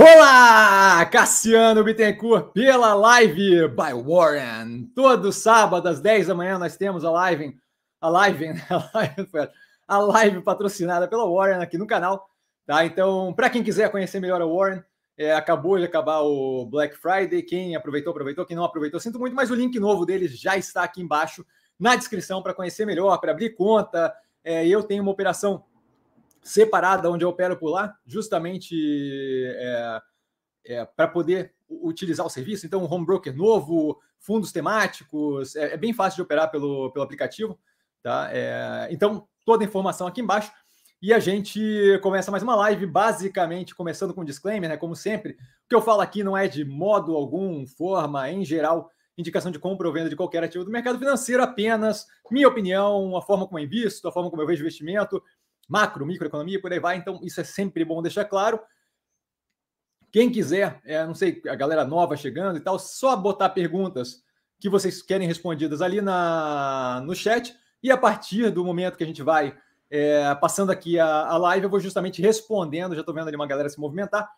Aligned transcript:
Olá, 0.00 1.04
Cassiano 1.06 1.82
Bittencourt 1.82 2.52
pela 2.52 2.94
live 2.94 3.66
by 3.66 3.92
Warren. 4.00 4.84
Todo 4.94 5.32
sábado 5.32 5.88
às 5.88 5.98
10 5.98 6.28
da 6.28 6.36
manhã 6.36 6.56
nós 6.56 6.76
temos 6.76 7.04
a 7.04 7.10
live, 7.10 7.58
a 8.00 8.08
live, 8.08 8.44
live, 8.94 9.50
a 9.88 9.98
live 9.98 10.40
patrocinada 10.42 11.08
pela 11.08 11.28
Warren 11.28 11.60
aqui 11.60 11.76
no 11.76 11.84
canal, 11.84 12.30
tá? 12.64 12.86
Então, 12.86 13.34
para 13.34 13.50
quem 13.50 13.64
quiser 13.64 13.90
conhecer 13.90 14.20
melhor 14.20 14.40
a 14.40 14.46
Warren, 14.46 14.84
é, 15.16 15.34
acabou 15.34 15.76
de 15.76 15.86
acabar 15.86 16.20
o 16.20 16.64
Black 16.66 16.96
Friday. 16.96 17.42
Quem 17.42 17.74
aproveitou, 17.74 18.12
aproveitou. 18.12 18.46
Quem 18.46 18.56
não 18.56 18.62
aproveitou, 18.62 19.00
sinto 19.00 19.18
muito, 19.18 19.34
mas 19.34 19.50
o 19.50 19.54
link 19.56 19.80
novo 19.80 20.06
deles 20.06 20.38
já 20.38 20.56
está 20.56 20.84
aqui 20.84 21.02
embaixo 21.02 21.44
na 21.76 21.96
descrição 21.96 22.40
para 22.40 22.54
conhecer 22.54 22.86
melhor, 22.86 23.18
para 23.18 23.32
abrir 23.32 23.50
conta. 23.56 24.14
É, 24.44 24.64
eu 24.64 24.80
tenho 24.84 25.02
uma 25.02 25.10
operação 25.10 25.64
separada 26.42 27.10
onde 27.10 27.24
eu 27.24 27.28
opero 27.28 27.56
por 27.56 27.70
lá, 27.70 27.96
justamente 28.06 28.74
é, 29.46 30.00
é, 30.66 30.84
para 30.84 31.08
poder 31.08 31.54
utilizar 31.68 32.26
o 32.26 32.30
serviço. 32.30 32.66
Então, 32.66 32.82
um 32.82 32.92
home 32.92 33.06
broker 33.06 33.36
novo, 33.36 34.00
fundos 34.18 34.52
temáticos, 34.52 35.54
é, 35.56 35.74
é 35.74 35.76
bem 35.76 35.92
fácil 35.92 36.16
de 36.16 36.22
operar 36.22 36.50
pelo, 36.50 36.90
pelo 36.92 37.04
aplicativo. 37.04 37.58
Tá? 38.02 38.28
É, 38.32 38.88
então, 38.90 39.26
toda 39.44 39.64
a 39.64 39.66
informação 39.66 40.06
aqui 40.06 40.20
embaixo. 40.20 40.52
E 41.00 41.12
a 41.14 41.20
gente 41.20 41.60
começa 42.02 42.30
mais 42.30 42.42
uma 42.42 42.56
live, 42.56 42.84
basicamente 42.84 43.74
começando 43.74 44.12
com 44.12 44.22
um 44.22 44.24
disclaimer, 44.24 44.68
né? 44.68 44.76
Como 44.76 44.96
sempre, 44.96 45.34
o 45.34 45.68
que 45.68 45.74
eu 45.74 45.80
falo 45.80 46.00
aqui 46.00 46.24
não 46.24 46.36
é 46.36 46.48
de 46.48 46.64
modo 46.64 47.14
algum, 47.14 47.64
forma, 47.64 48.28
em 48.32 48.44
geral, 48.44 48.90
indicação 49.16 49.52
de 49.52 49.60
compra 49.60 49.86
ou 49.86 49.92
venda 49.92 50.08
de 50.08 50.16
qualquer 50.16 50.42
ativo 50.42 50.64
do 50.64 50.70
mercado 50.72 50.98
financeiro, 50.98 51.42
apenas 51.42 52.06
minha 52.30 52.48
opinião, 52.48 53.16
a 53.16 53.22
forma 53.22 53.46
como 53.46 53.58
eu 53.58 53.64
invisto, 53.64 54.06
a 54.06 54.12
forma 54.12 54.28
como 54.28 54.42
eu 54.42 54.46
vejo 54.46 54.60
investimento, 54.60 55.22
macro, 55.68 56.06
microeconomia, 56.06 56.60
por 56.60 56.72
aí 56.72 56.80
vai. 56.80 56.96
Então, 56.96 57.20
isso 57.22 57.40
é 57.40 57.44
sempre 57.44 57.84
bom 57.84 58.00
deixar 58.00 58.24
claro. 58.24 58.58
Quem 60.10 60.32
quiser, 60.32 60.80
é, 60.84 61.04
não 61.04 61.14
sei, 61.14 61.42
a 61.46 61.54
galera 61.54 61.84
nova 61.84 62.16
chegando 62.16 62.56
e 62.56 62.60
tal, 62.60 62.78
só 62.78 63.14
botar 63.14 63.50
perguntas 63.50 64.22
que 64.58 64.68
vocês 64.68 65.02
querem 65.02 65.28
respondidas 65.28 65.82
ali 65.82 66.00
na, 66.00 67.02
no 67.04 67.14
chat. 67.14 67.54
E 67.82 67.90
a 67.90 67.96
partir 67.96 68.50
do 68.50 68.64
momento 68.64 68.96
que 68.96 69.04
a 69.04 69.06
gente 69.06 69.22
vai 69.22 69.56
é, 69.90 70.34
passando 70.36 70.70
aqui 70.70 70.98
a, 70.98 71.26
a 71.26 71.36
live, 71.36 71.64
eu 71.64 71.70
vou 71.70 71.78
justamente 71.78 72.22
respondendo. 72.22 72.94
Já 72.94 73.00
estou 73.00 73.14
vendo 73.14 73.28
ali 73.28 73.36
uma 73.36 73.46
galera 73.46 73.68
se 73.68 73.78
movimentar. 73.78 74.28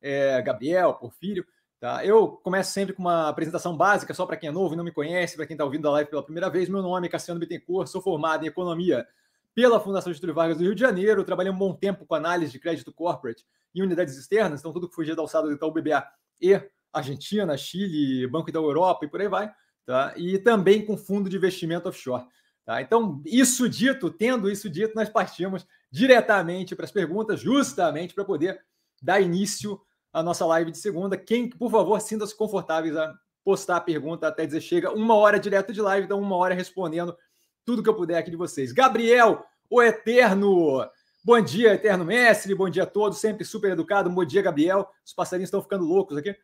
É, 0.00 0.40
Gabriel, 0.40 0.94
Porfírio. 0.94 1.46
Tá? 1.78 2.04
Eu 2.04 2.28
começo 2.28 2.72
sempre 2.72 2.94
com 2.94 3.00
uma 3.00 3.28
apresentação 3.28 3.76
básica, 3.76 4.12
só 4.12 4.26
para 4.26 4.36
quem 4.36 4.48
é 4.48 4.52
novo 4.52 4.74
e 4.74 4.76
não 4.76 4.84
me 4.84 4.92
conhece, 4.92 5.36
para 5.36 5.46
quem 5.46 5.54
está 5.54 5.64
ouvindo 5.64 5.88
a 5.88 5.92
live 5.92 6.10
pela 6.10 6.22
primeira 6.22 6.50
vez. 6.50 6.68
Meu 6.68 6.82
nome 6.82 7.06
é 7.06 7.10
Cassiano 7.10 7.40
Bittencourt, 7.40 7.88
sou 7.88 8.02
formado 8.02 8.44
em 8.44 8.48
Economia 8.48 9.06
pela 9.54 9.80
Fundação 9.80 10.12
Getúlio 10.12 10.34
Vargas 10.34 10.58
do 10.58 10.64
Rio 10.64 10.74
de 10.74 10.80
Janeiro. 10.80 11.24
Trabalhei 11.24 11.52
um 11.52 11.58
bom 11.58 11.74
tempo 11.74 12.06
com 12.06 12.14
análise 12.14 12.52
de 12.52 12.58
crédito 12.58 12.92
corporate 12.92 13.44
e 13.74 13.82
unidades 13.82 14.16
externas, 14.16 14.60
então 14.60 14.72
tudo 14.72 14.88
que 14.88 14.94
fugia 14.94 15.14
da 15.14 15.22
alçada 15.22 15.48
do 15.48 15.54
Itaú 15.54 15.70
BBA 15.70 16.04
e 16.40 16.60
Argentina, 16.92 17.56
Chile, 17.56 18.26
Banco 18.26 18.50
da 18.50 18.58
Europa 18.58 19.04
e 19.04 19.08
por 19.08 19.20
aí 19.20 19.28
vai. 19.28 19.52
Tá? 19.86 20.14
E 20.16 20.38
também 20.38 20.84
com 20.84 20.96
fundo 20.96 21.28
de 21.28 21.36
investimento 21.36 21.88
offshore. 21.88 22.24
Tá? 22.64 22.80
Então, 22.82 23.22
isso 23.26 23.68
dito, 23.68 24.10
tendo 24.10 24.50
isso 24.50 24.68
dito, 24.68 24.94
nós 24.94 25.08
partimos 25.08 25.66
diretamente 25.90 26.76
para 26.76 26.84
as 26.84 26.92
perguntas, 26.92 27.40
justamente 27.40 28.14
para 28.14 28.24
poder 28.24 28.60
dar 29.02 29.20
início 29.20 29.80
à 30.12 30.22
nossa 30.22 30.44
live 30.46 30.70
de 30.70 30.78
segunda. 30.78 31.16
Quem, 31.16 31.48
por 31.48 31.70
favor, 31.70 32.00
sinta-se 32.00 32.36
confortáveis 32.36 32.96
a 32.96 33.14
postar 33.44 33.76
a 33.76 33.80
pergunta 33.80 34.28
até 34.28 34.44
dizer 34.46 34.60
chega, 34.60 34.92
uma 34.92 35.14
hora 35.14 35.40
direto 35.40 35.72
de 35.72 35.80
live, 35.80 36.04
então 36.04 36.20
uma 36.20 36.36
hora 36.36 36.54
respondendo 36.54 37.16
tudo 37.64 37.82
que 37.82 37.88
eu 37.88 37.94
puder 37.94 38.18
aqui 38.18 38.30
de 38.30 38.36
vocês. 38.36 38.72
Gabriel, 38.72 39.44
o 39.68 39.82
Eterno. 39.82 40.88
Bom 41.24 41.40
dia, 41.40 41.74
Eterno 41.74 42.04
Mestre. 42.04 42.54
Bom 42.54 42.68
dia 42.68 42.84
a 42.84 42.86
todos. 42.86 43.18
Sempre 43.18 43.44
super 43.44 43.72
educado. 43.72 44.10
Bom 44.10 44.24
dia, 44.24 44.42
Gabriel. 44.42 44.88
Os 45.04 45.12
passarinhos 45.12 45.48
estão 45.48 45.62
ficando 45.62 45.84
loucos 45.84 46.16
aqui. 46.16 46.34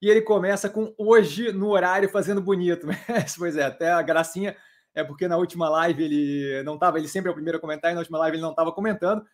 E 0.00 0.08
ele 0.08 0.22
começa 0.22 0.68
com 0.68 0.94
hoje 0.98 1.52
no 1.52 1.70
horário 1.70 2.08
fazendo 2.08 2.40
bonito. 2.40 2.86
pois 3.38 3.56
é, 3.56 3.64
até 3.64 3.90
a 3.90 4.02
gracinha 4.02 4.56
é 4.94 5.02
porque 5.02 5.26
na 5.26 5.36
última 5.36 5.68
live 5.68 6.04
ele 6.04 6.62
não 6.62 6.74
estava, 6.74 6.98
ele 6.98 7.08
sempre 7.08 7.28
é 7.28 7.32
o 7.32 7.34
primeiro 7.34 7.58
a 7.58 7.60
comentar, 7.60 7.90
e 7.90 7.94
na 7.94 8.00
última 8.00 8.18
live 8.18 8.36
ele 8.36 8.42
não 8.42 8.50
estava 8.50 8.70
comentando. 8.72 9.24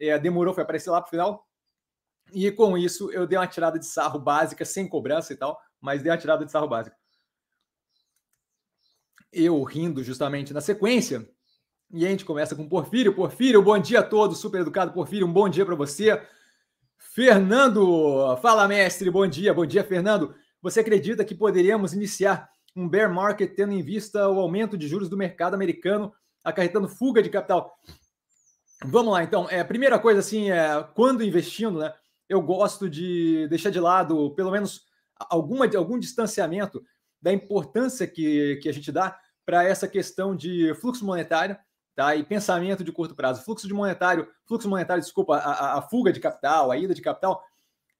É, 0.00 0.18
demorou, 0.18 0.54
foi 0.54 0.62
aparecer 0.62 0.90
lá 0.90 1.00
para 1.00 1.08
o 1.08 1.10
final. 1.10 1.46
E 2.32 2.50
com 2.52 2.76
isso 2.76 3.10
eu 3.10 3.26
dei 3.26 3.38
uma 3.38 3.46
tirada 3.46 3.78
de 3.78 3.86
sarro 3.86 4.18
básica, 4.18 4.64
sem 4.64 4.88
cobrança 4.88 5.32
e 5.32 5.36
tal, 5.36 5.58
mas 5.80 6.02
dei 6.02 6.12
uma 6.12 6.18
tirada 6.18 6.44
de 6.44 6.52
sarro 6.52 6.68
básica 6.68 6.96
eu 9.32 9.62
rindo 9.62 10.02
justamente 10.02 10.52
na 10.52 10.60
sequência. 10.60 11.28
E 11.90 12.06
a 12.06 12.10
gente 12.10 12.24
começa 12.24 12.54
com 12.54 12.68
Porfírio. 12.68 13.14
Porfírio, 13.14 13.62
bom 13.62 13.78
dia 13.78 14.00
a 14.00 14.02
todos, 14.02 14.38
super 14.38 14.60
educado 14.60 14.92
Porfírio, 14.92 15.26
um 15.26 15.32
bom 15.32 15.48
dia 15.48 15.64
para 15.64 15.74
você. 15.74 16.20
Fernando, 16.96 18.36
fala 18.42 18.68
mestre, 18.68 19.10
bom 19.10 19.26
dia, 19.26 19.54
bom 19.54 19.64
dia 19.64 19.84
Fernando. 19.84 20.34
Você 20.60 20.80
acredita 20.80 21.24
que 21.24 21.34
poderíamos 21.34 21.92
iniciar 21.92 22.50
um 22.74 22.88
bear 22.88 23.12
market 23.12 23.54
tendo 23.54 23.72
em 23.72 23.82
vista 23.82 24.28
o 24.28 24.38
aumento 24.38 24.76
de 24.76 24.86
juros 24.86 25.08
do 25.08 25.16
mercado 25.16 25.54
americano, 25.54 26.12
acarretando 26.44 26.88
fuga 26.88 27.22
de 27.22 27.30
capital? 27.30 27.72
Vamos 28.84 29.12
lá, 29.12 29.22
então. 29.22 29.48
É, 29.50 29.64
primeira 29.64 29.98
coisa, 29.98 30.20
assim, 30.20 30.50
é, 30.50 30.86
quando 30.94 31.24
investindo, 31.24 31.78
né, 31.78 31.92
eu 32.28 32.40
gosto 32.42 32.88
de 32.88 33.48
deixar 33.48 33.70
de 33.70 33.80
lado, 33.80 34.32
pelo 34.34 34.50
menos, 34.50 34.82
alguma, 35.18 35.66
algum 35.76 35.98
distanciamento 35.98 36.84
da 37.20 37.32
importância 37.32 38.06
que, 38.06 38.56
que 38.56 38.68
a 38.68 38.72
gente 38.72 38.90
dá 38.92 39.18
para 39.44 39.64
essa 39.64 39.88
questão 39.88 40.36
de 40.36 40.74
fluxo 40.74 41.04
monetário 41.04 41.56
tá? 41.94 42.14
e 42.14 42.22
pensamento 42.22 42.84
de 42.84 42.92
curto 42.92 43.14
prazo. 43.14 43.42
Fluxo 43.42 43.66
de 43.66 43.74
monetário, 43.74 44.28
fluxo 44.46 44.68
monetário, 44.68 45.02
desculpa, 45.02 45.36
a, 45.36 45.78
a 45.78 45.82
fuga 45.82 46.12
de 46.12 46.20
capital, 46.20 46.70
a 46.70 46.76
ida 46.76 46.94
de 46.94 47.02
capital, 47.02 47.42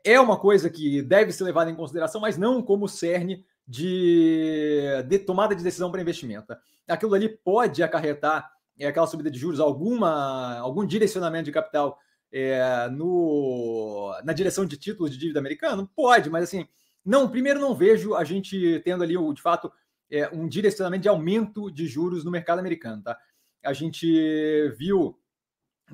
é 0.05 0.21
uma 0.21 0.39
coisa 0.39 0.71
que 0.71 1.03
deve 1.03 1.33
ser 1.33 1.45
levada 1.45 1.71
em 1.71 1.75
consideração, 1.75 2.21
mas 2.21 2.37
não 2.37 2.62
como 2.62 2.89
cerne 2.89 3.45
de, 3.67 4.83
de 5.07 5.19
tomada 5.19 5.55
de 5.55 5.62
decisão 5.62 5.91
para 5.91 6.01
investimento. 6.01 6.47
Tá? 6.47 6.61
Aquilo 6.89 7.15
ali 7.15 7.28
pode 7.28 7.83
acarretar 7.83 8.51
é, 8.78 8.87
aquela 8.87 9.07
subida 9.07 9.31
de 9.31 9.39
juros, 9.39 9.61
alguma, 9.61 10.59
algum 10.59 10.87
direcionamento 10.87 11.47
de 11.47 11.53
capital 11.53 11.99
é, 12.33 12.89
no, 12.91 14.15
na 14.25 14.33
direção 14.33 14.65
de 14.65 14.77
títulos 14.77 15.11
de 15.11 15.19
dívida 15.19 15.41
americano? 15.41 15.91
Pode, 15.95 16.31
mas 16.31 16.45
assim, 16.45 16.67
não, 17.04 17.28
primeiro 17.28 17.60
não 17.60 17.75
vejo 17.75 18.14
a 18.14 18.25
gente 18.25 18.81
tendo 18.84 19.03
ali, 19.03 19.14
de 19.34 19.42
fato, 19.42 19.72
é, 20.10 20.28
um 20.28 20.48
direcionamento 20.48 21.03
de 21.03 21.09
aumento 21.09 21.70
de 21.70 21.86
juros 21.86 22.25
no 22.25 22.31
mercado 22.31 22.59
americano. 22.59 23.03
Tá? 23.03 23.19
A 23.64 23.72
gente 23.72 24.06
viu 24.78 25.19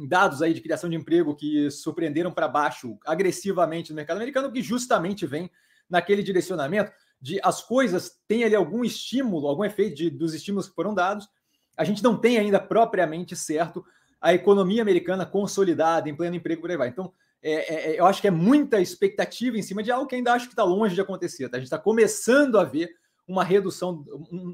dados 0.09 0.43
aí 0.43 0.53
de 0.53 0.61
criação 0.61 0.91
de 0.91 0.97
emprego 0.97 1.35
que 1.35 1.71
surpreenderam 1.71 2.33
para 2.33 2.49
baixo 2.49 2.99
agressivamente 3.07 3.91
no 3.91 3.97
mercado 3.97 4.17
americano, 4.17 4.51
que 4.51 4.63
justamente 4.63 5.27
vem 5.27 5.51
naquele 5.89 6.23
direcionamento 6.23 6.93
de 7.21 7.41
as 7.43 7.63
coisas 7.63 8.21
têm 8.27 8.45
ali 8.45 8.55
algum 8.55 8.85
estímulo, 8.85 9.47
algum 9.49 9.65
efeito 9.65 9.97
de, 9.97 10.11
dos 10.11 10.35
estímulos 10.35 10.69
que 10.69 10.75
foram 10.75 10.95
dados. 10.95 11.29
A 11.77 11.85
gente 11.85 12.03
não 12.03 12.19
tem 12.19 12.39
ainda 12.39 12.61
propriamente 12.61 13.35
certo 13.37 13.85
a 14.21 14.35
economia 14.35 14.83
americana 14.83 15.27
consolidada 15.27 16.09
em 16.09 16.17
pleno 16.17 16.37
emprego 16.37 16.61
por 16.61 16.71
aí 16.71 16.77
vai. 16.77 16.89
Então, 16.89 17.13
é, 17.47 17.53
é, 17.53 17.91
é, 17.91 18.01
eu 18.01 18.07
acho 18.07 18.23
que 18.23 18.27
é 18.27 18.31
muita 18.31 18.81
expectativa 18.81 19.59
em 19.59 19.63
cima 19.63 19.83
de 19.83 19.93
algo 19.93 20.07
que 20.07 20.15
ainda 20.15 20.33
acho 20.33 20.47
que 20.47 20.55
está 20.55 20.65
longe 20.65 20.95
de 20.95 21.01
acontecer. 21.03 21.47
Tá? 21.51 21.59
A 21.59 21.61
gente 21.61 21.67
está 21.67 21.79
começando 21.79 22.59
a 22.59 22.65
ver 22.65 22.97
uma 23.29 23.45
redução, 23.45 24.03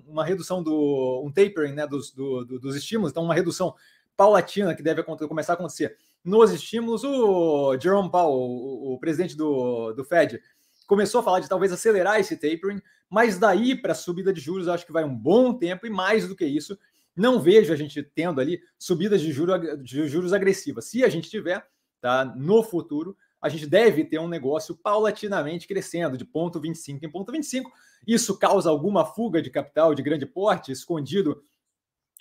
uma 0.09 0.25
redução 0.25 0.61
do 0.61 1.23
um 1.25 1.31
tapering 1.31 1.73
né, 1.73 1.87
dos, 1.87 2.11
do, 2.11 2.45
do, 2.45 2.59
dos 2.59 2.75
estímulos, 2.75 3.13
então 3.13 3.23
uma 3.23 3.35
redução 3.35 3.77
paulatina 4.17 4.75
que 4.75 4.83
deve 4.83 5.05
começar 5.05 5.53
a 5.53 5.55
acontecer 5.55 5.97
nos 6.25 6.51
estímulos. 6.51 7.05
O 7.05 7.79
Jerome 7.79 8.11
Powell, 8.11 8.35
o, 8.35 8.95
o 8.95 8.99
presidente 8.99 9.37
do, 9.37 9.93
do 9.93 10.05
Fed, 10.05 10.43
começou 10.85 11.21
a 11.21 11.23
falar 11.23 11.39
de 11.39 11.49
talvez 11.49 11.73
acelerar 11.73 12.19
esse 12.19 12.37
tapering, 12.37 12.83
mas 13.09 13.39
daí 13.39 13.81
para 13.81 13.93
a 13.93 13.95
subida 13.95 14.33
de 14.33 14.41
juros 14.41 14.67
acho 14.67 14.85
que 14.85 14.93
vai 14.93 15.05
um 15.05 15.15
bom 15.15 15.55
tempo 15.55 15.87
e 15.87 15.91
mais 15.91 16.27
do 16.27 16.35
que 16.35 16.45
isso, 16.45 16.77
não 17.15 17.39
vejo 17.39 17.73
a 17.73 17.77
gente 17.77 18.03
tendo 18.03 18.41
ali 18.41 18.61
subidas 18.77 19.21
de, 19.21 19.33
de 19.81 20.09
juros 20.09 20.33
agressivas. 20.33 20.87
Se 20.87 21.05
a 21.05 21.09
gente 21.09 21.31
tiver, 21.31 21.65
tá? 22.01 22.25
No 22.25 22.63
futuro, 22.63 23.17
a 23.41 23.49
gente 23.49 23.67
deve 23.67 24.05
ter 24.05 24.19
um 24.19 24.29
negócio 24.29 24.77
paulatinamente 24.77 25.67
crescendo 25.67 26.17
de 26.17 26.25
ponto 26.25 26.61
25 26.61 27.05
em 27.05 27.11
ponto 27.11 27.33
25. 27.33 27.71
Isso 28.07 28.39
causa 28.39 28.71
alguma 28.71 29.05
fuga 29.05 29.41
de 29.41 29.51
capital 29.51 29.95
de 29.95 30.03
grande 30.03 30.27
porte 30.27 30.73
escondido 30.73 31.43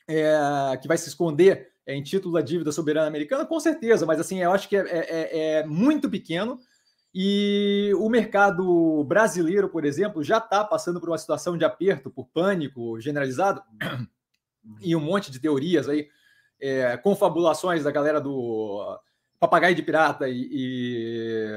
é, 0.08 0.78
que 0.82 0.88
vai 0.88 0.98
se 0.98 1.10
esconder 1.10 1.70
em 1.86 2.02
título 2.02 2.34
da 2.34 2.42
dívida 2.42 2.72
soberana 2.72 3.08
americana? 3.08 3.46
Com 3.46 3.60
certeza, 3.60 4.06
mas 4.06 4.20
assim, 4.20 4.40
eu 4.40 4.52
acho 4.52 4.70
que 4.70 4.76
é, 4.76 4.82
é, 4.82 5.00
é, 5.00 5.54
é 5.60 5.66
muito 5.66 6.10
pequeno. 6.10 6.60
E 7.14 7.92
o 7.98 8.08
mercado 8.08 9.04
brasileiro, 9.04 9.68
por 9.68 9.84
exemplo, 9.84 10.24
já 10.24 10.38
está 10.38 10.64
passando 10.64 11.00
por 11.00 11.10
uma 11.10 11.18
situação 11.18 11.58
de 11.58 11.66
aperto, 11.66 12.12
por 12.12 12.28
pânico 12.28 13.00
generalizado, 13.00 13.64
e 14.82 14.96
um 14.96 15.00
monte 15.00 15.32
de 15.32 15.40
teorias 15.40 15.90
aí, 15.90 16.08
é, 16.62 16.96
confabulações 16.98 17.84
da 17.84 17.92
galera 17.92 18.22
do 18.22 19.00
Papagaio 19.40 19.76
de 19.76 19.82
Pirata 19.82 20.28
e, 20.28 20.50
e... 20.52 21.48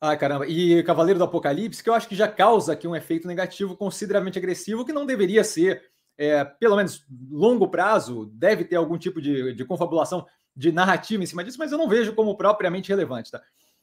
Ai, 0.00 0.16
caramba. 0.16 0.46
E 0.46 0.82
Cavaleiro 0.84 1.18
do 1.18 1.24
Apocalipse, 1.24 1.82
que 1.82 1.90
eu 1.90 1.94
acho 1.94 2.08
que 2.08 2.14
já 2.14 2.28
causa 2.28 2.72
aqui 2.72 2.86
um 2.86 2.94
efeito 2.94 3.26
negativo 3.26 3.76
consideravelmente 3.76 4.38
agressivo, 4.38 4.84
que 4.84 4.92
não 4.92 5.04
deveria 5.04 5.42
ser, 5.42 5.82
é, 6.16 6.44
pelo 6.44 6.76
menos 6.76 7.04
longo 7.30 7.68
prazo, 7.68 8.26
deve 8.32 8.64
ter 8.64 8.76
algum 8.76 8.96
tipo 8.96 9.20
de, 9.20 9.52
de 9.54 9.64
confabulação 9.64 10.24
de 10.54 10.70
narrativa 10.70 11.22
em 11.22 11.26
cima 11.26 11.42
disso, 11.42 11.58
mas 11.58 11.72
eu 11.72 11.78
não 11.78 11.88
vejo 11.88 12.14
como 12.14 12.36
propriamente 12.36 12.88
relevante, 12.88 13.30
tá? 13.30 13.42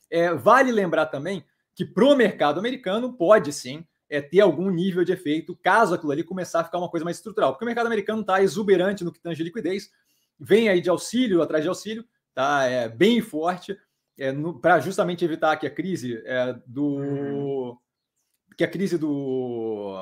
É, 0.10 0.34
vale 0.34 0.72
lembrar 0.72 1.08
também 1.08 1.44
que 1.74 1.84
para 1.84 2.06
o 2.06 2.16
mercado 2.16 2.60
americano 2.60 3.14
pode 3.14 3.52
sim 3.52 3.86
é, 4.10 4.22
ter 4.22 4.40
algum 4.40 4.70
nível 4.70 5.04
de 5.04 5.12
efeito 5.12 5.58
caso 5.62 5.94
aquilo 5.94 6.12
ali 6.12 6.24
começar 6.24 6.62
a 6.62 6.64
ficar 6.64 6.78
uma 6.78 6.90
coisa 6.90 7.04
mais 7.04 7.18
estrutural. 7.18 7.52
Porque 7.52 7.66
o 7.66 7.68
mercado 7.68 7.88
americano 7.88 8.22
está 8.22 8.42
exuberante 8.42 9.04
no 9.04 9.12
que 9.12 9.20
tange 9.20 9.44
liquidez, 9.44 9.90
vem 10.40 10.70
aí 10.70 10.80
de 10.80 10.90
auxílio 10.90 11.42
atrás 11.42 11.64
de 11.64 11.70
auxílio, 11.70 12.06
tá 12.36 12.66
é, 12.66 12.88
bem 12.88 13.22
forte, 13.22 13.76
é, 14.20 14.32
para 14.62 14.80
justamente 14.80 15.26
evitar 15.26 15.56
que 15.58 15.66
a 15.66 15.72
crise 15.72 16.22
é, 16.26 16.56
do. 16.68 17.78
que 18.58 18.64
a 18.64 18.68
crise 18.70 18.98
do 18.98 19.96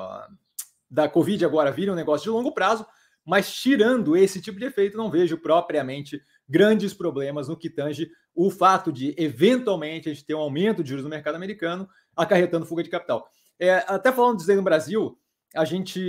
da 0.90 1.08
Covid 1.08 1.44
agora 1.44 1.72
vire 1.72 1.90
um 1.90 1.94
negócio 1.94 2.24
de 2.24 2.30
longo 2.30 2.52
prazo, 2.52 2.86
mas 3.24 3.52
tirando 3.52 4.16
esse 4.16 4.40
tipo 4.40 4.58
de 4.58 4.66
efeito, 4.66 4.96
não 4.96 5.10
vejo 5.10 5.38
propriamente 5.38 6.22
grandes 6.48 6.92
problemas 6.92 7.48
no 7.48 7.56
que 7.56 7.70
tange 7.70 8.08
o 8.34 8.50
fato 8.50 8.92
de, 8.92 9.14
eventualmente, 9.16 10.08
a 10.08 10.12
gente 10.12 10.24
ter 10.24 10.34
um 10.34 10.40
aumento 10.40 10.82
de 10.82 10.90
juros 10.90 11.04
no 11.04 11.10
mercado 11.10 11.34
americano, 11.36 11.88
acarretando 12.14 12.66
fuga 12.66 12.82
de 12.82 12.90
capital. 12.90 13.28
É, 13.58 13.84
até 13.88 14.12
falando 14.12 14.36
disso 14.36 14.50
aí 14.50 14.56
no 14.56 14.62
Brasil, 14.62 15.18
a 15.54 15.64
gente. 15.64 16.00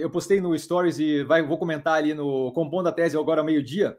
Eu 0.00 0.10
postei 0.10 0.40
no 0.40 0.58
Stories 0.58 0.98
e 0.98 1.22
vai, 1.22 1.42
vou 1.42 1.58
comentar 1.58 1.94
ali 1.94 2.14
no 2.14 2.52
Compondo 2.52 2.88
a 2.88 2.92
Tese 2.92 3.16
agora 3.16 3.44
meio-dia, 3.44 3.96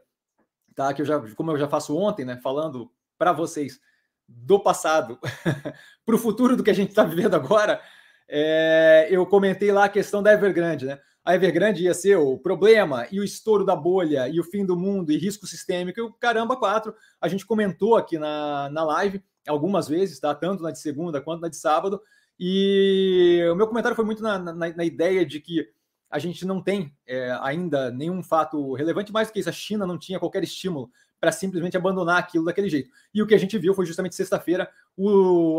tá? 0.78 0.94
Que 0.94 1.02
eu 1.02 1.06
já, 1.06 1.20
como 1.34 1.50
eu 1.50 1.58
já 1.58 1.66
faço 1.66 1.96
ontem, 1.96 2.24
né? 2.24 2.38
Falando 2.40 2.88
para 3.18 3.32
vocês 3.32 3.80
do 4.28 4.60
passado 4.60 5.18
para 6.06 6.14
o 6.14 6.18
futuro 6.18 6.56
do 6.56 6.62
que 6.62 6.70
a 6.70 6.74
gente 6.74 6.90
está 6.90 7.02
vivendo 7.02 7.34
agora. 7.34 7.80
É, 8.28 9.08
eu 9.10 9.26
comentei 9.26 9.72
lá 9.72 9.86
a 9.86 9.88
questão 9.88 10.22
da 10.22 10.32
Evergrande, 10.32 10.86
né? 10.86 11.00
a 11.24 11.34
Evergrande 11.34 11.82
ia 11.82 11.92
ser 11.92 12.16
o 12.16 12.38
problema 12.38 13.06
e 13.10 13.18
o 13.18 13.24
estouro 13.24 13.64
da 13.64 13.74
bolha 13.74 14.28
e 14.28 14.38
o 14.38 14.44
fim 14.44 14.64
do 14.64 14.76
mundo 14.78 15.10
e 15.10 15.18
risco 15.18 15.46
sistêmico, 15.46 15.98
e 15.98 16.02
o 16.02 16.12
caramba, 16.12 16.56
quatro. 16.56 16.94
A 17.20 17.26
gente 17.26 17.44
comentou 17.44 17.96
aqui 17.96 18.18
na, 18.18 18.70
na 18.70 18.84
live 18.84 19.22
algumas 19.46 19.88
vezes, 19.88 20.20
tá? 20.20 20.34
Tanto 20.34 20.62
na 20.62 20.70
de 20.70 20.78
segunda 20.78 21.20
quanto 21.20 21.42
na 21.42 21.48
de 21.48 21.56
sábado. 21.56 22.00
E 22.38 23.46
o 23.50 23.56
meu 23.56 23.66
comentário 23.66 23.96
foi 23.96 24.04
muito 24.04 24.22
na, 24.22 24.38
na, 24.38 24.54
na 24.54 24.84
ideia 24.84 25.26
de 25.26 25.40
que 25.40 25.68
a 26.10 26.18
gente 26.18 26.46
não 26.46 26.62
tem 26.62 26.92
é, 27.06 27.36
ainda 27.42 27.90
nenhum 27.90 28.22
fato 28.22 28.74
relevante, 28.74 29.12
mais 29.12 29.28
do 29.28 29.32
que 29.32 29.40
isso, 29.40 29.48
a 29.48 29.52
China 29.52 29.86
não 29.86 29.98
tinha 29.98 30.18
qualquer 30.18 30.42
estímulo 30.42 30.90
para 31.20 31.32
simplesmente 31.32 31.76
abandonar 31.76 32.18
aquilo 32.18 32.44
daquele 32.44 32.68
jeito. 32.68 32.90
E 33.12 33.22
o 33.22 33.26
que 33.26 33.34
a 33.34 33.38
gente 33.38 33.58
viu 33.58 33.74
foi 33.74 33.84
justamente 33.84 34.14
sexta-feira 34.14 34.70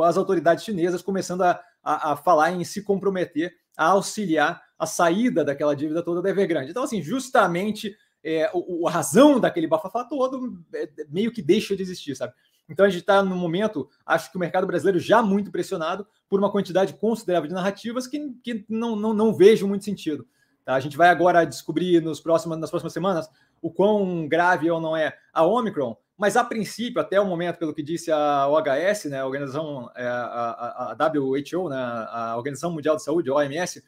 as 0.06 0.18
autoridades 0.18 0.64
chinesas 0.64 1.02
começando 1.02 1.44
a, 1.44 1.62
a, 1.84 2.14
a 2.14 2.16
falar 2.16 2.52
em 2.52 2.64
se 2.64 2.82
comprometer 2.82 3.54
a 3.78 3.88
auxiliar 3.88 4.62
a 4.78 4.86
saída 4.86 5.44
daquela 5.44 5.76
dívida 5.76 6.04
toda 6.04 6.22
da 6.22 6.30
Evergrande. 6.30 6.72
Então, 6.72 6.84
assim, 6.84 7.02
justamente 7.02 7.96
é, 8.24 8.50
o, 8.54 8.88
a 8.88 8.92
razão 8.92 9.40
daquele 9.40 9.68
bafafá 9.68 10.04
todo 10.04 10.62
é, 10.74 10.90
meio 11.10 11.32
que 11.32 11.42
deixa 11.42 11.76
de 11.76 11.82
existir, 11.82 12.16
sabe? 12.16 12.34
Então 12.68 12.86
a 12.86 12.90
gente 12.90 13.02
está 13.02 13.24
no 13.24 13.36
momento, 13.36 13.90
acho 14.06 14.30
que 14.30 14.38
o 14.38 14.40
mercado 14.40 14.68
brasileiro 14.68 15.00
já 15.00 15.24
muito 15.24 15.52
pressionado 15.52 16.06
por 16.30 16.40
uma 16.40 16.52
quantidade 16.52 16.94
considerável 16.94 17.48
de 17.48 17.54
narrativas 17.56 18.06
que, 18.06 18.32
que 18.44 18.64
não, 18.70 18.96
não, 18.96 19.14
não 19.14 19.34
vejo 19.34 19.68
muito 19.68 19.84
sentido. 19.84 20.28
A 20.76 20.80
gente 20.80 20.98
vai 20.98 21.10
agora 21.10 21.46
descobrir 21.46 22.02
nos 22.02 22.20
próximos, 22.20 22.58
nas 22.58 22.70
próximas 22.70 22.94
semanas 22.94 23.30
o 23.62 23.72
quão 23.72 24.28
grave 24.28 24.70
ou 24.70 24.80
não 24.80 24.96
é 24.96 25.18
a 25.34 25.46
Omicron, 25.46 25.98
mas 26.18 26.36
a 26.36 26.44
princípio, 26.44 27.02
até 27.02 27.20
o 27.20 27.26
momento, 27.26 27.58
pelo 27.58 27.74
que 27.74 27.82
disse 27.82 28.12
a 28.12 28.48
OHS, 28.48 29.06
né, 29.06 29.22
a 29.22 29.26
organização, 29.26 29.90
é, 29.96 30.06
a, 30.06 30.22
a, 30.22 30.92
a 30.92 31.10
WHO, 31.10 31.70
né, 31.70 31.78
a 31.78 32.36
Organização 32.38 32.72
Mundial 32.72 32.96
de 32.98 33.04
Saúde, 33.04 33.30
a 33.30 33.34
OMS, 33.34 33.82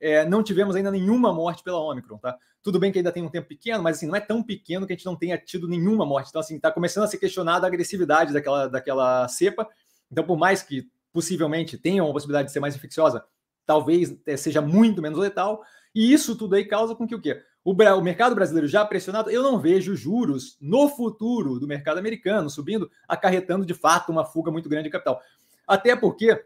é, 0.00 0.24
não 0.24 0.42
tivemos 0.42 0.76
ainda 0.76 0.90
nenhuma 0.90 1.32
morte 1.32 1.62
pela 1.62 1.78
Omicron, 1.78 2.18
tá? 2.18 2.36
Tudo 2.62 2.78
bem 2.78 2.90
que 2.90 2.98
ainda 2.98 3.12
tem 3.12 3.22
um 3.22 3.28
tempo 3.28 3.48
pequeno, 3.48 3.82
mas 3.82 3.96
assim, 3.96 4.06
não 4.06 4.16
é 4.16 4.20
tão 4.20 4.42
pequeno 4.42 4.86
que 4.86 4.92
a 4.92 4.96
gente 4.96 5.06
não 5.06 5.16
tenha 5.16 5.38
tido 5.38 5.68
nenhuma 5.68 6.04
morte. 6.04 6.28
Então, 6.28 6.40
assim, 6.40 6.56
está 6.56 6.70
começando 6.70 7.04
a 7.04 7.06
ser 7.06 7.18
questionada 7.18 7.66
a 7.66 7.68
agressividade 7.68 8.32
daquela, 8.32 8.68
daquela 8.68 9.28
cepa. 9.28 9.66
Então, 10.10 10.24
por 10.24 10.36
mais 10.36 10.62
que 10.62 10.90
possivelmente 11.12 11.78
tenha 11.78 12.02
uma 12.02 12.12
possibilidade 12.12 12.48
de 12.48 12.52
ser 12.52 12.60
mais 12.60 12.74
infecciosa, 12.74 13.24
talvez 13.64 14.16
é, 14.26 14.36
seja 14.36 14.60
muito 14.60 15.00
menos 15.00 15.18
letal. 15.18 15.62
E 15.94 16.12
isso 16.12 16.36
tudo 16.36 16.54
aí 16.54 16.64
causa 16.64 16.94
com 16.94 17.06
que 17.06 17.14
o 17.14 17.20
quê? 17.20 17.42
o, 17.68 17.72
o 17.72 18.02
mercado 18.02 18.34
brasileiro 18.34 18.66
já 18.66 18.84
pressionado, 18.84 19.30
eu 19.30 19.42
não 19.42 19.60
vejo 19.60 19.94
juros 19.94 20.56
no 20.58 20.88
futuro 20.88 21.60
do 21.60 21.66
mercado 21.66 21.98
americano 21.98 22.48
subindo, 22.48 22.90
acarretando 23.06 23.66
de 23.66 23.74
fato 23.74 24.10
uma 24.10 24.24
fuga 24.24 24.50
muito 24.50 24.68
grande 24.70 24.84
de 24.84 24.90
capital. 24.90 25.20
Até 25.66 25.94
porque 25.94 26.42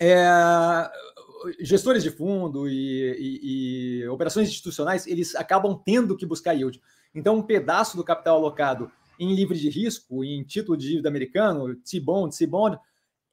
é, 0.00 0.90
gestores 1.60 2.02
de 2.02 2.10
fundo 2.10 2.66
e, 2.66 2.72
e, 3.18 4.00
e, 4.02 4.08
operações 4.08 4.48
institucionais 4.48 5.06
eles 5.06 5.34
acabam 5.34 5.78
tendo 5.84 6.16
que 6.16 6.24
buscar 6.24 6.54
yield. 6.54 6.80
Então, 7.14 7.36
um 7.36 7.42
pedaço 7.42 7.96
do 7.96 8.04
capital 8.04 8.36
alocado 8.36 8.90
em 9.18 9.34
livre 9.34 9.58
de 9.58 9.68
risco, 9.68 10.24
em 10.24 10.42
título 10.42 10.78
de 10.78 10.88
dívida 10.88 11.10
americano, 11.10 11.74
T-bond, 11.76 12.34
C-bond, 12.34 12.78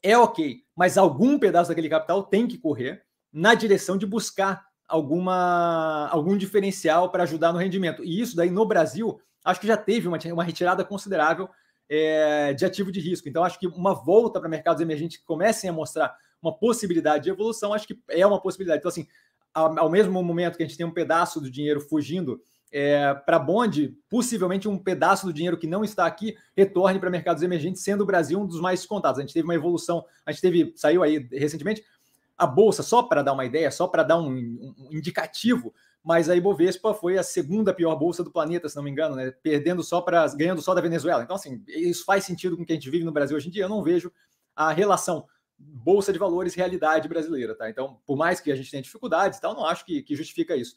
é 0.04 0.18
ok, 0.18 0.58
mas 0.76 0.98
algum 0.98 1.40
pedaço 1.40 1.70
daquele 1.70 1.88
capital 1.88 2.24
tem 2.24 2.48
que 2.48 2.58
correr 2.58 3.04
na 3.32 3.56
direção 3.56 3.98
de 3.98 4.06
buscar 4.06 4.68
alguma 4.88 6.08
algum 6.10 6.38
diferencial 6.38 7.10
para 7.10 7.24
ajudar 7.24 7.52
no 7.52 7.60
rendimento. 7.60 8.04
E 8.04 8.22
isso 8.22 8.36
daí 8.36 8.50
no 8.50 8.66
Brasil, 8.66 9.20
acho 9.44 9.60
que 9.60 9.68
já 9.68 9.78
teve 9.78 10.08
uma, 10.08 10.18
uma 10.32 10.44
retirada 10.44 10.84
considerável 10.86 11.50
é, 11.90 12.54
de 12.54 12.66
ativo 12.66 12.92
de 12.92 13.00
risco. 13.00 13.28
Então, 13.28 13.44
acho 13.44 13.60
que 13.60 13.68
uma 13.68 13.94
volta 13.94 14.40
para 14.40 14.50
mercados 14.50 14.82
emergentes 14.82 15.18
que 15.18 15.26
comecem 15.26 15.70
a 15.70 15.74
mostrar 15.74 16.16
uma 16.42 16.58
possibilidade 16.58 17.26
de 17.26 17.30
evolução, 17.30 17.74
acho 17.74 17.88
que 17.88 18.00
é 18.10 18.26
uma 18.26 18.42
possibilidade. 18.42 18.80
Então, 18.80 18.90
assim, 18.90 19.08
ao, 19.54 19.78
ao 19.80 19.90
mesmo 19.90 20.22
momento 20.24 20.58
que 20.58 20.64
a 20.64 20.68
gente 20.68 20.78
tem 20.78 20.86
um 20.86 20.94
pedaço 20.94 21.42
do 21.42 21.50
dinheiro 21.50 21.82
fugindo 21.82 22.42
é, 22.72 23.14
para 23.14 23.40
bonde, 23.40 23.98
possivelmente 24.10 24.68
um 24.68 24.78
pedaço 24.78 25.26
do 25.26 25.34
dinheiro 25.34 25.58
que 25.58 25.68
não 25.68 25.84
está 25.84 26.06
aqui 26.06 26.36
retorne 26.56 27.00
para 27.00 27.10
mercados 27.10 27.42
emergentes, 27.42 27.82
sendo 27.82 28.02
o 28.02 28.06
Brasil 28.06 28.40
um 28.40 28.46
dos 28.46 28.60
mais 28.60 28.86
contados. 28.86 29.20
A 29.20 29.22
gente 29.22 29.34
teve 29.34 29.46
uma 29.46 29.56
evolução, 29.56 30.06
a 30.26 30.32
gente 30.32 30.42
teve, 30.42 30.74
saiu 30.76 31.02
aí 31.02 31.28
recentemente, 31.32 31.84
a 32.38 32.46
bolsa, 32.46 32.84
só 32.84 33.02
para 33.02 33.24
dar 33.24 33.34
uma 33.34 33.46
ideia, 33.46 33.72
só 33.72 33.88
para 33.88 34.04
dar 34.04 34.18
um, 34.20 34.30
um, 34.30 34.90
indicativo, 34.92 35.74
mas 36.04 36.30
a 36.30 36.36
Ibovespa 36.36 36.94
foi 36.94 37.18
a 37.18 37.24
segunda 37.24 37.74
pior 37.74 37.96
bolsa 37.96 38.24
do 38.24 38.32
planeta, 38.32 38.70
se 38.70 38.76
não 38.76 38.84
me 38.84 38.92
engano, 38.92 39.16
né? 39.16 39.32
Perdendo 39.42 39.84
só 39.84 40.00
para 40.00 40.26
ganhando 40.36 40.62
só 40.62 40.74
da 40.74 40.82
Venezuela. 40.82 41.24
Então, 41.24 41.36
assim, 41.36 41.64
isso 41.68 42.06
faz 42.06 42.24
sentido 42.24 42.56
com 42.56 42.64
o 42.64 42.66
que 42.66 42.74
a 42.74 42.76
gente 42.76 42.90
vive 42.90 43.04
no 43.04 43.12
Brasil 43.12 43.36
hoje 43.36 43.48
em 43.48 43.52
dia. 43.52 43.64
Eu 43.64 43.70
não 43.70 43.84
vejo 43.84 44.12
a 44.56 44.72
relação 44.72 45.26
bolsa 45.58 46.14
de 46.14 46.20
valores 46.20 46.54
realidade 46.54 47.08
brasileira, 47.08 47.56
tá? 47.56 47.70
Então, 47.70 48.00
por 48.06 48.16
mais 48.16 48.40
que 48.40 48.52
a 48.52 48.56
gente 48.56 48.70
tenha 48.70 48.84
dificuldades, 48.84 49.40
tal, 49.40 49.56
não 49.56 49.66
acho 49.66 49.84
que, 49.84 50.04
que 50.04 50.16
justifica 50.16 50.56
isso. 50.56 50.76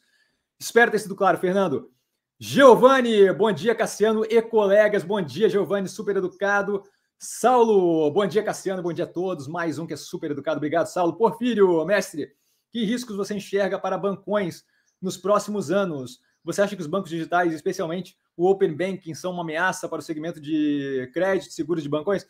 Espero 0.59 0.91
ter 0.91 0.99
sido 0.99 1.15
claro, 1.15 1.37
Fernando. 1.37 1.91
Giovanni, 2.39 3.31
bom 3.33 3.51
dia, 3.51 3.75
Cassiano 3.75 4.25
e 4.25 4.41
colegas. 4.41 5.03
Bom 5.03 5.21
dia, 5.21 5.47
Giovanni, 5.47 5.87
super 5.87 6.17
educado. 6.17 6.83
Saulo, 7.23 8.09
bom 8.09 8.25
dia, 8.25 8.41
Cassiano, 8.41 8.81
bom 8.81 8.91
dia 8.91 9.05
a 9.05 9.07
todos. 9.07 9.47
Mais 9.47 9.77
um 9.77 9.85
que 9.85 9.93
é 9.93 9.95
super 9.95 10.31
educado. 10.31 10.57
Obrigado, 10.57 10.87
Saulo. 10.87 11.13
Porfírio, 11.13 11.85
mestre, 11.85 12.33
que 12.71 12.83
riscos 12.83 13.15
você 13.15 13.35
enxerga 13.35 13.77
para 13.77 13.95
bancões 13.95 14.65
nos 14.99 15.17
próximos 15.17 15.69
anos? 15.69 16.19
Você 16.43 16.63
acha 16.63 16.75
que 16.75 16.81
os 16.81 16.87
bancos 16.87 17.11
digitais, 17.11 17.53
especialmente 17.53 18.17
o 18.35 18.49
Open 18.49 18.75
Banking, 18.75 19.13
são 19.13 19.33
uma 19.33 19.43
ameaça 19.43 19.87
para 19.87 19.99
o 19.99 20.01
segmento 20.01 20.41
de 20.41 21.11
crédito, 21.13 21.53
seguros 21.53 21.83
de 21.83 21.89
bancões? 21.89 22.25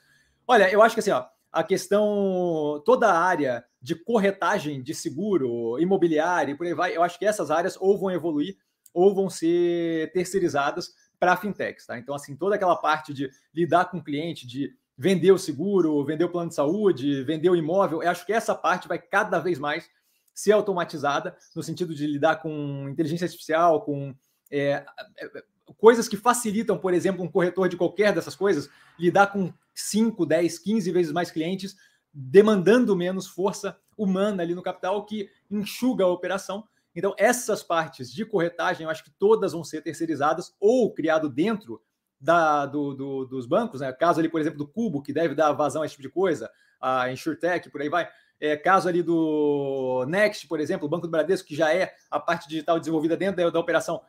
Olha, 0.46 0.70
eu 0.70 0.82
acho 0.82 0.94
que 0.94 1.00
assim, 1.00 1.12
ó, 1.12 1.24
a 1.54 1.64
questão, 1.64 2.84
toda 2.86 3.08
a 3.08 3.18
área 3.18 3.64
de 3.82 3.96
corretagem 3.96 4.84
de 4.84 4.94
seguro, 4.94 5.80
imobiliário 5.80 6.54
e 6.54 6.58
por 6.58 6.68
aí 6.68 6.74
vai, 6.74 6.98
eu 6.98 7.02
acho 7.02 7.18
que 7.18 7.26
essas 7.26 7.50
áreas 7.50 7.78
ou 7.80 7.98
vão 7.98 8.12
evoluir 8.12 8.58
ou 8.94 9.16
vão 9.16 9.30
ser 9.30 10.12
terceirizadas 10.12 10.94
para 11.18 11.38
fintechs, 11.38 11.86
tá? 11.86 11.98
Então, 11.98 12.16
assim, 12.16 12.36
toda 12.36 12.56
aquela 12.56 12.76
parte 12.76 13.14
de 13.14 13.30
lidar 13.54 13.86
com 13.86 14.00
o 14.00 14.04
cliente, 14.04 14.48
de 14.48 14.76
vender 15.02 15.32
o 15.32 15.38
seguro, 15.40 16.06
vender 16.06 16.26
o 16.26 16.30
plano 16.30 16.50
de 16.50 16.54
saúde, 16.54 17.24
vender 17.24 17.50
o 17.50 17.56
imóvel. 17.56 18.04
Eu 18.04 18.10
acho 18.12 18.24
que 18.24 18.32
essa 18.32 18.54
parte 18.54 18.88
vai 18.88 19.00
cada 19.00 19.40
vez 19.40 19.58
mais 19.58 19.90
ser 20.32 20.52
automatizada, 20.52 21.36
no 21.56 21.64
sentido 21.64 21.96
de 21.96 22.06
lidar 22.06 22.36
com 22.36 22.88
inteligência 22.88 23.26
artificial, 23.26 23.82
com 23.82 24.14
é, 24.52 24.86
é 25.18 25.44
coisas 25.76 26.08
que 26.08 26.16
facilitam, 26.16 26.78
por 26.78 26.94
exemplo, 26.94 27.24
um 27.24 27.28
corretor 27.28 27.68
de 27.68 27.78
qualquer 27.78 28.14
dessas 28.14 28.36
coisas, 28.36 28.70
lidar 29.00 29.28
com 29.34 29.52
5, 29.74 30.24
10, 30.24 30.60
15 30.60 30.92
vezes 30.92 31.12
mais 31.12 31.32
clientes, 31.32 31.76
demandando 32.14 32.96
menos 32.96 33.26
força 33.26 33.76
humana 33.98 34.44
ali 34.44 34.54
no 34.54 34.62
capital, 34.62 35.04
que 35.04 35.32
enxuga 35.50 36.04
a 36.04 36.10
operação. 36.10 36.64
Então, 36.96 37.16
essas 37.18 37.64
partes 37.64 38.14
de 38.14 38.24
corretagem, 38.24 38.84
eu 38.84 38.90
acho 38.92 39.04
que 39.04 39.12
todas 39.18 39.54
vão 39.54 39.64
ser 39.64 39.82
terceirizadas 39.82 40.54
ou 40.60 40.94
criado 40.94 41.28
dentro 41.28 41.82
da, 42.22 42.68
do, 42.68 42.94
do, 42.94 43.26
dos 43.26 43.48
bancos, 43.48 43.82
né? 43.82 43.92
Caso 43.92 44.20
ali, 44.20 44.30
por 44.30 44.40
exemplo, 44.40 44.60
do 44.60 44.68
Cubo, 44.68 45.02
que 45.02 45.12
deve 45.12 45.34
dar 45.34 45.52
vazão 45.54 45.82
a 45.82 45.86
esse 45.86 45.94
tipo 45.94 46.08
de 46.08 46.14
coisa, 46.14 46.50
a 46.80 47.12
InsurTech, 47.12 47.70
por 47.72 47.82
aí 47.82 47.90
vai. 47.90 48.08
É, 48.40 48.56
caso 48.56 48.88
ali 48.88 49.02
do 49.02 50.06
Next, 50.08 50.48
por 50.48 50.60
exemplo, 50.60 50.86
o 50.86 50.90
Banco 50.90 51.08
do 51.08 51.12
Bradesco, 51.12 51.48
que 51.48 51.56
já 51.56 51.74
é 51.74 51.94
a 52.10 52.20
parte 52.20 52.48
digital 52.48 52.80
desenvolvida 52.80 53.18
dentro 53.18 53.44
da, 53.44 53.50
da 53.50 53.60
operação, 53.60 54.02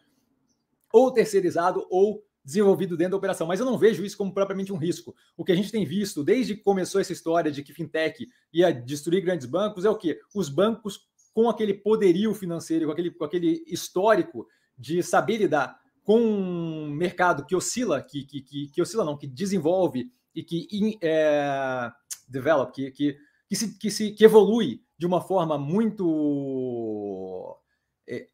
ou 0.93 1.11
terceirizado 1.11 1.87
ou 1.91 2.23
desenvolvido 2.45 2.97
dentro 2.97 3.13
da 3.13 3.17
operação. 3.17 3.47
Mas 3.47 3.61
eu 3.61 3.67
não 3.67 3.79
vejo 3.79 4.05
isso 4.05 4.17
como 4.17 4.33
propriamente 4.33 4.73
um 4.73 4.77
risco. 4.77 5.15
O 5.37 5.45
que 5.45 5.53
a 5.53 5.55
gente 5.55 5.71
tem 5.71 5.85
visto 5.85 6.25
desde 6.25 6.57
que 6.57 6.63
começou 6.63 7.01
essa 7.01 7.13
história 7.13 7.51
de 7.51 7.63
que 7.63 7.73
fintech 7.73 8.27
ia 8.53 8.73
destruir 8.73 9.23
grandes 9.23 9.47
bancos 9.47 9.85
é 9.85 9.91
o 9.91 9.97
que 9.97 10.19
os 10.35 10.49
bancos 10.49 11.07
com 11.33 11.49
aquele 11.49 11.73
poderio 11.73 12.35
financeiro, 12.35 12.87
com 12.87 12.93
aquele, 12.93 13.11
com 13.11 13.25
aquele 13.25 13.65
histórico 13.67 14.47
de 14.77 15.03
saber 15.03 15.39
lidar 15.39 15.82
com 16.05 16.19
um 16.21 16.91
mercado 16.91 17.47
que 17.47 17.55
oscila, 17.55 18.03
que, 18.03 18.25
que, 18.25 18.43
que, 18.43 18.69
que 18.69 18.83
oscila 18.83 19.05
não, 19.05 19.17
que 19.17 19.27
desenvolve 19.27 20.11
e 20.35 20.43
que 20.43 20.99
é, 21.03 21.91
develop, 22.29 22.73
que, 22.73 22.91
que, 22.91 23.17
que, 23.49 23.57
se, 23.57 23.79
que, 23.79 23.91
se, 23.91 24.13
que 24.13 24.25
evolui 24.25 24.83
de 24.99 25.07
uma 25.07 25.21
forma 25.21 25.59
muito. 25.59 27.57
É, 28.09 28.27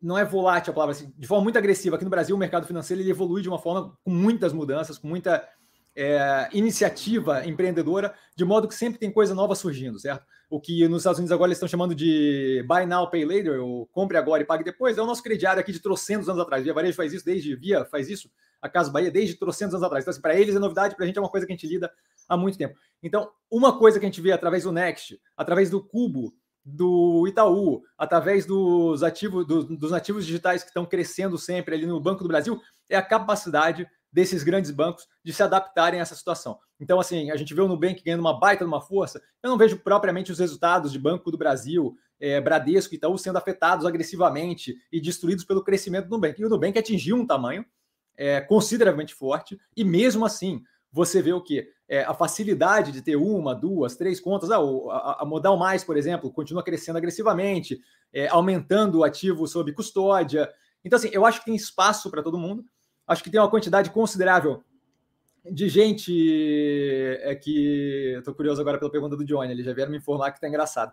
não 0.00 0.16
é 0.16 0.24
volátil 0.24 0.72
a 0.72 0.74
palavra, 0.74 0.94
assim, 0.94 1.12
de 1.16 1.26
forma 1.26 1.44
muito 1.44 1.58
agressiva. 1.58 1.96
Aqui 1.96 2.04
no 2.04 2.10
Brasil, 2.10 2.36
o 2.36 2.38
mercado 2.38 2.66
financeiro 2.66 3.02
ele 3.02 3.10
evolui 3.10 3.42
de 3.42 3.48
uma 3.48 3.58
forma 3.58 3.96
com 4.04 4.10
muitas 4.10 4.52
mudanças, 4.52 4.98
com 4.98 5.08
muita 5.08 5.48
é, 5.96 6.48
iniciativa 6.52 7.46
empreendedora, 7.46 8.14
de 8.36 8.44
modo 8.44 8.68
que 8.68 8.74
sempre 8.74 8.98
tem 8.98 9.10
coisa 9.10 9.34
nova 9.34 9.54
surgindo, 9.54 9.98
certo? 9.98 10.26
O 10.50 10.60
que 10.60 10.86
nos 10.86 10.98
Estados 10.98 11.18
Unidos 11.18 11.32
agora 11.32 11.48
eles 11.48 11.56
estão 11.56 11.68
chamando 11.68 11.94
de 11.94 12.62
buy 12.68 12.84
now, 12.86 13.10
pay 13.10 13.24
later, 13.24 13.60
ou 13.60 13.86
compre 13.86 14.16
agora 14.16 14.42
e 14.42 14.46
pague 14.46 14.62
depois, 14.62 14.98
é 14.98 15.02
o 15.02 15.06
nosso 15.06 15.22
crediário 15.22 15.58
aqui 15.58 15.72
de 15.72 15.80
trocentos 15.80 16.28
anos 16.28 16.40
atrás. 16.40 16.62
Via 16.62 16.74
Varejo 16.74 16.96
faz 16.96 17.12
isso 17.12 17.24
desde, 17.24 17.56
Via 17.56 17.84
faz 17.86 18.08
isso, 18.08 18.30
a 18.60 18.68
Casa 18.68 18.92
Bahia 18.92 19.10
desde 19.10 19.34
trocentos 19.36 19.74
anos 19.74 19.84
atrás. 19.84 20.04
Então, 20.04 20.12
assim, 20.12 20.20
para 20.20 20.38
eles 20.38 20.54
é 20.54 20.58
novidade, 20.58 20.94
para 20.94 21.04
a 21.04 21.06
gente 21.06 21.16
é 21.16 21.20
uma 21.20 21.30
coisa 21.30 21.46
que 21.46 21.52
a 21.52 21.56
gente 21.56 21.66
lida 21.66 21.90
há 22.28 22.36
muito 22.36 22.58
tempo. 22.58 22.78
Então, 23.02 23.30
uma 23.50 23.76
coisa 23.78 23.98
que 23.98 24.04
a 24.04 24.08
gente 24.08 24.20
vê 24.20 24.32
através 24.32 24.64
do 24.64 24.72
Next, 24.72 25.18
através 25.36 25.70
do 25.70 25.82
Cubo, 25.82 26.34
do 26.64 27.26
Itaú, 27.26 27.82
através 27.96 28.44
dos 28.44 29.02
ativos, 29.02 29.46
do, 29.46 29.64
dos 29.64 29.92
nativos 29.92 30.26
digitais 30.26 30.62
que 30.62 30.68
estão 30.68 30.84
crescendo 30.84 31.38
sempre 31.38 31.76
ali 31.76 31.86
no 31.86 32.00
Banco 32.00 32.22
do 32.22 32.28
Brasil, 32.28 32.60
é 32.90 32.96
a 32.96 33.02
capacidade 33.02 33.88
desses 34.16 34.42
grandes 34.42 34.70
bancos 34.70 35.06
de 35.22 35.30
se 35.30 35.42
adaptarem 35.42 36.00
a 36.00 36.02
essa 36.02 36.14
situação. 36.14 36.58
Então, 36.80 36.98
assim, 36.98 37.30
a 37.30 37.36
gente 37.36 37.52
vê 37.52 37.60
o 37.60 37.68
Nubank 37.68 38.02
ganhando 38.02 38.20
uma 38.20 38.40
baita 38.40 38.64
de 38.64 38.68
uma 38.68 38.80
força. 38.80 39.20
Eu 39.42 39.50
não 39.50 39.58
vejo 39.58 39.76
propriamente 39.76 40.32
os 40.32 40.38
resultados 40.38 40.90
de 40.90 40.98
Banco 40.98 41.30
do 41.30 41.36
Brasil, 41.36 41.94
é, 42.18 42.40
Bradesco 42.40 42.94
e 42.94 42.96
Itaú 42.96 43.18
sendo 43.18 43.36
afetados 43.36 43.84
agressivamente 43.84 44.74
e 44.90 45.02
destruídos 45.02 45.44
pelo 45.44 45.62
crescimento 45.62 46.06
do 46.06 46.12
Nubank. 46.12 46.40
E 46.40 46.46
o 46.46 46.48
Nubank 46.48 46.78
atingiu 46.78 47.14
um 47.14 47.26
tamanho 47.26 47.62
é, 48.16 48.40
consideravelmente 48.40 49.14
forte, 49.14 49.60
e 49.76 49.84
mesmo 49.84 50.24
assim, 50.24 50.62
você 50.90 51.20
vê 51.20 51.34
o 51.34 51.42
que? 51.42 51.68
É, 51.86 52.02
a 52.04 52.14
facilidade 52.14 52.92
de 52.92 53.02
ter 53.02 53.16
uma, 53.16 53.54
duas, 53.54 53.96
três 53.96 54.18
contas. 54.18 54.50
Ah, 54.50 54.56
a, 54.56 55.24
a 55.24 55.26
Modal 55.26 55.58
Mais, 55.58 55.84
por 55.84 55.94
exemplo, 55.94 56.32
continua 56.32 56.62
crescendo 56.62 56.96
agressivamente, 56.96 57.78
é, 58.14 58.28
aumentando 58.28 59.00
o 59.00 59.04
ativo 59.04 59.46
sob 59.46 59.70
custódia. 59.74 60.50
Então, 60.82 60.96
assim, 60.96 61.10
eu 61.12 61.26
acho 61.26 61.40
que 61.40 61.44
tem 61.44 61.54
espaço 61.54 62.10
para 62.10 62.22
todo 62.22 62.38
mundo. 62.38 62.64
Acho 63.06 63.22
que 63.22 63.30
tem 63.30 63.40
uma 63.40 63.50
quantidade 63.50 63.90
considerável 63.90 64.62
de 65.44 65.68
gente 65.68 66.12
é, 67.22 67.34
que. 67.34 68.14
Estou 68.18 68.34
curioso 68.34 68.60
agora 68.60 68.78
pela 68.78 68.90
pergunta 68.90 69.16
do 69.16 69.24
Johnny, 69.24 69.52
ele 69.52 69.62
já 69.62 69.72
vieram 69.72 69.90
me 69.90 69.98
informar 69.98 70.30
que 70.32 70.38
está 70.38 70.48
engraçado. 70.48 70.92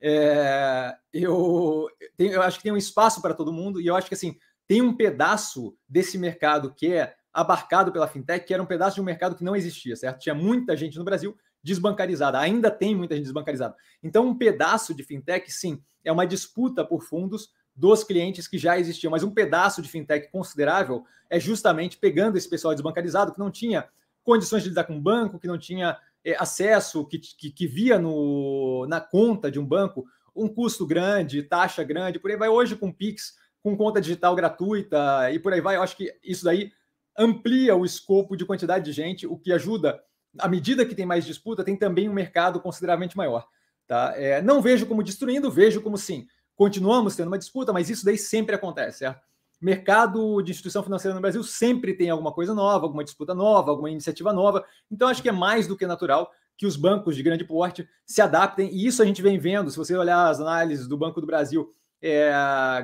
É, 0.00 0.96
eu, 1.12 1.88
eu 2.18 2.42
acho 2.42 2.58
que 2.58 2.64
tem 2.64 2.72
um 2.72 2.76
espaço 2.76 3.22
para 3.22 3.34
todo 3.34 3.52
mundo 3.52 3.80
e 3.80 3.86
eu 3.86 3.94
acho 3.94 4.08
que 4.08 4.14
assim 4.14 4.36
tem 4.66 4.82
um 4.82 4.96
pedaço 4.96 5.76
desse 5.88 6.18
mercado 6.18 6.74
que 6.74 6.92
é 6.92 7.14
abarcado 7.32 7.92
pela 7.92 8.08
fintech, 8.08 8.46
que 8.46 8.52
era 8.52 8.62
um 8.62 8.66
pedaço 8.66 8.96
de 8.96 9.00
um 9.00 9.04
mercado 9.04 9.36
que 9.36 9.44
não 9.44 9.56
existia, 9.56 9.96
certo? 9.96 10.20
Tinha 10.20 10.34
muita 10.34 10.76
gente 10.76 10.98
no 10.98 11.04
Brasil 11.04 11.36
desbancarizada, 11.62 12.38
ainda 12.38 12.70
tem 12.70 12.94
muita 12.94 13.14
gente 13.14 13.24
desbancarizada. 13.24 13.76
Então, 14.02 14.26
um 14.26 14.36
pedaço 14.36 14.94
de 14.94 15.02
fintech, 15.02 15.50
sim, 15.50 15.82
é 16.04 16.10
uma 16.10 16.26
disputa 16.26 16.84
por 16.84 17.02
fundos 17.02 17.50
dos 17.74 18.04
clientes 18.04 18.46
que 18.46 18.58
já 18.58 18.78
existiam, 18.78 19.10
mas 19.10 19.22
um 19.22 19.30
pedaço 19.30 19.80
de 19.80 19.88
fintech 19.88 20.30
considerável 20.30 21.04
é 21.30 21.40
justamente 21.40 21.96
pegando 21.96 22.36
esse 22.36 22.48
pessoal 22.48 22.74
desbancarizado 22.74 23.32
que 23.32 23.38
não 23.38 23.50
tinha 23.50 23.88
condições 24.22 24.62
de 24.62 24.68
lidar 24.68 24.84
com 24.84 24.96
o 24.96 25.00
banco, 25.00 25.38
que 25.38 25.46
não 25.46 25.58
tinha 25.58 25.98
é, 26.24 26.36
acesso, 26.38 27.06
que, 27.06 27.18
que, 27.18 27.50
que, 27.50 27.66
via 27.66 27.98
no, 27.98 28.86
na 28.86 29.00
conta 29.00 29.50
de 29.50 29.58
um 29.58 29.66
banco 29.66 30.06
um 30.34 30.48
custo 30.48 30.86
grande, 30.86 31.42
taxa 31.42 31.84
grande, 31.84 32.18
por 32.18 32.30
aí 32.30 32.36
vai. 32.36 32.48
Hoje, 32.48 32.76
com 32.76 32.92
Pix, 32.92 33.34
com 33.62 33.76
conta 33.76 34.00
digital 34.00 34.34
gratuita 34.34 35.30
e 35.30 35.38
por 35.38 35.52
aí 35.52 35.60
vai, 35.60 35.76
eu 35.76 35.82
acho 35.82 35.96
que 35.96 36.14
isso 36.22 36.44
daí 36.44 36.72
amplia 37.16 37.76
o 37.76 37.84
escopo 37.84 38.36
de 38.36 38.46
quantidade 38.46 38.84
de 38.84 38.92
gente, 38.92 39.26
o 39.26 39.36
que 39.36 39.52
ajuda, 39.52 40.02
à 40.38 40.48
medida 40.48 40.86
que 40.86 40.94
tem 40.94 41.04
mais 41.04 41.24
disputa, 41.24 41.64
tem 41.64 41.76
também 41.76 42.08
um 42.08 42.14
mercado 42.14 42.60
consideravelmente 42.60 43.16
maior. 43.16 43.46
Tá? 43.86 44.14
É, 44.16 44.40
não 44.40 44.62
vejo 44.62 44.86
como 44.86 45.02
destruindo, 45.02 45.50
vejo 45.50 45.82
como 45.82 45.98
sim. 45.98 46.26
Continuamos 46.62 47.16
tendo 47.16 47.26
uma 47.26 47.38
disputa, 47.38 47.72
mas 47.72 47.90
isso 47.90 48.04
daí 48.04 48.16
sempre 48.16 48.54
acontece, 48.54 48.98
certo? 48.98 49.20
Mercado 49.60 50.40
de 50.42 50.52
instituição 50.52 50.80
financeira 50.80 51.12
no 51.12 51.20
Brasil 51.20 51.42
sempre 51.42 51.92
tem 51.92 52.08
alguma 52.08 52.30
coisa 52.30 52.54
nova, 52.54 52.86
alguma 52.86 53.02
disputa 53.02 53.34
nova, 53.34 53.72
alguma 53.72 53.90
iniciativa 53.90 54.32
nova. 54.32 54.64
Então, 54.88 55.08
acho 55.08 55.20
que 55.20 55.28
é 55.28 55.32
mais 55.32 55.66
do 55.66 55.76
que 55.76 55.84
natural 55.88 56.30
que 56.56 56.64
os 56.64 56.76
bancos 56.76 57.16
de 57.16 57.22
grande 57.24 57.42
porte 57.42 57.88
se 58.06 58.22
adaptem, 58.22 58.72
e 58.72 58.86
isso 58.86 59.02
a 59.02 59.04
gente 59.04 59.20
vem 59.20 59.40
vendo. 59.40 59.72
Se 59.72 59.76
você 59.76 59.96
olhar 59.96 60.28
as 60.28 60.38
análises 60.38 60.86
do 60.86 60.96
Banco 60.96 61.20
do 61.20 61.26
Brasil 61.26 61.68
é, 62.00 62.30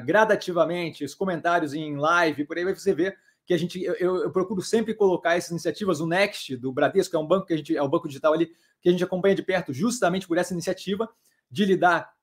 gradativamente, 0.05 1.05
os 1.05 1.15
comentários 1.15 1.73
em 1.73 1.97
live, 1.97 2.47
por 2.47 2.59
aí 2.59 2.65
você 2.75 2.93
vê 2.93 3.15
que 3.47 3.55
a 3.55 3.57
gente 3.57 3.81
eu, 3.81 3.95
eu, 3.95 4.31
procuro 4.33 4.61
sempre 4.61 4.93
colocar 4.93 5.37
essas 5.37 5.53
iniciativas, 5.53 6.01
o 6.01 6.07
Next 6.09 6.57
do 6.57 6.73
Bradesco, 6.73 7.13
que 7.13 7.17
é 7.17 7.21
um 7.21 7.29
banco 7.29 7.47
que 7.47 7.55
a 7.55 7.57
gente 7.57 7.77
é 7.77 7.83
o 7.83 7.89
banco 7.89 8.09
digital 8.09 8.33
ali 8.33 8.51
que 8.81 8.89
a 8.89 8.93
gente 8.93 9.05
acompanha 9.05 9.37
de 9.37 9.43
perto, 9.45 9.73
justamente 9.73 10.27
por 10.27 10.37
essa 10.37 10.53
iniciativa 10.53 11.09
de 11.49 11.65
lidar 11.65 12.18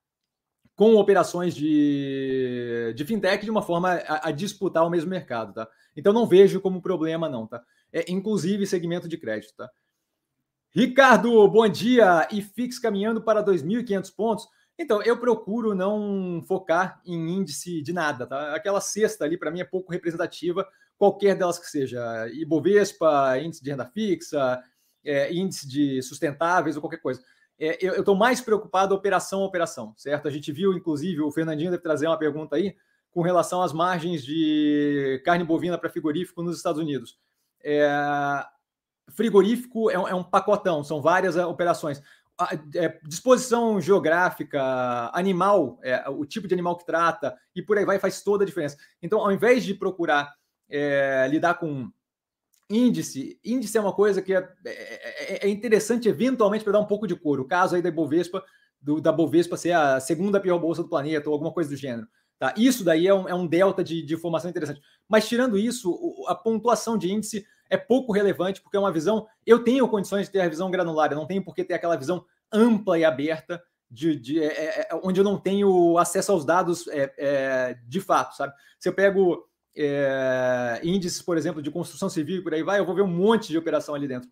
com 0.76 0.94
operações 0.96 1.54
de, 1.54 2.92
de 2.94 3.04
fintech 3.04 3.42
de 3.42 3.50
uma 3.50 3.62
forma 3.62 3.94
a, 3.94 4.28
a, 4.28 4.30
disputar 4.30 4.86
o 4.86 4.90
mesmo 4.90 5.08
mercado, 5.10 5.54
tá? 5.54 5.66
Então 5.96 6.12
não 6.12 6.26
vejo 6.26 6.60
como 6.60 6.82
problema 6.82 7.28
não, 7.28 7.46
tá? 7.46 7.62
É 7.90 8.04
inclusive 8.12 8.66
segmento 8.66 9.08
de 9.08 9.16
crédito, 9.16 9.54
tá? 9.56 9.68
Ricardo, 10.70 11.48
bom 11.48 11.66
dia 11.66 12.28
e 12.30 12.42
fixe 12.42 12.80
caminhando 12.80 13.22
para 13.22 13.42
2.500 13.42 14.14
pontos. 14.14 14.46
Então, 14.78 15.02
eu 15.02 15.18
procuro 15.18 15.74
não 15.74 16.42
focar 16.46 17.00
em 17.06 17.30
índice 17.30 17.80
de 17.80 17.94
nada, 17.94 18.26
tá? 18.26 18.54
Aquela 18.54 18.78
cesta 18.78 19.24
ali, 19.24 19.38
para 19.38 19.50
mim, 19.50 19.60
é 19.60 19.64
pouco 19.64 19.90
representativa, 19.90 20.68
qualquer 20.98 21.34
delas 21.34 21.58
que 21.58 21.66
seja. 21.66 22.28
Ibovespa, 22.34 23.38
índice 23.38 23.64
de 23.64 23.70
renda 23.70 23.86
fixa, 23.86 24.62
é, 25.02 25.32
índice 25.32 25.66
de 25.66 26.02
sustentáveis 26.02 26.76
ou 26.76 26.82
qualquer 26.82 27.00
coisa. 27.00 27.22
É, 27.58 27.78
eu 27.80 28.00
estou 28.00 28.14
mais 28.14 28.40
preocupado 28.40 28.94
operação 28.94 29.42
a 29.42 29.46
operação, 29.46 29.94
certo? 29.96 30.28
A 30.28 30.30
gente 30.30 30.52
viu, 30.52 30.72
inclusive, 30.74 31.22
o 31.22 31.30
Fernandinho 31.30 31.70
deve 31.70 31.82
trazer 31.82 32.06
uma 32.06 32.18
pergunta 32.18 32.56
aí 32.56 32.76
com 33.10 33.22
relação 33.22 33.62
às 33.62 33.72
margens 33.72 34.22
de 34.22 35.22
carne 35.24 35.42
bovina 35.42 35.78
para 35.78 35.88
frigorífico 35.88 36.42
nos 36.42 36.56
Estados 36.56 36.80
Unidos. 36.80 37.18
É, 37.64 38.44
frigorífico 39.10 39.90
é 39.90 39.98
um, 39.98 40.08
é 40.08 40.14
um, 40.14 40.22
pacotão, 40.22 40.84
são 40.84 41.00
várias 41.00 41.36
é, 41.36 41.46
operações 41.46 42.02
é, 42.74 42.98
disposição 43.04 43.80
geográfica, 43.80 44.60
animal, 45.14 45.78
é, 45.82 46.06
o 46.10 46.26
tipo 46.26 46.46
de 46.46 46.52
animal 46.52 46.76
que 46.76 46.84
trata, 46.84 47.34
e 47.54 47.62
por 47.62 47.78
aí 47.78 47.84
vai, 47.86 47.98
faz 47.98 48.22
toda 48.22 48.44
a 48.44 48.46
diferença. 48.46 48.76
Então, 49.02 49.20
ao 49.20 49.32
invés 49.32 49.64
de 49.64 49.74
procurar 49.74 50.34
lidar 51.30 51.54
com 51.54 51.92
índice, 52.70 53.38
índice 53.44 53.78
é 53.78 53.80
uma 53.80 53.92
coisa 53.92 54.20
que 54.20 54.34
é, 54.34 54.48
é, 54.64 54.70
é, 54.70 55.46
é 55.46 55.48
interessante 55.48 56.08
eventualmente 56.08 56.64
para 56.64 56.74
dar 56.74 56.80
um 56.80 56.86
pouco 56.86 57.06
de 57.06 57.14
cor. 57.14 57.40
O 57.40 57.44
caso 57.44 57.76
aí 57.76 57.82
da 57.82 57.88
Ibovespa, 57.88 58.42
do, 58.80 59.00
da 59.00 59.12
Bovespa 59.12 59.56
ser 59.56 59.72
a 59.72 60.00
segunda 60.00 60.40
pior 60.40 60.58
bolsa 60.58 60.82
do 60.82 60.88
planeta, 60.88 61.28
ou 61.28 61.32
alguma 61.32 61.52
coisa 61.52 61.70
do 61.70 61.76
gênero. 61.76 62.06
Tá? 62.38 62.52
Isso 62.56 62.84
daí 62.84 63.06
é 63.06 63.14
um, 63.14 63.28
é 63.28 63.34
um 63.34 63.46
delta 63.46 63.82
de, 63.82 64.02
de 64.02 64.14
informação 64.14 64.50
interessante. 64.50 64.80
Mas 65.08 65.28
tirando 65.28 65.56
isso, 65.56 66.24
a 66.28 66.34
pontuação 66.34 66.98
de 66.98 67.10
índice 67.10 67.46
é 67.70 67.76
pouco 67.76 68.12
relevante, 68.12 68.60
porque 68.60 68.76
é 68.76 68.80
uma 68.80 68.92
visão. 68.92 69.26
Eu 69.44 69.64
tenho 69.64 69.88
condições 69.88 70.26
de 70.26 70.32
ter 70.32 70.40
a 70.40 70.48
visão 70.48 70.70
granular, 70.70 71.10
eu 71.10 71.16
não 71.16 71.26
tenho 71.26 71.44
por 71.44 71.54
que 71.54 71.64
ter 71.64 71.74
aquela 71.74 71.96
visão 71.96 72.24
ampla 72.52 72.98
e 72.98 73.04
aberta, 73.04 73.62
de, 73.90 74.16
de 74.16 74.42
é, 74.42 74.46
é, 74.46 74.88
é 74.90 75.00
onde 75.02 75.20
eu 75.20 75.24
não 75.24 75.38
tenho 75.38 75.96
acesso 75.96 76.32
aos 76.32 76.44
dados 76.44 76.86
é 76.88 77.78
de 77.86 78.00
fato, 78.00 78.36
sabe? 78.36 78.52
Se 78.78 78.88
eu 78.88 78.92
pego 78.92 79.48
é, 79.76 80.80
índices, 80.82 81.20
por 81.20 81.36
exemplo, 81.36 81.60
de 81.62 81.70
construção 81.70 82.08
civil 82.08 82.38
e 82.38 82.42
por 82.42 82.54
aí 82.54 82.62
vai, 82.62 82.78
eu 82.78 82.86
vou 82.86 82.94
ver 82.94 83.02
um 83.02 83.06
monte 83.06 83.48
de 83.48 83.58
operação 83.58 83.94
ali 83.94 84.08
dentro. 84.08 84.30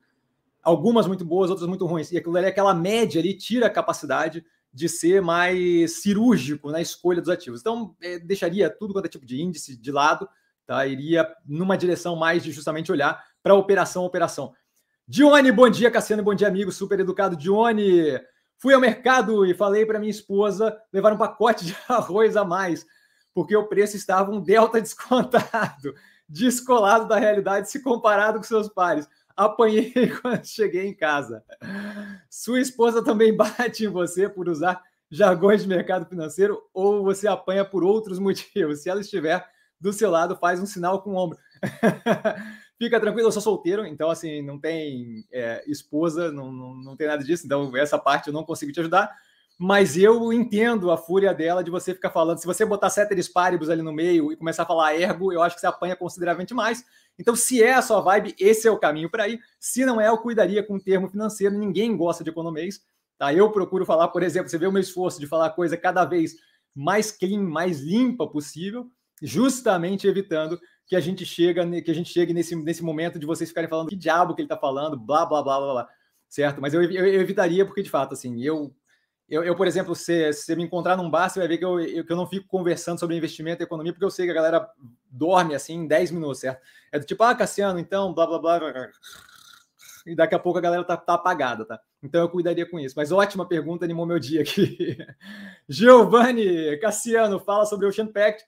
Algumas 0.63 1.07
muito 1.07 1.25
boas, 1.25 1.51
outras 1.51 1.69
muito 1.69 1.85
ruins. 1.87 2.11
E 2.11 2.17
aquilo 2.17 2.37
ali, 2.37 2.47
aquela 2.47 2.75
média 2.75 3.21
ali, 3.21 3.35
tira 3.35 3.67
a 3.67 3.71
capacidade 3.71 4.45
de 4.73 4.89
ser 4.89 5.21
mais 5.21 6.03
cirúrgico 6.03 6.71
na 6.71 6.81
escolha 6.81 7.21
dos 7.21 7.31
ativos. 7.31 7.61
Então, 7.61 7.95
deixaria 8.25 8.71
tudo 8.71 8.93
quanto 8.93 9.07
é 9.07 9.09
tipo 9.09 9.27
de 9.27 9.41
índice 9.41 9.77
de 9.77 9.93
lado 9.93 10.29
tá? 10.67 10.87
Iria 10.87 11.29
numa 11.47 11.77
direção 11.77 12.17
mais 12.17 12.43
de 12.43 12.53
justamente 12.53 12.91
olhar 12.91 13.23
para 13.43 13.55
operação 13.55 14.05
operação. 14.05 14.55
Dione, 15.07 15.53
bom 15.53 15.69
dia, 15.69 15.91
Cassiano, 15.91 16.23
bom 16.23 16.35
dia, 16.35 16.49
amigo, 16.49 16.73
super 16.73 16.99
educado. 16.99 17.37
Dione, 17.37 18.19
fui 18.57 18.73
ao 18.73 18.81
mercado 18.81 19.45
e 19.45 19.53
falei 19.53 19.85
para 19.85 19.99
minha 19.99 20.11
esposa 20.11 20.77
levar 20.93 21.13
um 21.13 21.19
pacote 21.19 21.67
de 21.67 21.77
arroz 21.89 22.37
a 22.37 22.45
mais, 22.45 22.87
porque 23.35 23.57
o 23.57 23.67
preço 23.67 23.97
estava 23.97 24.31
um 24.31 24.41
delta 24.41 24.81
descontado, 24.81 25.95
descolado 26.29 27.09
da 27.09 27.19
realidade 27.19 27.71
se 27.71 27.83
comparado 27.83 28.39
com 28.39 28.45
seus 28.45 28.69
pares. 28.69 29.09
Apanhei 29.37 29.93
quando 30.23 30.47
cheguei 30.47 30.87
em 30.87 30.95
casa. 30.95 31.45
Sua 32.31 32.61
esposa 32.61 33.03
também 33.03 33.35
bate 33.37 33.85
em 33.85 33.89
você 33.89 34.29
por 34.29 34.49
usar 34.49 34.81
jargões 35.11 35.63
de 35.63 35.69
mercado 35.69 36.07
financeiro 36.07 36.63
ou 36.73 37.03
você 37.03 37.27
apanha 37.27 37.65
por 37.65 37.83
outros 37.83 38.19
motivos? 38.19 38.81
Se 38.81 38.89
ela 38.89 39.01
estiver 39.01 39.45
do 39.81 39.93
seu 39.93 40.11
lado 40.11 40.37
faz 40.37 40.61
um 40.61 40.67
sinal 40.67 41.03
com 41.03 41.11
o 41.11 41.17
ombro. 41.17 41.39
Fica 42.79 43.01
tranquilo, 43.01 43.29
eu 43.29 43.33
sou 43.33 43.43
solteiro, 43.43 43.87
então 43.87 44.11
assim, 44.11 44.43
não 44.43 44.59
tem 44.59 45.25
é, 45.33 45.63
esposa, 45.67 46.33
não, 46.33 46.51
não, 46.51 46.75
não 46.75 46.97
tem 46.97 47.07
nada 47.07 47.23
disso, 47.23 47.47
então 47.47 47.77
essa 47.77 47.99
parte 47.99 48.29
eu 48.29 48.33
não 48.33 48.45
consigo 48.45 48.73
te 48.73 48.81
ajudar. 48.81 49.15
Mas 49.59 49.97
eu 49.97 50.33
entendo 50.33 50.91
a 50.91 50.97
fúria 50.97 51.33
dela 51.33 51.63
de 51.63 51.71
você 51.71 51.95
ficar 51.95 52.11
falando. 52.11 52.39
Se 52.39 52.47
você 52.47 52.65
botar 52.65 52.91
ceteris 52.91 53.29
paribus 53.29 53.71
ali 53.71 53.83
no 53.83 53.93
meio 53.93 54.33
e 54.33 54.37
começar 54.37 54.65
a 54.65 54.67
falar 54.67 54.99
ergo, 54.99 55.33
eu 55.33 55.43
acho 55.43 55.55
que 55.55 55.61
você 55.61 55.67
apanha 55.67 55.95
consideravelmente 55.95 56.53
mais. 56.53 56.85
Então, 57.19 57.37
se 57.37 57.63
é 57.63 57.75
a 57.75 57.83
sua 57.83 58.01
vibe, 58.01 58.35
esse 58.39 58.67
é 58.67 58.71
o 58.71 58.79
caminho 58.79 59.09
para 59.09 59.29
ir. 59.29 59.39
Se 59.61 59.85
não 59.85 60.01
é, 60.01 60.09
eu 60.09 60.19
cuidaria 60.19 60.63
com 60.63 60.75
o 60.75 60.81
termo 60.81 61.09
financeiro. 61.09 61.57
Ninguém 61.57 61.97
gosta 61.97 62.25
de 62.25 62.31
economês. 62.31 62.81
Tá? 63.17 63.33
Eu 63.33 63.51
procuro 63.53 63.87
falar, 63.87 64.09
por 64.09 64.23
exemplo, 64.23 64.49
você 64.49 64.59
vê 64.59 64.67
o 64.67 64.73
meu 64.73 64.83
esforço 64.83 65.21
de 65.21 65.27
falar 65.27 65.51
coisa 65.51 65.77
cada 65.77 66.05
vez 66.05 66.35
mais 66.75 67.13
clean, 67.13 67.41
mais 67.41 67.81
limpa 67.81 68.27
possível, 68.27 68.91
justamente 69.23 70.09
evitando 70.09 70.61
que 70.87 70.97
a 70.97 71.01
gente 71.01 71.25
chega, 71.25 71.65
que 71.81 71.91
a 71.91 71.95
gente 71.95 72.13
chegue 72.13 72.35
nesse, 72.35 72.57
nesse 72.57 72.83
momento 72.83 73.19
de 73.19 73.25
vocês 73.25 73.49
ficarem 73.49 73.71
falando 73.71 73.89
que 73.89 73.97
diabo 73.97 74.35
que 74.35 74.43
ele 74.43 74.47
está 74.47 74.57
falando, 74.57 74.99
blá, 74.99 75.25
blá, 75.25 75.43
blá, 75.43 75.61
blá, 75.61 75.73
blá. 75.73 75.89
Certo? 76.29 76.61
Mas 76.61 76.75
eu, 76.75 76.83
eu, 76.83 77.07
eu 77.07 77.21
evitaria, 77.21 77.65
porque 77.65 77.83
de 77.83 77.91
fato, 77.91 78.13
assim, 78.13 78.43
eu 78.43 78.75
eu, 79.35 79.43
eu, 79.43 79.57
por 79.57 79.67
exemplo, 79.67 79.95
se 79.97 80.33
você 80.33 80.55
me 80.55 80.63
encontrar 80.63 80.97
num 80.97 81.11
bar, 81.11 81.29
você 81.29 81.41
vai 81.41 81.49
ver 81.49 81.59
que 81.59 81.65
eu, 81.65 81.81
eu, 81.81 82.05
que 82.05 82.13
eu 82.13 82.17
não 82.17 82.27
fico 82.27 82.47
conversando 82.47 83.01
sobre 83.01 83.17
investimento 83.17 83.63
e 83.63 83.65
economia, 83.65 83.93
porque 83.93 84.05
eu 84.05 84.11
sei 84.11 84.27
que 84.27 84.31
a 84.31 84.35
galera 84.35 84.71
dorme 85.11 85.55
assim 85.55 85.75
em 85.75 85.87
10 85.87 86.13
minutos, 86.13 86.39
certo? 86.39 86.63
É 86.93 86.99
do 86.99 87.05
tipo, 87.05 87.23
ah, 87.25 87.35
Cassiano, 87.35 87.79
então, 87.79 88.15
blá, 88.15 88.27
blá, 88.27 88.39
blá. 88.39 88.91
E 90.07 90.15
daqui 90.15 90.35
a 90.35 90.39
pouco 90.39 90.59
a 90.59 90.63
galera 90.63 90.85
tá, 90.85 90.97
tá 90.97 91.15
apagada, 91.15 91.65
tá? 91.65 91.81
Então 92.03 92.21
eu 92.21 92.29
cuidaria 92.29 92.69
com 92.69 92.79
isso. 92.79 92.95
Mas 92.97 93.11
ótima 93.11 93.49
pergunta, 93.49 93.85
animou 93.85 94.07
meu 94.07 94.19
dia 94.19 94.43
aqui. 94.43 94.97
Giovanni, 95.69 96.77
Cassiano, 96.79 97.41
fala 97.41 97.65
sobre 97.67 97.87
o 97.87 97.89
Ocean 97.89 98.07
Pact. 98.07 98.45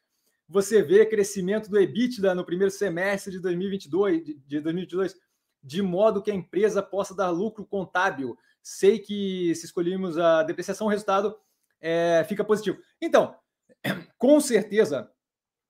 Você 0.49 0.83
vê 0.83 1.05
crescimento 1.05 1.69
do 1.69 1.81
EBITDA 1.81 2.35
no 2.35 2.45
primeiro 2.45 2.71
semestre 2.71 3.33
de 3.33 3.41
2022, 3.41 4.25
de 4.47 4.61
2022, 4.61 5.17
de 5.65 5.83
modo 5.83 6.23
que 6.23 6.31
a 6.31 6.35
empresa 6.35 6.81
possa 6.81 7.13
dar 7.13 7.31
lucro 7.31 7.65
contábil 7.65 8.39
sei 8.67 8.99
que 8.99 9.55
se 9.55 9.65
escolhemos 9.65 10.19
a 10.19 10.43
depreciação, 10.43 10.89
o 10.89 10.91
resultado 10.91 11.39
é, 11.81 12.27
fica 12.29 12.43
positivo. 12.43 12.77
Então, 13.01 13.37
com 14.19 14.41
certeza, 14.41 15.09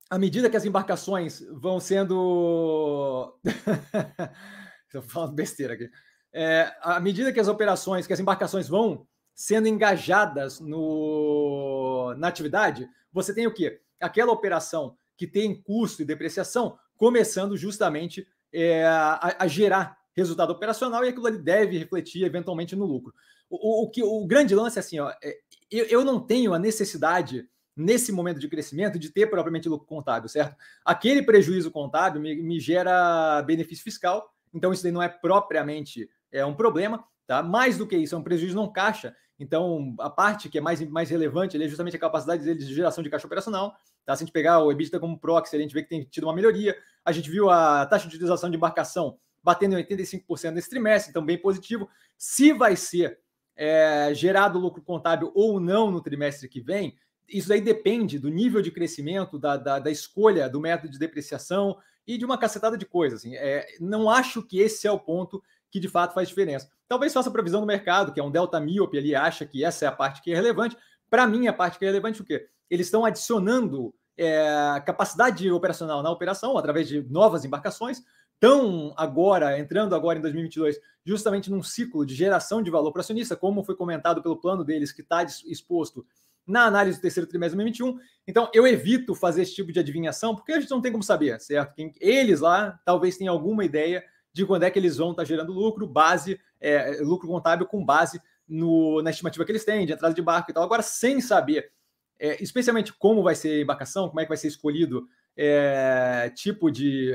à 0.09 0.19
medida 0.19 0.49
que 0.49 0.57
as 0.57 0.65
embarcações 0.65 1.45
vão 1.53 1.79
sendo. 1.79 3.39
Estou 4.87 5.03
falando 5.03 5.35
besteira 5.35 5.75
aqui. 5.75 5.91
É, 6.33 6.75
à 6.81 6.99
medida 6.99 7.31
que 7.35 7.39
as 7.41 7.49
operações, 7.49 8.07
que 8.07 8.15
as 8.15 8.21
embarcações 8.21 8.67
vão 8.67 9.07
sendo 9.35 9.69
engajadas 9.69 10.59
no, 10.59 12.15
na 12.17 12.29
atividade, 12.29 12.89
você 13.13 13.35
tem 13.35 13.47
o 13.47 13.53
quê? 13.53 13.79
Aquela 14.01 14.33
operação 14.33 14.97
que 15.19 15.27
tem 15.27 15.61
custo 15.61 16.01
e 16.01 16.07
depreciação 16.07 16.79
começando 16.97 17.59
justamente 17.59 18.27
é, 18.51 18.87
a, 18.87 19.37
a 19.41 19.47
gerar 19.47 19.99
resultado 20.17 20.51
operacional 20.51 21.05
e 21.05 21.09
aquilo 21.09 21.27
ali 21.27 21.39
deve 21.39 21.79
refletir 21.79 22.25
eventualmente 22.25 22.75
no 22.75 22.87
lucro. 22.87 23.13
O, 23.51 23.85
o, 23.85 23.91
que, 23.91 24.03
o 24.03 24.27
grande 24.27 24.55
lance 24.55 24.79
é 24.79 24.81
assim, 24.81 24.99
ó, 24.99 25.13
é, 25.23 25.37
eu, 25.71 25.85
eu 25.87 26.05
não 26.05 26.19
tenho 26.19 26.55
a 26.55 26.59
necessidade 26.59 27.49
nesse 27.77 28.11
momento 28.11 28.41
de 28.41 28.49
crescimento 28.49 28.99
de 28.99 29.11
ter 29.11 29.27
propriamente 29.27 29.69
lucro 29.69 29.87
contábil, 29.87 30.29
certo? 30.29 30.57
Aquele 30.85 31.23
prejuízo 31.23 31.71
contábil 31.71 32.21
me, 32.21 32.35
me 32.35 32.59
gera 32.59 33.43
benefício 33.43 33.85
fiscal, 33.85 34.33
então 34.55 34.73
isso 34.73 34.83
daí 34.83 34.93
não 34.93 35.03
é 35.03 35.09
propriamente 35.09 36.09
é 36.33 36.45
um 36.45 36.55
problema, 36.55 37.05
tá? 37.27 37.43
Mais 37.43 37.77
do 37.77 37.87
que 37.87 37.97
isso, 37.97 38.15
é 38.15 38.19
um 38.19 38.23
prejuízo 38.23 38.57
não 38.57 38.73
caixa. 38.73 39.15
Então, 39.39 39.95
a 40.01 40.09
parte 40.09 40.49
que 40.49 40.57
é 40.57 40.61
mais, 40.61 40.81
mais 40.89 41.11
relevante 41.11 41.63
é 41.63 41.69
justamente 41.69 41.97
a 41.97 42.01
capacidade 42.01 42.43
dele 42.43 42.59
de 42.59 42.75
geração 42.75 43.05
de 43.05 43.11
caixa 43.11 43.27
operacional. 43.27 43.77
Tá? 44.05 44.17
Se 44.17 44.23
a 44.23 44.27
gente 44.27 44.33
pegar 44.33 44.61
o 44.61 44.73
EBITDA 44.73 44.99
como 44.99 45.19
proxy, 45.19 45.57
a 45.57 45.59
gente 45.59 45.75
vê 45.75 45.83
que 45.83 45.91
tem 45.91 46.05
tido 46.05 46.25
uma 46.25 46.35
melhoria. 46.35 46.75
A 47.05 47.13
gente 47.13 47.31
viu 47.31 47.51
a 47.51 47.85
taxa 47.85 48.09
de 48.09 48.15
utilização 48.15 48.49
de 48.49 48.57
embarcação 48.57 49.19
batendo 49.47 49.79
em 49.79 49.85
85% 49.85 50.51
nesse 50.51 50.69
trimestre, 50.69 51.11
então 51.11 51.25
bem 51.25 51.39
positivo. 51.39 51.89
Se 52.19 52.53
vai 52.53 52.75
ser 52.75 53.21
é, 53.55 54.11
gerado 54.13 54.59
lucro 54.59 54.83
contábil 54.83 55.31
ou 55.37 55.61
não 55.61 55.89
no 55.89 56.01
trimestre 56.01 56.49
que 56.49 56.61
vem, 56.61 56.99
isso 57.29 57.53
aí 57.53 57.61
depende 57.61 58.19
do 58.19 58.29
nível 58.29 58.61
de 58.61 58.73
crescimento, 58.73 59.39
da, 59.39 59.57
da, 59.57 59.79
da, 59.79 59.89
escolha 59.89 60.49
do 60.49 60.61
método 60.61 60.91
de 60.91 60.99
depreciação 60.99 61.77
e 62.05 62.19
de 62.19 62.25
uma 62.25 62.37
cacetada 62.37 62.77
de 62.77 62.85
coisas. 62.85 63.21
Assim. 63.21 63.37
É, 63.37 63.69
não 63.79 64.11
acho 64.11 64.43
que 64.43 64.59
esse 64.59 64.85
é 64.85 64.91
o 64.91 64.99
ponto 64.99 65.41
que 65.71 65.79
de 65.79 65.89
fato 65.89 66.13
faz 66.13 66.29
diferença. 66.29 66.69
Talvez 66.89 67.13
faça 67.13 67.31
previsão 67.31 67.61
do 67.61 67.67
mercado, 67.69 68.13
que 68.13 68.19
é 68.19 68.25
um 68.25 68.31
delta 68.33 68.59
míope 68.59 68.99
ali, 68.99 69.15
acha 69.15 69.47
que 69.47 69.65
essa 69.65 69.85
é 69.85 69.89
a 69.89 69.93
parte 69.93 70.23
que 70.23 70.33
é 70.33 70.35
relevante. 70.35 70.77
Para 71.09 71.25
mim, 71.25 71.47
a 71.47 71.53
parte 71.53 71.79
que 71.79 71.85
é 71.85 71.89
relevante 71.89 72.21
é 72.21 72.23
o 72.23 72.27
quê? 72.27 72.49
Eles 72.69 72.89
estão 72.89 73.05
adicionando 73.05 73.95
é, 74.17 74.83
capacidade 74.85 75.49
operacional 75.53 76.03
na 76.03 76.11
operação 76.11 76.59
através 76.59 76.89
de 76.89 77.01
novas 77.09 77.45
embarcações, 77.45 78.03
estão 78.37 78.95
agora, 78.97 79.59
entrando 79.59 79.95
agora 79.95 80.19
em 80.19 80.23
2022, 80.23 80.79
justamente 81.05 81.51
num 81.51 81.63
ciclo 81.63 82.05
de 82.05 82.15
geração 82.15 82.63
de 82.63 82.71
valor 82.71 82.93
para 82.93 83.01
acionista, 83.01 83.37
como 83.37 83.65
foi 83.65 83.75
comentado 83.75 84.23
pelo 84.23 84.37
plano 84.37 84.65
deles, 84.65 84.93
que 84.93 85.03
está 85.03 85.23
exposto 85.23 86.07
na 86.47 86.65
análise 86.65 86.99
do 86.99 87.03
terceiro 87.03 87.29
trimestre 87.29 87.59
de 87.59 87.65
2021. 87.65 87.99
Então, 88.27 88.49
eu 88.55 88.67
evito 88.67 89.15
fazer 89.15 89.43
esse 89.43 89.55
tipo 89.55 89.73
de 89.73 89.81
adivinhação, 89.81 90.35
porque 90.35 90.53
a 90.53 90.61
gente 90.61 90.71
não 90.71 90.81
tem 90.81 90.93
como 90.93 91.03
saber, 91.03 91.41
certo? 91.41 91.75
Eles 92.01 92.41
lá 92.41 92.79
talvez 92.85 93.17
tenham 93.17 93.35
alguma 93.35 93.65
ideia 93.65 94.05
de 94.33 94.45
quando 94.45 94.65
é 94.65 94.71
que 94.71 94.79
eles 94.79 94.99
vão 94.99 95.11
estar 95.11 95.23
tá 95.23 95.27
gerando 95.27 95.53
lucro, 95.53 95.87
base, 95.87 96.39
é, 96.61 96.99
lucro 97.01 97.27
contábil 97.27 97.67
com 97.67 97.85
base 97.85 98.21
no, 98.47 99.03
na 99.03 99.11
estimativa 99.11 99.45
que 99.45 99.51
eles 99.51 99.65
têm, 99.65 99.87
de 99.87 99.93
entrada 99.93 100.15
de 100.15 100.23
barco 100.23 100.51
e 100.51 100.55
tal. 100.55 100.63
Agora, 100.63 100.83
sem 100.83 101.21
saber, 101.21 101.73
é, 102.19 102.43
especialmente 102.43 102.93
como 102.93 103.23
vai 103.23 103.35
ser 103.35 103.59
a 103.59 103.63
embarcação, 103.63 104.09
como 104.09 104.21
é 104.21 104.25
que 104.25 104.29
vai 104.29 104.37
ser 104.37 104.49
escolhido 104.49 105.09
é, 105.37 106.31
tipo 106.35 106.71
de 106.71 107.15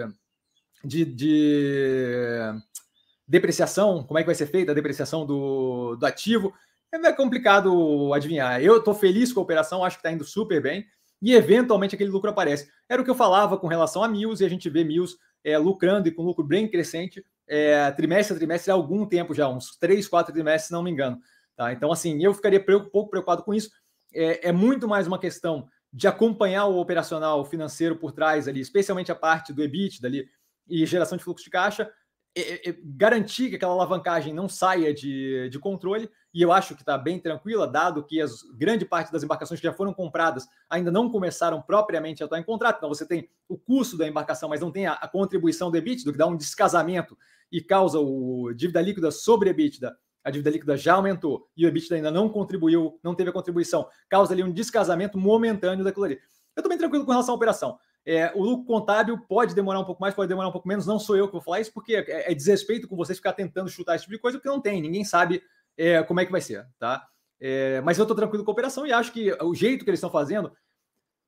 de, 0.84 1.06
de, 1.06 2.54
depreciação, 3.28 4.04
como 4.04 4.18
é 4.18 4.24
que 4.24 4.28
vai 4.28 4.36
ser 4.36 4.48
feita 4.48 4.72
a 4.72 4.76
depreciação 4.76 5.26
do, 5.26 5.96
do 5.96 6.06
ativo, 6.06 6.54
é 6.92 7.14
complicado 7.14 8.14
adivinhar. 8.14 8.62
Eu 8.62 8.78
estou 8.78 8.94
feliz 8.94 9.32
com 9.32 9.40
a 9.40 9.44
operação, 9.44 9.84
acho 9.84 9.98
que 9.98 10.02
está 10.02 10.12
indo 10.12 10.26
super 10.26 10.62
bem, 10.62 10.86
e 11.22 11.34
eventualmente 11.34 11.96
aquele 11.96 12.10
lucro 12.10 12.30
aparece. 12.30 12.70
Era 12.90 13.02
o 13.02 13.06
que 13.06 13.12
eu 13.12 13.16
falava 13.16 13.58
com 13.58 13.68
relação 13.68 14.04
a 14.04 14.08
Mills, 14.08 14.44
e 14.44 14.46
a 14.46 14.50
gente 14.50 14.70
vê 14.70 14.84
Mills 14.84 15.16
é, 15.44 15.58
lucrando 15.58 16.08
e 16.08 16.12
com 16.12 16.24
lucro 16.24 16.44
bem 16.44 16.68
crescente, 16.68 17.24
é, 17.48 17.90
trimestre 17.92 18.36
a 18.36 18.38
trimestre 18.38 18.72
há 18.72 18.74
algum 18.74 19.06
tempo 19.06 19.34
já, 19.34 19.48
uns 19.48 19.78
três, 19.78 20.08
quatro 20.08 20.34
trimestres, 20.34 20.68
se 20.68 20.74
não 20.74 20.84
me 20.84 20.92
engano. 20.92 21.20
Tá? 21.56 21.72
Então, 21.72 21.92
assim, 21.92 22.22
eu 22.24 22.34
ficaria 22.34 22.64
pouco 22.64 23.10
preocupado 23.10 23.44
com 23.44 23.54
isso. 23.54 23.70
É, 24.14 24.50
é 24.50 24.52
muito 24.52 24.88
mais 24.88 25.08
uma 25.08 25.20
questão 25.20 25.68
de 25.94 26.08
acompanhar 26.08 26.66
o 26.66 26.80
operacional 26.80 27.44
financeiro 27.46 27.98
por 27.98 28.12
trás 28.12 28.48
ali, 28.48 28.62
especialmente 28.62 29.12
a 29.12 29.16
parte 29.16 29.52
do 29.52 29.62
EBIT 29.62 30.02
dali, 30.02 30.28
e 30.72 30.86
geração 30.86 31.18
de 31.18 31.24
fluxo 31.24 31.44
de 31.44 31.50
caixa, 31.50 31.92
é, 32.34 32.70
é, 32.70 32.78
garantir 32.82 33.50
que 33.50 33.58
aquela 33.58 33.74
alavancagem 33.74 34.34
não 34.34 34.48
saia 34.48 34.94
de, 34.94 35.50
de 35.50 35.60
controle, 35.60 36.10
e 36.34 36.42
eu 36.42 36.50
acho 36.50 36.76
que 36.76 36.82
está 36.82 36.98
bem 36.98 37.20
tranquila, 37.20 37.68
dado 37.68 38.06
que 38.06 38.22
as 38.22 38.42
grande 38.56 38.86
parte 38.86 39.12
das 39.12 39.22
embarcações 39.22 39.60
que 39.60 39.68
já 39.68 39.74
foram 39.74 39.94
compradas 39.94 40.48
ainda 40.70 40.90
não 40.90 41.12
começaram 41.12 41.62
propriamente 41.62 42.24
a 42.24 42.26
estar 42.26 42.40
em 42.40 42.44
contrato, 42.44 42.78
então 42.78 42.88
você 42.88 43.06
tem 43.06 43.30
o 43.50 43.58
custo 43.58 43.98
da 43.98 44.08
embarcação, 44.08 44.48
mas 44.48 44.62
não 44.62 44.72
tem 44.72 44.88
a, 44.88 44.94
a 44.94 45.10
contribuição 45.10 45.70
do 45.70 45.76
EBITDA, 45.76 46.10
que 46.10 46.18
dá 46.18 46.26
um 46.26 46.38
descasamento 46.38 47.18
e 47.52 47.62
causa 47.62 48.00
o 48.00 48.54
dívida 48.54 48.82
líquida 48.82 49.12
sobre 49.12 49.50
EBITDA, 49.50 49.94
a 50.24 50.32
dívida 50.32 50.52
líquida 50.52 50.78
já 50.78 50.94
aumentou 50.94 51.50
e 51.58 51.66
o 51.66 51.68
EBITDA 51.68 51.98
ainda 51.98 52.12
não 52.12 52.30
contribuiu, 52.30 52.98
não 53.04 53.14
teve 53.14 53.30
a 53.30 53.34
contribuição, 53.34 53.90
causa 54.08 54.34
ali 54.34 54.42
um 54.42 54.54
descasamento 54.54 55.18
momentâneo 55.18 55.84
daquilo 55.84 56.06
ali. 56.06 56.16
Eu 56.56 56.62
estou 56.62 56.70
bem 56.70 56.78
tranquilo 56.78 57.06
com 57.06 57.12
relação 57.12 57.34
à 57.34 57.36
operação. 57.36 57.78
É, 58.06 58.32
o 58.34 58.44
lucro 58.44 58.66
contábil 58.66 59.18
pode 59.28 59.54
demorar 59.54 59.80
um 59.80 59.86
pouco 59.86 60.02
mais, 60.02 60.14
pode 60.14 60.28
demorar 60.28 60.50
um 60.50 60.52
pouco 60.52 60.68
menos. 60.68 60.86
Não 60.86 61.00
sou 61.00 61.16
eu 61.16 61.28
que 61.28 61.34
vou 61.34 61.42
falar 61.42 61.60
isso, 61.60 61.74
porque 61.74 61.96
é, 61.96 62.32
é 62.32 62.34
desrespeito 62.34 62.88
com 62.88 62.96
vocês 62.96 63.18
ficar 63.18 63.34
tentando 63.34 63.70
chutar 63.70 63.96
esse 63.96 64.06
tipo 64.06 64.16
de 64.16 64.22
coisa, 64.22 64.38
porque 64.38 64.50
não 64.50 64.62
tem, 64.62 64.82
ninguém 64.82 65.04
sabe 65.04 65.42
é, 65.78 66.02
como 66.04 66.20
é 66.20 66.26
que 66.26 66.32
vai 66.32 66.42
ser, 66.42 66.68
tá? 66.80 67.08
É, 67.40 67.82
mas 67.82 67.98
eu 67.98 68.04
estou 68.04 68.16
tranquilo 68.16 68.44
com 68.44 68.52
a 68.52 68.54
operação 68.54 68.86
e 68.86 68.94
acho 68.94 69.12
que 69.12 69.32
o 69.42 69.54
jeito 69.56 69.84
que 69.84 69.90
eles 69.90 69.98
estão 69.98 70.12
fazendo, 70.12 70.52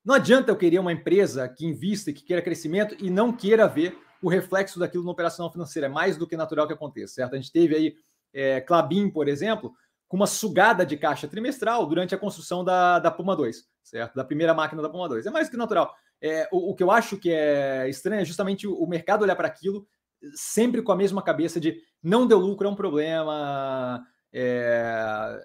não 0.06 0.16
adianta 0.16 0.52
eu 0.52 0.56
querer 0.56 0.80
uma 0.80 0.94
empresa 0.94 1.48
que 1.48 1.66
invista 1.66 2.10
e 2.10 2.14
que 2.14 2.24
queira 2.24 2.42
crescimento 2.42 2.96
e 3.00 3.10
não 3.10 3.32
queira 3.32 3.68
ver 3.68 3.98
o 4.22 4.30
reflexo 4.30 4.80
daquilo 4.80 5.04
na 5.04 5.12
operação 5.12 5.52
financeira. 5.52 5.88
É 5.88 5.90
mais 5.90 6.18
do 6.18 6.28
que 6.28 6.38
natural 6.38 6.68
que 6.68 6.74
aconteça, 6.74 7.16
certo? 7.16 7.34
A 7.34 7.38
gente 7.38 7.52
teve 7.52 7.76
aí 7.76 7.96
é, 8.34 8.62
Clabin, 8.62 9.10
por 9.10 9.28
exemplo, 9.28 9.74
com 10.08 10.18
uma 10.18 10.28
sugada 10.28 10.86
de 10.86 10.98
caixa 10.98 11.28
trimestral 11.28 11.86
durante 11.86 12.14
a 12.14 12.18
construção 12.18 12.64
da, 12.64 13.00
da 13.00 13.10
Puma 13.10 13.36
2, 13.36 13.66
certo? 13.84 14.16
Da 14.16 14.24
primeira 14.24 14.54
máquina 14.54 14.82
da 14.82 14.90
Puma 14.90 15.10
2. 15.10 15.26
É 15.26 15.30
mais 15.30 15.50
que 15.50 15.58
natural. 15.58 15.94
É, 16.22 16.48
o, 16.52 16.72
o, 16.72 16.76
que 16.76 16.82
eu 16.82 16.90
acho 16.90 17.18
que 17.18 17.30
é 17.32 17.88
estranho 17.90 18.22
é 18.22 18.26
justamente 18.26 18.66
o, 18.66 18.88
mercado 18.88 19.24
olhar 19.24 19.36
para 19.36 19.48
aquilo 19.48 19.86
sempre 20.34 20.82
com 20.82 20.92
a 20.92 20.96
mesma 20.96 21.22
cabeça 21.22 21.60
de 21.60 21.82
não 22.02 22.26
deu 22.26 22.40
lucro, 22.40 22.68
é 22.68 22.72
um 22.72 22.76
problema. 22.76 24.02
É, 24.32 25.38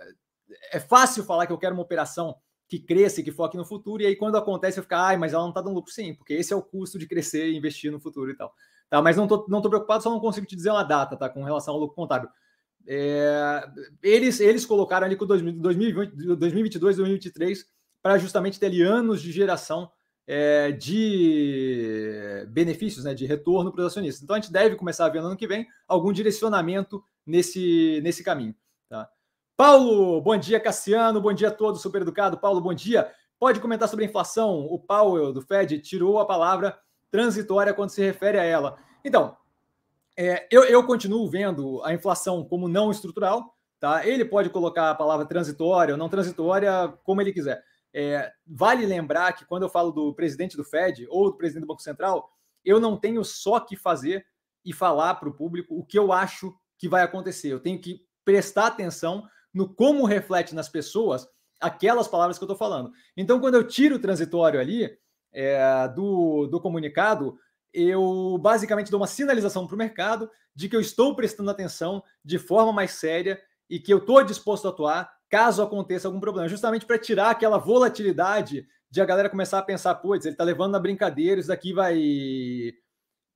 é 0.72 0.81
fácil 0.81 1.24
falar 1.24 1.46
que 1.46 1.53
eu 1.53 1.59
quero 1.59 1.74
uma 1.74 1.83
operação 1.83 2.37
que 2.68 2.79
cresça 2.79 3.20
e 3.20 3.24
que 3.24 3.33
foque 3.33 3.57
no 3.57 3.64
futuro, 3.64 4.03
e 4.03 4.07
aí 4.07 4.14
quando 4.14 4.37
acontece 4.37 4.79
eu 4.79 4.83
fico, 4.83 4.94
ai, 4.94 5.16
mas 5.16 5.33
ela 5.33 5.42
não 5.42 5.48
está 5.48 5.62
dando 5.62 5.74
lucro, 5.74 5.90
sim, 5.90 6.14
porque 6.14 6.35
esse 6.35 6.53
é 6.53 6.57
o 6.57 6.62
custo 6.62 6.98
de 6.98 7.09
crescer 7.09 7.48
e 7.48 7.57
investir 7.57 7.90
no 7.90 7.98
futuro 7.98 8.31
e 8.31 8.37
tal. 8.37 8.53
Tá, 8.90 9.03
mas 9.03 9.16
não 9.16 9.27
tô, 9.27 9.46
não 9.48 9.61
tô 9.61 9.68
preocupado, 9.68 10.03
só 10.03 10.11
não 10.11 10.20
consigo 10.20 10.46
te 10.46 10.55
dizer 10.55 10.70
uma 10.70 10.83
data, 10.83 11.16
tá? 11.16 11.29
Com 11.29 11.42
relação 11.42 11.74
ao 11.74 11.81
lucro 11.81 11.96
contábil. 11.96 12.29
É, 12.87 13.68
eles, 14.03 14.38
eles 14.40 14.64
colocaram 14.64 15.07
ali 15.07 15.16
com 15.16 15.27
2020, 15.27 16.37
2022, 16.37 16.96
2023 16.96 17.66
para 18.09 18.16
justamente 18.16 18.59
ter 18.59 18.73
anos 18.81 19.21
de 19.21 19.31
geração 19.31 19.92
é, 20.27 20.73
de 20.73 22.47
benefícios, 22.49 23.05
né, 23.05 23.12
de 23.12 23.27
retorno 23.27 23.71
para 23.71 23.83
os 23.83 23.88
acionistas. 23.88 24.23
Então 24.23 24.35
a 24.35 24.40
gente 24.40 24.51
deve 24.51 24.77
começar 24.77 25.05
a 25.05 25.11
ver 25.11 25.21
no 25.21 25.27
ano 25.27 25.37
que 25.37 25.47
vem 25.47 25.66
algum 25.87 26.11
direcionamento 26.11 27.05
nesse, 27.27 28.01
nesse 28.03 28.25
caminho. 28.25 28.55
Tá? 28.88 29.11
Paulo, 29.55 30.23
bom 30.23 30.38
dia, 30.38 30.59
Cassiano, 30.59 31.21
bom 31.21 31.35
dia 31.35 31.49
a 31.49 31.51
todos, 31.51 31.83
super 31.83 32.01
educado. 32.01 32.38
Paulo, 32.38 32.62
bom 32.62 32.73
dia. 32.73 33.12
Pode 33.38 33.61
comentar 33.61 33.87
sobre 33.90 34.07
a 34.07 34.09
inflação? 34.09 34.61
O 34.61 34.79
Powell 34.79 35.31
do 35.31 35.42
Fed 35.42 35.79
tirou 35.81 36.18
a 36.18 36.25
palavra 36.25 36.79
transitória 37.11 37.75
quando 37.75 37.90
se 37.90 38.01
refere 38.01 38.38
a 38.38 38.42
ela. 38.42 38.79
Então, 39.05 39.37
é, 40.16 40.49
eu, 40.51 40.64
eu 40.64 40.83
continuo 40.87 41.29
vendo 41.29 41.85
a 41.85 41.92
inflação 41.92 42.42
como 42.42 42.68
não 42.68 42.90
estrutural, 42.90 43.55
tá? 43.79 44.07
Ele 44.07 44.25
pode 44.25 44.49
colocar 44.49 44.92
a 44.92 44.94
palavra 44.94 45.27
transitória 45.27 45.92
ou 45.92 45.99
não 45.99 46.09
transitória 46.09 46.88
como 47.05 47.21
ele 47.21 47.35
quiser. 47.35 47.67
É, 47.94 48.31
vale 48.46 48.85
lembrar 48.85 49.33
que 49.33 49.44
quando 49.44 49.62
eu 49.62 49.68
falo 49.68 49.90
do 49.90 50.14
presidente 50.14 50.57
do 50.57 50.64
Fed 50.64 51.07
ou 51.09 51.31
do 51.31 51.37
presidente 51.37 51.62
do 51.62 51.68
Banco 51.68 51.83
Central, 51.83 52.31
eu 52.64 52.79
não 52.81 52.96
tenho 52.96 53.24
só 53.24 53.59
que 53.61 53.77
fazer 53.77 54.27
e 54.64 54.72
falar 54.72 55.14
para 55.14 55.29
o 55.29 55.35
público 55.35 55.79
o 55.79 55.85
que 55.85 55.98
eu 55.98 56.12
acho 56.12 56.55
que 56.77 56.88
vai 56.88 57.03
acontecer. 57.03 57.48
Eu 57.48 57.61
tenho 57.61 57.81
que 57.81 58.03
prestar 58.24 58.66
atenção 58.66 59.27
no 59.53 59.72
como 59.72 60.05
reflete 60.05 60.55
nas 60.55 60.68
pessoas 60.68 61.27
aquelas 61.61 62.07
palavras 62.07 62.38
que 62.38 62.44
eu 62.44 62.46
estou 62.46 62.57
falando. 62.57 62.92
Então, 63.16 63.40
quando 63.40 63.55
eu 63.55 63.66
tiro 63.66 63.96
o 63.96 63.98
transitório 63.98 64.61
ali 64.61 64.96
é, 65.33 65.88
do, 65.88 66.46
do 66.46 66.61
comunicado, 66.61 67.38
eu 67.72 68.38
basicamente 68.40 68.90
dou 68.90 69.01
uma 69.01 69.07
sinalização 69.07 69.66
para 69.66 69.74
o 69.74 69.79
mercado 69.79 70.31
de 70.55 70.68
que 70.68 70.77
eu 70.77 70.81
estou 70.81 71.14
prestando 71.14 71.51
atenção 71.51 72.03
de 72.24 72.38
forma 72.38 72.72
mais 72.72 72.92
séria 72.92 73.40
e 73.68 73.79
que 73.79 73.92
eu 73.92 73.98
estou 73.98 74.22
disposto 74.22 74.66
a 74.66 74.70
atuar 74.70 75.17
caso 75.29 75.62
aconteça 75.62 76.09
algum 76.09 76.21
problema, 76.21 76.49
justamente 76.49 76.87
para 76.87 76.99
tirar 76.99 77.31
aquela 77.31 77.59
volatilidade 77.59 78.67
de 78.91 79.01
a 79.01 79.05
galera 79.05 79.29
começar 79.29 79.59
a 79.59 79.62
pensar, 79.62 79.95
putz, 79.97 80.25
ele 80.25 80.35
está 80.35 80.45
levando 80.45 80.73
na 80.73 80.79
brincadeira, 80.79 81.38
isso 81.38 81.49
daqui 81.49 81.73
vai, 81.73 82.73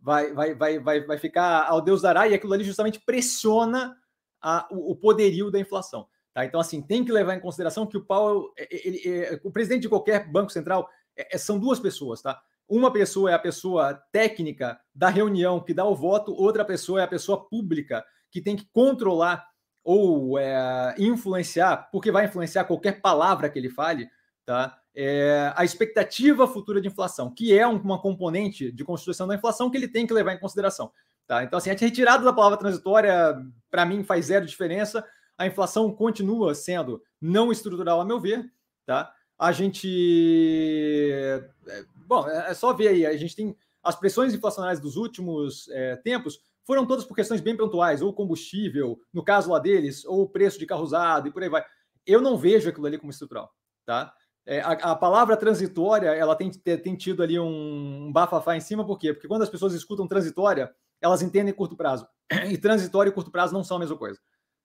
vai, 0.01 0.33
vai, 0.33 0.55
vai, 0.55 0.79
vai, 0.79 1.01
vai 1.05 1.19
ficar 1.19 1.67
ao 1.69 1.81
Deus 1.81 2.01
dará, 2.01 2.27
e 2.27 2.35
aquilo 2.35 2.55
ali 2.55 2.65
justamente 2.65 3.01
pressiona 3.01 3.95
a, 4.41 4.67
o, 4.71 4.93
o 4.93 4.97
poderio 4.97 5.51
da 5.51 5.59
inflação. 5.59 6.07
Tá? 6.33 6.45
Então, 6.45 6.59
assim, 6.59 6.81
tem 6.81 7.05
que 7.05 7.13
levar 7.13 7.35
em 7.35 7.41
consideração 7.41 7.87
que 7.87 7.97
o 7.97 8.05
Powell, 8.05 8.51
ele, 8.57 9.01
ele, 9.05 9.41
o 9.45 9.51
presidente 9.51 9.83
de 9.83 9.89
qualquer 9.89 10.31
banco 10.31 10.51
central, 10.51 10.89
é, 11.17 11.37
é, 11.37 11.39
são 11.39 11.59
duas 11.59 11.79
pessoas, 11.79 12.23
tá? 12.23 12.41
Uma 12.69 12.91
pessoa 12.91 13.31
é 13.31 13.35
a 13.35 13.39
pessoa 13.39 13.95
técnica 14.11 14.81
da 14.95 15.11
reunião 15.11 15.61
que 15.61 15.75
dá 15.75 15.85
o 15.85 15.95
voto, 15.95 16.33
outra 16.33 16.65
pessoa 16.65 17.01
é 17.01 17.05
a 17.05 17.09
pessoa 17.09 17.47
pública 17.49 18.03
que 18.31 18.41
tem 18.41 18.57
que 18.57 18.67
controlar 18.73 19.47
ou 19.85 20.39
é, 20.39 20.95
influenciar, 20.99 21.89
porque 21.91 22.11
vai 22.11 22.27
influenciar 22.27 22.65
qualquer 22.65 23.01
palavra 23.01 23.49
que 23.49 23.59
ele 23.59 23.69
fale, 23.69 24.09
tá? 24.45 24.79
É, 24.95 25.53
a 25.57 25.65
expectativa 25.65 26.47
futura 26.47 26.81
de 26.81 26.89
inflação, 26.89 27.33
que 27.33 27.57
é 27.57 27.67
uma 27.67 28.01
componente 28.01 28.71
de 28.71 28.85
constituição 28.85 29.27
da 29.27 29.35
inflação 29.35 29.71
que 29.71 29.77
ele 29.77 29.89
tem 29.89 30.07
que 30.07 30.13
levar 30.13 30.35
em 30.35 30.39
consideração. 30.39 30.93
Tá? 31.27 31.43
Então, 31.43 31.57
assim, 31.57 31.71
a 31.71 31.75
retirada 31.75 32.23
da 32.23 32.33
palavra 32.33 32.59
transitória, 32.59 33.35
para 33.71 33.87
mim, 33.87 34.05
faz 34.05 34.27
zero 34.27 34.45
diferença. 34.45 35.03
A 35.39 35.47
inflação 35.47 35.91
continua 35.91 36.55
sendo 36.55 37.03
não 37.21 37.51
estrutural, 37.51 38.01
a 38.01 38.05
meu 38.05 38.21
ver. 38.21 38.45
Tá? 38.85 39.13
A 39.39 39.51
gente. 39.51 41.11
É, 41.11 41.85
bom, 42.07 42.29
é, 42.29 42.51
é 42.51 42.55
só 42.55 42.75
ver 42.75 42.89
aí. 42.89 43.07
A 43.07 43.17
gente 43.17 43.35
tem 43.35 43.57
as 43.83 43.97
pressões 43.97 44.35
inflacionárias 44.35 44.81
dos 44.81 44.97
últimos 44.97 45.69
é, 45.71 45.97
tempos 45.97 46.41
foram 46.73 46.87
todas 46.87 47.05
por 47.05 47.15
questões 47.15 47.43
bem 47.43 47.55
pontuais, 47.55 48.01
ou 48.01 48.15
combustível, 48.15 48.99
no 49.13 49.23
caso 49.23 49.51
lá 49.51 49.59
deles, 49.59 50.07
ou 50.07 50.23
o 50.23 50.29
preço 50.29 50.59
de 50.59 50.65
carro 50.65 50.83
usado 50.83 51.29
e 51.29 51.31
por 51.31 51.43
aí 51.43 51.51
vai. 51.51 51.63
Eu 52.07 52.23
não 52.23 52.35
vejo 52.35 52.71
aquilo 52.71 52.87
ali 52.87 52.97
como 52.97 53.11
estrutural, 53.11 53.53
tá? 53.85 54.11
É, 54.47 54.63
a, 54.63 54.71
a, 54.71 54.97
palavra 54.97 55.37
transitória, 55.37 56.09
ela 56.09 56.35
tem, 56.35 56.51
tem 56.51 56.97
tido 56.97 57.23
ali 57.23 57.39
um, 57.39 58.07
um 58.07 58.11
bafafá 58.11 58.57
em 58.57 58.61
cima, 58.61 58.87
por 58.87 58.99
quê? 58.99 59.13
Porque 59.13 59.29
quando 59.29 59.43
as 59.43 59.51
pessoas 59.51 59.75
escutam 59.75 60.09
transitória, 60.09 60.75
elas 60.99 61.21
entendem 61.21 61.53
curto 61.53 61.77
prazo. 61.77 62.09
E 62.51 62.57
transitório 62.57 63.11
e 63.11 63.13
curto 63.13 63.31
prazo 63.31 63.53
não 63.53 63.63
são 63.63 63.77
a 63.77 63.81
mesma 63.81 63.99
coisa, 63.99 64.19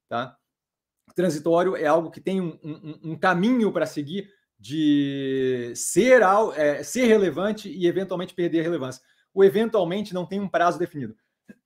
tá? 0.08 0.38
Transitório 1.13 1.76
é 1.76 1.88
algo 1.88 2.10
que 2.10 2.22
tem 2.22 2.39
um, 2.39 2.58
um, 2.63 3.12
um 3.12 3.17
caminho 3.17 3.70
para 3.70 3.86
seguir 3.86 4.32
de 4.58 5.74
ser, 5.76 6.22
é, 6.56 6.84
ser 6.84 7.06
relevante 7.06 7.70
e 7.70 7.86
eventualmente 7.86 8.34
perder 8.34 8.62
relevância. 8.62 9.04
O 9.34 9.43
eventualmente 9.43 10.13
não 10.13 10.26
tem 10.26 10.39
um 10.39 10.48
prazo 10.48 10.80
definido. 10.80 11.17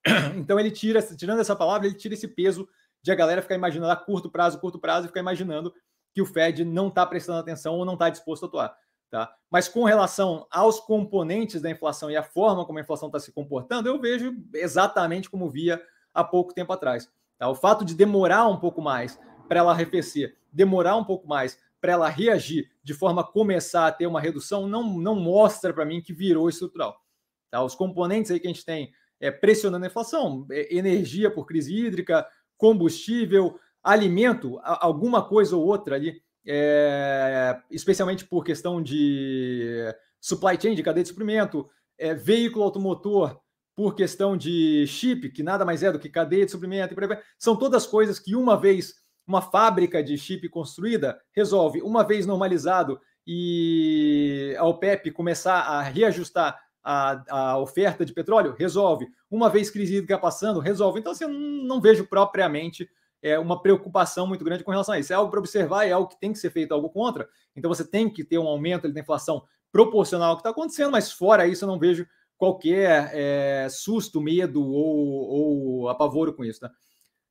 Então 0.36 0.60
ele 0.60 0.72
tira, 0.72 1.02
tirando 1.02 1.40
essa 1.40 1.56
palavra, 1.56 1.88
ele 1.88 1.96
tira 1.96 2.14
esse 2.14 2.28
peso 2.28 2.68
de 3.02 3.12
a 3.12 3.16
galera 3.16 3.42
ficar 3.42 3.56
imaginando 3.56 3.92
a 3.92 3.96
curto 3.96 4.30
prazo, 4.30 4.60
curto 4.60 4.80
prazo, 4.80 5.06
e 5.06 5.08
ficar 5.08 5.20
imaginando 5.20 5.74
que 6.14 6.22
o 6.22 6.26
Fed 6.26 6.64
não 6.66 6.88
está 6.88 7.06
prestando 7.06 7.40
atenção 7.40 7.76
ou 7.76 7.86
não 7.86 7.94
está 7.94 8.10
disposto 8.10 8.44
a 8.44 8.48
atuar. 8.48 8.78
Tá? 9.10 9.34
Mas 9.50 9.68
com 9.68 9.84
relação 9.84 10.48
aos 10.50 10.80
componentes 10.80 11.62
da 11.62 11.70
inflação 11.70 12.10
e 12.10 12.16
a 12.16 12.24
forma 12.24 12.66
como 12.66 12.80
a 12.80 12.82
inflação 12.82 13.10
está 13.10 13.20
se 13.20 13.32
comportando, 13.32 13.90
eu 13.90 14.00
vejo 14.00 14.34
exatamente 14.54 15.30
como 15.30 15.50
via 15.50 15.82
há 16.14 16.24
pouco 16.24 16.54
tempo 16.54 16.72
atrás. 16.72 17.12
Tá? 17.38 17.50
O 17.50 17.56
fato 17.56 17.84
de 17.84 17.94
demorar 17.94 18.48
um 18.48 18.58
pouco 18.58 18.82
mais 18.82 19.20
para 19.50 19.60
ela 19.60 19.72
arrefecer, 19.72 20.38
demorar 20.52 20.96
um 20.96 21.04
pouco 21.04 21.28
mais 21.28 21.60
para 21.82 21.94
ela 21.94 22.08
reagir 22.08 22.72
de 22.84 22.94
forma 22.94 23.22
a 23.22 23.26
começar 23.26 23.88
a 23.88 23.92
ter 23.92 24.08
uma 24.08 24.22
redução, 24.22 24.68
não, 24.68 24.98
não 24.98 25.16
mostra 25.16 25.74
para 25.74 25.86
mim 25.86 26.02
que 26.02 26.14
virou 26.14 26.48
estrutural. 26.48 27.02
Tá? 27.50 27.62
Os 27.62 27.76
componentes 27.76 28.32
aí 28.32 28.40
que 28.40 28.48
a 28.48 28.50
gente 28.50 28.64
tem 28.64 28.94
é, 29.22 29.30
pressionando 29.30 29.86
a 29.86 29.88
inflação, 29.88 30.46
é, 30.52 30.76
energia 30.76 31.30
por 31.32 31.46
crise 31.46 31.74
hídrica, 31.74 32.28
combustível, 32.58 33.58
alimento, 33.84 34.60
alguma 34.64 35.24
coisa 35.24 35.56
ou 35.56 35.66
outra 35.66 35.96
ali, 35.96 36.22
é, 36.46 37.58
especialmente 37.70 38.26
por 38.26 38.44
questão 38.44 38.82
de 38.82 39.94
supply 40.20 40.60
chain, 40.60 40.76
de 40.76 40.84
cadeia 40.84 41.04
de 41.04 41.10
suprimento, 41.10 41.70
é, 41.98 42.14
veículo 42.14 42.66
automotor, 42.66 43.40
por 43.76 43.96
questão 43.96 44.36
de 44.36 44.86
chip, 44.86 45.30
que 45.30 45.42
nada 45.42 45.64
mais 45.64 45.82
é 45.82 45.92
do 45.92 45.98
que 45.98 46.10
cadeia 46.10 46.46
de 46.46 46.52
suprimento, 46.52 46.94
são 47.40 47.56
todas 47.56 47.88
coisas 47.88 48.20
que 48.20 48.36
uma 48.36 48.60
vez 48.60 48.94
uma 49.26 49.42
fábrica 49.42 50.04
de 50.04 50.18
chip 50.18 50.50
construída 50.50 51.20
resolve, 51.34 51.82
uma 51.82 52.04
vez 52.04 52.26
normalizado 52.26 53.00
e 53.26 54.54
a 54.58 54.66
OPEP 54.66 55.12
começar 55.12 55.62
a 55.62 55.82
reajustar 55.82 56.60
a, 56.84 57.24
a 57.30 57.58
oferta 57.58 58.06
de 58.06 58.14
petróleo, 58.14 58.56
resolve. 58.58 59.08
Uma 59.30 59.50
vez 59.50 59.70
crise 59.70 59.96
hídrica 59.96 60.18
passando, 60.18 60.60
resolve. 60.60 61.00
Então, 61.00 61.12
assim, 61.12 61.26
eu 61.26 61.30
não, 61.30 61.80
vejo 61.80 62.06
propriamente 62.08 62.90
é, 63.22 63.38
uma 63.38 63.62
preocupação 63.62 64.26
muito 64.26 64.44
grande 64.44 64.64
com 64.64 64.72
relação 64.72 64.96
a 64.96 65.00
isso. 65.00 65.14
É 65.14 65.16
algo 65.16 65.30
para 65.30 65.40
observar, 65.40 65.86
é 65.86 65.92
algo 65.92 66.10
que 66.10 66.20
tem 66.20 66.34
que 66.34 66.40
ser 66.40 66.50
feito 66.50 66.74
algo 66.74 66.90
contra. 66.90 67.30
Então 67.56 67.70
você 67.70 67.86
tem 67.86 68.10
que 68.10 68.24
ter 68.24 68.38
um 68.38 68.48
aumento 68.48 68.92
da 68.92 69.00
inflação 69.00 69.44
proporcional 69.72 70.32
ao 70.32 70.36
que 70.36 70.42
está 70.42 70.50
acontecendo, 70.50 70.92
mas 70.92 71.12
fora 71.12 71.48
isso 71.48 71.64
eu 71.64 71.68
não 71.68 71.80
vejo 71.80 72.06
qualquer 72.36 73.12
é, 73.14 73.68
susto, 73.70 74.20
medo 74.20 74.62
ou, 74.62 75.84
ou 75.84 75.90
apavoro 75.90 76.34
com 76.34 76.44
isso. 76.44 76.62
Tá? 76.62 76.72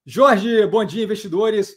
Jorge, 0.07 0.67
bom 0.67 0.85
dia, 0.85 1.05
investidores. 1.05 1.77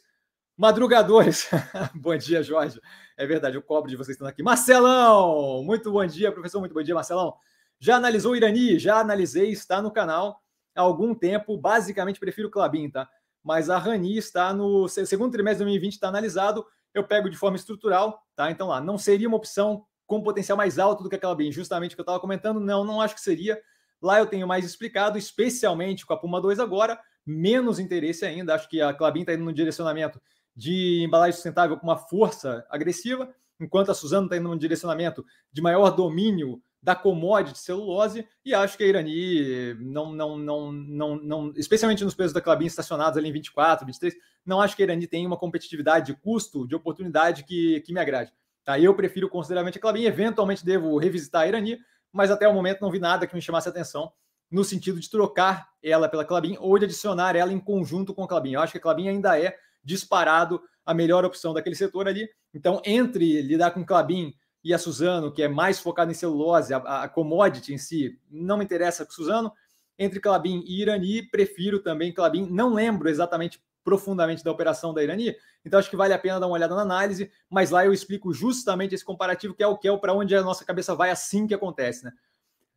Madrugadores, 0.56 1.50
bom 1.96 2.16
dia, 2.16 2.44
Jorge. 2.44 2.80
É 3.18 3.26
verdade, 3.26 3.58
eu 3.58 3.62
cobro 3.62 3.90
de 3.90 3.96
vocês 3.96 4.16
estando 4.16 4.28
aqui. 4.28 4.44
Marcelão, 4.44 5.64
muito 5.64 5.92
bom 5.92 6.06
dia, 6.06 6.32
professor, 6.32 6.60
muito 6.60 6.76
bom 6.76 6.84
dia, 6.84 6.94
Marcelão. 6.94 7.36
Já 7.84 7.98
analisou 7.98 8.34
Irani? 8.34 8.80
Já 8.80 9.00
analisei, 9.00 9.52
está 9.52 9.82
no 9.82 9.92
canal 9.92 10.42
há 10.74 10.80
algum 10.80 11.14
tempo. 11.14 11.58
Basicamente, 11.58 12.18
prefiro 12.18 12.48
o 12.48 12.52
Clabin, 12.52 12.90
tá? 12.90 13.10
mas 13.44 13.70
a 13.70 13.78
Rani 13.78 14.18
está 14.18 14.54
no 14.54 14.88
segundo 14.88 15.34
trimestre 15.34 15.66
de 15.66 15.66
2020, 15.66 15.92
está 15.92 16.08
analisado. 16.08 16.66
Eu 16.94 17.04
pego 17.04 17.30
de 17.30 17.36
forma 17.36 17.58
estrutural, 17.58 18.24
tá? 18.38 18.50
Então 18.50 18.70
lá, 18.70 18.80
não 18.80 18.98
seria 18.98 19.28
uma 19.28 19.36
opção 19.36 19.86
com 20.08 20.24
potencial 20.24 20.58
mais 20.58 20.80
alto 20.80 21.04
do 21.04 21.10
que 21.10 21.18
aquela 21.18 21.36
bem, 21.36 21.52
justamente 21.52 21.92
o 21.92 21.96
que 21.96 22.00
eu 22.00 22.04
estava 22.04 22.22
comentando. 22.22 22.62
Não, 22.62 22.86
não 22.86 23.02
acho 23.02 23.16
que 23.16 23.22
seria. 23.22 23.60
Lá 24.02 24.18
eu 24.18 24.28
tenho 24.28 24.48
mais 24.48 24.64
explicado, 24.64 25.18
especialmente 25.18 26.06
com 26.06 26.14
a 26.14 26.18
Puma 26.18 26.40
2 26.40 26.62
agora, 26.62 26.98
menos 27.26 27.80
interesse 27.80 28.26
ainda. 28.26 28.56
Acho 28.56 28.70
que 28.70 28.80
a 28.80 28.94
Clabin 28.94 29.22
está 29.22 29.34
indo 29.34 29.44
no 29.44 29.52
direcionamento 29.52 30.22
de 30.56 31.04
embalagem 31.04 31.34
sustentável 31.34 31.76
com 31.78 31.86
uma 31.86 31.98
força 31.98 32.66
agressiva, 32.70 33.30
enquanto 33.60 33.92
a 33.92 33.94
Suzano 33.94 34.28
está 34.28 34.38
indo 34.38 34.48
no 34.48 34.58
direcionamento 34.58 35.26
de 35.52 35.62
maior 35.62 35.90
domínio 35.90 36.64
da 36.84 36.94
commodity 36.94 37.58
celulose 37.58 38.28
e 38.44 38.54
acho 38.54 38.78
que 38.78 38.84
a 38.84 38.88
Irani 38.88 39.74
não, 39.76 40.12
não, 40.12 40.38
não, 40.38 40.72
não, 40.74 41.16
não 41.16 41.54
especialmente 41.56 42.04
nos 42.04 42.14
preços 42.14 42.34
da 42.34 42.42
Clabin 42.42 42.66
estacionados 42.66 43.18
ali 43.18 43.30
em 43.30 43.32
24, 43.32 43.86
23, 43.86 44.14
não 44.46 44.60
acho 44.60 44.76
que 44.76 44.84
a 44.84 44.86
Irani 44.86 45.08
tem 45.08 45.26
uma 45.26 45.38
competitividade 45.38 46.08
de 46.08 46.14
custo, 46.14 46.68
de 46.68 46.76
oportunidade 46.76 47.46
que, 47.46 47.80
que 47.82 47.94
me 47.94 48.02
agrade. 48.02 48.34
Tá? 48.66 48.78
Eu 48.78 48.94
prefiro 48.94 49.30
consideravelmente 49.30 49.78
a 49.78 49.82
Clabin, 49.82 50.04
eventualmente 50.04 50.66
devo 50.66 50.98
revisitar 50.98 51.44
a 51.44 51.48
Irani, 51.48 51.80
mas 52.12 52.30
até 52.30 52.50
o 52.50 52.54
momento 52.54 52.82
não 52.82 52.92
vi 52.92 53.00
nada 53.00 53.26
que 53.26 53.34
me 53.34 53.42
chamasse 53.42 53.70
atenção 53.70 54.12
no 54.52 54.64
sentido 54.66 55.00
de 55.00 55.10
trocar 55.10 55.70
ela 55.82 56.10
pela 56.10 56.26
Clabin 56.26 56.58
ou 56.60 56.78
de 56.78 56.84
adicionar 56.84 57.34
ela 57.36 57.54
em 57.54 57.60
conjunto 57.60 58.14
com 58.14 58.24
a 58.24 58.28
Clabin. 58.28 58.52
Eu 58.52 58.62
acho 58.62 58.74
que 58.74 58.78
a 58.78 58.82
Clabin 58.82 59.08
ainda 59.08 59.40
é 59.40 59.56
disparado 59.82 60.62
a 60.86 60.94
melhor 60.94 61.24
opção 61.24 61.54
daquele 61.54 61.76
setor 61.76 62.10
ali. 62.10 62.30
Então, 62.54 62.82
entre 62.86 63.42
lidar 63.42 63.72
com 63.72 63.86
Clabin 63.86 64.34
e 64.64 64.74
a 64.74 64.78
Suzano, 64.78 65.32
que 65.32 65.44
é 65.44 65.48
mais 65.48 65.80
focada 65.80 66.12
em 66.12 66.16
celulose, 66.16 66.74
a, 66.74 67.04
a 67.04 67.10
commodity 67.10 67.74
em 67.74 67.78
si, 67.78 68.18
não 68.32 68.58
me 68.58 68.64
interessa 68.64 69.06
com 69.06 69.12
Suzano. 69.12 69.52
Entre 70.00 70.20
Clabin 70.20 70.64
e 70.66 70.82
Irani, 70.82 71.22
prefiro 71.24 71.80
também 71.80 72.12
Clabin. 72.12 72.48
Não 72.50 72.74
lembro 72.74 73.10
exatamente 73.10 73.62
profundamente 73.84 74.44
da 74.44 74.52
operação 74.52 74.94
da 74.94 75.04
Irani, 75.04 75.36
então 75.66 75.78
acho 75.78 75.90
que 75.90 75.96
vale 75.96 76.14
a 76.14 76.20
pena 76.20 76.40
dar 76.40 76.48
uma 76.48 76.56
olhada 76.56 76.74
na 76.74 76.82
análise, 76.82 77.30
mas 77.50 77.70
lá 77.70 77.86
eu 77.86 77.94
explico 77.94 78.34
justamente 78.34 78.96
esse 78.96 79.04
comparativo, 79.04 79.54
que 79.54 79.62
é 79.62 79.68
o 79.68 79.78
que 79.78 79.88
é 79.88 79.98
para 79.98 80.14
onde 80.14 80.34
a 80.36 80.42
nossa 80.42 80.64
cabeça 80.64 80.96
vai 80.96 81.10
assim 81.10 81.46
que 81.46 81.54
acontece, 81.54 82.06
né? 82.06 82.14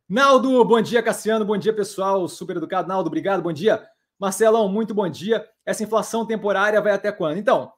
Naldo, 0.09 0.63
bom 0.63 0.81
dia, 0.81 1.03
Cassiano, 1.03 1.45
bom 1.45 1.57
dia, 1.57 1.73
pessoal, 1.73 2.27
super 2.27 2.57
educado. 2.57 2.87
Naldo, 2.87 3.07
obrigado, 3.07 3.41
bom 3.41 3.51
dia. 3.51 3.85
Marcelão, 4.17 4.69
muito 4.69 4.93
bom 4.93 5.07
dia. 5.07 5.47
Essa 5.65 5.83
inflação 5.83 6.25
temporária 6.25 6.79
vai 6.81 6.93
até 6.93 7.11
quando? 7.11 7.37
Então, 7.37 7.71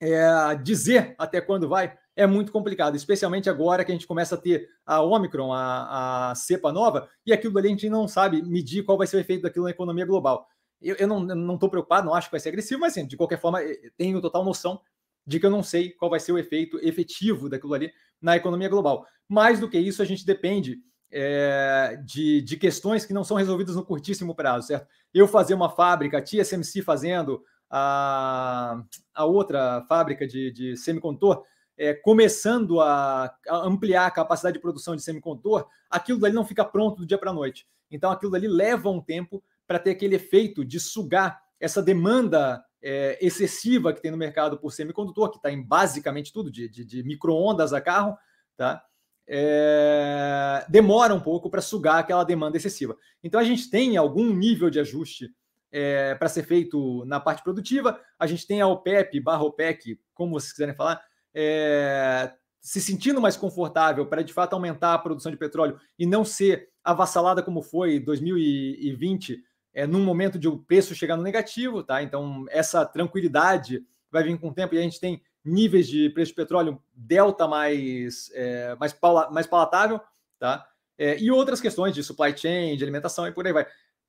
é, 0.00 0.54
dizer 0.62 1.14
até 1.18 1.40
quando 1.40 1.68
vai 1.68 1.96
é 2.18 2.26
muito 2.26 2.50
complicado, 2.50 2.96
especialmente 2.96 3.48
agora 3.48 3.84
que 3.84 3.92
a 3.92 3.94
gente 3.94 4.06
começa 4.06 4.34
a 4.34 4.38
ter 4.38 4.68
a 4.84 5.00
Omicron, 5.00 5.52
a, 5.52 6.30
a 6.30 6.34
cepa 6.34 6.72
nova, 6.72 7.08
e 7.24 7.32
aquilo 7.32 7.56
ali 7.56 7.68
a 7.68 7.70
gente 7.70 7.88
não 7.88 8.08
sabe 8.08 8.42
medir 8.42 8.82
qual 8.82 8.98
vai 8.98 9.06
ser 9.06 9.18
o 9.18 9.20
efeito 9.20 9.42
daquilo 9.42 9.66
na 9.66 9.70
economia 9.70 10.04
global. 10.04 10.44
Eu, 10.82 10.96
eu 10.96 11.06
não 11.06 11.54
estou 11.54 11.70
preocupado, 11.70 12.06
não 12.06 12.14
acho 12.14 12.26
que 12.26 12.32
vai 12.32 12.40
ser 12.40 12.48
agressivo, 12.48 12.80
mas 12.80 12.92
assim, 12.92 13.06
de 13.06 13.16
qualquer 13.16 13.40
forma, 13.40 13.60
tenho 13.96 14.20
total 14.20 14.44
noção 14.44 14.80
de 15.24 15.38
que 15.38 15.46
eu 15.46 15.50
não 15.50 15.62
sei 15.62 15.90
qual 15.90 16.10
vai 16.10 16.18
ser 16.18 16.32
o 16.32 16.38
efeito 16.38 16.76
efetivo 16.82 17.48
daquilo 17.48 17.74
ali 17.74 17.92
na 18.20 18.36
economia 18.36 18.68
global. 18.68 19.06
Mais 19.28 19.60
do 19.60 19.70
que 19.70 19.78
isso, 19.78 20.02
a 20.02 20.04
gente 20.04 20.26
depende 20.26 20.78
é, 21.12 22.00
de, 22.04 22.42
de 22.42 22.56
questões 22.56 23.06
que 23.06 23.14
não 23.14 23.22
são 23.22 23.36
resolvidas 23.36 23.76
no 23.76 23.84
curtíssimo 23.84 24.34
prazo, 24.34 24.66
certo? 24.66 24.88
Eu 25.14 25.28
fazer 25.28 25.54
uma 25.54 25.70
fábrica, 25.70 26.18
a 26.18 26.22
TSMC 26.22 26.82
fazendo, 26.82 27.44
a, 27.70 28.82
a 29.14 29.24
outra 29.24 29.84
fábrica 29.88 30.26
de, 30.26 30.50
de 30.50 30.76
semicondutor, 30.76 31.44
é, 31.78 31.94
começando 31.94 32.80
a, 32.80 33.32
a, 33.48 33.56
ampliar 33.58 34.06
a 34.06 34.10
capacidade 34.10 34.54
de 34.54 34.60
produção 34.60 34.96
de 34.96 35.02
semicondutor, 35.02 35.66
aquilo 35.88 36.18
dali 36.18 36.34
não 36.34 36.44
fica 36.44 36.64
pronto 36.64 36.98
do 36.98 37.06
dia 37.06 37.16
para 37.16 37.30
a 37.30 37.34
noite. 37.34 37.66
Então, 37.90 38.10
aquilo 38.10 38.32
dali 38.32 38.48
leva 38.48 38.90
um 38.90 39.00
tempo 39.00 39.42
para 39.66 39.78
ter 39.78 39.90
aquele 39.90 40.16
efeito 40.16 40.64
de 40.64 40.80
sugar 40.80 41.40
essa 41.60 41.82
demanda 41.82 42.64
é, 42.82 43.18
excessiva 43.20 43.92
que 43.92 44.02
tem 44.02 44.10
no 44.10 44.16
mercado 44.16 44.58
por 44.58 44.72
semicondutor, 44.72 45.30
que 45.30 45.36
está 45.36 45.50
em 45.50 45.62
basicamente 45.62 46.32
tudo, 46.32 46.50
de, 46.50 46.68
de, 46.68 46.84
de 46.84 47.02
micro-ondas 47.02 47.72
a 47.72 47.80
carro, 47.80 48.16
tá? 48.56 48.82
É, 49.30 50.64
demora 50.68 51.14
um 51.14 51.20
pouco 51.20 51.50
para 51.50 51.60
sugar 51.60 51.98
aquela 51.98 52.24
demanda 52.24 52.56
excessiva. 52.56 52.96
Então, 53.22 53.40
a 53.40 53.44
gente 53.44 53.70
tem 53.70 53.96
algum 53.96 54.32
nível 54.34 54.70
de 54.70 54.80
ajuste 54.80 55.30
é, 55.70 56.14
para 56.14 56.28
ser 56.28 56.44
feito 56.44 57.04
na 57.04 57.20
parte 57.20 57.42
produtiva. 57.42 58.00
A 58.18 58.26
gente 58.26 58.46
tem 58.46 58.60
a 58.60 58.66
OPEP 58.66 59.20
barra 59.20 59.42
OPEC, 59.42 60.00
como 60.14 60.32
vocês 60.32 60.52
quiserem 60.52 60.74
falar, 60.74 61.02
é, 61.40 62.32
se 62.60 62.80
sentindo 62.80 63.20
mais 63.20 63.36
confortável 63.36 64.04
para 64.06 64.22
de 64.22 64.32
fato 64.32 64.54
aumentar 64.54 64.94
a 64.94 64.98
produção 64.98 65.30
de 65.30 65.38
petróleo 65.38 65.78
e 65.96 66.04
não 66.04 66.24
ser 66.24 66.68
avassalada 66.82 67.44
como 67.44 67.62
foi 67.62 68.00
2020, 68.00 69.40
é, 69.72 69.86
num 69.86 70.04
momento 70.04 70.36
de 70.36 70.48
o 70.48 70.58
preço 70.58 70.96
chegar 70.96 71.16
no 71.16 71.22
negativo, 71.22 71.84
tá? 71.84 72.02
Então, 72.02 72.44
essa 72.50 72.84
tranquilidade 72.84 73.86
vai 74.10 74.24
vir 74.24 74.36
com 74.36 74.48
o 74.48 74.52
tempo 74.52 74.74
e 74.74 74.78
a 74.78 74.82
gente 74.82 74.98
tem 74.98 75.22
níveis 75.44 75.86
de 75.86 76.10
preço 76.10 76.32
de 76.32 76.36
petróleo 76.36 76.82
delta 76.92 77.46
mais, 77.46 78.32
é, 78.34 78.74
mais, 78.74 78.98
mais 79.30 79.46
palatável, 79.46 80.00
tá? 80.40 80.66
É, 80.98 81.16
e 81.20 81.30
outras 81.30 81.60
questões 81.60 81.94
de 81.94 82.02
supply 82.02 82.36
chain, 82.36 82.76
de 82.76 82.82
alimentação 82.82 83.28
e 83.28 83.32
por 83.32 83.46
aí 83.46 83.52
vai. 83.52 83.64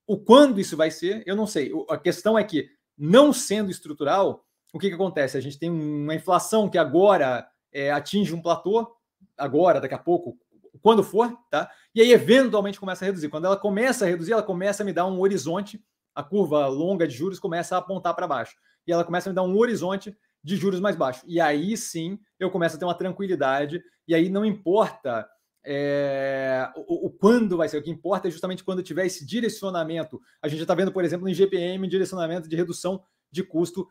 O 0.07 0.17
quando 0.17 0.59
isso 0.59 0.75
vai 0.75 0.89
ser, 0.89 1.21
eu 1.27 1.35
não 1.35 1.45
sei. 1.45 1.71
A 1.87 1.97
questão 1.97 2.39
é 2.39 2.43
que, 2.43 2.71
não 2.97 3.31
sendo 3.31 3.69
estrutural, 3.69 4.43
o 4.73 4.79
que, 4.79 4.89
que 4.89 4.95
acontece? 4.95 5.37
A 5.37 5.41
gente 5.41 5.57
tem 5.57 5.69
uma 5.69 6.15
inflação 6.15 6.69
que 6.69 6.77
agora 6.77 7.47
é, 7.71 7.91
atinge 7.91 8.33
um 8.33 8.41
platô, 8.41 8.95
agora, 9.37 9.79
daqui 9.79 9.93
a 9.93 9.99
pouco, 9.99 10.37
quando 10.81 11.03
for, 11.03 11.35
tá? 11.49 11.69
E 11.93 12.01
aí, 12.01 12.11
eventualmente, 12.11 12.79
começa 12.79 13.03
a 13.03 13.07
reduzir. 13.07 13.29
Quando 13.29 13.45
ela 13.45 13.57
começa 13.57 14.05
a 14.05 14.07
reduzir, 14.07 14.33
ela 14.33 14.43
começa 14.43 14.83
a 14.83 14.85
me 14.85 14.93
dar 14.93 15.05
um 15.05 15.19
horizonte, 15.19 15.83
a 16.13 16.23
curva 16.23 16.67
longa 16.67 17.07
de 17.07 17.15
juros 17.15 17.39
começa 17.39 17.75
a 17.75 17.79
apontar 17.79 18.15
para 18.15 18.27
baixo. 18.27 18.55
E 18.85 18.91
ela 18.91 19.03
começa 19.03 19.29
a 19.29 19.31
me 19.31 19.35
dar 19.35 19.43
um 19.43 19.57
horizonte 19.57 20.15
de 20.43 20.55
juros 20.55 20.79
mais 20.79 20.95
baixo. 20.95 21.23
E 21.27 21.39
aí 21.39 21.75
sim 21.75 22.19
eu 22.39 22.49
começo 22.49 22.75
a 22.75 22.79
ter 22.79 22.85
uma 22.85 22.95
tranquilidade, 22.95 23.81
e 24.07 24.15
aí 24.15 24.29
não 24.29 24.45
importa 24.45 25.27
é, 25.65 26.71
o, 26.75 27.07
o, 27.07 27.09
quando 27.09 27.57
vai 27.57 27.67
ser, 27.67 27.77
o 27.77 27.83
que 27.83 27.91
importa 27.91 28.27
é 28.27 28.31
justamente 28.31 28.63
quando 28.63 28.81
tiver 28.81 29.05
esse 29.05 29.25
direcionamento. 29.25 30.19
A 30.41 30.47
gente 30.47 30.59
já 30.59 30.63
está 30.63 30.73
vendo, 30.73 30.91
por 30.91 31.03
exemplo, 31.03 31.25
no 31.25 31.31
IGPM, 31.31 31.87
direcionamento 31.87 32.47
de 32.47 32.55
redução 32.55 33.03
de 33.31 33.43
custo, 33.43 33.87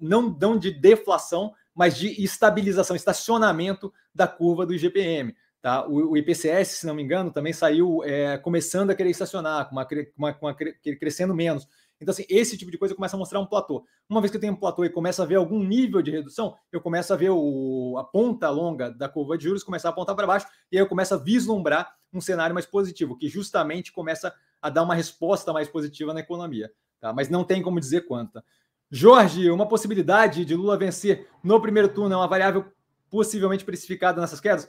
não, 0.00 0.36
não 0.40 0.58
de 0.58 0.70
deflação, 0.70 1.52
mas 1.74 1.96
de 1.96 2.22
estabilização, 2.22 2.96
estacionamento 2.96 3.92
da 4.14 4.26
curva 4.26 4.66
do 4.66 4.74
IGPM. 4.74 5.34
Tá? 5.60 5.86
O, 5.86 6.12
o 6.12 6.16
IPCS, 6.16 6.78
se 6.78 6.86
não 6.86 6.94
me 6.94 7.02
engano, 7.02 7.32
também 7.32 7.52
saiu 7.52 8.02
é, 8.04 8.38
começando 8.38 8.90
a 8.90 8.94
querer 8.94 9.10
estacionar, 9.10 9.68
com 9.68 9.76
uma, 9.76 9.86
uma, 10.16 10.38
uma, 10.40 10.54
crescendo 10.54 11.34
menos. 11.34 11.66
Então, 12.00 12.12
assim, 12.12 12.24
esse 12.28 12.56
tipo 12.56 12.70
de 12.70 12.78
coisa 12.78 12.94
começa 12.94 13.16
a 13.16 13.18
mostrar 13.18 13.40
um 13.40 13.46
platô. 13.46 13.84
Uma 14.08 14.20
vez 14.20 14.30
que 14.30 14.36
eu 14.36 14.40
tenho 14.40 14.52
um 14.52 14.56
platô 14.56 14.84
e 14.84 14.90
começo 14.90 15.20
a 15.20 15.26
ver 15.26 15.34
algum 15.34 15.62
nível 15.62 16.00
de 16.00 16.12
redução, 16.12 16.56
eu 16.70 16.80
começo 16.80 17.12
a 17.12 17.16
ver 17.16 17.30
o, 17.30 17.96
a 17.98 18.04
ponta 18.04 18.48
longa 18.50 18.90
da 18.90 19.08
curva 19.08 19.36
de 19.36 19.44
juros 19.44 19.64
começar 19.64 19.88
a 19.88 19.90
apontar 19.90 20.14
para 20.14 20.26
baixo, 20.26 20.46
e 20.70 20.76
aí 20.76 20.82
eu 20.82 20.86
começo 20.86 21.14
a 21.14 21.16
vislumbrar 21.16 21.92
um 22.12 22.20
cenário 22.20 22.54
mais 22.54 22.66
positivo, 22.66 23.18
que 23.18 23.28
justamente 23.28 23.92
começa 23.92 24.32
a 24.62 24.70
dar 24.70 24.84
uma 24.84 24.94
resposta 24.94 25.52
mais 25.52 25.68
positiva 25.68 26.14
na 26.14 26.20
economia. 26.20 26.70
Tá? 27.00 27.12
Mas 27.12 27.28
não 27.28 27.44
tem 27.44 27.62
como 27.62 27.80
dizer 27.80 28.02
quanta. 28.06 28.44
Jorge, 28.90 29.50
uma 29.50 29.68
possibilidade 29.68 30.44
de 30.44 30.54
Lula 30.54 30.78
vencer 30.78 31.28
no 31.42 31.60
primeiro 31.60 31.88
turno 31.88 32.14
é 32.14 32.16
uma 32.16 32.28
variável 32.28 32.64
possivelmente 33.10 33.64
precificada 33.64 34.20
nessas 34.20 34.40
quedas? 34.40 34.68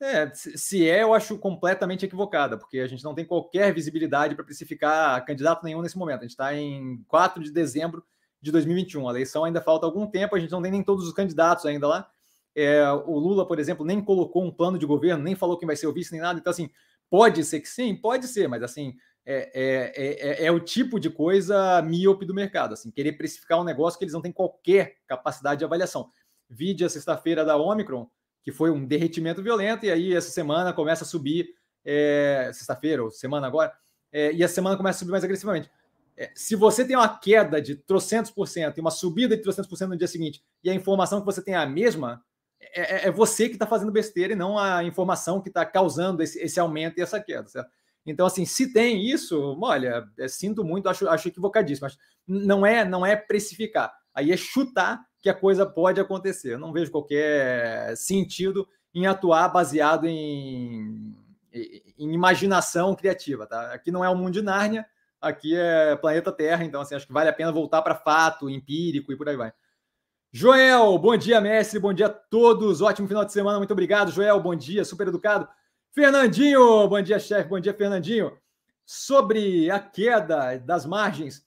É, 0.00 0.30
se 0.34 0.88
é, 0.88 1.02
eu 1.02 1.12
acho 1.12 1.38
completamente 1.38 2.06
equivocada, 2.06 2.56
porque 2.56 2.78
a 2.78 2.86
gente 2.86 3.04
não 3.04 3.14
tem 3.14 3.24
qualquer 3.24 3.72
visibilidade 3.74 4.34
para 4.34 4.44
precificar 4.44 5.22
candidato 5.26 5.62
nenhum 5.62 5.82
nesse 5.82 5.98
momento. 5.98 6.20
A 6.20 6.22
gente 6.22 6.30
está 6.30 6.54
em 6.54 7.04
4 7.06 7.42
de 7.44 7.52
dezembro 7.52 8.02
de 8.40 8.50
2021. 8.50 9.06
A 9.06 9.10
eleição 9.10 9.44
ainda 9.44 9.60
falta 9.60 9.84
algum 9.84 10.06
tempo, 10.06 10.34
a 10.34 10.40
gente 10.40 10.50
não 10.50 10.62
tem 10.62 10.72
nem 10.72 10.82
todos 10.82 11.06
os 11.06 11.12
candidatos 11.12 11.66
ainda 11.66 11.86
lá. 11.86 12.10
É, 12.56 12.90
o 12.90 13.18
Lula, 13.18 13.46
por 13.46 13.58
exemplo, 13.58 13.84
nem 13.84 14.02
colocou 14.02 14.42
um 14.42 14.50
plano 14.50 14.78
de 14.78 14.86
governo, 14.86 15.22
nem 15.22 15.34
falou 15.34 15.58
quem 15.58 15.66
vai 15.66 15.76
ser 15.76 15.86
o 15.86 15.92
vice, 15.92 16.12
nem 16.12 16.20
nada. 16.20 16.38
Então, 16.40 16.50
assim, 16.50 16.70
pode 17.10 17.44
ser 17.44 17.60
que 17.60 17.68
sim, 17.68 17.94
pode 17.94 18.26
ser, 18.26 18.48
mas 18.48 18.62
assim, 18.62 18.96
é, 19.24 19.50
é, 19.54 20.44
é, 20.44 20.46
é, 20.46 20.52
o 20.52 20.60
tipo 20.60 20.98
de 20.98 21.10
coisa 21.10 21.80
míope 21.82 22.24
do 22.24 22.34
mercado, 22.34 22.74
assim, 22.74 22.90
querer 22.90 23.12
precificar 23.12 23.60
um 23.60 23.64
negócio 23.64 23.98
que 23.98 24.04
eles 24.04 24.14
não 24.14 24.22
têm 24.22 24.32
qualquer 24.32 24.96
capacidade 25.06 25.58
de 25.58 25.64
avaliação. 25.64 26.10
Vide 26.48 26.84
a 26.84 26.88
sexta-feira 26.88 27.44
da 27.44 27.56
Omicron, 27.56 28.08
que 28.42 28.50
foi 28.50 28.70
um 28.70 28.84
derretimento 28.84 29.42
violento, 29.42 29.84
e 29.86 29.90
aí 29.90 30.14
essa 30.14 30.30
semana 30.30 30.72
começa 30.72 31.04
a 31.04 31.06
subir, 31.06 31.54
é, 31.84 32.50
sexta-feira 32.52 33.04
ou 33.04 33.10
semana 33.10 33.46
agora, 33.46 33.72
é, 34.12 34.32
e 34.32 34.42
a 34.42 34.48
semana 34.48 34.76
começa 34.76 34.98
a 34.98 35.00
subir 35.00 35.12
mais 35.12 35.24
agressivamente. 35.24 35.70
É, 36.16 36.30
se 36.34 36.56
você 36.56 36.84
tem 36.84 36.96
uma 36.96 37.18
queda 37.18 37.62
de 37.62 37.76
trocentos 37.76 38.30
por 38.30 38.46
cento 38.46 38.78
e 38.78 38.80
uma 38.80 38.90
subida 38.90 39.36
de 39.36 39.42
trocentos 39.42 39.68
por 39.68 39.76
cento 39.76 39.90
no 39.90 39.96
dia 39.96 40.08
seguinte, 40.08 40.42
e 40.62 40.68
a 40.68 40.74
informação 40.74 41.20
que 41.20 41.26
você 41.26 41.42
tem 41.42 41.54
é 41.54 41.58
a 41.58 41.66
mesma, 41.66 42.22
é, 42.60 43.06
é, 43.06 43.08
é 43.08 43.10
você 43.10 43.48
que 43.48 43.54
está 43.54 43.66
fazendo 43.66 43.92
besteira 43.92 44.32
e 44.32 44.36
não 44.36 44.58
a 44.58 44.84
informação 44.84 45.40
que 45.40 45.48
está 45.48 45.64
causando 45.64 46.22
esse, 46.22 46.38
esse, 46.40 46.60
aumento 46.60 46.98
e 46.98 47.02
essa 47.02 47.20
queda, 47.20 47.48
certo? 47.48 47.70
Então, 48.06 48.26
assim, 48.26 48.44
se 48.44 48.72
tem 48.72 49.04
isso, 49.04 49.58
olha, 49.60 50.08
é, 50.18 50.26
sinto 50.26 50.64
muito, 50.64 50.88
acho, 50.88 51.08
acho 51.08 51.28
equivocadíssimo, 51.28 51.86
mas 51.86 51.98
não 52.26 52.64
é, 52.64 52.84
não 52.84 53.04
é 53.04 53.14
precificar, 53.14 53.92
aí 54.14 54.32
é 54.32 54.36
chutar 54.36 55.04
que 55.20 55.28
a 55.28 55.34
coisa 55.34 55.66
pode 55.66 56.00
acontecer. 56.00 56.54
Eu 56.54 56.58
não 56.58 56.72
vejo 56.72 56.90
qualquer 56.90 57.94
sentido 57.96 58.66
em 58.94 59.06
atuar 59.06 59.48
baseado 59.48 60.06
em, 60.06 61.14
em 61.52 62.12
imaginação 62.12 62.94
criativa. 62.94 63.46
Tá? 63.46 63.72
Aqui 63.72 63.90
não 63.90 64.04
é 64.04 64.08
o 64.08 64.16
mundo 64.16 64.32
de 64.32 64.42
Nárnia, 64.42 64.86
aqui 65.20 65.54
é 65.54 65.94
planeta 65.96 66.32
Terra, 66.32 66.64
então 66.64 66.80
assim, 66.80 66.94
acho 66.94 67.06
que 67.06 67.12
vale 67.12 67.28
a 67.28 67.34
pena 67.34 67.52
voltar 67.52 67.82
para 67.82 67.94
fato 67.94 68.48
empírico 68.48 69.12
e 69.12 69.16
por 69.16 69.28
aí 69.28 69.36
vai. 69.36 69.52
Joel, 70.32 70.96
bom 70.96 71.16
dia, 71.16 71.40
mestre, 71.40 71.80
bom 71.80 71.92
dia 71.92 72.06
a 72.06 72.10
todos, 72.10 72.80
ótimo 72.80 73.08
final 73.08 73.24
de 73.24 73.32
semana, 73.32 73.58
muito 73.58 73.72
obrigado, 73.72 74.12
Joel, 74.12 74.40
bom 74.40 74.54
dia, 74.54 74.84
super 74.84 75.08
educado. 75.08 75.48
Fernandinho, 75.92 76.86
bom 76.86 77.02
dia, 77.02 77.18
chefe, 77.18 77.48
bom 77.48 77.58
dia, 77.58 77.74
Fernandinho. 77.74 78.38
Sobre 78.86 79.68
a 79.72 79.80
queda 79.80 80.56
das 80.58 80.86
margens, 80.86 81.44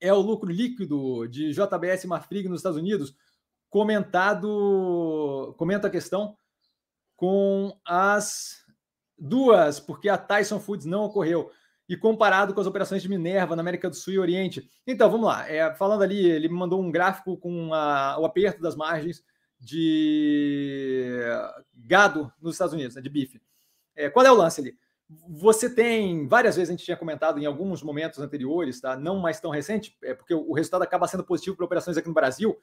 é 0.00 0.10
o 0.14 0.20
lucro 0.20 0.50
líquido 0.50 1.28
de 1.28 1.52
JBS 1.52 2.06
Marfrig 2.06 2.48
nos 2.48 2.60
Estados 2.60 2.78
Unidos, 2.78 3.14
comentado, 3.68 5.54
comenta 5.58 5.88
a 5.88 5.90
questão 5.90 6.34
com 7.14 7.78
as 7.84 8.64
duas, 9.18 9.78
porque 9.78 10.08
a 10.08 10.16
Tyson 10.16 10.58
Foods 10.58 10.86
não 10.86 11.04
ocorreu, 11.04 11.52
e 11.86 11.96
comparado 11.98 12.54
com 12.54 12.62
as 12.62 12.66
operações 12.66 13.02
de 13.02 13.10
Minerva 13.10 13.54
na 13.54 13.60
América 13.60 13.90
do 13.90 13.96
Sul 13.96 14.14
e 14.14 14.18
Oriente. 14.18 14.70
Então, 14.86 15.10
vamos 15.10 15.26
lá. 15.26 15.46
É, 15.50 15.74
falando 15.74 16.02
ali, 16.02 16.24
ele 16.24 16.48
me 16.48 16.54
mandou 16.54 16.80
um 16.80 16.90
gráfico 16.90 17.36
com 17.36 17.74
a, 17.74 18.16
o 18.18 18.24
aperto 18.24 18.62
das 18.62 18.76
margens 18.76 19.22
de 19.58 21.20
gado 21.74 22.32
nos 22.40 22.54
Estados 22.54 22.72
Unidos, 22.72 22.94
né, 22.94 23.02
de 23.02 23.10
bife. 23.10 23.40
É, 24.00 24.10
qual 24.10 24.24
é 24.24 24.30
o 24.30 24.34
lance 24.34 24.60
ali? 24.60 24.76
Você 25.28 25.68
tem, 25.68 26.26
várias 26.28 26.56
vezes 26.56 26.70
a 26.70 26.72
gente 26.72 26.84
tinha 26.84 26.96
comentado 26.96 27.38
em 27.38 27.46
alguns 27.46 27.82
momentos 27.82 28.20
anteriores, 28.20 28.80
tá? 28.80 28.96
não 28.96 29.18
mais 29.18 29.40
tão 29.40 29.50
recente, 29.50 29.96
é 30.02 30.14
porque 30.14 30.32
o 30.32 30.52
resultado 30.52 30.82
acaba 30.82 31.08
sendo 31.08 31.24
positivo 31.24 31.56
para 31.56 31.66
operações 31.66 31.96
aqui 31.96 32.06
no 32.06 32.14
Brasil, 32.14 32.56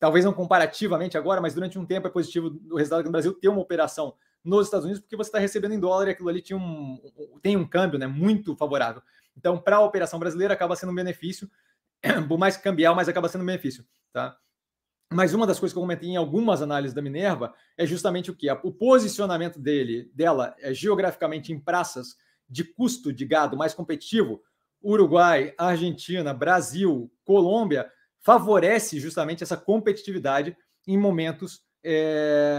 talvez 0.00 0.24
não 0.24 0.32
comparativamente 0.32 1.16
agora, 1.16 1.40
mas 1.40 1.54
durante 1.54 1.78
um 1.78 1.86
tempo 1.86 2.08
é 2.08 2.10
positivo 2.10 2.58
o 2.70 2.76
resultado 2.76 3.00
aqui 3.00 3.08
no 3.08 3.12
Brasil 3.12 3.32
ter 3.34 3.48
uma 3.48 3.60
operação 3.60 4.14
nos 4.44 4.66
Estados 4.66 4.84
Unidos, 4.84 5.00
porque 5.00 5.16
você 5.16 5.28
está 5.28 5.38
recebendo 5.38 5.74
em 5.74 5.80
dólar 5.80 6.08
e 6.08 6.10
aquilo 6.10 6.28
ali 6.28 6.42
tinha 6.42 6.56
um, 6.56 7.00
tem 7.40 7.56
um 7.56 7.66
câmbio 7.66 7.98
né, 7.98 8.08
muito 8.08 8.56
favorável. 8.56 9.00
Então, 9.36 9.56
para 9.56 9.76
a 9.76 9.80
operação 9.80 10.18
brasileira, 10.18 10.54
acaba 10.54 10.74
sendo 10.74 10.90
um 10.90 10.94
benefício, 10.94 11.48
por 12.28 12.36
mais 12.36 12.56
cambial, 12.56 12.96
mas 12.96 13.08
acaba 13.08 13.28
sendo 13.28 13.42
um 13.42 13.46
benefício. 13.46 13.86
Tá? 14.12 14.36
Mas 15.12 15.34
uma 15.34 15.46
das 15.46 15.58
coisas 15.58 15.72
que 15.72 15.78
eu 15.78 15.82
comentei 15.82 16.08
em 16.08 16.16
algumas 16.16 16.62
análises 16.62 16.94
da 16.94 17.02
Minerva 17.02 17.54
é 17.76 17.86
justamente 17.86 18.30
o 18.30 18.36
que? 18.36 18.50
O 18.62 18.72
posicionamento 18.72 19.58
dele, 19.58 20.10
dela 20.14 20.54
é 20.58 20.72
geograficamente 20.72 21.52
em 21.52 21.58
praças 21.58 22.16
de 22.48 22.64
custo 22.64 23.12
de 23.12 23.24
gado 23.24 23.56
mais 23.56 23.74
competitivo, 23.74 24.42
Uruguai, 24.82 25.54
Argentina, 25.56 26.34
Brasil, 26.34 27.10
Colômbia, 27.24 27.90
favorece 28.20 28.98
justamente 28.98 29.42
essa 29.42 29.56
competitividade 29.56 30.56
em 30.86 30.98
momentos, 30.98 31.62
é, 31.84 32.58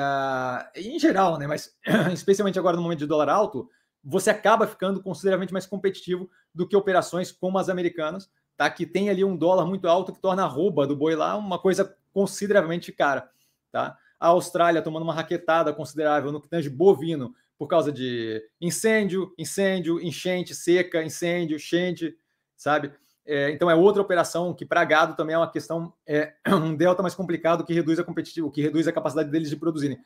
em 0.76 0.98
geral, 0.98 1.38
né? 1.38 1.48
Mas 1.48 1.76
especialmente 2.14 2.58
agora 2.58 2.76
no 2.76 2.84
momento 2.84 3.00
de 3.00 3.06
dólar 3.06 3.30
alto, 3.30 3.70
você 4.04 4.30
acaba 4.30 4.68
ficando 4.68 5.02
consideravelmente 5.02 5.54
mais 5.54 5.66
competitivo 5.66 6.30
do 6.54 6.68
que 6.68 6.76
operações 6.76 7.32
como 7.32 7.58
as 7.58 7.70
americanas, 7.70 8.30
tá? 8.58 8.70
Que 8.70 8.86
tem 8.86 9.10
ali 9.10 9.24
um 9.24 9.38
dólar 9.38 9.66
muito 9.66 9.88
alto 9.88 10.14
que 10.14 10.22
torna 10.22 10.44
a 10.44 10.48
rouba 10.48 10.88
do 10.88 10.96
boi 10.96 11.16
lá 11.16 11.36
uma 11.38 11.60
coisa 11.60 11.96
consideravelmente 12.14 12.92
cara, 12.92 13.30
tá? 13.72 13.98
A 14.20 14.28
Austrália 14.28 14.82
tomando 14.82 15.04
uma 15.04 15.14
raquetada 15.14 15.74
considerável 15.74 16.32
no 16.32 16.40
que 16.40 16.48
tange 16.48 16.70
bovino 16.70 17.36
por 17.58 17.68
causa 17.68 17.92
de 17.92 18.42
incêndio, 18.62 19.34
incêndio, 19.38 20.00
enchente, 20.02 20.56
seca, 20.56 21.04
incêndio, 21.04 21.56
enchente, 21.56 22.16
sabe? 22.56 22.92
É, 23.26 23.52
então 23.52 23.70
é 23.70 23.76
outra 23.76 24.02
operação 24.02 24.54
que 24.54 24.66
para 24.66 24.84
gado 24.84 25.16
também 25.16 25.34
é 25.34 25.38
uma 25.38 25.50
questão, 25.50 25.94
é 26.06 26.34
um 26.48 26.76
delta 26.76 27.02
mais 27.02 27.16
complicado 27.16 27.66
que 27.66 27.74
reduz 27.74 28.00
a 28.00 28.04
competitivo, 28.04 28.52
que 28.52 28.62
reduz 28.62 28.88
a 28.88 28.94
capacidade 28.94 29.30
deles 29.30 29.50
de 29.50 29.56
produzirem. 29.56 30.00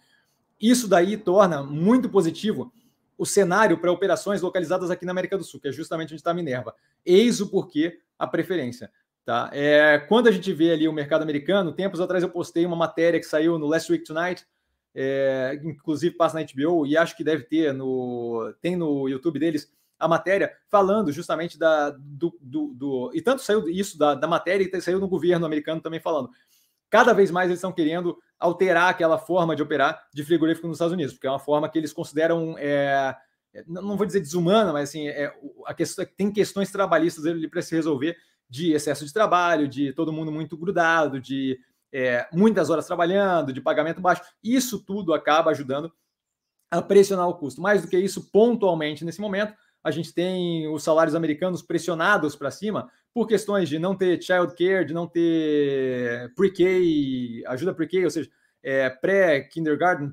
Isso 0.59 0.87
daí 0.87 1.17
torna 1.17 1.61
muito 1.63 2.09
positivo 2.09 2.71
o 3.17 3.25
cenário 3.25 3.79
para 3.79 3.91
operações 3.91 4.41
localizadas 4.41 4.91
aqui 4.91 5.05
na 5.05 5.11
América 5.11 5.37
do 5.37 5.43
Sul, 5.43 5.59
que 5.59 5.67
é 5.67 5.71
justamente 5.71 6.09
onde 6.09 6.19
está 6.19 6.31
a 6.31 6.33
Minerva. 6.35 6.75
Eis 7.05 7.41
o 7.41 7.49
porquê 7.49 7.99
a 8.17 8.27
preferência. 8.27 8.91
Tá? 9.27 9.49
É, 9.51 9.99
quando 10.07 10.27
a 10.27 10.31
gente 10.31 10.53
vê 10.53 10.71
ali 10.71 10.87
o 10.87 10.93
mercado 10.93 11.21
americano, 11.21 11.73
tempos 11.73 11.99
atrás 11.99 12.23
eu 12.23 12.29
postei 12.29 12.65
uma 12.65 12.77
matéria 12.77 13.19
que 13.19 13.25
saiu 13.25 13.59
no 13.59 13.67
Last 13.67 13.91
Week 13.91 14.01
Tonight, 14.05 14.47
é, 14.95 15.59
inclusive 15.65 16.15
passa 16.15 16.39
na 16.39 16.45
HBO, 16.45 16.85
e 16.85 16.95
acho 16.95 17.13
que 17.17 17.25
deve 17.25 17.43
ter 17.43 17.73
no. 17.73 18.53
tem 18.61 18.77
no 18.77 19.09
YouTube 19.09 19.37
deles 19.37 19.69
a 19.99 20.07
matéria 20.07 20.53
falando 20.69 21.11
justamente 21.11 21.59
da, 21.59 21.89
do, 21.89 22.37
do, 22.39 22.73
do 22.73 23.11
e 23.13 23.21
tanto 23.21 23.41
saiu 23.41 23.67
isso 23.67 23.97
da, 23.97 24.15
da 24.15 24.29
matéria 24.29 24.63
e 24.63 24.81
saiu 24.81 24.97
no 24.97 25.09
governo 25.09 25.45
americano 25.45 25.81
também 25.81 25.99
falando. 25.99 26.29
Cada 26.89 27.11
vez 27.11 27.29
mais 27.29 27.49
eles 27.49 27.57
estão 27.57 27.73
querendo 27.73 28.17
alterar 28.39 28.89
aquela 28.89 29.17
forma 29.17 29.57
de 29.57 29.61
operar 29.61 30.07
de 30.13 30.23
frigorífico 30.23 30.67
nos 30.67 30.77
Estados 30.77 30.93
Unidos, 30.93 31.15
porque 31.15 31.27
é 31.27 31.31
uma 31.31 31.37
forma 31.37 31.67
que 31.67 31.77
eles 31.77 31.91
consideram, 31.91 32.55
é, 32.57 33.13
é 33.53 33.63
não 33.67 33.97
vou 33.97 34.05
dizer 34.05 34.21
desumana, 34.21 34.71
mas 34.71 34.87
assim, 34.87 35.09
é, 35.09 35.33
a 35.65 35.73
questão, 35.73 36.05
tem 36.15 36.31
questões 36.31 36.71
trabalhistas 36.71 37.25
ali 37.25 37.49
para 37.49 37.61
se 37.61 37.75
resolver 37.75 38.15
de 38.49 38.73
excesso 38.73 39.05
de 39.05 39.13
trabalho, 39.13 39.67
de 39.67 39.93
todo 39.93 40.13
mundo 40.13 40.31
muito 40.31 40.57
grudado, 40.57 41.19
de 41.19 41.59
é, 41.91 42.27
muitas 42.33 42.69
horas 42.69 42.85
trabalhando, 42.85 43.53
de 43.53 43.61
pagamento 43.61 44.01
baixo. 44.01 44.21
Isso 44.43 44.79
tudo 44.83 45.13
acaba 45.13 45.51
ajudando 45.51 45.91
a 46.69 46.81
pressionar 46.81 47.27
o 47.27 47.35
custo. 47.35 47.61
Mais 47.61 47.81
do 47.81 47.87
que 47.87 47.97
isso, 47.97 48.29
pontualmente 48.31 49.05
nesse 49.05 49.21
momento, 49.21 49.53
a 49.83 49.91
gente 49.91 50.13
tem 50.13 50.67
os 50.67 50.83
salários 50.83 51.15
americanos 51.15 51.61
pressionados 51.61 52.35
para 52.35 52.51
cima 52.51 52.91
por 53.13 53.27
questões 53.27 53.69
de 53.69 53.79
não 53.79 53.95
ter 53.95 54.21
child 54.21 54.53
care, 54.55 54.85
de 54.85 54.93
não 54.93 55.07
ter 55.07 56.33
pre-K, 56.35 57.43
ajuda 57.47 57.73
pre-K, 57.73 58.03
ou 58.03 58.11
seja, 58.11 58.29
é, 58.61 58.89
pré-kindergarten, 58.89 60.11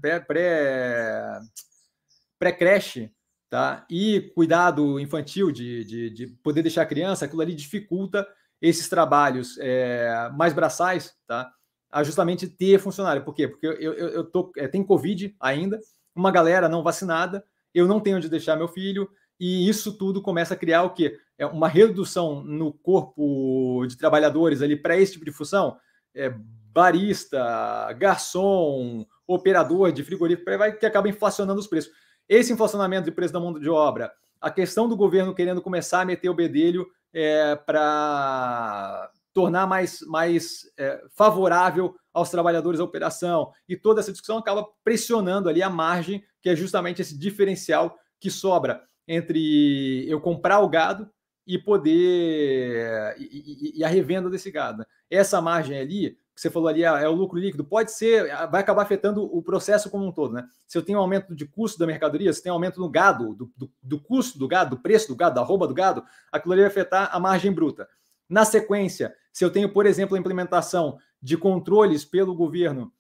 pré-creche, 2.38 3.12
tá? 3.54 3.86
E 3.88 4.32
cuidado 4.34 4.98
infantil 4.98 5.52
de, 5.52 5.84
de, 5.84 6.10
de, 6.10 6.26
poder 6.42 6.60
deixar 6.60 6.82
a 6.82 6.86
criança, 6.86 7.24
aquilo 7.24 7.40
ali 7.40 7.54
dificulta 7.54 8.26
esses 8.60 8.88
trabalhos 8.88 9.56
é, 9.60 10.28
mais 10.34 10.52
braçais, 10.52 11.14
tá? 11.24 11.52
A 11.88 12.02
justamente 12.02 12.48
ter 12.48 12.80
funcionário. 12.80 13.22
Por 13.24 13.32
quê? 13.32 13.46
Porque 13.46 13.64
eu, 13.64 13.92
eu, 13.92 14.08
eu 14.08 14.24
tô, 14.24 14.50
é, 14.56 14.66
tem 14.66 14.82
Covid 14.82 15.36
ainda, 15.38 15.78
uma 16.16 16.32
galera 16.32 16.68
não 16.68 16.82
vacinada, 16.82 17.44
eu 17.72 17.86
não 17.86 18.00
tenho 18.00 18.16
onde 18.16 18.28
deixar 18.28 18.56
meu 18.56 18.66
filho, 18.66 19.08
e 19.38 19.68
isso 19.68 19.96
tudo 19.96 20.20
começa 20.20 20.54
a 20.54 20.56
criar 20.56 20.82
o 20.82 20.90
quê? 20.90 21.16
É 21.38 21.46
uma 21.46 21.68
redução 21.68 22.42
no 22.42 22.72
corpo 22.72 23.86
de 23.86 23.96
trabalhadores 23.96 24.62
ali 24.62 24.74
para 24.74 24.98
esse 24.98 25.12
tipo 25.12 25.24
de 25.24 25.30
função, 25.30 25.76
é, 26.12 26.28
barista, 26.72 27.92
garçom, 27.92 29.06
operador 29.28 29.92
de 29.92 30.02
frigorífico, 30.02 30.58
vai 30.58 30.72
que 30.72 30.84
acaba 30.84 31.08
inflacionando 31.08 31.60
os 31.60 31.68
preços. 31.68 31.92
Esse 32.28 32.52
inflacionamento 32.52 33.04
de 33.04 33.12
preço 33.12 33.32
da 33.32 33.40
mão 33.40 33.52
de 33.52 33.68
obra, 33.68 34.12
a 34.40 34.50
questão 34.50 34.88
do 34.88 34.96
governo 34.96 35.34
querendo 35.34 35.62
começar 35.62 36.00
a 36.00 36.04
meter 36.04 36.28
o 36.28 36.34
bedelho 36.34 36.86
é, 37.12 37.56
para 37.56 39.10
tornar 39.32 39.66
mais, 39.66 40.00
mais 40.06 40.70
é, 40.78 41.02
favorável 41.10 41.94
aos 42.12 42.30
trabalhadores 42.30 42.78
a 42.78 42.84
operação, 42.84 43.50
e 43.68 43.76
toda 43.76 44.00
essa 44.00 44.12
discussão 44.12 44.38
acaba 44.38 44.66
pressionando 44.84 45.48
ali 45.48 45.62
a 45.62 45.68
margem, 45.68 46.22
que 46.40 46.48
é 46.48 46.54
justamente 46.54 47.02
esse 47.02 47.18
diferencial 47.18 47.98
que 48.20 48.30
sobra 48.30 48.82
entre 49.06 50.08
eu 50.08 50.20
comprar 50.20 50.60
o 50.60 50.68
gado 50.68 51.10
e 51.46 51.58
poder 51.58 53.14
e, 53.18 53.72
e, 53.74 53.78
e, 53.80 53.84
a 53.84 53.88
revenda 53.88 54.30
desse 54.30 54.50
gado. 54.50 54.84
Essa 55.10 55.42
margem 55.42 55.78
ali, 55.78 56.16
que 56.34 56.40
você 56.40 56.50
falou 56.50 56.68
ali, 56.68 56.82
é, 56.82 56.86
é 56.86 57.08
o 57.08 57.12
lucro 57.12 57.38
líquido, 57.38 57.64
pode 57.64 57.92
ser, 57.92 58.26
vai 58.50 58.60
acabar 58.60 58.82
afetando 58.82 59.22
o 59.24 59.40
processo 59.40 59.88
como 59.88 60.04
um 60.04 60.12
todo, 60.12 60.34
né? 60.34 60.44
Se 60.66 60.76
eu 60.76 60.82
tenho 60.82 60.98
um 60.98 61.02
aumento 61.02 61.34
de 61.34 61.46
custo 61.46 61.78
da 61.78 61.86
mercadoria, 61.86 62.32
se 62.32 62.42
tem 62.42 62.50
um 62.50 62.56
aumento 62.56 62.80
no 62.80 62.88
gado, 62.88 63.34
do, 63.34 63.52
do, 63.56 63.72
do 63.80 64.00
custo 64.00 64.38
do 64.38 64.48
gado, 64.48 64.76
do 64.76 64.82
preço 64.82 65.08
do 65.08 65.16
gado, 65.16 65.36
da 65.36 65.42
rouba 65.42 65.68
do 65.68 65.74
gado, 65.74 66.04
aquilo 66.32 66.52
ali 66.52 66.62
vai 66.62 66.70
afetar 66.70 67.08
a 67.12 67.20
margem 67.20 67.52
bruta. 67.52 67.88
Na 68.28 68.44
sequência, 68.44 69.14
se 69.32 69.44
eu 69.44 69.50
tenho, 69.50 69.72
por 69.72 69.86
exemplo, 69.86 70.16
a 70.16 70.18
implementação 70.18 70.98
de 71.22 71.36
controles 71.36 72.04
pelo 72.04 72.34
governo 72.34 72.92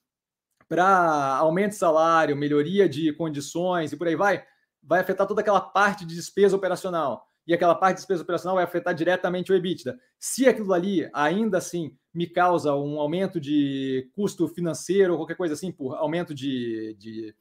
para 0.68 1.36
aumento 1.36 1.70
de 1.70 1.76
salário, 1.76 2.36
melhoria 2.36 2.88
de 2.88 3.12
condições 3.12 3.92
e 3.92 3.96
por 3.96 4.06
aí 4.06 4.16
vai, 4.16 4.44
vai 4.82 5.00
afetar 5.00 5.26
toda 5.26 5.40
aquela 5.40 5.60
parte 5.60 6.04
de 6.04 6.14
despesa 6.14 6.56
operacional. 6.56 7.26
E 7.46 7.52
aquela 7.52 7.74
parte 7.74 7.96
de 7.96 8.00
despesa 8.00 8.22
operacional 8.22 8.56
vai 8.56 8.64
afetar 8.64 8.94
diretamente 8.94 9.52
o 9.52 9.54
EBITDA. 9.54 9.96
Se 10.18 10.48
aquilo 10.48 10.72
ali 10.72 11.08
ainda 11.12 11.58
assim 11.58 11.96
me 12.12 12.26
causa 12.26 12.74
um 12.74 12.98
aumento 12.98 13.40
de 13.40 14.08
custo 14.14 14.48
financeiro 14.48 15.12
ou 15.12 15.18
qualquer 15.18 15.36
coisa 15.36 15.54
assim, 15.54 15.70
por 15.70 15.94
aumento 15.96 16.34
de, 16.34 16.96
de, 16.98 17.34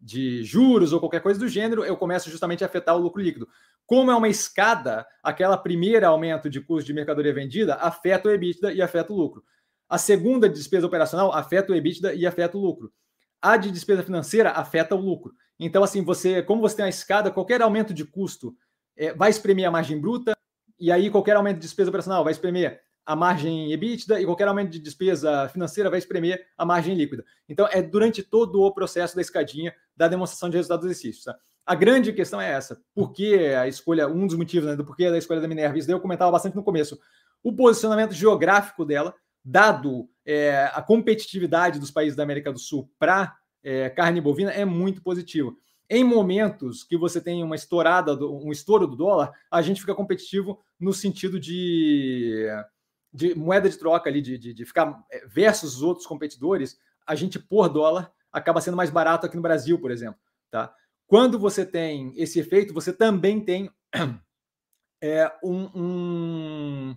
de 0.00 0.44
juros 0.44 0.92
ou 0.92 1.00
qualquer 1.00 1.20
coisa 1.20 1.40
do 1.40 1.48
gênero, 1.48 1.84
eu 1.84 1.96
começo 1.96 2.30
justamente 2.30 2.62
a 2.62 2.66
afetar 2.66 2.96
o 2.96 3.00
lucro 3.00 3.20
líquido. 3.20 3.48
Como 3.84 4.10
é 4.10 4.14
uma 4.14 4.28
escada, 4.28 5.06
aquela 5.22 5.56
primeira 5.56 6.08
aumento 6.08 6.48
de 6.50 6.60
custo 6.60 6.86
de 6.86 6.92
mercadoria 6.92 7.32
vendida 7.32 7.74
afeta 7.76 8.28
o 8.28 8.32
EBITDA 8.32 8.72
e 8.72 8.82
afeta 8.82 9.12
o 9.12 9.16
lucro. 9.16 9.42
A 9.88 9.96
segunda 9.96 10.48
de 10.48 10.54
despesa 10.54 10.86
operacional 10.86 11.32
afeta 11.32 11.72
o 11.72 11.74
EBITDA 11.74 12.12
e 12.12 12.26
afeta 12.26 12.58
o 12.58 12.60
lucro. 12.60 12.92
A 13.40 13.56
de 13.56 13.70
despesa 13.70 14.02
financeira 14.02 14.50
afeta 14.50 14.94
o 14.94 15.00
lucro. 15.00 15.32
Então, 15.58 15.82
assim, 15.82 16.04
você, 16.04 16.42
como 16.42 16.60
você 16.60 16.76
tem 16.76 16.84
uma 16.84 16.90
escada, 16.90 17.30
qualquer 17.30 17.62
aumento 17.62 17.94
de 17.94 18.04
custo 18.04 18.54
é, 18.98 19.14
vai 19.14 19.30
espremer 19.30 19.66
a 19.66 19.70
margem 19.70 19.98
bruta, 19.98 20.36
e 20.78 20.92
aí 20.92 21.08
qualquer 21.08 21.36
aumento 21.36 21.56
de 21.56 21.62
despesa 21.62 21.88
operacional 21.88 22.22
vai 22.22 22.32
espremer 22.32 22.82
a 23.06 23.16
margem 23.16 23.72
EBITDA 23.72 24.20
e 24.20 24.26
qualquer 24.26 24.46
aumento 24.48 24.70
de 24.70 24.78
despesa 24.78 25.48
financeira 25.48 25.88
vai 25.88 25.98
espremer 25.98 26.46
a 26.58 26.66
margem 26.66 26.94
líquida. 26.94 27.24
Então, 27.48 27.66
é 27.70 27.80
durante 27.80 28.22
todo 28.22 28.60
o 28.60 28.70
processo 28.70 29.16
da 29.16 29.22
escadinha 29.22 29.74
da 29.96 30.08
demonstração 30.08 30.50
de 30.50 30.58
resultados 30.58 30.84
do 30.84 30.90
exercício. 30.90 31.24
Tá? 31.24 31.38
A 31.64 31.74
grande 31.74 32.12
questão 32.12 32.38
é 32.38 32.50
essa. 32.50 32.78
Por 32.94 33.12
que 33.12 33.34
a 33.54 33.66
escolha, 33.66 34.06
um 34.06 34.26
dos 34.26 34.36
motivos 34.36 34.68
né, 34.68 34.76
do 34.76 34.84
porquê 34.84 35.10
da 35.10 35.16
escolha 35.16 35.40
da 35.40 35.48
Minerva, 35.48 35.78
isso 35.78 35.88
daí 35.88 35.96
eu 35.96 36.00
comentava 36.00 36.30
bastante 36.30 36.54
no 36.54 36.62
começo. 36.62 36.98
O 37.42 37.50
posicionamento 37.54 38.12
geográfico 38.12 38.84
dela, 38.84 39.14
dado 39.42 40.06
é, 40.26 40.70
a 40.74 40.82
competitividade 40.82 41.78
dos 41.78 41.90
países 41.90 42.14
da 42.14 42.24
América 42.24 42.52
do 42.52 42.58
Sul 42.58 42.90
para 42.98 43.34
é, 43.62 43.88
carne 43.88 44.20
bovina 44.20 44.50
é 44.50 44.66
muito 44.66 45.02
positivo. 45.02 45.56
Em 45.90 46.04
momentos 46.04 46.84
que 46.84 46.96
você 46.96 47.20
tem 47.20 47.42
uma 47.42 47.56
estourada, 47.56 48.14
um 48.26 48.52
estouro 48.52 48.86
do 48.86 48.96
dólar, 48.96 49.32
a 49.50 49.62
gente 49.62 49.80
fica 49.80 49.94
competitivo 49.94 50.60
no 50.78 50.92
sentido 50.92 51.40
de, 51.40 52.46
de 53.12 53.34
moeda 53.34 53.68
de 53.70 53.78
troca 53.78 54.10
ali, 54.10 54.20
de, 54.20 54.36
de, 54.36 54.52
de 54.52 54.64
ficar 54.66 55.02
é, 55.10 55.26
versus 55.26 55.76
os 55.76 55.82
outros 55.82 56.06
competidores, 56.06 56.78
a 57.06 57.14
gente 57.14 57.38
por 57.38 57.68
dólar 57.68 58.12
acaba 58.30 58.60
sendo 58.60 58.76
mais 58.76 58.90
barato 58.90 59.24
aqui 59.24 59.36
no 59.36 59.42
Brasil, 59.42 59.78
por 59.78 59.90
exemplo. 59.90 60.20
Tá? 60.50 60.74
Quando 61.06 61.38
você 61.38 61.64
tem 61.64 62.12
esse 62.16 62.38
efeito, 62.38 62.74
você 62.74 62.92
também 62.92 63.42
tem 63.42 63.70
é, 65.00 65.32
um, 65.42 65.70
um, 65.74 66.96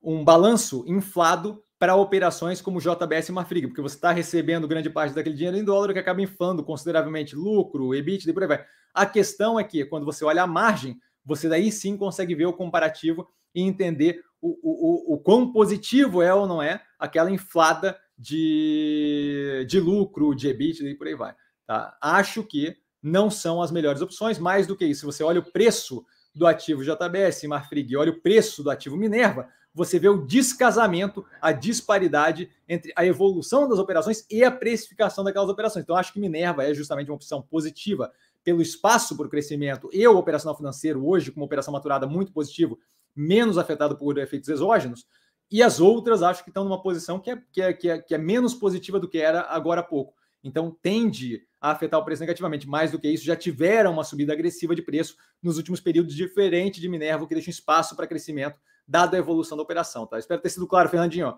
um 0.00 0.24
balanço 0.24 0.84
inflado 0.86 1.62
para 1.78 1.94
operações 1.94 2.60
como 2.60 2.80
JBS 2.80 3.28
e 3.28 3.32
Marfrig, 3.32 3.66
porque 3.66 3.82
você 3.82 3.96
está 3.96 4.10
recebendo 4.10 4.68
grande 4.68 4.88
parte 4.88 5.14
daquele 5.14 5.34
dinheiro 5.34 5.56
em 5.56 5.64
dólar 5.64 5.92
que 5.92 5.98
acaba 5.98 6.22
inflando 6.22 6.64
consideravelmente 6.64 7.36
lucro, 7.36 7.94
EBITDA 7.94 8.30
e 8.30 8.32
por 8.32 8.42
aí 8.42 8.48
vai. 8.48 8.64
A 8.94 9.04
questão 9.04 9.60
é 9.60 9.64
que, 9.64 9.84
quando 9.84 10.06
você 10.06 10.24
olha 10.24 10.42
a 10.42 10.46
margem, 10.46 10.98
você 11.24 11.48
daí 11.48 11.70
sim 11.70 11.96
consegue 11.96 12.34
ver 12.34 12.46
o 12.46 12.52
comparativo 12.52 13.28
e 13.54 13.60
entender 13.60 14.22
o, 14.40 14.48
o, 14.62 15.12
o, 15.12 15.14
o 15.14 15.18
quão 15.18 15.52
positivo 15.52 16.22
é 16.22 16.32
ou 16.32 16.46
não 16.46 16.62
é 16.62 16.82
aquela 16.98 17.30
inflada 17.30 17.98
de, 18.16 19.66
de 19.68 19.78
lucro, 19.78 20.34
de 20.34 20.48
EBITDA 20.48 20.88
e 20.88 20.94
por 20.94 21.06
aí 21.06 21.14
vai. 21.14 21.34
Tá? 21.66 21.96
Acho 22.00 22.42
que 22.42 22.76
não 23.02 23.30
são 23.30 23.60
as 23.60 23.70
melhores 23.70 24.00
opções, 24.00 24.38
mais 24.38 24.66
do 24.66 24.76
que 24.76 24.86
isso. 24.86 25.00
Se 25.00 25.06
você 25.06 25.22
olha 25.22 25.40
o 25.40 25.52
preço 25.52 26.04
do 26.34 26.46
ativo 26.46 26.82
JBS, 26.82 27.44
Marfrig, 27.44 27.96
olha 27.96 28.12
o 28.12 28.20
preço 28.20 28.62
do 28.62 28.70
ativo 28.70 28.96
Minerva, 28.96 29.48
você 29.76 29.98
vê 29.98 30.08
o 30.08 30.24
descasamento, 30.24 31.22
a 31.38 31.52
disparidade 31.52 32.48
entre 32.66 32.94
a 32.96 33.04
evolução 33.04 33.68
das 33.68 33.78
operações 33.78 34.24
e 34.30 34.42
a 34.42 34.50
precificação 34.50 35.22
daquelas 35.22 35.50
operações. 35.50 35.82
Então, 35.82 35.94
acho 35.94 36.14
que 36.14 36.18
Minerva 36.18 36.64
é 36.64 36.72
justamente 36.72 37.10
uma 37.10 37.16
opção 37.16 37.42
positiva 37.42 38.10
pelo 38.42 38.62
espaço 38.62 39.14
para 39.14 39.26
o 39.26 39.28
crescimento 39.28 39.90
e 39.92 40.08
o 40.08 40.16
operacional 40.16 40.56
financeiro, 40.56 41.06
hoje, 41.06 41.30
com 41.30 41.40
uma 41.40 41.44
operação 41.44 41.72
maturada 41.72 42.06
muito 42.06 42.32
positivo, 42.32 42.78
menos 43.14 43.58
afetado 43.58 43.98
por 43.98 44.16
efeitos 44.16 44.48
exógenos. 44.48 45.06
E 45.50 45.62
as 45.62 45.78
outras 45.78 46.22
acho 46.22 46.42
que 46.42 46.48
estão 46.48 46.64
numa 46.64 46.80
posição 46.80 47.20
que 47.20 47.32
é, 47.32 47.42
que, 47.52 47.60
é, 47.60 47.72
que, 47.74 47.90
é, 47.90 47.98
que 47.98 48.14
é 48.14 48.18
menos 48.18 48.54
positiva 48.54 48.98
do 48.98 49.06
que 49.06 49.18
era 49.18 49.42
agora 49.42 49.82
há 49.82 49.84
pouco. 49.84 50.14
Então 50.42 50.74
tende 50.80 51.42
a 51.60 51.72
afetar 51.72 52.00
o 52.00 52.04
preço 52.04 52.20
negativamente. 52.20 52.66
Mais 52.66 52.92
do 52.92 52.98
que 52.98 53.08
isso, 53.08 53.26
já 53.26 53.36
tiveram 53.36 53.92
uma 53.92 54.04
subida 54.04 54.32
agressiva 54.32 54.74
de 54.74 54.80
preço 54.80 55.16
nos 55.42 55.58
últimos 55.58 55.80
períodos, 55.80 56.14
diferente 56.14 56.80
de 56.80 56.88
Minerva, 56.88 57.26
que 57.26 57.34
deixa 57.34 57.50
espaço 57.50 57.94
para 57.94 58.06
crescimento, 58.06 58.58
dado 58.86 59.14
a 59.14 59.18
evolução 59.18 59.56
da 59.56 59.62
operação. 59.62 60.06
Tá? 60.06 60.18
Espero 60.18 60.40
ter 60.40 60.50
sido 60.50 60.66
claro, 60.66 60.88
Fernandinho. 60.88 61.36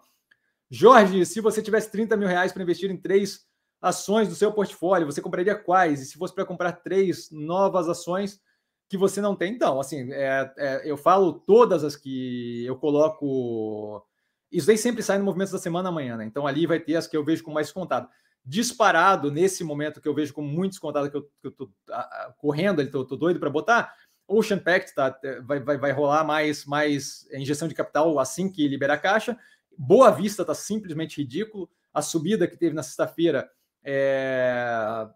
Jorge, 0.71 1.25
se 1.25 1.41
você 1.41 1.63
tivesse 1.63 1.91
30 1.91 2.17
mil 2.17 2.29
reais 2.29 2.53
para 2.53 2.63
investir 2.63 2.91
em 2.91 2.97
três 2.97 3.47
ações 3.81 4.29
do 4.29 4.35
seu 4.35 4.53
portfólio, 4.53 5.07
você 5.07 5.23
compraria 5.23 5.55
quais? 5.55 6.03
E 6.03 6.07
se 6.07 6.19
fosse 6.19 6.35
para 6.35 6.45
comprar 6.45 6.73
três 6.73 7.31
novas 7.31 7.89
ações 7.89 8.41
que 8.89 8.97
você 8.97 9.21
não 9.21 9.37
tem, 9.37 9.53
então, 9.55 9.81
assim, 9.81 10.13
é, 10.13 10.53
é, 10.57 10.83
eu 10.91 10.97
falo 10.97 11.33
todas 11.33 11.85
as 11.85 11.95
que 11.95 12.65
eu 12.65 12.77
coloco. 12.77 14.05
Isso 14.51 14.71
aí 14.71 14.79
sempre 14.79 15.03
sai 15.03 15.19
no 15.19 15.25
Movimentos 15.25 15.53
da 15.53 15.59
Semana 15.59 15.91
amanhã, 15.91 16.17
né? 16.17 16.25
Então 16.25 16.47
ali 16.47 16.67
vai 16.67 16.81
ter 16.81 16.97
as 16.97 17.07
que 17.07 17.17
eu 17.17 17.25
vejo 17.25 17.45
com 17.45 17.53
mais 17.53 17.67
descontado. 17.67 18.09
Disparado 18.45 19.31
nesse 19.31 19.63
momento 19.63 20.01
que 20.01 20.09
eu 20.09 20.15
vejo 20.15 20.33
com 20.33 20.41
muito 20.41 20.73
descontado, 20.73 21.11
que 21.11 21.17
eu, 21.17 21.23
que 21.23 21.47
eu 21.49 21.51
tô 21.51 21.71
a, 21.91 22.01
a, 22.01 22.35
correndo 22.39 22.81
ali, 22.81 22.91
tô, 22.91 23.05
tô 23.05 23.15
doido 23.15 23.39
para 23.39 23.51
botar. 23.51 23.95
Ocean 24.29 24.59
Pact 24.59 24.95
tá, 24.95 25.19
vai, 25.43 25.59
vai, 25.59 25.79
vai 25.79 25.91
rolar 25.91 26.23
mais, 26.23 26.67
mais 26.67 27.27
injeção 27.33 27.67
de 27.67 27.75
capital 27.75 28.19
assim 28.21 28.53
que 28.53 28.69
liberar 28.69 28.99
caixa. 28.99 29.37
Boa 29.77 30.11
Vista 30.11 30.45
tá 30.45 30.55
simplesmente 30.55 31.17
ridículo. 31.17 31.69
A 31.95 32.03
subida 32.03 32.47
que 32.47 32.57
teve 32.57 32.75
na 32.75 32.83
sexta-feira 32.83 33.51
é, 33.83 35.09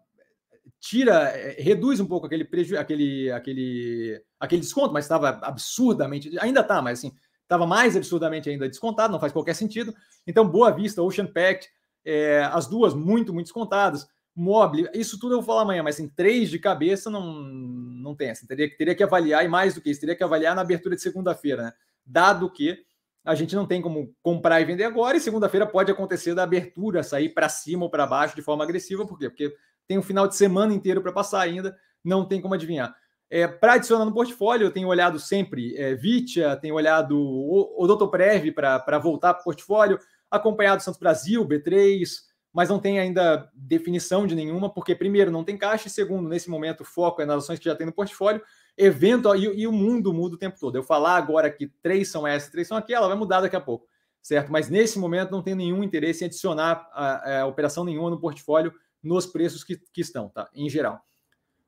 tira, 0.79 1.29
é, 1.29 1.61
reduz 1.61 1.99
um 1.99 2.05
pouco 2.05 2.25
aquele 2.25 2.43
prejuízo, 2.43 2.81
aquele, 2.81 3.31
aquele, 3.31 4.21
aquele 4.39 4.61
desconto, 4.61 4.93
mas 4.93 5.05
estava 5.05 5.29
absurdamente, 5.43 6.37
ainda 6.39 6.61
está, 6.61 6.81
mas 6.81 6.99
assim, 6.99 7.15
estava 7.41 7.67
mais 7.67 7.95
absurdamente 7.95 8.49
ainda 8.49 8.67
descontado, 8.67 9.13
não 9.13 9.19
faz 9.19 9.31
qualquer 9.31 9.53
sentido. 9.53 9.93
Então, 10.25 10.47
Boa 10.47 10.71
Vista, 10.71 11.01
Ocean 11.01 11.27
Pact, 11.27 11.69
é, 12.03 12.43
as 12.51 12.67
duas 12.67 12.93
muito, 12.93 13.33
muito 13.33 13.45
descontadas. 13.45 14.07
Mobile, 14.35 14.89
isso 14.93 15.19
tudo 15.19 15.35
eu 15.35 15.37
vou 15.37 15.45
falar 15.45 15.61
amanhã, 15.61 15.83
mas 15.83 15.99
em 15.99 16.05
assim, 16.05 16.13
três 16.15 16.49
de 16.49 16.57
cabeça 16.57 17.09
não, 17.09 17.33
não 17.33 18.15
tem. 18.15 18.31
Assim, 18.31 18.47
teria, 18.47 18.75
teria 18.75 18.95
que 18.95 19.03
avaliar, 19.03 19.45
e 19.45 19.47
mais 19.47 19.75
do 19.75 19.81
que 19.81 19.91
isso, 19.91 19.99
teria 19.99 20.15
que 20.15 20.23
avaliar 20.23 20.55
na 20.55 20.61
abertura 20.61 20.95
de 20.95 21.01
segunda-feira, 21.01 21.63
né? 21.63 21.73
Dado 22.05 22.49
que 22.49 22.77
a 23.23 23.35
gente 23.35 23.55
não 23.55 23.65
tem 23.65 23.81
como 23.81 24.13
comprar 24.21 24.59
e 24.59 24.65
vender 24.65 24.83
agora, 24.83 25.15
e 25.15 25.21
segunda-feira 25.21 25.65
pode 25.65 25.91
acontecer 25.91 26.33
da 26.33 26.43
abertura 26.43 27.03
sair 27.03 27.29
para 27.29 27.47
cima 27.47 27.83
ou 27.83 27.89
para 27.89 28.07
baixo 28.07 28.35
de 28.35 28.41
forma 28.41 28.63
agressiva, 28.63 29.05
por 29.05 29.17
quê? 29.17 29.29
Porque 29.29 29.53
tem 29.87 29.97
um 29.97 30.03
final 30.03 30.27
de 30.27 30.35
semana 30.35 30.73
inteiro 30.73 31.01
para 31.01 31.13
passar 31.13 31.41
ainda, 31.41 31.77
não 32.03 32.27
tem 32.27 32.41
como 32.41 32.53
adivinhar. 32.53 32.93
É, 33.29 33.47
para 33.47 33.73
adicionar 33.73 34.05
no 34.05 34.13
portfólio, 34.13 34.65
eu 34.65 34.71
tenho 34.71 34.87
olhado 34.87 35.19
sempre 35.19 35.75
é, 35.77 35.95
Vitia, 35.95 36.55
tenho 36.57 36.75
olhado 36.75 37.17
o, 37.17 37.83
o 37.83 38.07
Prev 38.07 38.51
para 38.51 38.99
voltar 38.99 39.33
para 39.33 39.41
o 39.41 39.43
portfólio, 39.45 39.99
acompanhado 40.29 40.83
Santos 40.83 40.99
Brasil, 40.99 41.47
B3, 41.47 42.07
mas 42.53 42.69
não 42.69 42.79
tem 42.79 42.99
ainda 42.99 43.49
definição 43.53 44.27
de 44.27 44.35
nenhuma, 44.35 44.69
porque, 44.69 44.93
primeiro, 44.93 45.31
não 45.31 45.43
tem 45.43 45.57
caixa, 45.57 45.87
e 45.87 45.91
segundo, 45.91 46.29
nesse 46.29 46.49
momento, 46.49 46.81
o 46.81 46.85
foco 46.85 47.21
é 47.21 47.25
nas 47.25 47.43
ações 47.43 47.57
que 47.57 47.65
já 47.65 47.75
tem 47.75 47.87
no 47.87 47.91
portfólio, 47.91 48.43
evento 48.77 49.33
e, 49.35 49.61
e, 49.61 49.67
o 49.67 49.71
mundo 49.71 50.13
muda 50.13 50.35
o 50.35 50.37
tempo 50.37 50.59
todo. 50.59 50.75
Eu 50.75 50.83
falar 50.83 51.17
agora 51.17 51.49
que 51.49 51.67
três 51.81 52.09
são 52.09 52.27
essas, 52.27 52.49
três 52.49 52.67
são 52.67 52.77
aquela, 52.77 53.07
vai 53.07 53.17
mudar 53.17 53.41
daqui 53.41 53.55
a 53.55 53.61
pouco, 53.61 53.87
certo? 54.21 54.51
Mas 54.51 54.69
nesse 54.69 54.99
momento 54.99 55.31
não 55.31 55.41
tem 55.41 55.55
nenhum 55.55 55.83
interesse 55.83 56.23
em 56.23 56.27
adicionar 56.27 56.87
a, 56.93 57.41
a 57.41 57.45
operação 57.47 57.83
nenhuma 57.83 58.11
no 58.11 58.19
portfólio 58.19 58.73
nos 59.01 59.25
preços 59.25 59.63
que, 59.63 59.75
que 59.91 60.01
estão, 60.01 60.29
tá? 60.29 60.47
Em 60.53 60.69
geral. 60.69 61.01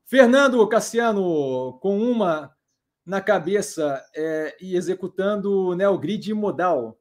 Fernando 0.05 0.65
Cassiano, 0.67 1.79
com 1.81 1.99
uma 1.99 2.55
na 3.05 3.21
cabeça 3.21 4.03
é, 4.15 4.57
e 4.59 4.75
executando 4.75 5.75
Neogrid 5.75 6.33
modal. 6.33 6.97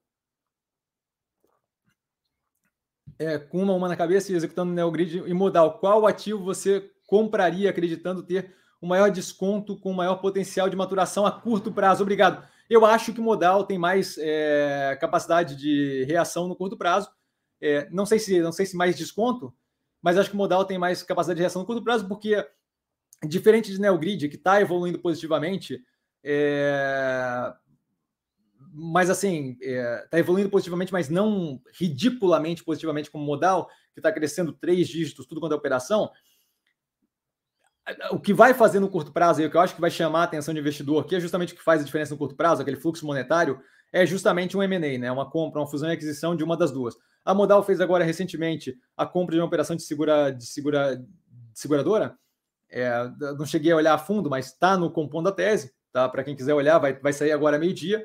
É, 3.19 3.39
com 3.39 3.63
uma, 3.63 3.75
uma 3.75 3.89
na 3.89 3.97
cabeça 3.97 4.33
e 4.33 4.35
executando 4.35 4.73
Neogrid 4.73 5.23
e 5.27 5.35
modal. 5.35 5.79
Qual 5.79 6.07
ativo 6.07 6.43
você 6.43 6.91
compraria 7.07 7.71
acreditando 7.71 8.23
ter 8.23 8.55
o 8.81 8.87
maior 8.87 9.11
desconto 9.11 9.79
com 9.79 9.93
maior 9.93 10.17
potencial 10.17 10.69
de 10.69 10.77
maturação 10.77 11.25
a 11.25 11.31
curto 11.31 11.73
prazo? 11.73 12.03
Obrigado. 12.03 12.47
Eu 12.69 12.85
acho 12.85 13.13
que 13.13 13.21
modal 13.21 13.65
tem 13.65 13.79
mais 13.79 14.17
é, 14.19 14.97
capacidade 15.01 15.57
de 15.57 16.05
reação 16.05 16.49
no 16.49 16.57
curto 16.57 16.77
prazo. 16.77 17.09
É, 17.61 17.89
não 17.91 18.05
sei 18.05 18.19
se 18.19 18.41
não 18.41 18.53
sei 18.53 18.67
se 18.67 18.77
mais 18.77 18.97
desconto, 18.97 19.55
mas 20.03 20.19
acho 20.19 20.31
que 20.31 20.35
o 20.35 20.39
modal 20.39 20.65
tem 20.65 20.79
mais 20.79 21.03
capacidade 21.03 21.37
de 21.39 21.43
reação 21.43 21.63
no 21.63 21.67
curto 21.67 21.83
prazo, 21.83 22.07
porque, 22.07 22.47
diferente 23.27 23.73
de 23.73 23.81
Neogrid, 23.81 24.29
que 24.29 24.37
está 24.37 24.61
evoluindo 24.61 24.99
positivamente, 24.99 25.83
é... 26.23 27.53
mas 28.77 29.09
assim, 29.09 29.57
está 29.61 29.67
é... 29.67 30.07
Tá 30.11 30.19
evoluindo 30.19 30.51
positivamente, 30.51 30.93
mas 30.93 31.09
não 31.09 31.61
ridiculamente 31.79 32.65
positivamente 32.65 33.11
como 33.11 33.25
modal, 33.25 33.69
que 33.93 34.01
está 34.01 34.11
crescendo 34.11 34.53
três 34.53 34.89
dígitos, 34.89 35.27
tudo 35.27 35.41
quanto 35.41 35.53
é 35.53 35.57
operação. 35.57 36.11
O 38.11 38.19
que 38.19 38.35
vai 38.35 38.53
fazer 38.53 38.81
no 38.81 38.89
curto 38.89 39.13
prazo, 39.13 39.41
e 39.41 39.47
o 39.47 39.51
que 39.51 39.57
eu 39.57 39.61
acho 39.61 39.75
que 39.75 39.81
vai 39.81 39.91
chamar 39.91 40.23
a 40.23 40.25
atenção 40.25 40.53
do 40.53 40.59
investidor, 40.59 41.05
que 41.05 41.15
é 41.15 41.21
justamente 41.21 41.53
o 41.53 41.57
que 41.57 41.63
faz 41.63 41.83
a 41.83 41.85
diferença 41.85 42.13
no 42.13 42.19
curto 42.19 42.35
prazo, 42.35 42.63
aquele 42.63 42.79
fluxo 42.79 43.07
monetário, 43.07 43.61
é 43.93 44.05
justamente 44.05 44.57
um 44.57 44.63
M&A, 44.63 44.99
né? 44.99 45.13
uma 45.13 45.31
compra, 45.31 45.61
uma 45.61 45.69
fusão 45.69 45.89
e 45.89 45.93
aquisição 45.93 46.35
de 46.35 46.43
uma 46.43 46.57
das 46.57 46.73
duas. 46.73 46.97
A 47.25 47.33
Modal 47.33 47.63
fez 47.63 47.81
agora 47.81 48.03
recentemente 48.03 48.77
a 48.97 49.07
compra 49.07 49.37
de 49.37 49.41
uma 49.41 49.47
operação 49.47 49.77
de, 49.77 49.83
segura, 49.83 50.31
de, 50.31 50.47
segura, 50.47 50.97
de 50.97 51.07
seguradora. 51.55 52.19
É, 52.69 52.91
não 53.39 53.47
cheguei 53.47 53.71
a 53.71 53.77
olhar 53.77 53.95
a 53.95 53.99
fundo, 53.99 54.29
mas 54.29 54.47
está 54.47 54.77
no 54.77 54.91
compondo 54.91 55.27
da 55.27 55.33
tese. 55.33 55.73
Tá? 55.93 56.09
Para 56.09 56.25
quem 56.25 56.35
quiser 56.35 56.55
olhar, 56.55 56.79
vai, 56.79 56.99
vai 56.99 57.13
sair 57.13 57.31
agora 57.31 57.57
meio-dia. 57.57 58.05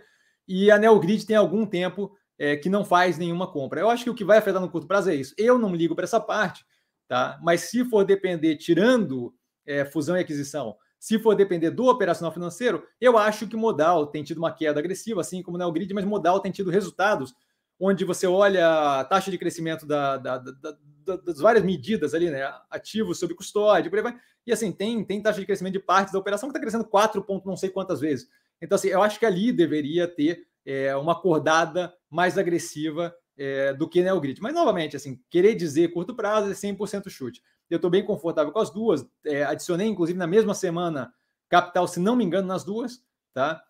E 0.50 0.72
a 0.72 0.80
Neogrid 0.80 1.28
tem 1.28 1.36
algum 1.36 1.64
tempo 1.64 2.12
é, 2.36 2.58
que 2.58 2.70
não 2.70 2.84
faz 2.84 3.20
nenhuma 3.20 3.46
compra. 3.46 3.80
Eu 3.80 3.90
acho 3.90 4.04
que 4.04 4.10
o 4.10 4.16
que 4.16 4.26
vai 4.26 4.40
afetar 4.40 4.60
no 4.60 4.68
curto 4.68 4.88
prazo 4.88 5.12
é 5.12 5.16
isso. 5.16 5.36
Eu 5.38 5.60
não 5.60 5.76
ligo 5.76 5.94
para 5.94 6.06
essa 6.06 6.20
parte, 6.20 6.66
tá? 7.08 7.40
mas 7.44 7.62
se 7.62 7.86
for 7.86 8.04
depender, 8.04 8.56
tirando 8.56 9.32
é, 9.64 9.86
fusão 9.86 10.18
e 10.18 10.22
aquisição, 10.22 10.76
se 11.00 11.20
for 11.20 11.36
depender 11.36 11.70
do 11.70 11.86
operacional 11.86 12.34
financeiro, 12.34 12.84
eu 13.00 13.16
acho 13.16 13.48
que 13.48 13.56
Modal 13.56 14.08
tem 14.08 14.24
tido 14.24 14.40
uma 14.40 14.52
queda 14.52 14.80
agressiva, 14.80 15.22
assim 15.22 15.44
como 15.44 15.56
Neogrid, 15.56 15.94
mas 15.94 16.04
Modal 16.04 16.40
tem 16.40 16.52
tido 16.52 16.72
resultados 16.72 17.32
onde 17.80 18.04
você 18.04 18.26
olha 18.26 19.00
a 19.00 19.06
taxa 19.06 19.30
de 19.30 19.38
crescimento 19.38 19.86
da, 19.86 20.18
da, 20.18 20.38
da, 20.40 20.76
das 21.18 21.38
várias 21.38 21.64
medidas 21.64 22.14
ali, 22.16 22.30
né? 22.30 22.42
Ativos 22.72 23.20
sob 23.20 23.36
custódia, 23.36 23.90
por 23.90 23.98
aí 23.98 24.04
vai. 24.04 24.18
E 24.46 24.52
assim, 24.52 24.72
tem, 24.72 25.04
tem 25.06 25.22
taxa 25.22 25.40
de 25.40 25.46
crescimento 25.46 25.74
de 25.74 25.80
partes 25.80 26.12
da 26.12 26.20
operação 26.20 26.50
que 26.50 26.52
está 26.52 26.60
crescendo 26.60 26.86
4 26.86 27.24
pontos 27.24 27.46
não 27.46 27.56
sei 27.56 27.70
quantas 27.70 28.02
vezes. 28.02 28.28
Então, 28.62 28.76
assim, 28.76 28.90
eu 28.90 29.02
acho 29.02 29.20
que 29.20 29.26
ali 29.26 29.52
deveria 29.52 30.08
ter 30.08 30.46
é, 30.66 30.96
uma 30.96 31.14
acordada 31.14 31.94
mais 32.10 32.38
agressiva 32.38 33.14
é, 33.38 33.74
do 33.74 33.88
que 33.88 34.02
Neogrid. 34.02 34.42
Mas, 34.42 34.54
novamente, 34.54 34.96
assim, 34.96 35.20
querer 35.30 35.56
dizer 35.56 35.94
curto 35.94 36.16
prazo 36.16 36.52
é 36.52 36.54
100% 36.54 37.10
chute. 37.10 37.42
Eu 37.70 37.78
estou 37.78 37.90
bem 37.90 38.04
confortável 38.04 38.52
com 38.52 38.60
as 38.60 38.70
duas. 38.70 39.06
É, 39.26 39.44
adicionei, 39.44 39.88
inclusive, 39.88 40.18
na 40.18 40.28
mesma 40.28 40.54
semana, 40.54 41.14
capital, 41.48 41.88
se 41.88 42.00
não 42.00 42.16
me 42.16 42.24
engano, 42.24 42.48
nas 42.48 42.64
duas, 42.64 43.02
tá? 43.34 43.64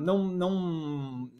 Não, 0.00 0.24
não 0.24 1.30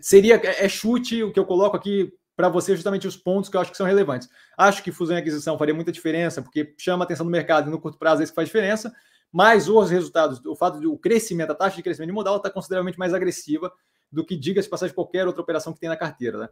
seria 0.00 0.36
é, 0.36 0.66
é 0.66 0.68
chute 0.68 1.22
o 1.22 1.32
que 1.32 1.38
eu 1.38 1.44
coloco 1.44 1.76
aqui 1.76 2.12
para 2.36 2.48
você 2.50 2.76
justamente 2.76 3.08
os 3.08 3.16
pontos 3.16 3.48
que 3.48 3.56
eu 3.56 3.60
acho 3.60 3.70
que 3.70 3.76
são 3.76 3.86
relevantes. 3.86 4.28
Acho 4.56 4.82
que 4.82 4.92
fusão 4.92 5.16
e 5.16 5.20
aquisição 5.20 5.58
faria 5.58 5.74
muita 5.74 5.90
diferença, 5.90 6.42
porque 6.42 6.74
chama 6.78 7.02
a 7.02 7.06
atenção 7.06 7.24
do 7.24 7.32
mercado 7.32 7.68
e 7.68 7.70
no 7.70 7.80
curto 7.80 7.98
prazo 7.98 8.20
é 8.20 8.24
isso 8.24 8.32
que 8.32 8.36
faz 8.36 8.48
diferença, 8.48 8.94
mas 9.36 9.68
os 9.68 9.90
resultados, 9.90 10.42
o 10.46 10.56
fato 10.56 10.80
de 10.80 10.86
o 10.86 10.96
crescimento, 10.96 11.50
a 11.50 11.54
taxa 11.54 11.76
de 11.76 11.82
crescimento 11.82 12.08
de 12.08 12.14
modal 12.14 12.38
está 12.38 12.48
consideravelmente 12.48 12.98
mais 12.98 13.12
agressiva 13.12 13.70
do 14.10 14.24
que, 14.24 14.34
diga-se 14.34 14.66
passagem, 14.66 14.94
qualquer 14.94 15.26
outra 15.26 15.42
operação 15.42 15.74
que 15.74 15.78
tem 15.78 15.90
na 15.90 15.96
carteira. 15.96 16.38
Né? 16.38 16.48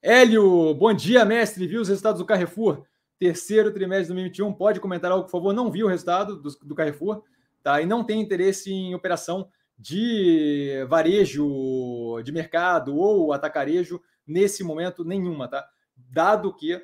Hélio, 0.00 0.72
bom 0.72 0.90
dia, 0.94 1.22
mestre. 1.26 1.66
Viu 1.66 1.82
os 1.82 1.88
resultados 1.90 2.18
do 2.18 2.24
Carrefour? 2.24 2.82
Terceiro 3.18 3.70
trimestre 3.74 4.04
de 4.04 4.14
2021. 4.14 4.54
Pode 4.54 4.80
comentar 4.80 5.12
algo, 5.12 5.26
por 5.26 5.32
favor? 5.32 5.52
Não 5.52 5.70
vi 5.70 5.84
o 5.84 5.86
resultado 5.86 6.40
do, 6.40 6.48
do 6.62 6.74
Carrefour 6.74 7.22
tá? 7.62 7.82
e 7.82 7.84
não 7.84 8.02
tem 8.02 8.22
interesse 8.22 8.72
em 8.72 8.94
operação 8.94 9.46
de 9.78 10.86
varejo 10.88 12.22
de 12.24 12.32
mercado 12.32 12.96
ou 12.96 13.34
atacarejo 13.34 14.00
nesse 14.26 14.64
momento 14.64 15.04
nenhuma, 15.04 15.46
tá? 15.46 15.68
Dado 15.94 16.56
que 16.56 16.82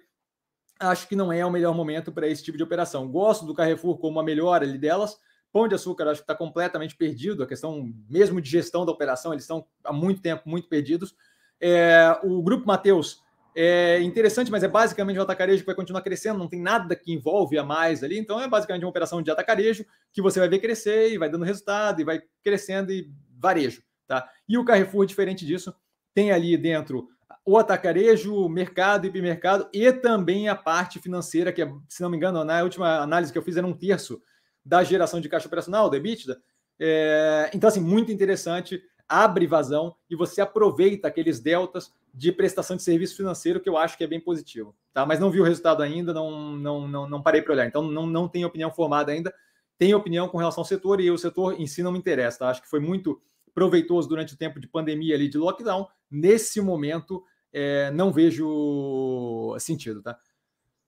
acho 0.88 1.08
que 1.08 1.16
não 1.16 1.32
é 1.32 1.44
o 1.44 1.50
melhor 1.50 1.74
momento 1.74 2.12
para 2.12 2.28
esse 2.28 2.42
tipo 2.42 2.56
de 2.56 2.64
operação. 2.64 3.08
Gosto 3.08 3.44
do 3.44 3.54
Carrefour 3.54 3.98
como 3.98 4.20
a 4.20 4.22
melhor 4.22 4.62
ali 4.62 4.78
delas. 4.78 5.18
Pão 5.52 5.68
de 5.68 5.74
açúcar 5.74 6.08
acho 6.08 6.20
que 6.20 6.24
está 6.24 6.34
completamente 6.34 6.96
perdido. 6.96 7.42
A 7.42 7.46
questão 7.46 7.92
mesmo 8.08 8.40
de 8.40 8.50
gestão 8.50 8.84
da 8.84 8.92
operação, 8.92 9.32
eles 9.32 9.44
estão 9.44 9.66
há 9.84 9.92
muito 9.92 10.20
tempo 10.20 10.48
muito 10.48 10.68
perdidos. 10.68 11.14
É, 11.60 12.18
o 12.22 12.42
grupo 12.42 12.66
Mateus 12.66 13.22
é 13.56 14.00
interessante, 14.02 14.50
mas 14.50 14.64
é 14.64 14.68
basicamente 14.68 15.18
um 15.18 15.22
atacarejo 15.22 15.60
que 15.60 15.66
vai 15.66 15.74
continuar 15.74 16.02
crescendo, 16.02 16.38
não 16.38 16.48
tem 16.48 16.60
nada 16.60 16.96
que 16.96 17.12
envolve 17.12 17.56
a 17.56 17.62
mais 17.62 18.02
ali, 18.02 18.18
então 18.18 18.40
é 18.40 18.48
basicamente 18.48 18.84
uma 18.84 18.90
operação 18.90 19.22
de 19.22 19.30
atacarejo 19.30 19.86
que 20.12 20.20
você 20.20 20.40
vai 20.40 20.48
ver 20.48 20.58
crescer 20.58 21.12
e 21.12 21.18
vai 21.18 21.28
dando 21.28 21.44
resultado 21.44 22.00
e 22.00 22.04
vai 22.04 22.20
crescendo 22.42 22.90
e 22.90 23.08
varejo, 23.38 23.82
tá? 24.08 24.28
E 24.48 24.58
o 24.58 24.64
Carrefour, 24.64 25.06
diferente 25.06 25.46
disso, 25.46 25.72
tem 26.12 26.32
ali 26.32 26.56
dentro 26.56 27.08
o 27.46 27.58
atacarejo, 27.58 28.48
mercado, 28.48 29.06
hipermercado 29.06 29.68
e 29.72 29.92
também 29.92 30.48
a 30.48 30.54
parte 30.54 30.98
financeira, 30.98 31.52
que, 31.52 31.62
é, 31.62 31.70
se 31.88 32.02
não 32.02 32.08
me 32.08 32.16
engano, 32.16 32.42
na 32.44 32.62
última 32.62 33.00
análise 33.00 33.32
que 33.32 33.38
eu 33.38 33.42
fiz 33.42 33.56
era 33.56 33.66
um 33.66 33.76
terço 33.76 34.20
da 34.64 34.82
geração 34.82 35.20
de 35.20 35.28
caixa 35.28 35.46
operacional, 35.46 35.90
da 35.90 35.96
EBITDA. 35.98 36.40
É, 36.80 37.50
então, 37.52 37.68
assim, 37.68 37.80
muito 37.80 38.10
interessante. 38.10 38.82
abre 39.06 39.46
vazão 39.46 39.94
e 40.08 40.16
você 40.16 40.40
aproveita 40.40 41.06
aqueles 41.06 41.38
deltas 41.38 41.92
de 42.12 42.32
prestação 42.32 42.76
de 42.76 42.82
serviço 42.82 43.16
financeiro, 43.16 43.60
que 43.60 43.68
eu 43.68 43.76
acho 43.76 43.98
que 43.98 44.04
é 44.04 44.06
bem 44.06 44.20
positivo. 44.20 44.74
Tá? 44.94 45.04
Mas 45.04 45.20
não 45.20 45.30
vi 45.30 45.40
o 45.40 45.44
resultado 45.44 45.82
ainda, 45.82 46.14
não, 46.14 46.56
não, 46.56 46.88
não, 46.88 47.08
não 47.08 47.22
parei 47.22 47.42
para 47.42 47.52
olhar. 47.52 47.66
Então, 47.66 47.82
não, 47.82 48.06
não 48.06 48.26
tenho 48.26 48.46
opinião 48.46 48.70
formada 48.70 49.12
ainda. 49.12 49.34
Tenho 49.76 49.98
opinião 49.98 50.28
com 50.28 50.38
relação 50.38 50.62
ao 50.62 50.66
setor 50.66 51.00
e 51.00 51.10
o 51.10 51.18
setor 51.18 51.60
em 51.60 51.66
si 51.66 51.82
não 51.82 51.92
me 51.92 51.98
interessa. 51.98 52.38
Tá? 52.38 52.48
Acho 52.48 52.62
que 52.62 52.70
foi 52.70 52.80
muito 52.80 53.20
proveitoso 53.54 54.08
durante 54.08 54.32
o 54.32 54.36
tempo 54.36 54.58
de 54.58 54.66
pandemia 54.66 55.14
ali, 55.14 55.28
de 55.28 55.36
lockdown. 55.36 55.86
Nesse 56.10 56.60
momento, 56.60 57.22
é, 57.54 57.92
não 57.92 58.12
vejo 58.12 59.56
sentido. 59.60 60.02
Tá? 60.02 60.18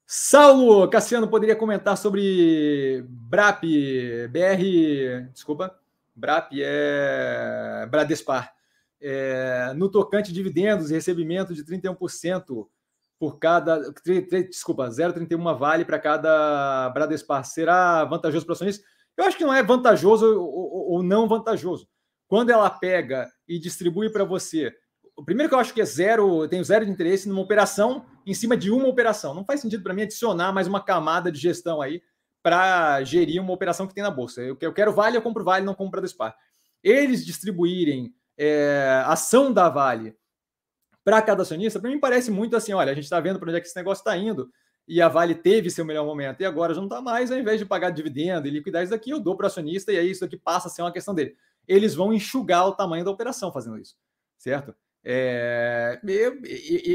Saulo 0.04 0.88
Cassiano 0.90 1.28
poderia 1.28 1.54
comentar 1.54 1.96
sobre 1.96 3.04
BRAP, 3.08 3.62
BR, 4.28 5.30
desculpa, 5.32 5.78
BRAP 6.14 6.52
é 6.60 7.86
Bradespar, 7.88 8.52
é, 9.00 9.72
no 9.76 9.88
tocante 9.88 10.32
dividendos 10.32 10.90
e 10.90 10.94
recebimento 10.94 11.54
de 11.54 11.64
31% 11.64 12.66
por 13.18 13.38
cada, 13.38 13.80
desculpa, 14.50 14.88
0,31 14.88 15.56
vale 15.56 15.84
para 15.84 15.98
cada 15.98 16.90
Bradespar. 16.90 17.44
Será 17.44 18.04
vantajoso 18.04 18.44
para 18.44 18.54
acionista? 18.54 18.84
Eu 19.16 19.24
acho 19.24 19.38
que 19.38 19.44
não 19.44 19.54
é 19.54 19.62
vantajoso 19.62 20.38
ou, 20.38 20.92
ou 20.92 21.02
não 21.02 21.26
vantajoso. 21.28 21.88
Quando 22.28 22.50
ela 22.50 22.68
pega 22.68 23.30
e 23.48 23.58
distribui 23.58 24.10
para 24.10 24.24
você 24.24 24.74
o 25.16 25.24
primeiro 25.24 25.48
que 25.48 25.54
eu 25.54 25.58
acho 25.58 25.72
que 25.72 25.80
é 25.80 25.84
zero, 25.84 26.44
eu 26.44 26.48
tenho 26.48 26.62
zero 26.62 26.84
de 26.84 26.90
interesse 26.90 27.28
numa 27.28 27.40
operação 27.40 28.04
em 28.26 28.34
cima 28.34 28.56
de 28.56 28.70
uma 28.70 28.86
operação. 28.86 29.34
Não 29.34 29.44
faz 29.44 29.60
sentido 29.60 29.82
para 29.82 29.94
mim 29.94 30.02
adicionar 30.02 30.52
mais 30.52 30.66
uma 30.66 30.82
camada 30.82 31.32
de 31.32 31.38
gestão 31.38 31.80
aí 31.80 32.02
para 32.42 33.02
gerir 33.02 33.40
uma 33.40 33.52
operação 33.52 33.86
que 33.86 33.94
tem 33.94 34.04
na 34.04 34.10
bolsa. 34.10 34.42
Eu, 34.42 34.56
eu 34.60 34.72
quero 34.72 34.92
Vale, 34.92 35.16
eu 35.16 35.22
compro 35.22 35.42
Vale, 35.42 35.64
não 35.64 35.74
compro 35.74 36.00
da 36.00 36.06
Spar. 36.06 36.36
Eles 36.82 37.24
distribuírem 37.24 38.14
é, 38.36 39.02
ação 39.06 39.52
da 39.52 39.68
Vale 39.68 40.14
para 41.02 41.22
cada 41.22 41.42
acionista, 41.42 41.80
para 41.80 41.88
mim 41.88 41.98
parece 42.00 42.30
muito 42.30 42.54
assim: 42.56 42.72
olha, 42.72 42.92
a 42.92 42.94
gente 42.94 43.04
está 43.04 43.18
vendo 43.20 43.38
para 43.38 43.48
onde 43.48 43.58
é 43.58 43.60
que 43.60 43.66
esse 43.66 43.76
negócio 43.76 44.02
está 44.02 44.16
indo, 44.16 44.50
e 44.86 45.00
a 45.00 45.08
Vale 45.08 45.34
teve 45.34 45.70
seu 45.70 45.84
melhor 45.84 46.04
momento, 46.04 46.40
e 46.40 46.44
agora 46.44 46.74
já 46.74 46.80
não 46.80 46.88
está 46.88 47.00
mais, 47.00 47.30
ao 47.30 47.38
invés 47.38 47.58
de 47.58 47.64
pagar 47.64 47.90
dividendo 47.90 48.46
e 48.46 48.50
liquidar 48.50 48.82
isso 48.82 48.90
daqui, 48.90 49.10
eu 49.10 49.20
dou 49.20 49.36
para 49.36 49.44
o 49.44 49.46
acionista, 49.46 49.92
e 49.92 49.98
aí 49.98 50.10
isso 50.10 50.24
aqui 50.24 50.36
passa 50.36 50.68
a 50.68 50.70
ser 50.70 50.82
uma 50.82 50.92
questão 50.92 51.14
dele. 51.14 51.36
Eles 51.66 51.94
vão 51.94 52.12
enxugar 52.12 52.66
o 52.66 52.72
tamanho 52.72 53.04
da 53.04 53.10
operação 53.10 53.52
fazendo 53.52 53.78
isso, 53.78 53.96
certo? 54.36 54.74
É, 55.09 56.00
eu, 56.04 56.40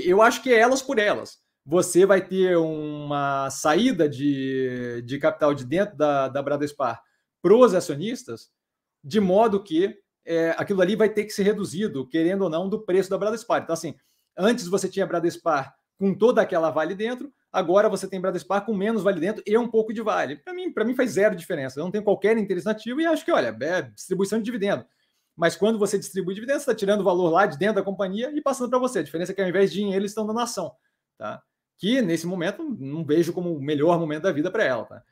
eu 0.04 0.22
acho 0.22 0.44
que 0.44 0.54
é 0.54 0.60
elas 0.60 0.82
por 0.82 1.00
elas. 1.00 1.40
Você 1.66 2.06
vai 2.06 2.20
ter 2.20 2.58
uma 2.58 3.50
saída 3.50 4.10
de, 4.10 5.02
de 5.06 5.18
capital 5.18 5.54
de 5.54 5.64
dentro 5.64 5.96
da, 5.96 6.28
da 6.28 6.44
Bradespar 6.44 7.02
para 7.42 7.56
os 7.56 7.74
acionistas, 7.74 8.50
de 9.02 9.22
modo 9.22 9.64
que 9.64 9.96
é, 10.26 10.54
aquilo 10.58 10.82
ali 10.82 10.96
vai 10.98 11.08
ter 11.08 11.24
que 11.24 11.32
ser 11.32 11.44
reduzido, 11.44 12.06
querendo 12.06 12.42
ou 12.42 12.50
não, 12.50 12.68
do 12.68 12.84
preço 12.84 13.10
da 13.10 13.18
Bradespar. 13.18 13.62
Então, 13.64 13.74
assim, 13.74 13.96
antes 14.38 14.68
você 14.68 14.90
tinha 14.90 15.08
Bradespar 15.08 15.74
com 15.98 16.14
toda 16.14 16.42
aquela 16.42 16.70
vale 16.70 16.96
dentro, 16.96 17.32
agora 17.50 17.88
você 17.88 18.10
tem 18.10 18.20
Bradespar 18.20 18.66
com 18.66 18.74
menos 18.74 19.04
vale 19.04 19.22
dentro 19.22 19.42
e 19.48 19.58
um 19.58 19.70
pouco 19.70 19.94
de 19.94 20.02
vale. 20.02 20.36
Para 20.36 20.54
mim, 20.54 20.74
para 20.74 20.84
mim 20.84 20.96
faz 20.96 21.12
zero 21.12 21.34
diferença. 21.34 21.80
Eu 21.80 21.86
não 21.86 21.92
tenho 21.92 22.04
qualquer 22.04 22.38
interesse 22.38 22.66
nativo 22.66 23.00
e 23.00 23.06
acho 23.06 23.24
que, 23.24 23.32
olha, 23.32 23.56
é 23.62 23.84
distribuição 23.84 24.38
de 24.40 24.44
dividendo. 24.44 24.86
Mas 25.42 25.56
quando 25.56 25.80
você 25.80 25.98
distribui 25.98 26.36
dividendos, 26.36 26.62
está 26.62 26.76
tirando 26.76 27.02
o 27.02 27.04
valor 27.04 27.32
lá 27.32 27.48
de 27.48 27.58
dentro 27.58 27.78
da 27.78 27.82
companhia 27.82 28.32
e 28.32 28.40
passando 28.40 28.70
para 28.70 28.78
você. 28.78 29.00
A 29.00 29.04
diferença 29.04 29.32
é 29.32 29.34
que 29.36 29.42
ao 29.42 29.50
invés 29.50 29.72
de 29.72 29.80
dinheiro, 29.80 30.00
eles 30.00 30.12
estão 30.12 30.24
dando 30.24 30.40
ação. 30.40 30.72
Tá? 31.18 31.42
Que 31.80 32.00
nesse 32.00 32.28
momento 32.28 32.64
não 32.80 33.04
vejo 33.04 33.34
como 33.34 33.52
o 33.52 33.60
melhor 33.60 34.00
momento 34.00 34.22
da 34.22 34.32
vida 34.32 34.52
para 34.52 34.64
ela. 34.64 34.86
Tá? 34.86 35.04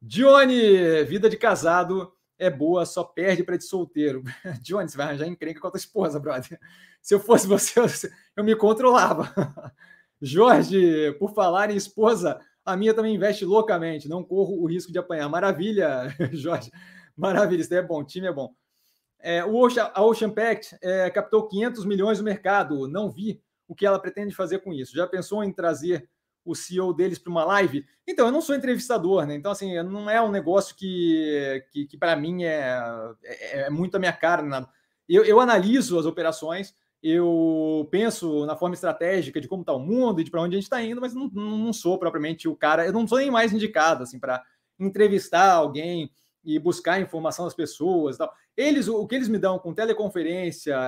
Dione, 0.00 1.04
vida 1.04 1.28
de 1.28 1.36
casado 1.36 2.10
é 2.38 2.48
boa, 2.48 2.86
só 2.86 3.04
perde 3.04 3.44
para 3.44 3.58
de 3.58 3.64
solteiro. 3.64 4.22
Dione, 4.62 4.88
você 4.88 4.96
vai 4.96 5.04
arranjar 5.04 5.26
encrenca 5.26 5.60
com 5.60 5.66
a 5.66 5.70
tua 5.70 5.76
esposa, 5.76 6.18
brother. 6.18 6.58
Se 7.02 7.14
eu 7.14 7.20
fosse 7.20 7.46
você, 7.46 7.78
eu 8.34 8.42
me 8.42 8.56
controlava. 8.56 9.34
Jorge, 10.18 11.12
por 11.18 11.34
falar 11.34 11.70
em 11.70 11.76
esposa, 11.76 12.40
a 12.64 12.74
minha 12.74 12.94
também 12.94 13.16
investe 13.16 13.44
loucamente, 13.44 14.08
não 14.08 14.24
corro 14.24 14.62
o 14.62 14.66
risco 14.66 14.90
de 14.90 14.98
apanhar. 14.98 15.28
Maravilha, 15.28 16.08
Jorge. 16.32 16.72
Maravilha, 17.14 17.60
isso 17.60 17.74
é 17.74 17.82
bom, 17.82 18.02
time 18.02 18.28
é 18.28 18.32
bom. 18.32 18.54
É, 19.26 19.42
o 19.42 19.54
Ocean, 19.56 19.90
a 19.94 20.02
Ocean 20.02 20.28
Pact 20.28 20.76
é, 20.82 21.08
captou 21.08 21.48
500 21.48 21.86
milhões 21.86 22.18
no 22.18 22.24
mercado. 22.26 22.86
Não 22.86 23.10
vi 23.10 23.40
o 23.66 23.74
que 23.74 23.86
ela 23.86 23.98
pretende 23.98 24.34
fazer 24.34 24.58
com 24.58 24.70
isso. 24.70 24.94
Já 24.94 25.06
pensou 25.06 25.42
em 25.42 25.50
trazer 25.50 26.06
o 26.44 26.54
CEO 26.54 26.92
deles 26.92 27.18
para 27.18 27.30
uma 27.30 27.42
live? 27.42 27.86
Então, 28.06 28.26
eu 28.26 28.32
não 28.32 28.42
sou 28.42 28.54
entrevistador, 28.54 29.24
né? 29.24 29.34
Então, 29.34 29.50
assim, 29.50 29.82
não 29.82 30.10
é 30.10 30.20
um 30.20 30.30
negócio 30.30 30.76
que, 30.76 31.64
que, 31.72 31.86
que 31.86 31.96
para 31.96 32.14
mim 32.14 32.44
é, 32.44 32.78
é, 33.24 33.60
é, 33.60 33.70
muito 33.70 33.96
a 33.96 33.98
minha 33.98 34.12
cara. 34.12 34.42
Nada. 34.42 34.68
Eu, 35.08 35.24
eu 35.24 35.40
analiso 35.40 35.98
as 35.98 36.04
operações, 36.04 36.74
eu 37.02 37.88
penso 37.90 38.44
na 38.44 38.56
forma 38.56 38.74
estratégica 38.74 39.40
de 39.40 39.48
como 39.48 39.62
está 39.62 39.72
o 39.72 39.78
mundo 39.78 40.20
e 40.20 40.24
de 40.24 40.30
para 40.30 40.42
onde 40.42 40.54
a 40.54 40.58
gente 40.58 40.64
está 40.64 40.82
indo, 40.82 41.00
mas 41.00 41.14
não, 41.14 41.28
não 41.28 41.72
sou 41.72 41.98
propriamente 41.98 42.46
o 42.46 42.54
cara, 42.54 42.86
eu 42.86 42.92
não 42.92 43.06
sou 43.06 43.18
nem 43.18 43.30
mais 43.30 43.52
indicado 43.52 44.02
assim, 44.02 44.18
para 44.18 44.42
entrevistar 44.78 45.52
alguém 45.52 46.10
e 46.44 46.58
buscar 46.58 47.00
informação 47.00 47.44
das 47.44 47.54
pessoas 47.54 48.18
tal. 48.18 48.32
Eles, 48.56 48.86
o 48.86 49.06
que 49.06 49.16
eles 49.16 49.28
me 49.28 49.38
dão 49.38 49.58
com 49.58 49.74
teleconferência, 49.74 50.78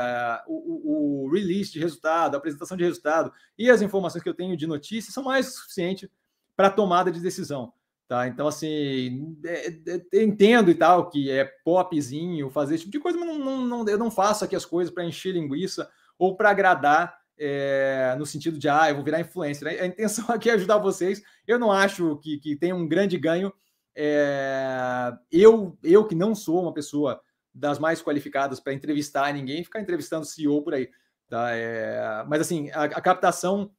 o, 0.46 1.24
o, 1.24 1.30
release 1.30 1.72
de 1.72 1.80
resultado, 1.80 2.34
a 2.34 2.38
apresentação 2.38 2.76
de 2.76 2.84
resultado 2.84 3.32
e 3.58 3.68
as 3.68 3.82
informações 3.82 4.22
que 4.22 4.28
eu 4.28 4.34
tenho 4.34 4.56
de 4.56 4.66
notícias 4.66 5.12
são 5.12 5.24
mais 5.24 5.54
suficientes 5.54 6.08
para 6.56 6.70
tomada 6.70 7.10
de 7.10 7.20
decisão. 7.20 7.72
Tá? 8.08 8.28
Então, 8.28 8.46
assim, 8.46 9.36
é, 9.44 9.68
é, 10.14 10.22
entendo 10.22 10.70
e 10.70 10.74
tal 10.76 11.10
que 11.10 11.28
é 11.28 11.44
popzinho 11.64 12.50
fazer 12.50 12.76
esse 12.76 12.84
tipo 12.84 12.92
de 12.92 13.00
coisa, 13.00 13.18
mas 13.18 13.28
não, 13.28 13.38
não, 13.38 13.66
não 13.66 13.88
eu 13.88 13.98
não 13.98 14.12
faço 14.12 14.44
aqui 14.44 14.54
as 14.54 14.64
coisas 14.64 14.94
para 14.94 15.04
encher 15.04 15.32
linguiça 15.32 15.90
ou 16.16 16.36
para 16.36 16.50
agradar 16.50 17.18
é, 17.36 18.14
no 18.16 18.24
sentido 18.24 18.58
de, 18.58 18.68
ah, 18.68 18.88
eu 18.88 18.94
vou 18.94 19.04
virar 19.04 19.20
influencer. 19.20 19.82
A 19.82 19.86
intenção 19.86 20.24
aqui 20.30 20.48
é 20.48 20.54
ajudar 20.54 20.78
vocês. 20.78 21.20
Eu 21.46 21.58
não 21.58 21.72
acho 21.72 22.16
que, 22.18 22.38
que 22.38 22.54
tem 22.54 22.72
um 22.72 22.86
grande 22.86 23.18
ganho. 23.18 23.52
É, 23.94 25.12
eu, 25.32 25.76
eu 25.82 26.06
que 26.06 26.14
não 26.14 26.34
sou 26.34 26.62
uma 26.62 26.72
pessoa 26.72 27.20
das 27.56 27.78
mais 27.78 28.02
qualificadas 28.02 28.60
para 28.60 28.74
entrevistar 28.74 29.32
ninguém, 29.32 29.64
ficar 29.64 29.80
entrevistando 29.80 30.26
CEO 30.26 30.62
por 30.62 30.74
aí. 30.74 30.90
Tá? 31.28 31.50
É, 31.52 32.24
mas 32.28 32.42
assim, 32.42 32.70
a, 32.70 32.84
a, 32.84 33.00
captação, 33.00 33.70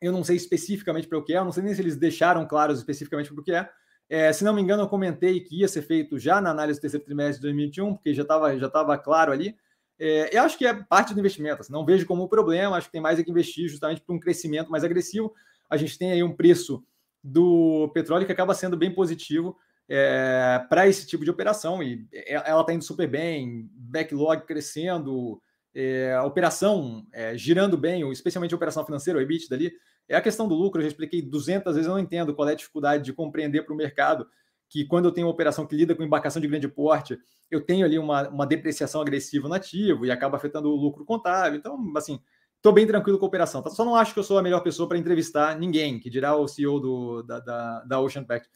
eu 0.00 0.12
não 0.12 0.22
sei 0.22 0.36
especificamente 0.36 1.08
para 1.08 1.18
o 1.18 1.24
que 1.24 1.34
é, 1.34 1.38
eu 1.38 1.44
não 1.44 1.52
sei 1.52 1.64
nem 1.64 1.74
se 1.74 1.82
eles 1.82 1.96
deixaram 1.96 2.46
claros 2.46 2.78
especificamente 2.78 3.32
para 3.32 3.40
o 3.40 3.44
que 3.44 3.52
é. 3.52 3.68
é. 4.08 4.32
Se 4.32 4.44
não 4.44 4.54
me 4.54 4.62
engano, 4.62 4.84
eu 4.84 4.88
comentei 4.88 5.40
que 5.40 5.60
ia 5.60 5.68
ser 5.68 5.82
feito 5.82 6.18
já 6.18 6.40
na 6.40 6.50
análise 6.50 6.78
do 6.78 6.82
terceiro 6.82 7.04
trimestre 7.04 7.36
de 7.36 7.42
2021, 7.42 7.94
porque 7.94 8.14
já 8.14 8.22
estava 8.22 8.56
já 8.56 8.70
tava 8.70 8.96
claro 8.96 9.32
ali. 9.32 9.56
É, 9.98 10.34
eu 10.34 10.42
acho 10.42 10.56
que 10.56 10.64
é 10.64 10.72
parte 10.72 11.12
do 11.12 11.20
investimento, 11.20 11.60
assim, 11.60 11.72
não 11.72 11.84
vejo 11.84 12.06
como 12.06 12.28
problema, 12.28 12.76
acho 12.76 12.86
que 12.86 12.92
tem 12.92 13.02
mais 13.02 13.20
que 13.20 13.30
investir 13.30 13.68
justamente 13.68 14.00
para 14.00 14.14
um 14.14 14.20
crescimento 14.20 14.70
mais 14.70 14.84
agressivo. 14.84 15.34
A 15.68 15.76
gente 15.76 15.98
tem 15.98 16.12
aí 16.12 16.22
um 16.22 16.34
preço 16.34 16.82
do 17.22 17.90
petróleo 17.92 18.24
que 18.24 18.32
acaba 18.32 18.54
sendo 18.54 18.78
bem 18.78 18.94
positivo 18.94 19.58
é, 19.92 20.64
para 20.68 20.86
esse 20.86 21.04
tipo 21.04 21.24
de 21.24 21.30
operação 21.30 21.82
e 21.82 22.06
ela 22.24 22.60
está 22.60 22.72
indo 22.72 22.84
super 22.84 23.08
bem, 23.08 23.68
backlog 23.74 24.46
crescendo, 24.46 25.42
é, 25.74 26.14
a 26.14 26.24
operação 26.24 27.04
é, 27.12 27.36
girando 27.36 27.76
bem, 27.76 28.08
especialmente 28.12 28.54
a 28.54 28.56
operação 28.56 28.86
financeira, 28.86 29.18
o 29.18 29.22
EBIT 29.22 29.50
dali. 29.50 29.72
É 30.08 30.14
a 30.14 30.20
questão 30.20 30.46
do 30.46 30.54
lucro, 30.54 30.80
eu 30.80 30.84
já 30.84 30.88
expliquei 30.88 31.20
200 31.20 31.74
vezes, 31.74 31.88
eu 31.88 31.94
não 31.94 32.00
entendo 32.00 32.34
qual 32.34 32.48
é 32.48 32.52
a 32.52 32.56
dificuldade 32.56 33.02
de 33.02 33.12
compreender 33.12 33.64
para 33.64 33.74
o 33.74 33.76
mercado 33.76 34.28
que 34.68 34.84
quando 34.84 35.06
eu 35.06 35.12
tenho 35.12 35.26
uma 35.26 35.32
operação 35.32 35.66
que 35.66 35.74
lida 35.74 35.96
com 35.96 36.04
embarcação 36.04 36.40
de 36.40 36.46
grande 36.46 36.68
porte, 36.68 37.18
eu 37.50 37.60
tenho 37.60 37.84
ali 37.84 37.98
uma, 37.98 38.28
uma 38.28 38.46
depreciação 38.46 39.00
agressiva 39.00 39.48
no 39.48 39.54
ativo 39.54 40.06
e 40.06 40.12
acaba 40.12 40.36
afetando 40.36 40.68
o 40.70 40.76
lucro 40.76 41.04
contábil. 41.04 41.58
Então, 41.58 41.92
assim, 41.96 42.20
estou 42.56 42.72
bem 42.72 42.86
tranquilo 42.86 43.18
com 43.18 43.24
a 43.24 43.28
operação. 43.28 43.64
Só 43.68 43.84
não 43.84 43.96
acho 43.96 44.14
que 44.14 44.20
eu 44.20 44.24
sou 44.24 44.38
a 44.38 44.42
melhor 44.42 44.60
pessoa 44.60 44.88
para 44.88 44.96
entrevistar 44.96 45.58
ninguém, 45.58 45.98
que 45.98 46.08
dirá 46.08 46.36
o 46.36 46.46
CEO 46.46 46.78
do, 46.78 47.22
da, 47.24 47.40
da, 47.40 47.80
da 47.84 48.00
Ocean 48.00 48.22
Pact. 48.22 48.48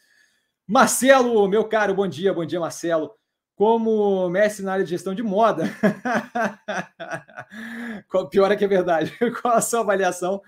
Marcelo, 0.66 1.46
meu 1.46 1.68
caro, 1.68 1.94
bom 1.94 2.08
dia, 2.08 2.32
bom 2.32 2.44
dia, 2.44 2.58
Marcelo. 2.58 3.12
Como 3.54 4.30
mestre 4.30 4.64
na 4.64 4.72
área 4.72 4.84
de 4.84 4.90
gestão 4.90 5.14
de 5.14 5.22
moda, 5.22 5.64
pior 8.30 8.50
é 8.50 8.56
que 8.56 8.64
é 8.64 8.68
verdade, 8.68 9.14
qual 9.42 9.54
a 9.54 9.60
sua 9.60 9.80
avaliação 9.80 10.40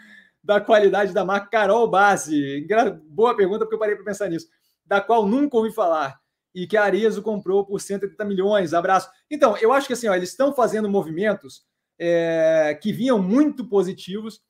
da 0.42 0.58
qualidade 0.58 1.12
da 1.12 1.22
marca 1.22 1.50
Carol 1.50 1.86
Base? 1.86 2.66
Boa 3.08 3.36
pergunta, 3.36 3.60
porque 3.60 3.74
eu 3.74 3.78
parei 3.78 3.94
para 3.94 4.06
pensar 4.06 4.30
nisso. 4.30 4.48
Da 4.86 5.02
qual 5.02 5.26
nunca 5.26 5.58
ouvi 5.58 5.70
falar 5.70 6.18
e 6.54 6.66
que 6.66 6.78
a 6.78 6.84
Arezo 6.84 7.20
comprou 7.20 7.66
por 7.66 7.78
130 7.78 8.24
milhões. 8.24 8.72
Abraço. 8.72 9.10
Então, 9.30 9.54
eu 9.58 9.70
acho 9.70 9.86
que 9.86 9.92
assim, 9.92 10.08
ó, 10.08 10.14
eles 10.14 10.30
estão 10.30 10.54
fazendo 10.54 10.88
movimentos 10.88 11.62
é, 11.98 12.78
que 12.82 12.90
vinham 12.90 13.20
muito 13.20 13.68
positivos, 13.68 14.40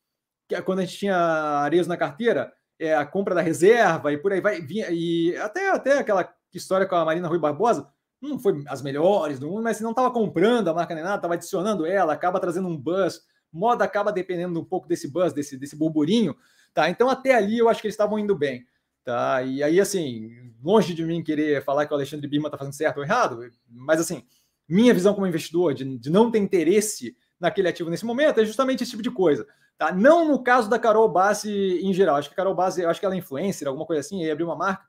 que 0.48 0.54
é 0.54 0.62
quando 0.62 0.78
a 0.78 0.84
gente 0.84 0.96
tinha 0.96 1.16
Arezo 1.16 1.88
na 1.88 1.96
carteira, 1.96 2.52
é, 2.78 2.94
a 2.94 3.06
compra 3.06 3.34
da 3.34 3.40
reserva 3.40 4.12
e 4.12 4.18
por 4.18 4.32
aí 4.32 4.40
vai. 4.40 4.60
Vinha, 4.60 4.88
e 4.90 5.36
até, 5.36 5.70
até 5.70 5.98
aquela 5.98 6.32
história 6.52 6.86
com 6.86 6.94
a 6.94 7.04
Marina 7.04 7.28
Rui 7.28 7.38
Barbosa, 7.38 7.88
não 8.20 8.38
foi 8.38 8.62
as 8.66 8.82
melhores 8.82 9.38
do 9.38 9.48
mundo, 9.48 9.62
mas 9.62 9.80
não 9.80 9.90
estava 9.90 10.10
comprando 10.10 10.68
a 10.68 10.74
marca 10.74 10.94
nem 10.94 11.04
nada, 11.04 11.16
estava 11.16 11.34
adicionando 11.34 11.86
ela, 11.86 12.12
acaba 12.12 12.40
trazendo 12.40 12.68
um 12.68 12.76
buzz. 12.76 13.20
Moda 13.52 13.84
acaba 13.84 14.12
dependendo 14.12 14.58
um 14.60 14.64
pouco 14.64 14.88
desse 14.88 15.08
buzz, 15.08 15.32
desse, 15.32 15.56
desse 15.56 15.76
burburinho. 15.76 16.36
Tá? 16.74 16.90
Então, 16.90 17.08
até 17.08 17.34
ali 17.34 17.58
eu 17.58 17.68
acho 17.68 17.80
que 17.80 17.86
eles 17.86 17.94
estavam 17.94 18.18
indo 18.18 18.36
bem. 18.36 18.66
Tá? 19.04 19.42
E 19.42 19.62
aí, 19.62 19.80
assim, 19.80 20.52
longe 20.62 20.92
de 20.92 21.04
mim 21.04 21.22
querer 21.22 21.62
falar 21.62 21.86
que 21.86 21.92
o 21.92 21.96
Alexandre 21.96 22.26
Bima 22.26 22.48
está 22.48 22.58
fazendo 22.58 22.74
certo 22.74 22.98
ou 22.98 23.04
errado, 23.04 23.48
mas 23.70 24.00
assim, 24.00 24.24
minha 24.68 24.92
visão 24.92 25.14
como 25.14 25.26
investidor, 25.26 25.72
de, 25.74 25.96
de 25.96 26.10
não 26.10 26.30
ter 26.30 26.38
interesse 26.38 27.16
naquele 27.38 27.68
ativo 27.68 27.88
nesse 27.88 28.04
momento, 28.04 28.40
é 28.40 28.44
justamente 28.44 28.82
esse 28.82 28.90
tipo 28.90 29.02
de 29.02 29.10
coisa. 29.10 29.46
Tá? 29.78 29.92
Não 29.92 30.26
no 30.26 30.42
caso 30.42 30.70
da 30.70 30.78
Carol 30.78 31.08
Bassi 31.08 31.80
em 31.82 31.92
geral. 31.92 32.16
Acho 32.16 32.28
que 32.28 32.34
a 32.34 32.36
Carol 32.36 32.54
Bassi, 32.54 32.84
acho 32.84 32.98
que 32.98 33.04
ela 33.04 33.14
é 33.14 33.18
influencer, 33.18 33.68
alguma 33.68 33.86
coisa 33.86 34.00
assim, 34.00 34.22
e 34.22 34.30
abriu 34.30 34.46
uma 34.46 34.56
marca. 34.56 34.84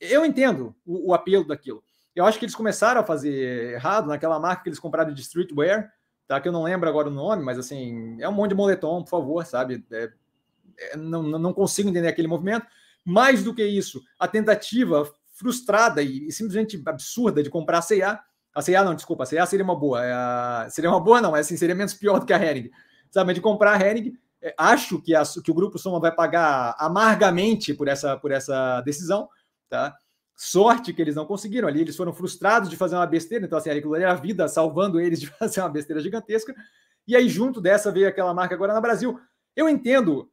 Eu 0.00 0.24
entendo 0.24 0.74
o, 0.84 1.10
o, 1.10 1.14
apelo 1.14 1.46
daquilo. 1.46 1.82
Eu 2.14 2.26
acho 2.26 2.38
que 2.38 2.44
eles 2.44 2.54
começaram 2.54 3.00
a 3.00 3.04
fazer 3.04 3.74
errado 3.74 4.08
naquela 4.08 4.38
marca 4.40 4.64
que 4.64 4.68
eles 4.68 4.80
compraram 4.80 5.14
de 5.14 5.20
streetwear, 5.20 5.92
tá? 6.26 6.40
Que 6.40 6.48
eu 6.48 6.52
não 6.52 6.64
lembro 6.64 6.88
agora 6.88 7.08
o 7.08 7.12
nome, 7.12 7.44
mas 7.44 7.56
assim, 7.56 8.20
é 8.20 8.28
um 8.28 8.32
monte 8.32 8.50
de 8.50 8.56
moletom, 8.56 9.02
por 9.04 9.10
favor, 9.10 9.46
sabe? 9.46 9.84
É, 9.92 10.10
é, 10.78 10.96
não, 10.96 11.22
não 11.22 11.52
consigo 11.52 11.88
entender 11.88 12.08
aquele 12.08 12.28
movimento. 12.28 12.66
Mais 13.04 13.44
do 13.44 13.54
que 13.54 13.64
isso, 13.64 14.02
a 14.18 14.26
tentativa 14.26 15.08
frustrada 15.34 16.02
e, 16.02 16.26
e 16.26 16.32
simplesmente 16.32 16.82
absurda 16.84 17.42
de 17.42 17.50
comprar 17.50 17.78
a 17.78 17.82
C&A. 17.82 18.20
A 18.54 18.60
C&A 18.60 18.84
não, 18.84 18.94
desculpa, 18.94 19.22
a 19.22 19.26
C&A 19.26 19.46
seria 19.46 19.64
uma 19.64 19.76
boa. 19.76 20.04
É 20.04 20.12
a, 20.12 20.66
seria 20.68 20.90
uma 20.90 21.00
boa 21.00 21.20
não, 21.20 21.30
mas 21.30 21.46
assim, 21.46 21.56
seria 21.56 21.76
menos 21.76 21.94
pior 21.94 22.18
do 22.18 22.26
que 22.26 22.32
a 22.32 22.44
Hering. 22.44 22.70
Sabe, 23.08 23.34
de 23.34 23.40
comprar 23.40 23.80
a 23.80 23.86
Hering 23.86 24.16
acho 24.56 25.00
que, 25.00 25.14
a, 25.14 25.22
que 25.42 25.50
o 25.50 25.54
Grupo 25.54 25.78
Soma 25.78 26.00
vai 26.00 26.12
pagar 26.12 26.74
amargamente 26.78 27.74
por 27.74 27.88
essa, 27.88 28.16
por 28.16 28.30
essa 28.30 28.80
decisão, 28.82 29.28
tá? 29.68 29.94
Sorte 30.36 30.92
que 30.92 31.00
eles 31.00 31.14
não 31.14 31.26
conseguiram 31.26 31.68
ali, 31.68 31.80
eles 31.80 31.96
foram 31.96 32.12
frustrados 32.12 32.68
de 32.68 32.76
fazer 32.76 32.96
uma 32.96 33.06
besteira, 33.06 33.44
então 33.44 33.58
assim, 33.58 33.70
aquilo 33.70 33.94
era 33.94 34.10
a 34.10 34.16
vida 34.16 34.48
salvando 34.48 35.00
eles 35.00 35.20
de 35.20 35.26
fazer 35.38 35.60
uma 35.60 35.68
besteira 35.68 36.02
gigantesca. 36.02 36.54
E 37.06 37.16
aí, 37.16 37.28
junto 37.28 37.60
dessa, 37.60 37.90
veio 37.92 38.08
aquela 38.08 38.34
marca 38.34 38.54
agora 38.54 38.72
na 38.72 38.80
Brasil. 38.80 39.18
Eu 39.54 39.68
entendo 39.68 40.30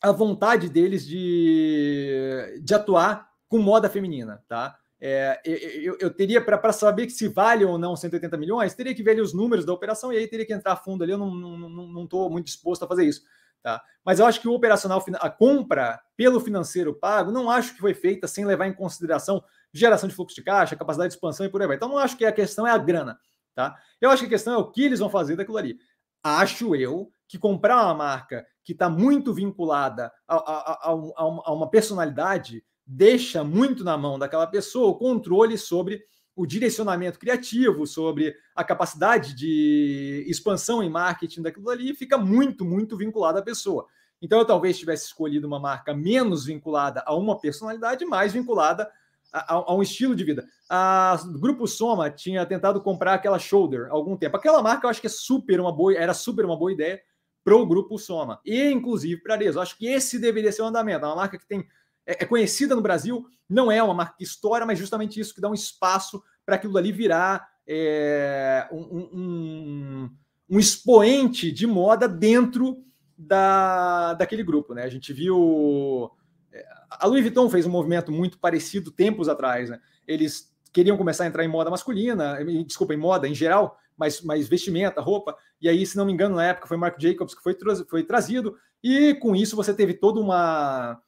a 0.00 0.12
vontade 0.12 0.68
deles 0.68 1.06
de, 1.06 2.60
de 2.62 2.74
atuar 2.74 3.28
com 3.48 3.58
moda 3.58 3.88
feminina, 3.88 4.42
tá? 4.48 4.76
É, 5.00 5.40
eu, 5.44 5.96
eu, 6.00 6.10
teria, 6.12 6.40
para 6.44 6.72
saber 6.72 7.08
se 7.10 7.28
vale 7.28 7.64
ou 7.64 7.78
não 7.78 7.94
180 7.94 8.36
milhões, 8.36 8.74
teria 8.74 8.94
que 8.94 9.02
ver 9.02 9.20
os 9.20 9.32
números 9.32 9.64
da 9.64 9.72
operação 9.72 10.12
e 10.12 10.16
aí 10.16 10.26
teria 10.26 10.44
que 10.44 10.52
entrar 10.52 10.72
a 10.72 10.76
fundo 10.76 11.04
ali. 11.04 11.12
Eu 11.12 11.18
não 11.18 12.04
estou 12.04 12.28
muito 12.28 12.46
disposto 12.46 12.84
a 12.84 12.88
fazer 12.88 13.04
isso. 13.04 13.22
Tá? 13.62 13.82
Mas 14.04 14.18
eu 14.18 14.26
acho 14.26 14.40
que 14.40 14.48
o 14.48 14.52
operacional, 14.52 15.04
a 15.20 15.30
compra 15.30 16.00
pelo 16.16 16.40
financeiro 16.40 16.94
pago, 16.94 17.30
não 17.30 17.50
acho 17.50 17.74
que 17.74 17.80
foi 17.80 17.94
feita 17.94 18.26
sem 18.26 18.44
levar 18.44 18.66
em 18.66 18.72
consideração 18.72 19.42
geração 19.72 20.08
de 20.08 20.14
fluxo 20.14 20.34
de 20.34 20.42
caixa, 20.42 20.76
capacidade 20.76 21.10
de 21.10 21.16
expansão 21.16 21.44
e 21.44 21.48
por 21.48 21.60
aí 21.60 21.66
vai. 21.66 21.76
Então, 21.76 21.88
não 21.88 21.98
acho 21.98 22.16
que 22.16 22.24
a 22.24 22.32
questão 22.32 22.66
é 22.66 22.70
a 22.70 22.78
grana. 22.78 23.18
Tá? 23.54 23.76
Eu 24.00 24.10
acho 24.10 24.22
que 24.22 24.26
a 24.26 24.30
questão 24.30 24.54
é 24.54 24.56
o 24.56 24.70
que 24.70 24.84
eles 24.84 25.00
vão 25.00 25.10
fazer 25.10 25.36
daquilo 25.36 25.58
ali. 25.58 25.78
Acho 26.22 26.74
eu 26.74 27.10
que 27.26 27.38
comprar 27.38 27.84
uma 27.84 27.94
marca 27.94 28.46
que 28.64 28.72
está 28.72 28.88
muito 28.88 29.34
vinculada 29.34 30.12
a, 30.26 30.36
a, 30.36 30.72
a, 30.84 30.90
a 30.90 31.52
uma 31.52 31.70
personalidade 31.70 32.64
deixa 32.90 33.44
muito 33.44 33.84
na 33.84 33.98
mão 33.98 34.18
daquela 34.18 34.46
pessoa 34.46 34.88
o 34.88 34.94
controle 34.94 35.58
sobre 35.58 36.02
o 36.34 36.46
direcionamento 36.46 37.18
criativo, 37.18 37.86
sobre 37.86 38.34
a 38.54 38.64
capacidade 38.64 39.34
de 39.34 40.24
expansão 40.26 40.82
em 40.82 40.88
marketing 40.88 41.42
daquilo 41.42 41.68
ali, 41.68 41.94
fica 41.94 42.16
muito, 42.16 42.64
muito 42.64 42.96
vinculado 42.96 43.38
à 43.38 43.42
pessoa. 43.42 43.86
Então, 44.22 44.38
eu 44.38 44.44
talvez 44.44 44.78
tivesse 44.78 45.06
escolhido 45.06 45.46
uma 45.46 45.60
marca 45.60 45.92
menos 45.92 46.46
vinculada 46.46 47.02
a 47.04 47.14
uma 47.14 47.38
personalidade, 47.38 48.06
mais 48.06 48.32
vinculada 48.32 48.90
a, 49.32 49.54
a, 49.54 49.64
a 49.66 49.74
um 49.74 49.82
estilo 49.82 50.14
de 50.14 50.24
vida. 50.24 50.46
o 50.70 51.38
Grupo 51.38 51.66
Soma 51.66 52.10
tinha 52.10 52.46
tentado 52.46 52.80
comprar 52.80 53.14
aquela 53.14 53.38
Shoulder 53.38 53.88
há 53.90 53.92
algum 53.92 54.16
tempo. 54.16 54.36
Aquela 54.36 54.62
marca 54.62 54.86
eu 54.86 54.90
acho 54.90 55.00
que 55.00 55.08
é 55.08 55.10
super 55.10 55.60
uma 55.60 55.72
boa, 55.72 55.94
era 55.94 56.14
super 56.14 56.44
uma 56.44 56.56
boa 56.56 56.72
ideia 56.72 57.00
para 57.44 57.56
o 57.56 57.66
Grupo 57.66 57.98
Soma, 57.98 58.40
e 58.44 58.70
inclusive 58.70 59.22
para 59.22 59.34
a 59.34 59.36
Arezo. 59.36 59.60
Acho 59.60 59.76
que 59.76 59.86
esse 59.86 60.18
deveria 60.18 60.52
ser 60.52 60.62
o 60.62 60.66
andamento. 60.66 61.04
É 61.04 61.08
uma 61.08 61.16
marca 61.16 61.38
que 61.38 61.46
tem 61.46 61.66
é, 62.08 62.22
é, 62.22 62.24
conhecida 62.24 62.74
no 62.74 62.80
Brasil, 62.80 63.26
não 63.46 63.70
é 63.70 63.82
uma 63.82 63.92
marca 63.92 64.16
que 64.16 64.24
estoura, 64.24 64.64
mas 64.64 64.78
justamente 64.78 65.20
isso 65.20 65.34
que 65.34 65.42
dá 65.42 65.50
um 65.50 65.54
espaço 65.54 66.22
para 66.46 66.56
aquilo 66.56 66.78
ali 66.78 66.90
virar 66.90 67.46
é, 67.66 68.66
um, 68.72 69.10
um, 69.12 70.10
um, 70.48 70.58
expoente 70.58 71.52
de 71.52 71.66
moda 71.66 72.08
dentro 72.08 72.82
da, 73.16 74.14
daquele 74.14 74.42
grupo. 74.42 74.72
Né? 74.72 74.84
A 74.84 74.88
gente 74.88 75.12
viu. 75.12 76.10
É, 76.50 76.66
a 76.88 77.06
Louis 77.06 77.22
Vuitton 77.22 77.50
fez 77.50 77.66
um 77.66 77.70
movimento 77.70 78.10
muito 78.10 78.38
parecido 78.38 78.90
tempos 78.90 79.28
atrás. 79.28 79.68
Né? 79.68 79.78
Eles 80.06 80.50
queriam 80.72 80.96
começar 80.96 81.24
a 81.24 81.26
entrar 81.26 81.44
em 81.44 81.48
moda 81.48 81.70
masculina, 81.70 82.38
desculpa, 82.66 82.94
em 82.94 82.98
moda 82.98 83.28
em 83.28 83.34
geral, 83.34 83.76
mas, 83.98 84.22
mas 84.22 84.48
vestimenta, 84.48 85.02
roupa. 85.02 85.36
E 85.60 85.68
aí, 85.68 85.84
se 85.84 85.96
não 85.96 86.06
me 86.06 86.12
engano, 86.12 86.36
na 86.36 86.46
época 86.46 86.68
foi 86.68 86.78
Marc 86.78 86.98
Jacobs 86.98 87.34
que 87.34 87.42
foi, 87.42 87.54
foi 87.86 88.02
trazido, 88.02 88.56
e 88.82 89.14
com 89.16 89.36
isso 89.36 89.56
você 89.56 89.74
teve 89.74 89.92
toda 89.92 90.20
uma 90.20 91.02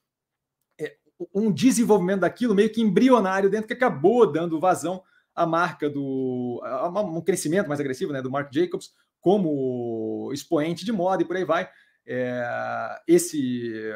um 1.34 1.50
desenvolvimento 1.50 2.20
daquilo 2.20 2.54
meio 2.54 2.70
que 2.70 2.80
embrionário 2.80 3.50
dentro 3.50 3.66
que 3.66 3.72
acabou 3.72 4.30
dando 4.30 4.60
vazão 4.60 5.02
à 5.34 5.46
marca 5.46 5.88
do 5.88 6.60
a 6.62 6.88
um 7.00 7.20
crescimento 7.20 7.68
mais 7.68 7.80
agressivo 7.80 8.12
né, 8.12 8.20
do 8.20 8.30
Mark 8.30 8.52
Jacobs 8.52 8.90
como 9.20 10.30
expoente 10.32 10.84
de 10.84 10.92
moda 10.92 11.22
e 11.22 11.26
por 11.26 11.36
aí 11.36 11.44
vai. 11.44 11.68
É, 12.06 12.98
esse 13.06 13.92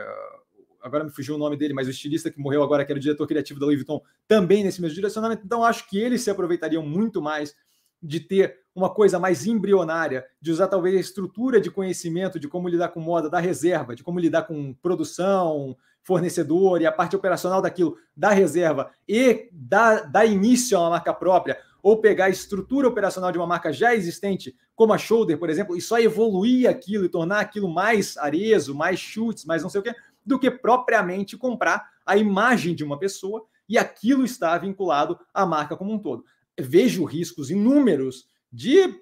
agora 0.85 1.03
me 1.03 1.11
fugiu 1.11 1.35
o 1.35 1.39
nome 1.39 1.57
dele, 1.57 1.73
mas 1.73 1.89
o 1.89 1.91
estilista 1.91 2.31
que 2.31 2.39
morreu 2.39 2.63
agora, 2.63 2.85
que 2.85 2.93
era 2.93 2.99
o 2.99 3.03
diretor 3.03 3.27
criativo 3.27 3.59
da 3.59 3.65
Louis 3.65 3.79
Vuitton, 3.79 4.03
também 4.29 4.63
nesse 4.63 4.83
mesmo 4.83 4.95
direcionamento. 4.95 5.43
Então, 5.43 5.65
acho 5.65 5.89
que 5.89 5.99
eles 5.99 6.21
se 6.21 6.31
aproveitariam 6.31 6.85
muito 6.85 7.23
mais 7.23 7.57
de 8.03 8.21
ter 8.21 8.59
uma 8.75 8.93
coisa 8.93 9.19
mais 9.19 9.47
embrionária, 9.47 10.27
de 10.43 10.51
usar 10.51 10.69
talvez 10.69 10.95
a 10.95 11.01
estrutura 11.01 11.59
de 11.59 11.71
conhecimento 11.71 12.39
de 12.39 12.47
como 12.47 12.69
lidar 12.69 12.89
com 12.89 13.01
moda 13.01 13.31
da 13.31 13.41
reserva, 13.41 13.97
de 13.97 14.05
como 14.05 14.21
lidar 14.21 14.43
com 14.43 14.75
produção, 14.75 15.75
fornecedor 16.05 16.81
e 16.81 16.87
a 16.87 16.93
parte 16.93 17.17
operacional 17.17 17.61
daquilo 17.61 17.97
da 18.17 18.31
reserva 18.31 18.91
e 19.09 19.49
dar, 19.51 20.11
dar 20.11 20.27
início 20.27 20.77
a 20.77 20.83
uma 20.83 20.91
marca 20.91 21.13
própria, 21.13 21.59
ou 21.83 22.01
pegar 22.01 22.27
a 22.27 22.31
estrutura 22.31 22.87
operacional 22.87 23.33
de 23.33 23.39
uma 23.39 23.47
marca 23.47 23.73
já 23.73 23.95
existente, 23.95 24.55
como 24.75 24.93
a 24.93 24.99
Shoulder, 24.99 25.39
por 25.39 25.51
exemplo, 25.51 25.77
e 25.77 25.81
só 25.81 25.99
evoluir 25.99 26.69
aquilo 26.69 27.05
e 27.05 27.09
tornar 27.09 27.41
aquilo 27.41 27.69
mais 27.69 28.17
areso, 28.17 28.75
mais 28.75 29.01
chutes, 29.01 29.45
mais 29.45 29.63
não 29.63 29.71
sei 29.71 29.81
o 29.81 29.85
quê, 29.85 29.95
do 30.25 30.39
que 30.39 30.51
propriamente 30.51 31.37
comprar 31.37 31.91
a 32.07 32.17
imagem 32.17 32.75
de 32.75 32.85
uma 32.85 32.99
pessoa 32.99 33.45
e 33.69 33.79
aquilo 33.79 34.25
está 34.25 34.57
vinculado 34.59 35.19
à 35.33 35.45
marca 35.45 35.77
como 35.77 35.93
um 35.93 35.99
todo. 35.99 36.25
Vejo 36.59 37.05
riscos 37.05 37.51
inúmeros 37.51 38.29
de. 38.53 39.01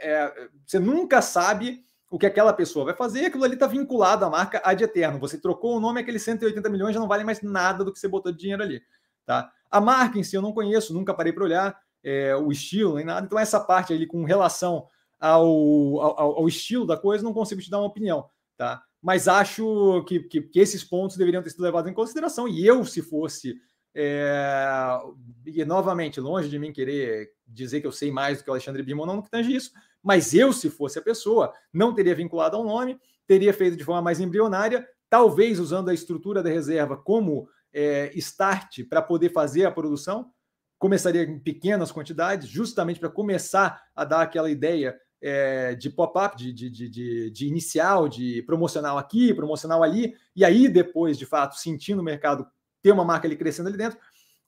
É, 0.00 0.48
você 0.64 0.78
nunca 0.78 1.20
sabe 1.20 1.82
o 2.10 2.18
que 2.18 2.26
aquela 2.26 2.52
pessoa 2.52 2.86
vai 2.86 2.94
fazer, 2.94 3.26
aquilo 3.26 3.44
ali 3.44 3.54
está 3.54 3.66
vinculado 3.66 4.24
à 4.24 4.30
marca 4.30 4.62
ad 4.64 4.82
eterno. 4.82 5.18
Você 5.18 5.38
trocou 5.38 5.76
o 5.76 5.80
nome, 5.80 6.00
aqueles 6.00 6.22
180 6.22 6.68
milhões 6.70 6.94
já 6.94 7.00
não 7.00 7.08
vale 7.08 7.24
mais 7.24 7.42
nada 7.42 7.84
do 7.84 7.92
que 7.92 7.98
você 7.98 8.08
botou 8.08 8.32
de 8.32 8.38
dinheiro 8.38 8.62
ali. 8.62 8.82
Tá? 9.26 9.52
A 9.70 9.80
marca 9.80 10.18
em 10.18 10.22
si 10.22 10.34
eu 10.34 10.42
não 10.42 10.52
conheço, 10.52 10.94
nunca 10.94 11.12
parei 11.12 11.32
para 11.32 11.44
olhar 11.44 11.78
é, 12.02 12.34
o 12.34 12.50
estilo 12.50 12.96
nem 12.96 13.04
nada. 13.04 13.26
Então, 13.26 13.38
essa 13.38 13.60
parte 13.60 13.92
ali 13.92 14.06
com 14.06 14.24
relação 14.24 14.86
ao, 15.20 16.00
ao, 16.00 16.38
ao, 16.38 16.48
estilo 16.48 16.86
da 16.86 16.96
coisa, 16.96 17.22
não 17.22 17.34
consigo 17.34 17.60
te 17.60 17.70
dar 17.70 17.78
uma 17.78 17.88
opinião. 17.88 18.28
Tá? 18.56 18.82
Mas 19.02 19.28
acho 19.28 20.02
que, 20.06 20.20
que, 20.20 20.40
que 20.40 20.60
esses 20.60 20.82
pontos 20.82 21.16
deveriam 21.16 21.42
ter 21.42 21.50
sido 21.50 21.62
levados 21.62 21.90
em 21.90 21.94
consideração. 21.94 22.48
E 22.48 22.66
eu, 22.66 22.84
se 22.84 23.02
fosse. 23.02 23.56
É, 23.94 24.98
e 25.46 25.64
novamente, 25.64 26.20
longe 26.20 26.48
de 26.48 26.58
mim 26.58 26.72
querer 26.72 27.32
dizer 27.46 27.80
que 27.80 27.86
eu 27.86 27.92
sei 27.92 28.10
mais 28.10 28.38
do 28.38 28.44
que 28.44 28.50
o 28.50 28.52
Alexandre 28.52 28.82
Bimon, 28.82 29.06
não 29.06 29.22
que 29.22 29.30
tange 29.30 29.54
isso, 29.54 29.72
mas 30.02 30.34
eu, 30.34 30.52
se 30.52 30.70
fosse 30.70 30.98
a 30.98 31.02
pessoa, 31.02 31.52
não 31.72 31.94
teria 31.94 32.14
vinculado 32.14 32.56
ao 32.56 32.64
nome, 32.64 32.98
teria 33.26 33.52
feito 33.52 33.76
de 33.76 33.84
forma 33.84 34.02
mais 34.02 34.20
embrionária, 34.20 34.86
talvez 35.10 35.58
usando 35.58 35.88
a 35.88 35.94
estrutura 35.94 36.42
da 36.42 36.50
reserva 36.50 36.96
como 36.96 37.48
é, 37.72 38.10
start 38.14 38.84
para 38.88 39.02
poder 39.02 39.30
fazer 39.30 39.64
a 39.64 39.70
produção, 39.70 40.30
começaria 40.78 41.22
em 41.24 41.38
pequenas 41.38 41.90
quantidades, 41.90 42.48
justamente 42.48 43.00
para 43.00 43.10
começar 43.10 43.82
a 43.94 44.04
dar 44.04 44.22
aquela 44.22 44.50
ideia 44.50 44.96
é, 45.20 45.74
de 45.74 45.90
pop-up, 45.90 46.36
de, 46.36 46.52
de, 46.52 46.70
de, 46.70 47.30
de, 47.30 47.46
inicial, 47.46 48.08
de 48.08 48.42
promocional 48.42 48.96
aqui, 48.96 49.34
promocional 49.34 49.82
ali, 49.82 50.14
e 50.34 50.44
aí 50.44 50.68
depois, 50.68 51.18
de 51.18 51.26
fato, 51.26 51.56
sentindo 51.56 52.00
o 52.00 52.04
mercado 52.04 52.46
ter 52.82 52.92
uma 52.92 53.04
marca 53.04 53.26
ali 53.26 53.36
crescendo 53.36 53.68
ali 53.68 53.76
dentro, 53.76 53.98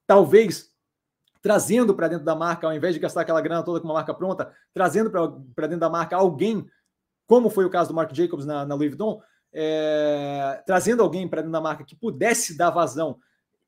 talvez 0.06 0.70
trazendo 1.42 1.94
para 1.94 2.08
dentro 2.08 2.24
da 2.24 2.34
marca, 2.34 2.66
ao 2.66 2.72
invés 2.72 2.94
de 2.94 3.00
gastar 3.00 3.22
aquela 3.22 3.40
grana 3.40 3.62
toda 3.62 3.80
com 3.80 3.86
uma 3.86 3.94
marca 3.94 4.12
pronta, 4.12 4.52
trazendo 4.74 5.10
para 5.10 5.66
dentro 5.66 5.80
da 5.80 5.88
marca 5.88 6.16
alguém, 6.16 6.68
como 7.26 7.48
foi 7.48 7.64
o 7.64 7.70
caso 7.70 7.88
do 7.88 7.94
Mark 7.94 8.12
Jacobs 8.12 8.44
na, 8.44 8.64
na 8.66 8.74
Louis 8.74 8.90
Vuitton, 8.90 9.22
é, 9.52 10.62
trazendo 10.66 11.02
alguém 11.02 11.26
para 11.26 11.40
dentro 11.40 11.52
da 11.52 11.60
marca 11.60 11.84
que 11.84 11.96
pudesse 11.96 12.56
dar 12.56 12.70
vazão. 12.70 13.18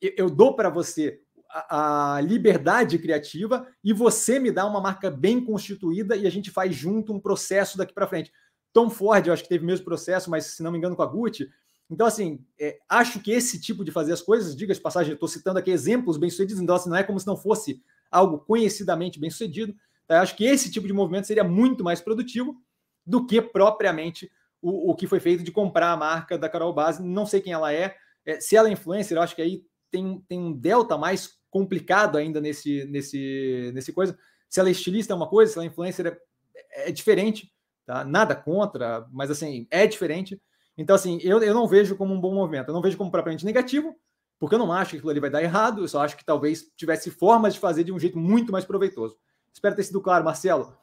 Eu, 0.01 0.13
eu 0.17 0.31
dou 0.31 0.55
para 0.55 0.69
você 0.69 1.21
a, 1.49 2.17
a, 2.17 2.21
liberdade 2.21 2.99
criativa 2.99 3.67
e 3.83 3.93
você 3.93 4.39
me 4.39 4.51
dá 4.51 4.67
uma 4.67 4.81
marca 4.81 5.11
bem 5.11 5.45
constituída 5.45 6.15
e 6.17 6.27
a 6.27 6.31
gente 6.31 6.51
faz 6.51 6.75
junto 6.75 7.13
um 7.13 7.21
processo 7.21 7.77
daqui 7.79 7.93
para 7.93 8.07
frente. 8.07 8.33
Tom 8.73 8.89
Ford, 8.89 9.27
eu 9.27 9.33
acho 9.33 9.43
que 9.43 9.49
teve 9.49 9.65
o 9.65 9.67
mesmo 9.67 9.85
processo, 9.85 10.31
mas 10.31 10.47
se 10.47 10.63
não 10.63 10.71
me 10.71 10.79
engano 10.79 10.97
com 10.97 11.03
a 11.03 11.07
Gucci, 11.07 11.51
então, 11.93 12.07
assim, 12.07 12.43
é, 12.59 12.79
acho 12.89 13.21
que 13.21 13.31
esse 13.31 13.61
tipo 13.61 13.85
de 13.85 13.91
fazer 13.91 14.15
as 14.15 14.23
coisas, 14.23 14.57
diga 14.57 14.73
de 14.73 14.81
passagem, 14.81 15.13
estou 15.13 15.29
citando 15.29 15.59
aqui 15.59 15.71
exemplos 15.71 16.17
bem-sucedidos, 16.17 16.63
então 16.63 16.75
assim, 16.75 16.89
não 16.89 16.97
é 16.97 17.03
como 17.03 17.21
se 17.21 17.27
não 17.27 17.37
fosse 17.37 17.83
algo 18.11 18.39
conhecidamente 18.39 19.21
bem-sucedido. 19.21 19.75
Tá? 20.07 20.23
Acho 20.23 20.35
que 20.35 20.45
esse 20.45 20.71
tipo 20.71 20.87
de 20.87 20.93
movimento 20.95 21.27
seria 21.27 21.45
muito 21.45 21.85
mais 21.85 22.01
produtivo 22.01 22.57
do 23.05 23.27
que 23.27 23.43
propriamente 23.43 24.33
o, 24.63 24.93
o 24.93 24.95
que 24.95 25.07
foi 25.07 25.21
feito 25.21 25.43
de 25.43 25.53
comprar 25.53 25.93
a 25.93 25.97
marca 25.97 26.39
da 26.39 26.49
Carol 26.49 26.73
Base. 26.73 27.03
Não 27.03 27.27
sei 27.27 27.43
quem 27.43 27.53
ela 27.53 27.71
é. 27.73 27.95
é 28.25 28.41
se 28.41 28.57
ela 28.57 28.69
é 28.69 28.73
influencer, 28.73 29.19
acho 29.19 29.37
que 29.37 29.43
aí 29.43 29.63
tem, 29.91 30.25
tem 30.27 30.39
um 30.39 30.53
delta 30.53 30.97
mais 30.97 31.39
complicado 31.51 32.17
ainda 32.17 32.41
nesse, 32.41 32.87
nesse, 32.87 33.71
nesse 33.75 33.93
coisa. 33.93 34.17
Se 34.49 34.61
ela 34.61 34.71
é 34.71 34.73
estilista 34.73 35.13
é 35.13 35.17
uma 35.17 35.29
coisa, 35.29 35.53
se 35.53 35.59
ela 35.59 35.67
é 35.67 35.69
influencer 35.69 36.07
é, 36.07 36.89
é 36.89 36.91
diferente, 36.91 37.53
tá? 37.85 38.03
Nada 38.03 38.35
contra, 38.35 39.07
mas 39.13 39.31
assim, 39.31 39.67
é 39.71 39.87
diferente. 39.87 40.41
Então, 40.77 40.97
assim, 40.97 41.19
eu, 41.23 41.43
eu 41.43 41.55
não 41.55 41.69
vejo 41.69 41.97
como 41.97 42.15
um 42.15 42.21
bom 42.21 42.35
movimento, 42.35 42.69
eu 42.69 42.75
não 42.75 42.83
vejo 42.83 42.97
como 42.97 43.11
propriamente 43.11 43.45
negativo, 43.45 43.95
porque 44.39 44.55
eu 44.55 44.59
não 44.59 44.73
acho 44.73 44.93
que 44.93 44.97
aquilo 44.97 45.11
ali 45.11 45.21
vai 45.21 45.31
dar 45.31 45.43
errado, 45.43 45.83
eu 45.83 45.89
só 45.89 46.03
acho 46.03 46.17
que 46.17 46.25
talvez 46.25 46.71
tivesse 46.77 47.11
formas 47.11 47.55
de 47.55 47.61
fazer 47.61 47.85
de 47.85 47.93
um 47.93 47.99
jeito 47.99 48.19
muito 48.19 48.51
mais 48.51 48.65
proveitoso. 48.65 49.17
Espero 49.53 49.77
ter 49.77 49.85
sido 49.85 50.01
claro, 50.01 50.25
Marcelo. 50.25 50.77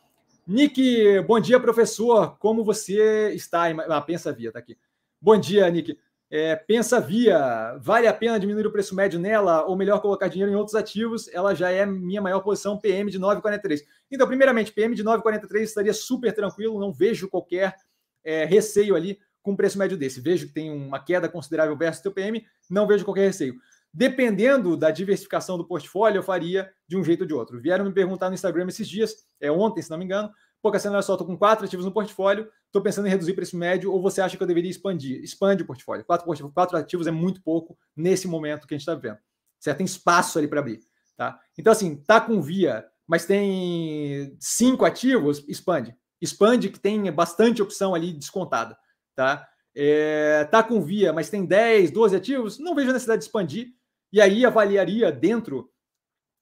Nick, 0.47 1.21
bom 1.27 1.39
dia, 1.39 1.59
professor. 1.59 2.37
Como 2.39 2.63
você 2.63 3.31
está? 3.33 3.65
Ah, 3.87 4.01
pensa 4.01 4.31
via, 4.31 4.51
tá 4.51 4.59
aqui. 4.59 4.77
Bom 5.21 5.37
dia, 5.37 5.69
Nick. 5.69 5.97
É, 6.31 6.55
pensa 6.55 7.01
via, 7.01 7.75
vale 7.81 8.07
a 8.07 8.13
pena 8.13 8.39
diminuir 8.39 8.67
o 8.67 8.71
preço 8.71 8.95
médio 8.95 9.19
nela 9.19 9.65
ou 9.65 9.75
melhor 9.75 9.99
colocar 9.99 10.27
dinheiro 10.27 10.51
em 10.51 10.55
outros 10.55 10.75
ativos? 10.75 11.27
Ela 11.33 11.55
já 11.55 11.71
é 11.71 11.85
minha 11.85 12.21
maior 12.21 12.39
posição, 12.41 12.77
PM 12.77 13.09
de 13.09 13.19
9,43. 13.19 13.81
Então, 14.11 14.27
primeiramente, 14.27 14.71
PM 14.71 14.95
de 14.95 15.03
9,43 15.03 15.61
estaria 15.61 15.93
super 15.93 16.33
tranquilo, 16.33 16.79
não 16.79 16.93
vejo 16.93 17.27
qualquer 17.27 17.75
é, 18.23 18.45
receio 18.45 18.95
ali 18.95 19.19
com 19.41 19.55
preço 19.55 19.77
médio 19.77 19.97
desse. 19.97 20.21
Vejo 20.21 20.47
que 20.47 20.53
tem 20.53 20.71
uma 20.71 20.99
queda 20.99 21.29
considerável 21.29 21.77
versus 21.77 22.05
o 22.05 22.11
PM, 22.11 22.45
não 22.69 22.87
vejo 22.87 23.05
qualquer 23.05 23.27
receio. 23.27 23.55
Dependendo 23.91 24.77
da 24.77 24.91
diversificação 24.91 25.57
do 25.57 25.65
portfólio, 25.65 26.19
eu 26.19 26.23
faria 26.23 26.69
de 26.87 26.95
um 26.95 27.03
jeito 27.03 27.21
ou 27.21 27.27
de 27.27 27.33
outro. 27.33 27.59
Vieram 27.59 27.85
me 27.85 27.93
perguntar 27.93 28.29
no 28.29 28.35
Instagram 28.35 28.67
esses 28.67 28.87
dias, 28.87 29.25
é 29.41 29.51
ontem, 29.51 29.81
se 29.81 29.89
não 29.89 29.97
me 29.97 30.05
engano. 30.05 30.29
Pô, 30.61 30.71
Cassiano, 30.71 30.95
olha 30.95 31.01
só, 31.01 31.13
estou 31.13 31.25
com 31.25 31.37
quatro 31.37 31.65
ativos 31.65 31.85
no 31.85 31.91
portfólio, 31.91 32.49
estou 32.65 32.81
pensando 32.81 33.07
em 33.07 33.09
reduzir 33.09 33.33
preço 33.33 33.57
médio, 33.57 33.91
ou 33.91 34.01
você 34.01 34.21
acha 34.21 34.35
que 34.35 34.43
eu 34.43 34.47
deveria 34.47 34.69
expandir? 34.69 35.23
Expande 35.23 35.63
o 35.63 35.65
portfólio. 35.65 36.05
Quatro, 36.05 36.51
quatro 36.51 36.77
ativos 36.77 37.07
é 37.07 37.11
muito 37.11 37.41
pouco 37.41 37.77
nesse 37.95 38.27
momento 38.27 38.67
que 38.67 38.73
a 38.73 38.77
gente 38.77 38.81
está 38.81 38.93
vivendo. 38.93 39.17
Certo? 39.59 39.77
Tem 39.77 39.85
espaço 39.85 40.37
ali 40.37 40.47
para 40.47 40.59
abrir. 40.59 40.81
Tá? 41.15 41.39
Então, 41.57 41.71
assim, 41.71 41.95
tá 41.95 42.21
com 42.21 42.41
via, 42.41 42.85
mas 43.07 43.25
tem 43.25 44.35
cinco 44.39 44.85
ativos, 44.85 45.43
expande. 45.47 45.95
Expande 46.21 46.69
que 46.69 46.79
tem 46.79 47.11
bastante 47.11 47.61
opção 47.61 47.95
ali 47.95 48.11
descontada. 48.13 48.77
Tá? 49.19 49.45
É, 49.75 50.45
tá 50.45 50.63
com 50.63 50.81
via, 50.81 51.11
mas 51.11 51.29
tem 51.29 51.45
10, 51.45 51.91
12 51.91 52.15
ativos, 52.15 52.57
não 52.57 52.73
vejo 52.73 52.89
a 52.89 52.93
necessidade 52.93 53.19
de 53.19 53.25
expandir 53.25 53.67
e 54.13 54.21
aí 54.21 54.45
avaliaria 54.45 55.11
dentro 55.11 55.69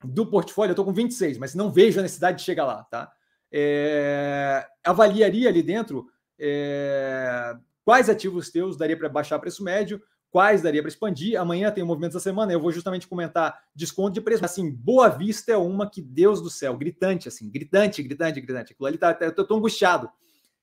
do 0.04 0.28
portfólio, 0.28 0.70
eu 0.70 0.74
estou 0.74 0.86
com 0.86 0.94
26, 0.94 1.40
mas 1.40 1.56
não 1.56 1.72
vejo 1.72 2.00
a 2.00 2.04
necessidade 2.04 2.38
de 2.38 2.44
chegar 2.44 2.68
lá, 2.68 2.84
tá? 2.84 3.12
É, 3.52 4.64
avaliaria 4.84 5.50
ali 5.50 5.64
dentro 5.64 6.06
é, 6.38 7.56
quais 7.84 8.12
ativos 8.12 8.52
teus 8.52 8.78
daria 8.78 8.96
para 8.96 9.10
baixar 9.10 9.40
preço 9.40 9.64
médio, 9.64 10.00
quais 10.30 10.62
daria 10.62 10.84
para 10.84 10.90
expandir. 10.90 11.42
Amanhã 11.42 11.72
tem 11.72 11.84
o 11.84 11.88
movimento 11.88 12.14
da 12.14 12.20
semana, 12.20 12.54
eu 12.54 12.62
vou 12.62 12.72
justamente 12.72 13.08
comentar 13.08 13.60
desconto 13.76 14.12
de 14.12 14.22
preço. 14.22 14.46
Assim, 14.46 14.70
Boa 14.70 15.10
Vista 15.10 15.52
é 15.52 15.58
uma 15.58 15.90
que, 15.90 16.00
Deus 16.00 16.44
do 16.44 16.52
céu, 16.52 16.78
gritante, 16.78 17.28
assim, 17.28 17.50
gritante, 17.50 18.04
gritante, 18.04 18.40
gritante. 18.40 18.74
Aquilo 18.74 18.86
ali 18.86 19.00
tá, 19.00 19.18
eu 19.20 19.34
tô 19.34 19.56
angustiado. 19.56 20.12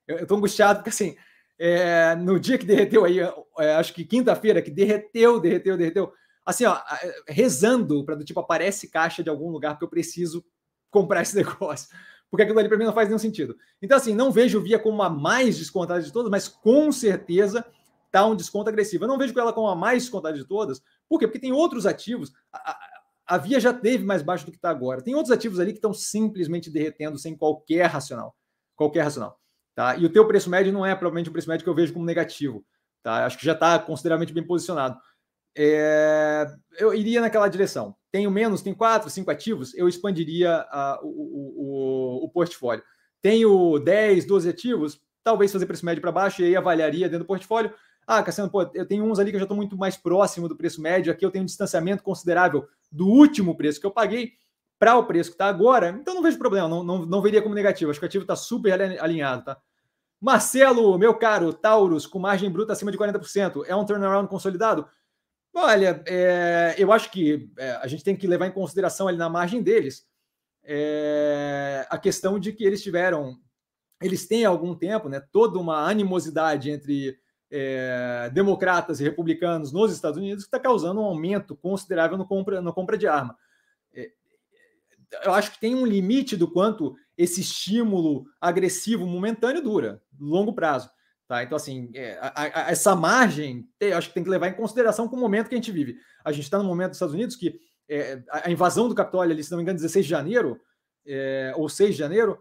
Eu, 0.06 0.18
eu 0.18 0.26
tô 0.28 0.36
angustiado 0.36 0.78
porque, 0.78 0.90
assim, 0.90 1.16
é, 1.58 2.14
no 2.16 2.38
dia 2.38 2.58
que 2.58 2.66
derreteu 2.66 3.04
aí, 3.04 3.18
é, 3.20 3.74
acho 3.74 3.94
que 3.94 4.04
quinta-feira, 4.04 4.62
que 4.62 4.70
derreteu, 4.70 5.40
derreteu, 5.40 5.76
derreteu, 5.76 6.12
assim, 6.44 6.64
ó, 6.64 6.78
rezando 7.28 8.04
para 8.04 8.16
do 8.16 8.24
tipo, 8.24 8.40
aparece 8.40 8.90
caixa 8.90 9.22
de 9.22 9.30
algum 9.30 9.50
lugar 9.50 9.72
porque 9.72 9.84
eu 9.84 9.90
preciso 9.90 10.44
comprar 10.90 11.22
esse 11.22 11.34
negócio. 11.36 11.88
Porque 12.30 12.42
aquilo 12.42 12.58
ali 12.58 12.68
para 12.68 12.78
mim 12.78 12.84
não 12.84 12.92
faz 12.92 13.08
nenhum 13.08 13.18
sentido. 13.18 13.56
Então, 13.80 13.96
assim, 13.96 14.14
não 14.14 14.32
vejo 14.32 14.60
Via 14.60 14.78
como 14.78 15.02
a 15.02 15.10
mais 15.10 15.56
descontada 15.56 16.02
de 16.02 16.12
todas, 16.12 16.30
mas 16.30 16.48
com 16.48 16.90
certeza 16.90 17.64
tá 18.10 18.26
um 18.26 18.34
desconto 18.34 18.68
agressivo. 18.68 19.04
Eu 19.04 19.08
não 19.08 19.18
vejo 19.18 19.38
ela 19.38 19.52
como 19.52 19.68
a 19.68 19.76
mais 19.76 20.04
descontada 20.04 20.36
de 20.36 20.44
todas. 20.44 20.80
Por 21.08 21.18
quê? 21.18 21.26
Porque 21.26 21.38
tem 21.38 21.52
outros 21.52 21.86
ativos. 21.86 22.32
A, 22.52 22.72
a, 22.72 22.78
a 23.26 23.38
Via 23.38 23.60
já 23.60 23.72
teve 23.72 24.04
mais 24.04 24.22
baixo 24.22 24.44
do 24.44 24.50
que 24.50 24.58
está 24.58 24.70
agora. 24.70 25.02
Tem 25.02 25.14
outros 25.14 25.30
ativos 25.30 25.60
ali 25.60 25.72
que 25.72 25.78
estão 25.78 25.94
simplesmente 25.94 26.70
derretendo 26.70 27.18
sem 27.18 27.36
qualquer 27.36 27.86
racional. 27.86 28.34
Qualquer 28.74 29.02
racional. 29.02 29.38
Tá? 29.74 29.96
E 29.96 30.04
o 30.04 30.10
teu 30.10 30.26
preço 30.26 30.48
médio 30.48 30.72
não 30.72 30.86
é 30.86 30.94
provavelmente 30.94 31.28
o 31.28 31.32
preço 31.32 31.48
médio 31.48 31.64
que 31.64 31.70
eu 31.70 31.74
vejo 31.74 31.92
como 31.92 32.04
negativo. 32.04 32.64
Tá? 33.02 33.26
Acho 33.26 33.38
que 33.38 33.44
já 33.44 33.52
está 33.52 33.78
consideravelmente 33.78 34.32
bem 34.32 34.46
posicionado 34.46 34.98
é, 35.56 36.46
eu 36.78 36.92
iria 36.92 37.20
naquela 37.20 37.48
direção. 37.48 37.94
Tenho 38.10 38.30
menos, 38.30 38.62
tem 38.62 38.74
quatro, 38.74 39.08
cinco 39.08 39.30
ativos, 39.30 39.74
eu 39.74 39.88
expandiria 39.88 40.64
o, 41.02 41.08
o, 41.08 42.24
o, 42.24 42.28
portfólio. 42.28 42.82
Tenho 43.22 43.78
10, 43.78 44.26
12 44.26 44.48
ativos, 44.48 45.00
talvez 45.22 45.52
fazer 45.52 45.66
preço 45.66 45.86
médio 45.86 46.00
para 46.00 46.12
baixo 46.12 46.42
e 46.42 46.46
aí 46.46 46.56
avaliaria 46.56 47.08
dentro 47.08 47.24
do 47.24 47.28
portfólio. 47.28 47.72
Ah, 48.06 48.22
Cassiano, 48.22 48.50
pô, 48.50 48.68
eu 48.74 48.86
tenho 48.86 49.04
uns 49.04 49.18
ali 49.18 49.30
que 49.30 49.36
eu 49.36 49.40
já 49.40 49.44
estou 49.44 49.56
muito 49.56 49.76
mais 49.76 49.96
próximo 49.96 50.48
do 50.48 50.56
preço 50.56 50.80
médio, 50.80 51.10
aqui 51.10 51.24
eu 51.24 51.30
tenho 51.30 51.42
um 51.42 51.46
distanciamento 51.46 52.02
considerável 52.02 52.68
do 52.92 53.08
último 53.08 53.56
preço 53.56 53.80
que 53.80 53.86
eu 53.86 53.90
paguei 53.90 54.32
para 54.78 54.96
o 54.96 55.06
preço 55.06 55.30
que 55.30 55.34
está 55.34 55.46
agora, 55.46 55.90
então 55.90 56.14
não 56.14 56.22
vejo 56.22 56.38
problema, 56.38 56.68
não, 56.68 56.82
não, 56.82 57.06
não 57.06 57.22
veria 57.22 57.40
como 57.40 57.54
negativo. 57.54 57.90
Acho 57.90 58.00
que 58.00 58.06
o 58.06 58.08
ativo 58.08 58.24
está 58.24 58.36
super 58.36 58.80
alinhado, 59.00 59.44
tá? 59.44 59.58
Marcelo, 60.20 60.96
meu 60.98 61.14
caro, 61.14 61.52
Taurus, 61.52 62.06
com 62.06 62.18
margem 62.18 62.50
bruta 62.50 62.72
acima 62.72 62.90
de 62.90 62.98
40%, 62.98 63.64
é 63.66 63.76
um 63.76 63.84
turnaround 63.84 64.28
consolidado? 64.28 64.88
Olha, 65.52 66.02
é, 66.06 66.74
eu 66.78 66.92
acho 66.92 67.10
que 67.10 67.50
é, 67.58 67.72
a 67.72 67.86
gente 67.86 68.02
tem 68.02 68.16
que 68.16 68.26
levar 68.26 68.46
em 68.46 68.52
consideração 68.52 69.06
ali 69.06 69.18
na 69.18 69.28
margem 69.28 69.62
deles 69.62 70.06
é, 70.64 71.86
a 71.90 71.98
questão 71.98 72.38
de 72.38 72.52
que 72.52 72.64
eles 72.64 72.82
tiveram, 72.82 73.36
eles 74.02 74.26
têm 74.26 74.44
há 74.44 74.48
algum 74.48 74.74
tempo, 74.74 75.08
né, 75.08 75.22
toda 75.30 75.58
uma 75.58 75.88
animosidade 75.88 76.70
entre 76.70 77.18
é, 77.50 78.30
democratas 78.32 78.98
e 78.98 79.04
republicanos 79.04 79.72
nos 79.72 79.92
Estados 79.92 80.18
Unidos 80.18 80.44
que 80.44 80.48
está 80.48 80.58
causando 80.58 81.00
um 81.00 81.04
aumento 81.04 81.54
considerável 81.54 82.16
no 82.16 82.26
compra, 82.26 82.60
no 82.60 82.72
compra 82.72 82.96
de 82.96 83.06
arma. 83.06 83.36
Eu 85.22 85.34
acho 85.34 85.52
que 85.52 85.60
tem 85.60 85.74
um 85.74 85.86
limite 85.86 86.36
do 86.36 86.50
quanto 86.50 86.94
esse 87.16 87.40
estímulo 87.40 88.26
agressivo 88.40 89.06
momentâneo 89.06 89.62
dura, 89.62 90.02
longo 90.18 90.52
prazo. 90.52 90.90
Tá? 91.26 91.42
Então, 91.42 91.56
assim, 91.56 91.90
é, 91.94 92.18
a, 92.20 92.42
a, 92.42 92.70
essa 92.70 92.94
margem, 92.94 93.68
eu 93.80 93.96
acho 93.96 94.08
que 94.08 94.14
tem 94.14 94.24
que 94.24 94.30
levar 94.30 94.48
em 94.48 94.54
consideração 94.54 95.08
com 95.08 95.16
o 95.16 95.20
momento 95.20 95.48
que 95.48 95.54
a 95.54 95.58
gente 95.58 95.72
vive. 95.72 95.96
A 96.24 96.32
gente 96.32 96.44
está 96.44 96.58
no 96.58 96.64
momento 96.64 96.90
dos 96.90 96.96
Estados 96.96 97.14
Unidos 97.14 97.36
que 97.36 97.58
é, 97.88 98.22
a 98.30 98.50
invasão 98.50 98.88
do 98.88 98.94
Capitólio, 98.94 99.32
ali, 99.32 99.44
se 99.44 99.50
não 99.50 99.58
me 99.58 99.62
engano, 99.62 99.78
16 99.78 100.04
de 100.04 100.10
janeiro, 100.10 100.60
é, 101.06 101.52
ou 101.56 101.68
6 101.68 101.92
de 101.92 101.98
janeiro, 101.98 102.38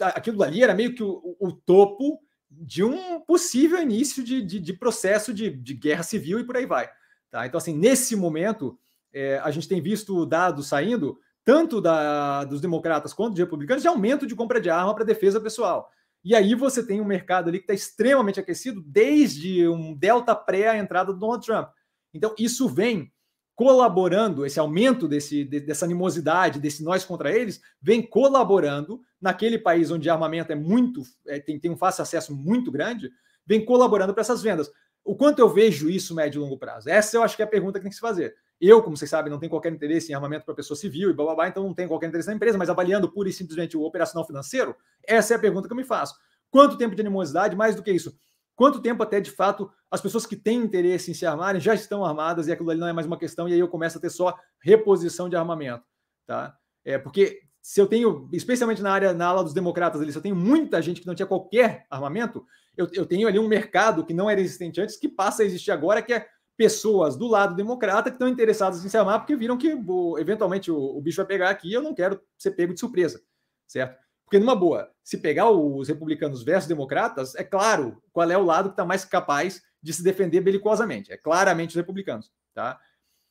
aquilo 0.00 0.42
ali 0.42 0.62
era 0.62 0.74
meio 0.74 0.94
que 0.94 1.02
o, 1.02 1.36
o 1.40 1.52
topo 1.52 2.20
de 2.50 2.84
um 2.84 3.20
possível 3.20 3.80
início 3.80 4.22
de, 4.22 4.42
de, 4.42 4.60
de 4.60 4.72
processo 4.72 5.34
de, 5.34 5.50
de, 5.50 5.74
guerra 5.74 6.02
civil 6.02 6.38
e 6.38 6.44
por 6.44 6.56
aí 6.56 6.66
vai. 6.66 6.88
Tá? 7.30 7.46
Então, 7.46 7.58
assim, 7.58 7.76
nesse 7.76 8.14
momento, 8.14 8.78
é, 9.12 9.38
a 9.38 9.50
gente 9.50 9.68
tem 9.68 9.80
visto 9.80 10.24
dados 10.24 10.68
saindo, 10.68 11.18
tanto 11.46 11.80
da, 11.80 12.42
dos 12.42 12.60
democratas 12.60 13.14
quanto 13.14 13.30
dos 13.30 13.38
republicanos, 13.38 13.80
de 13.80 13.88
aumento 13.88 14.26
de 14.26 14.34
compra 14.34 14.60
de 14.60 14.68
arma 14.68 14.92
para 14.92 15.04
defesa 15.04 15.40
pessoal. 15.40 15.88
E 16.24 16.34
aí 16.34 16.56
você 16.56 16.84
tem 16.84 17.00
um 17.00 17.04
mercado 17.04 17.48
ali 17.48 17.58
que 17.58 17.62
está 17.62 17.72
extremamente 17.72 18.40
aquecido 18.40 18.82
desde 18.84 19.66
um 19.68 19.94
delta 19.94 20.34
pré 20.34 20.66
a 20.66 20.76
entrada 20.76 21.12
do 21.12 21.20
Donald 21.20 21.46
Trump. 21.46 21.68
Então, 22.12 22.34
isso 22.36 22.68
vem 22.68 23.12
colaborando, 23.54 24.44
esse 24.44 24.58
aumento 24.58 25.06
desse, 25.06 25.44
dessa 25.44 25.84
animosidade, 25.84 26.58
desse 26.58 26.82
nós 26.82 27.04
contra 27.04 27.30
eles, 27.30 27.60
vem 27.80 28.02
colaborando 28.02 29.00
naquele 29.20 29.56
país 29.56 29.88
onde 29.92 30.10
armamento 30.10 30.50
é 30.50 30.56
muito, 30.56 31.02
é, 31.28 31.38
tem, 31.38 31.60
tem 31.60 31.70
um 31.70 31.76
fácil 31.76 32.02
acesso 32.02 32.34
muito 32.34 32.72
grande, 32.72 33.08
vem 33.46 33.64
colaborando 33.64 34.12
para 34.12 34.22
essas 34.22 34.42
vendas. 34.42 34.68
O 35.04 35.14
quanto 35.14 35.38
eu 35.38 35.48
vejo 35.48 35.88
isso 35.88 36.12
médio 36.12 36.40
e 36.40 36.42
longo 36.42 36.58
prazo? 36.58 36.90
Essa 36.90 37.16
eu 37.16 37.22
acho 37.22 37.36
que 37.36 37.42
é 37.42 37.44
a 37.44 37.48
pergunta 37.48 37.78
que 37.78 37.84
tem 37.84 37.90
que 37.90 37.94
se 37.94 38.00
fazer. 38.00 38.34
Eu, 38.60 38.82
como 38.82 38.96
vocês 38.96 39.10
sabem, 39.10 39.30
não 39.30 39.38
tenho 39.38 39.50
qualquer 39.50 39.72
interesse 39.72 40.10
em 40.10 40.14
armamento 40.14 40.46
para 40.46 40.54
pessoa 40.54 40.76
civil 40.76 41.10
e 41.10 41.12
blá, 41.12 41.26
blá, 41.26 41.34
blá, 41.34 41.48
então 41.48 41.62
não 41.62 41.74
tenho 41.74 41.88
qualquer 41.88 42.08
interesse 42.08 42.28
na 42.28 42.34
empresa, 42.34 42.56
mas 42.56 42.70
avaliando 42.70 43.10
pura 43.10 43.28
e 43.28 43.32
simplesmente 43.32 43.76
o 43.76 43.82
operacional 43.82 44.26
financeiro, 44.26 44.74
essa 45.06 45.34
é 45.34 45.36
a 45.36 45.40
pergunta 45.40 45.68
que 45.68 45.72
eu 45.72 45.76
me 45.76 45.84
faço. 45.84 46.14
Quanto 46.50 46.78
tempo 46.78 46.94
de 46.94 47.02
animosidade? 47.02 47.54
Mais 47.54 47.76
do 47.76 47.82
que 47.82 47.90
isso. 47.90 48.18
Quanto 48.54 48.80
tempo 48.80 49.02
até, 49.02 49.20
de 49.20 49.30
fato, 49.30 49.70
as 49.90 50.00
pessoas 50.00 50.24
que 50.24 50.34
têm 50.34 50.60
interesse 50.60 51.10
em 51.10 51.14
se 51.14 51.26
armarem 51.26 51.60
já 51.60 51.74
estão 51.74 52.02
armadas 52.02 52.48
e 52.48 52.52
aquilo 52.52 52.70
ali 52.70 52.80
não 52.80 52.88
é 52.88 52.92
mais 52.92 53.06
uma 53.06 53.18
questão, 53.18 53.46
e 53.46 53.52
aí 53.52 53.60
eu 53.60 53.68
começo 53.68 53.98
a 53.98 54.00
ter 54.00 54.08
só 54.08 54.34
reposição 54.58 55.28
de 55.28 55.36
armamento. 55.36 55.84
Tá? 56.26 56.56
É, 56.82 56.96
porque 56.96 57.42
se 57.60 57.80
eu 57.80 57.86
tenho, 57.86 58.28
especialmente 58.32 58.80
na 58.80 58.92
área, 58.92 59.12
na 59.12 59.26
ala 59.26 59.44
dos 59.44 59.52
democratas 59.52 60.00
ali, 60.00 60.10
se 60.10 60.16
eu 60.16 60.22
tenho 60.22 60.36
muita 60.36 60.80
gente 60.80 61.02
que 61.02 61.06
não 61.06 61.14
tinha 61.14 61.26
qualquer 61.26 61.84
armamento, 61.90 62.46
eu, 62.76 62.88
eu 62.94 63.04
tenho 63.04 63.28
ali 63.28 63.38
um 63.38 63.48
mercado 63.48 64.06
que 64.06 64.14
não 64.14 64.30
era 64.30 64.40
existente 64.40 64.80
antes, 64.80 64.96
que 64.96 65.08
passa 65.08 65.42
a 65.42 65.44
existir 65.44 65.72
agora, 65.72 66.00
que 66.00 66.14
é 66.14 66.26
pessoas 66.56 67.16
do 67.16 67.26
lado 67.26 67.54
democrata 67.54 68.10
que 68.10 68.14
estão 68.14 68.28
interessadas 68.28 68.84
em 68.84 68.88
se 68.88 68.96
armar 68.96 69.20
porque 69.20 69.36
viram 69.36 69.58
que 69.58 69.76
eventualmente 70.18 70.70
o, 70.70 70.96
o, 70.96 71.00
bicho 71.00 71.18
vai 71.18 71.26
pegar 71.26 71.50
aqui 71.50 71.68
e 71.68 71.74
eu 71.74 71.82
não 71.82 71.94
quero 71.94 72.20
ser 72.38 72.52
pego 72.52 72.72
de 72.72 72.80
surpresa, 72.80 73.22
certo? 73.66 73.98
Porque, 74.24 74.40
numa 74.40 74.56
boa, 74.56 74.90
se 75.04 75.18
pegar 75.18 75.48
os 75.50 75.86
republicanos 75.86 76.42
versus 76.42 76.66
democratas, 76.66 77.36
é 77.36 77.44
claro 77.44 78.02
qual 78.12 78.28
é 78.28 78.36
o 78.36 78.44
lado 78.44 78.70
que 78.70 78.72
está 78.72 78.84
mais 78.84 79.04
capaz 79.04 79.62
de 79.80 79.92
se 79.92 80.02
defender 80.02 80.40
belicosamente. 80.40 81.12
É 81.12 81.16
claramente 81.16 81.70
os 81.70 81.76
republicanos, 81.76 82.32
tá? 82.52 82.80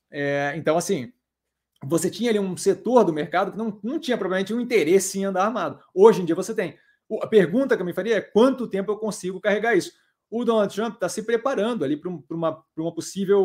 É, 0.10 0.54
então, 0.56 0.78
assim, 0.78 1.12
você 1.84 2.10
tinha 2.10 2.30
ali 2.30 2.40
um 2.40 2.56
setor 2.56 3.04
do 3.04 3.12
mercado 3.12 3.52
que 3.52 3.58
não, 3.58 3.78
não 3.84 4.00
tinha 4.00 4.18
provavelmente 4.18 4.54
um 4.54 4.62
interesse 4.62 5.20
em 5.20 5.26
andar 5.26 5.44
armado. 5.44 5.84
Hoje 5.94 6.22
em 6.22 6.26
dia 6.26 6.34
você 6.34 6.56
tem. 6.56 6.78
A 7.22 7.28
pergunta 7.28 7.76
que 7.76 7.82
eu 7.82 7.86
me 7.86 7.94
faria 7.94 8.16
é 8.16 8.22
quanto 8.22 8.68
tempo 8.68 8.92
eu 8.92 8.98
consigo 8.98 9.42
carregar 9.42 9.76
isso? 9.76 9.92
O 10.30 10.44
Donald 10.44 10.74
Trump 10.74 10.96
está 10.96 11.08
se 11.08 11.24
preparando 11.24 11.84
ali 11.84 11.98
para 11.98 12.10
uma, 12.10 12.64
uma 12.76 12.94
possível 12.94 13.42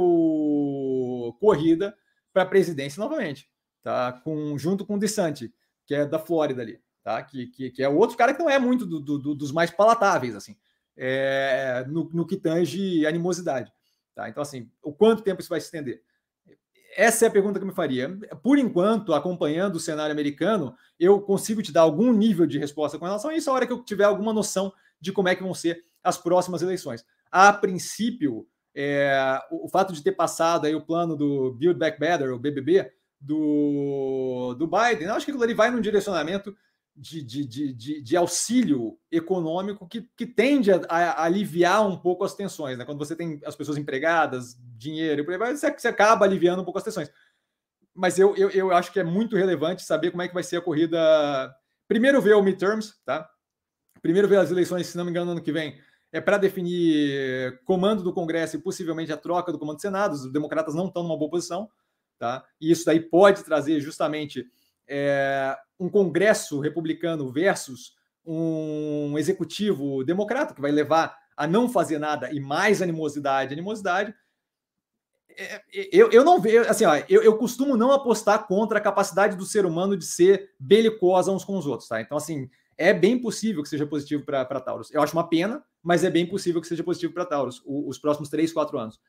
corrida 1.38 1.94
para 2.32 2.42
a 2.42 2.46
presidência 2.46 3.00
novamente, 3.00 3.48
tá? 3.82 4.12
Com, 4.24 4.56
junto 4.56 4.84
com 4.84 4.94
o 4.94 4.98
DeSantis, 4.98 5.50
que 5.86 5.94
é 5.94 6.06
da 6.06 6.18
Flórida 6.18 6.62
ali, 6.62 6.80
tá? 7.02 7.22
Que, 7.22 7.46
que, 7.48 7.70
que 7.70 7.82
é 7.82 7.88
outro 7.88 8.16
cara 8.16 8.32
que 8.34 8.40
não 8.40 8.50
é 8.50 8.58
muito 8.58 8.86
do, 8.86 9.00
do, 9.00 9.34
dos 9.34 9.52
mais 9.52 9.70
palatáveis, 9.70 10.34
assim, 10.34 10.56
é, 10.96 11.84
no, 11.88 12.08
no 12.12 12.26
que 12.26 12.36
tange 12.36 13.06
animosidade. 13.06 13.72
Tá? 14.14 14.28
Então, 14.28 14.42
assim, 14.42 14.70
o 14.82 14.92
quanto 14.92 15.22
tempo 15.22 15.40
isso 15.40 15.50
vai 15.50 15.60
se 15.60 15.66
estender? 15.66 16.02
Essa 16.96 17.24
é 17.24 17.28
a 17.28 17.30
pergunta 17.30 17.58
que 17.58 17.62
eu 17.62 17.68
me 17.68 17.74
faria. 17.74 18.18
Por 18.42 18.58
enquanto, 18.58 19.14
acompanhando 19.14 19.76
o 19.76 19.80
cenário 19.80 20.12
americano, 20.12 20.74
eu 20.98 21.20
consigo 21.20 21.62
te 21.62 21.72
dar 21.72 21.82
algum 21.82 22.12
nível 22.12 22.46
de 22.46 22.58
resposta 22.58 22.98
com 22.98 23.04
relação 23.04 23.30
a 23.30 23.34
isso, 23.34 23.48
a 23.48 23.52
hora 23.52 23.66
que 23.66 23.72
eu 23.72 23.82
tiver 23.82 24.04
alguma 24.04 24.32
noção 24.32 24.72
de 25.00 25.12
como 25.12 25.28
é 25.28 25.34
que 25.34 25.42
vão 25.42 25.54
ser 25.54 25.84
as 26.03 26.18
próximas 26.18 26.62
eleições. 26.62 27.05
A 27.30 27.53
princípio, 27.53 28.46
é, 28.74 29.40
o, 29.51 29.66
o, 29.66 29.68
fato 29.68 29.92
de 29.92 30.03
ter 30.03 30.12
passado 30.12 30.66
aí 30.66 30.74
o 30.74 30.84
plano 30.84 31.16
do 31.16 31.53
Build 31.53 31.78
Back 31.78 31.98
Better, 31.98 32.32
o 32.32 32.38
BBB, 32.38 32.90
do, 33.20 34.55
do 34.59 34.66
Biden, 34.66 35.07
eu 35.07 35.14
acho 35.14 35.26
que 35.26 35.30
aquilo 35.30 35.44
ali 35.44 35.53
vai 35.53 35.70
num 35.70 35.80
direcionamento 35.80 36.57
de, 36.96 37.22
de, 37.22 37.46
de, 37.46 38.03
de, 38.03 38.16
auxílio 38.16 38.98
econômico 39.11 39.86
que, 39.86 40.09
que 40.16 40.26
tende 40.26 40.72
a, 40.72 40.80
a, 40.88 41.24
aliviar 41.24 41.86
um 41.86 41.96
pouco 41.96 42.24
as 42.24 42.34
tensões. 42.34 42.76
Né? 42.76 42.84
Quando 42.84 42.98
você 42.98 43.14
tem 43.14 43.40
as 43.44 43.55
pessoas 43.55 43.78
empregadas, 43.78 44.59
dinheiro 44.76 45.24
por 45.24 45.32
aí 45.32 45.38
vai, 45.38 45.57
você, 45.57 45.70
você 45.70 45.88
acaba 45.88 46.24
aliviando 46.24 46.62
um 46.62 46.64
pouco 46.64 46.78
as 46.78 46.84
tensões. 46.84 47.11
Mas 47.94 48.18
eu, 48.18 48.36
eu, 48.36 48.51
eu 48.51 48.72
acho 48.72 48.92
que 48.92 49.01
é 49.01 49.05
muito 49.05 49.36
relevante 49.36 49.82
saber 49.82 50.11
como 50.11 50.22
é 50.22 50.28
que 50.28 50.34
vai 50.34 50.42
ser 50.42 50.57
a 50.57 50.62
corrida. 50.62 50.98
Primeiro 51.88 52.20
ver 52.20 52.34
o 52.34 52.42
midterms, 52.42 52.94
tá? 53.05 53.28
Primeiro 54.01 54.28
ver 54.28 54.38
as 54.38 54.51
eleições, 54.51 54.86
se 54.86 54.96
não 54.96 55.05
me 55.05 55.11
engano, 55.11 55.26
no 55.26 55.32
ano 55.32 55.42
que 55.42 55.53
vem, 55.53 55.78
é 56.12 56.20
para 56.20 56.38
definir 56.38 57.61
comando 57.64 58.02
do 58.02 58.12
Congresso 58.12 58.56
e 58.56 58.61
possivelmente 58.61 59.12
a 59.12 59.16
troca 59.16 59.52
do 59.52 59.58
comando 59.58 59.76
do 59.76 59.82
Senado. 59.82 60.12
Os 60.12 60.32
democratas 60.32 60.74
não 60.74 60.86
estão 60.86 61.02
numa 61.02 61.16
boa 61.16 61.30
posição, 61.30 61.68
tá? 62.18 62.44
E 62.61 62.70
isso 62.70 62.84
daí 62.84 63.00
pode 63.00 63.44
trazer 63.44 63.80
justamente 63.80 64.44
é, 64.88 65.56
um 65.78 65.88
Congresso 65.88 66.58
republicano 66.58 67.30
versus 67.30 67.94
um 68.24 69.16
executivo 69.18 70.04
democrata, 70.04 70.54
que 70.54 70.61
vai 70.61 70.70
levar 70.70 71.16
a 71.36 71.46
não 71.46 71.68
fazer 71.68 71.98
nada 71.98 72.30
e 72.32 72.40
mais 72.40 72.82
animosidade, 72.82 73.52
animosidade. 73.52 74.14
É, 75.30 75.62
eu, 75.92 76.11
eu 76.11 76.24
não 76.24 76.40
vejo, 76.40 76.68
assim, 76.68 76.84
ó, 76.84 76.96
eu, 77.08 77.22
eu 77.22 77.38
costumo 77.38 77.76
não 77.76 77.92
apostar 77.92 78.46
contra 78.46 78.78
a 78.78 78.82
capacidade 78.82 79.36
do 79.36 79.46
ser 79.46 79.64
humano 79.64 79.96
de 79.96 80.04
ser 80.04 80.50
belicosa 80.58 81.32
uns 81.32 81.44
com 81.44 81.56
os 81.56 81.66
outros, 81.66 81.88
tá? 81.88 82.00
Então, 82.00 82.16
assim, 82.16 82.50
é 82.76 82.92
bem 82.92 83.20
possível 83.20 83.62
que 83.62 83.68
seja 83.68 83.86
positivo 83.86 84.24
para 84.24 84.61
Taurus. 84.61 84.90
Eu 84.92 85.02
acho 85.02 85.12
uma 85.14 85.28
pena, 85.28 85.64
mas 85.82 86.04
é 86.04 86.10
bem 86.10 86.26
possível 86.26 86.60
que 86.60 86.66
seja 86.66 86.84
positivo 86.84 87.12
para 87.12 87.24
Taurus 87.24 87.62
os 87.64 87.98
próximos 87.98 88.28
três, 88.28 88.52
quatro 88.52 88.78
anos. 88.78 89.00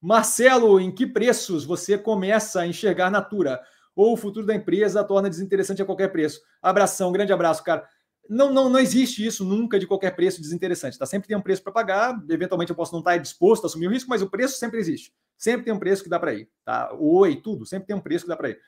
Marcelo, 0.00 0.80
em 0.80 0.90
que 0.92 1.06
preços 1.06 1.64
você 1.64 1.96
começa 1.96 2.60
a 2.60 2.66
enxergar 2.66 3.10
Natura? 3.10 3.60
ou 3.94 4.14
o 4.14 4.16
futuro 4.16 4.46
da 4.46 4.54
empresa 4.54 5.04
torna 5.04 5.28
desinteressante 5.28 5.82
a 5.82 5.84
qualquer 5.84 6.08
preço. 6.08 6.40
Abração, 6.60 7.12
grande 7.12 7.32
abraço, 7.32 7.62
cara. 7.62 7.86
Não, 8.28 8.52
não, 8.52 8.68
não 8.68 8.78
existe 8.78 9.24
isso 9.24 9.44
nunca 9.44 9.78
de 9.78 9.86
qualquer 9.86 10.14
preço 10.14 10.40
desinteressante. 10.40 10.98
Tá? 10.98 11.04
Sempre 11.04 11.28
tem 11.28 11.36
um 11.36 11.42
preço 11.42 11.62
para 11.62 11.72
pagar. 11.72 12.22
Eventualmente 12.30 12.70
eu 12.70 12.76
posso 12.76 12.92
não 12.92 13.00
estar 13.00 13.16
disposto 13.18 13.64
a 13.64 13.66
assumir 13.66 13.88
o 13.88 13.90
risco, 13.90 14.08
mas 14.08 14.22
o 14.22 14.30
preço 14.30 14.58
sempre 14.58 14.78
existe. 14.78 15.12
Sempre 15.36 15.64
tem 15.64 15.74
um 15.74 15.78
preço 15.78 16.02
que 16.02 16.08
dá 16.08 16.18
para 16.18 16.32
ir. 16.32 16.48
Tá? 16.64 16.92
Oi, 16.98 17.36
tudo. 17.36 17.66
Sempre 17.66 17.88
tem 17.88 17.96
um 17.96 18.00
preço 18.00 18.24
que 18.24 18.28
dá 18.28 18.36
para 18.36 18.50
ir. 18.50 18.58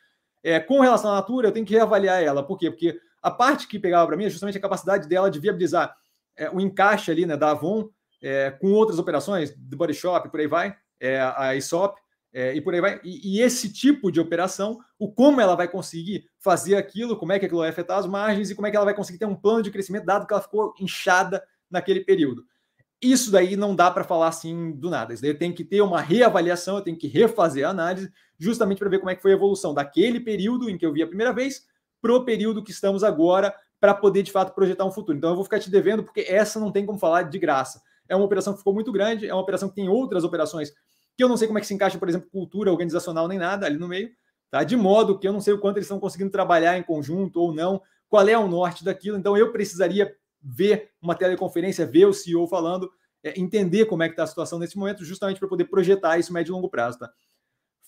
É, 0.42 0.60
com 0.60 0.80
relação 0.80 1.10
à 1.10 1.14
Natura, 1.14 1.48
eu 1.48 1.52
tenho 1.52 1.64
que 1.64 1.72
reavaliar 1.72 2.22
ela. 2.22 2.42
Por 2.42 2.58
quê? 2.58 2.70
Porque 2.70 2.98
a 3.22 3.30
parte 3.30 3.66
que 3.66 3.78
pegava 3.78 4.06
para 4.06 4.16
mim 4.16 4.24
é 4.24 4.30
justamente 4.30 4.58
a 4.58 4.60
capacidade 4.60 5.08
dela 5.08 5.30
de 5.30 5.38
viabilizar 5.38 5.96
é, 6.36 6.50
o 6.50 6.60
encaixe 6.60 7.10
ali 7.10 7.26
né, 7.26 7.36
da 7.36 7.50
Avon 7.50 7.88
é, 8.22 8.50
com 8.50 8.72
outras 8.72 8.98
operações, 8.98 9.54
do 9.54 9.76
Body 9.76 9.92
Shop, 9.94 10.28
por 10.30 10.40
aí 10.40 10.46
vai, 10.46 10.74
é, 10.98 11.20
a 11.20 11.54
ISOP, 11.54 12.00
é, 12.32 12.54
e 12.54 12.60
por 12.60 12.74
aí 12.74 12.80
vai. 12.80 13.00
E, 13.04 13.36
e, 13.36 13.40
esse 13.40 13.72
tipo 13.72 14.10
de 14.10 14.18
operação, 14.18 14.80
o 14.98 15.12
como 15.12 15.40
ela 15.40 15.54
vai 15.54 15.68
conseguir 15.68 16.26
fazer 16.40 16.74
aquilo, 16.74 17.16
como 17.16 17.32
é 17.32 17.38
que 17.38 17.44
aquilo 17.44 17.60
vai 17.60 17.68
afetar 17.68 17.98
as 17.98 18.06
margens 18.06 18.50
e 18.50 18.54
como 18.54 18.66
é 18.66 18.70
que 18.70 18.76
ela 18.76 18.84
vai 18.84 18.94
conseguir 18.94 19.18
ter 19.18 19.26
um 19.26 19.36
plano 19.36 19.62
de 19.62 19.70
crescimento, 19.70 20.06
dado 20.06 20.26
que 20.26 20.32
ela 20.32 20.42
ficou 20.42 20.74
inchada 20.80 21.44
naquele 21.70 22.00
período. 22.00 22.44
Isso 23.00 23.30
daí 23.30 23.54
não 23.54 23.76
dá 23.76 23.90
para 23.90 24.02
falar 24.02 24.28
assim 24.28 24.72
do 24.72 24.88
nada. 24.88 25.12
Isso 25.12 25.22
daí 25.22 25.34
tem 25.34 25.52
que 25.52 25.62
ter 25.62 25.82
uma 25.82 26.00
reavaliação, 26.00 26.76
eu 26.76 26.82
tenho 26.82 26.96
que 26.96 27.06
refazer 27.06 27.66
a 27.66 27.70
análise, 27.70 28.10
justamente 28.38 28.78
para 28.78 28.88
ver 28.88 28.98
como 28.98 29.10
é 29.10 29.14
que 29.14 29.22
foi 29.22 29.32
a 29.32 29.36
evolução 29.36 29.74
daquele 29.74 30.18
período 30.18 30.68
em 30.68 30.78
que 30.78 30.84
eu 30.86 30.92
vi 30.92 31.02
a 31.02 31.06
primeira 31.06 31.32
vez 31.32 31.66
para 32.00 32.14
o 32.14 32.24
período 32.24 32.64
que 32.64 32.70
estamos 32.70 33.04
agora, 33.04 33.54
para 33.84 33.92
poder 33.92 34.22
de 34.22 34.32
fato 34.32 34.54
projetar 34.54 34.86
um 34.86 34.90
futuro. 34.90 35.18
Então 35.18 35.28
eu 35.28 35.36
vou 35.36 35.44
ficar 35.44 35.60
te 35.60 35.70
devendo, 35.70 36.02
porque 36.02 36.22
essa 36.26 36.58
não 36.58 36.72
tem 36.72 36.86
como 36.86 36.98
falar 36.98 37.24
de 37.24 37.38
graça. 37.38 37.82
É 38.08 38.16
uma 38.16 38.24
operação 38.24 38.54
que 38.54 38.60
ficou 38.60 38.72
muito 38.72 38.90
grande, 38.90 39.28
é 39.28 39.34
uma 39.34 39.42
operação 39.42 39.68
que 39.68 39.74
tem 39.74 39.90
outras 39.90 40.24
operações 40.24 40.72
que 41.14 41.22
eu 41.22 41.28
não 41.28 41.36
sei 41.36 41.46
como 41.46 41.58
é 41.58 41.60
que 41.60 41.66
se 41.66 41.74
encaixa, 41.74 41.98
por 41.98 42.08
exemplo, 42.08 42.30
cultura 42.30 42.70
organizacional 42.70 43.28
nem 43.28 43.38
nada 43.38 43.66
ali 43.66 43.76
no 43.76 43.86
meio, 43.86 44.08
tá? 44.50 44.64
De 44.64 44.74
modo 44.74 45.18
que 45.18 45.28
eu 45.28 45.34
não 45.34 45.40
sei 45.42 45.52
o 45.52 45.58
quanto 45.58 45.76
eles 45.76 45.84
estão 45.84 46.00
conseguindo 46.00 46.30
trabalhar 46.30 46.78
em 46.78 46.82
conjunto 46.82 47.38
ou 47.38 47.52
não, 47.52 47.78
qual 48.08 48.26
é 48.26 48.38
o 48.38 48.48
norte 48.48 48.82
daquilo. 48.82 49.18
Então 49.18 49.36
eu 49.36 49.52
precisaria 49.52 50.16
ver 50.42 50.88
uma 50.98 51.14
teleconferência, 51.14 51.84
ver 51.84 52.06
o 52.06 52.14
CEO 52.14 52.48
falando, 52.48 52.90
é, 53.22 53.38
entender 53.38 53.84
como 53.84 54.02
é 54.02 54.08
que 54.08 54.14
está 54.14 54.22
a 54.22 54.26
situação 54.26 54.58
nesse 54.58 54.78
momento, 54.78 55.04
justamente 55.04 55.38
para 55.38 55.48
poder 55.48 55.66
projetar 55.66 56.16
isso 56.16 56.32
médio 56.32 56.52
e 56.52 56.54
longo 56.54 56.70
prazo, 56.70 57.00
tá? 57.00 57.12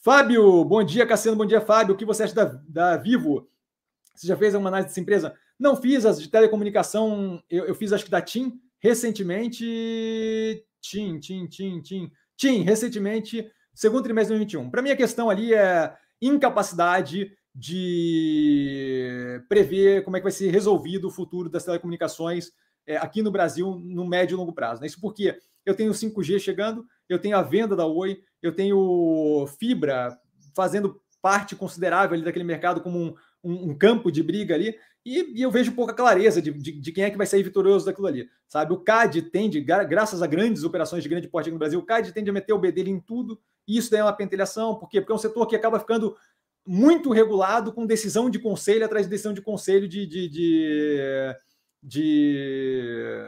Fábio, 0.02 0.62
bom 0.62 0.84
dia, 0.84 1.06
Cassiano, 1.06 1.38
bom 1.38 1.46
dia, 1.46 1.62
Fábio. 1.62 1.94
O 1.94 1.96
que 1.96 2.04
você 2.04 2.24
acha 2.24 2.34
da, 2.34 2.44
da 2.68 2.96
Vivo? 2.98 3.48
Você 4.14 4.26
já 4.26 4.36
fez 4.36 4.54
uma 4.54 4.68
análise 4.68 4.88
dessa 4.88 5.00
empresa? 5.00 5.34
Não 5.58 5.76
fiz 5.76 6.04
as 6.04 6.20
de 6.20 6.28
telecomunicação, 6.28 7.42
eu, 7.48 7.64
eu 7.64 7.74
fiz 7.74 7.92
acho 7.92 8.04
que 8.04 8.10
da 8.10 8.20
TIM 8.20 8.60
recentemente. 8.78 9.64
TIM, 10.80 11.18
TIM, 11.18 11.46
TIM, 11.46 11.80
TIM. 11.80 12.12
Tim, 12.36 12.62
recentemente, 12.62 13.50
segundo 13.74 14.04
trimestre 14.04 14.34
de 14.34 14.44
2021. 14.44 14.70
Para 14.70 14.82
mim, 14.82 14.90
a 14.90 14.96
questão 14.96 15.30
ali 15.30 15.54
é 15.54 15.94
incapacidade 16.20 17.32
de 17.54 19.42
prever 19.48 20.04
como 20.04 20.16
é 20.16 20.20
que 20.20 20.24
vai 20.24 20.32
ser 20.32 20.50
resolvido 20.50 21.08
o 21.08 21.10
futuro 21.10 21.48
das 21.48 21.64
telecomunicações 21.64 22.50
é, 22.86 22.98
aqui 22.98 23.22
no 23.22 23.30
Brasil 23.30 23.80
no 23.82 24.06
médio 24.06 24.34
e 24.34 24.36
longo 24.36 24.52
prazo. 24.52 24.82
Né? 24.82 24.86
Isso 24.86 25.00
porque 25.00 25.38
eu 25.64 25.74
tenho 25.74 25.92
5G 25.92 26.38
chegando, 26.38 26.86
eu 27.08 27.18
tenho 27.18 27.36
a 27.36 27.42
venda 27.42 27.74
da 27.74 27.86
Oi, 27.86 28.20
eu 28.42 28.54
tenho 28.54 29.46
fibra 29.58 30.16
fazendo 30.54 31.00
parte 31.20 31.56
considerável 31.56 32.14
ali 32.14 32.24
daquele 32.24 32.44
mercado 32.44 32.80
como 32.80 32.98
um, 32.98 33.14
um, 33.42 33.70
um 33.70 33.74
campo 33.76 34.12
de 34.12 34.22
briga 34.22 34.54
ali, 34.54 34.76
e, 35.06 35.38
e, 35.38 35.42
eu 35.42 35.52
vejo 35.52 35.70
pouca 35.70 35.94
clareza 35.94 36.42
de, 36.42 36.50
de, 36.50 36.72
de, 36.72 36.92
quem 36.92 37.04
é 37.04 37.10
que 37.10 37.16
vai 37.16 37.28
sair 37.28 37.44
vitorioso 37.44 37.86
daquilo 37.86 38.08
ali. 38.08 38.28
Sabe, 38.48 38.72
o 38.72 38.80
CAD 38.80 39.22
tende, 39.22 39.60
graças 39.60 40.20
a 40.20 40.26
grandes 40.26 40.64
operações 40.64 41.04
de 41.04 41.08
grande 41.08 41.28
porte 41.28 41.48
no 41.48 41.58
Brasil, 41.58 41.78
o 41.78 41.84
CAD 41.84 42.12
tende 42.12 42.28
a 42.28 42.32
meter 42.32 42.52
o 42.52 42.58
B 42.58 42.72
dele 42.72 42.90
em 42.90 42.98
tudo, 42.98 43.40
e 43.68 43.78
isso 43.78 43.88
daí 43.88 44.00
é 44.00 44.02
uma 44.02 44.12
pentelhação, 44.12 44.74
por 44.74 44.88
quê? 44.88 45.00
Porque 45.00 45.12
é 45.12 45.14
um 45.14 45.18
setor 45.18 45.46
que 45.46 45.54
acaba 45.54 45.78
ficando 45.78 46.16
muito 46.66 47.12
regulado 47.12 47.72
com 47.72 47.86
decisão 47.86 48.28
de 48.28 48.40
conselho 48.40 48.84
atrás 48.84 49.06
de 49.06 49.10
decisão 49.10 49.32
de 49.32 49.40
conselho 49.40 49.88
de. 49.88 50.04
de, 50.06 50.28
de, 50.28 51.36
de... 51.80 53.24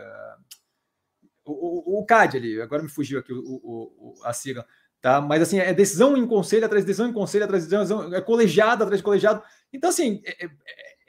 O, 1.44 1.52
o, 1.52 2.00
o, 2.00 2.04
CAD 2.04 2.38
ali, 2.38 2.60
agora 2.60 2.82
me 2.82 2.88
fugiu 2.88 3.20
aqui 3.20 3.32
o, 3.32 3.38
o, 3.38 4.14
a 4.24 4.32
sigla, 4.32 4.66
tá? 5.00 5.20
Mas 5.20 5.42
assim, 5.42 5.60
é 5.60 5.72
decisão 5.72 6.16
em 6.16 6.26
conselho 6.26 6.66
atrás 6.66 6.84
de 6.84 6.88
decisão 6.88 7.08
em 7.08 7.12
conselho 7.12 7.44
atrás 7.44 7.62
de 7.62 7.70
decisão, 7.70 8.12
é 8.12 8.20
colegiado 8.20 8.82
atrás 8.82 8.98
de 8.98 9.04
colegiado. 9.04 9.42
Então, 9.72 9.88
assim, 9.88 10.20
é, 10.24 10.44
é, 10.44 10.50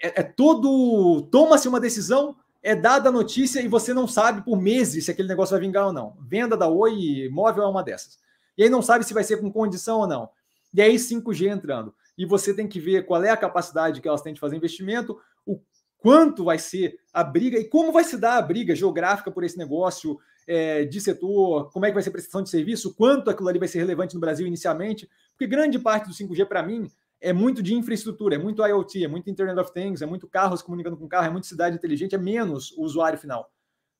é, 0.01 0.21
é 0.21 0.23
todo. 0.23 1.27
Toma-se 1.31 1.67
uma 1.67 1.79
decisão, 1.79 2.35
é 2.61 2.75
dada 2.75 3.09
a 3.09 3.11
notícia 3.11 3.61
e 3.61 3.67
você 3.67 3.93
não 3.93 4.07
sabe 4.07 4.43
por 4.43 4.59
meses 4.59 5.05
se 5.05 5.11
aquele 5.11 5.27
negócio 5.27 5.53
vai 5.53 5.61
vingar 5.61 5.87
ou 5.87 5.93
não. 5.93 6.17
Venda 6.21 6.57
da 6.57 6.67
Oi 6.67 7.29
móvel 7.31 7.63
é 7.63 7.67
uma 7.67 7.83
dessas. 7.83 8.17
E 8.57 8.63
aí 8.63 8.69
não 8.69 8.81
sabe 8.81 9.05
se 9.05 9.13
vai 9.13 9.23
ser 9.23 9.37
com 9.37 9.51
condição 9.51 9.99
ou 9.99 10.07
não. 10.07 10.29
E 10.73 10.81
aí 10.81 10.95
5G 10.95 11.47
entrando. 11.47 11.93
E 12.17 12.25
você 12.25 12.53
tem 12.53 12.67
que 12.67 12.79
ver 12.79 13.05
qual 13.05 13.23
é 13.23 13.29
a 13.29 13.37
capacidade 13.37 14.01
que 14.01 14.07
elas 14.07 14.21
têm 14.21 14.33
de 14.33 14.39
fazer 14.39 14.57
investimento, 14.57 15.17
o 15.45 15.59
quanto 15.97 16.43
vai 16.43 16.59
ser 16.59 16.99
a 17.13 17.23
briga 17.23 17.57
e 17.57 17.65
como 17.65 17.91
vai 17.91 18.03
se 18.03 18.17
dar 18.17 18.37
a 18.37 18.41
briga 18.41 18.75
geográfica 18.75 19.31
por 19.31 19.43
esse 19.43 19.57
negócio 19.57 20.19
é, 20.45 20.83
de 20.83 20.99
setor, 20.99 21.71
como 21.71 21.85
é 21.85 21.89
que 21.89 21.93
vai 21.93 22.03
ser 22.03 22.09
a 22.09 22.11
prestação 22.11 22.41
de 22.41 22.49
serviço, 22.49 22.93
quanto 22.95 23.29
aquilo 23.29 23.47
ali 23.47 23.59
vai 23.59 23.67
ser 23.67 23.79
relevante 23.79 24.15
no 24.15 24.19
Brasil 24.19 24.47
inicialmente, 24.47 25.09
porque 25.31 25.47
grande 25.47 25.79
parte 25.79 26.07
do 26.07 26.13
5G, 26.13 26.45
para 26.45 26.63
mim, 26.63 26.89
é 27.21 27.33
muito 27.33 27.61
de 27.61 27.73
infraestrutura, 27.73 28.35
é 28.35 28.37
muito 28.37 28.65
IoT, 28.65 29.03
é 29.03 29.07
muito 29.07 29.29
Internet 29.29 29.59
of 29.59 29.73
Things, 29.73 30.01
é 30.01 30.05
muito 30.05 30.27
carros 30.27 30.61
comunicando 30.61 30.97
com 30.97 31.07
carro, 31.07 31.27
é 31.27 31.29
muito 31.29 31.47
cidade 31.47 31.75
inteligente, 31.75 32.15
é 32.15 32.17
menos 32.17 32.71
o 32.71 32.83
usuário 32.83 33.19
final. 33.19 33.51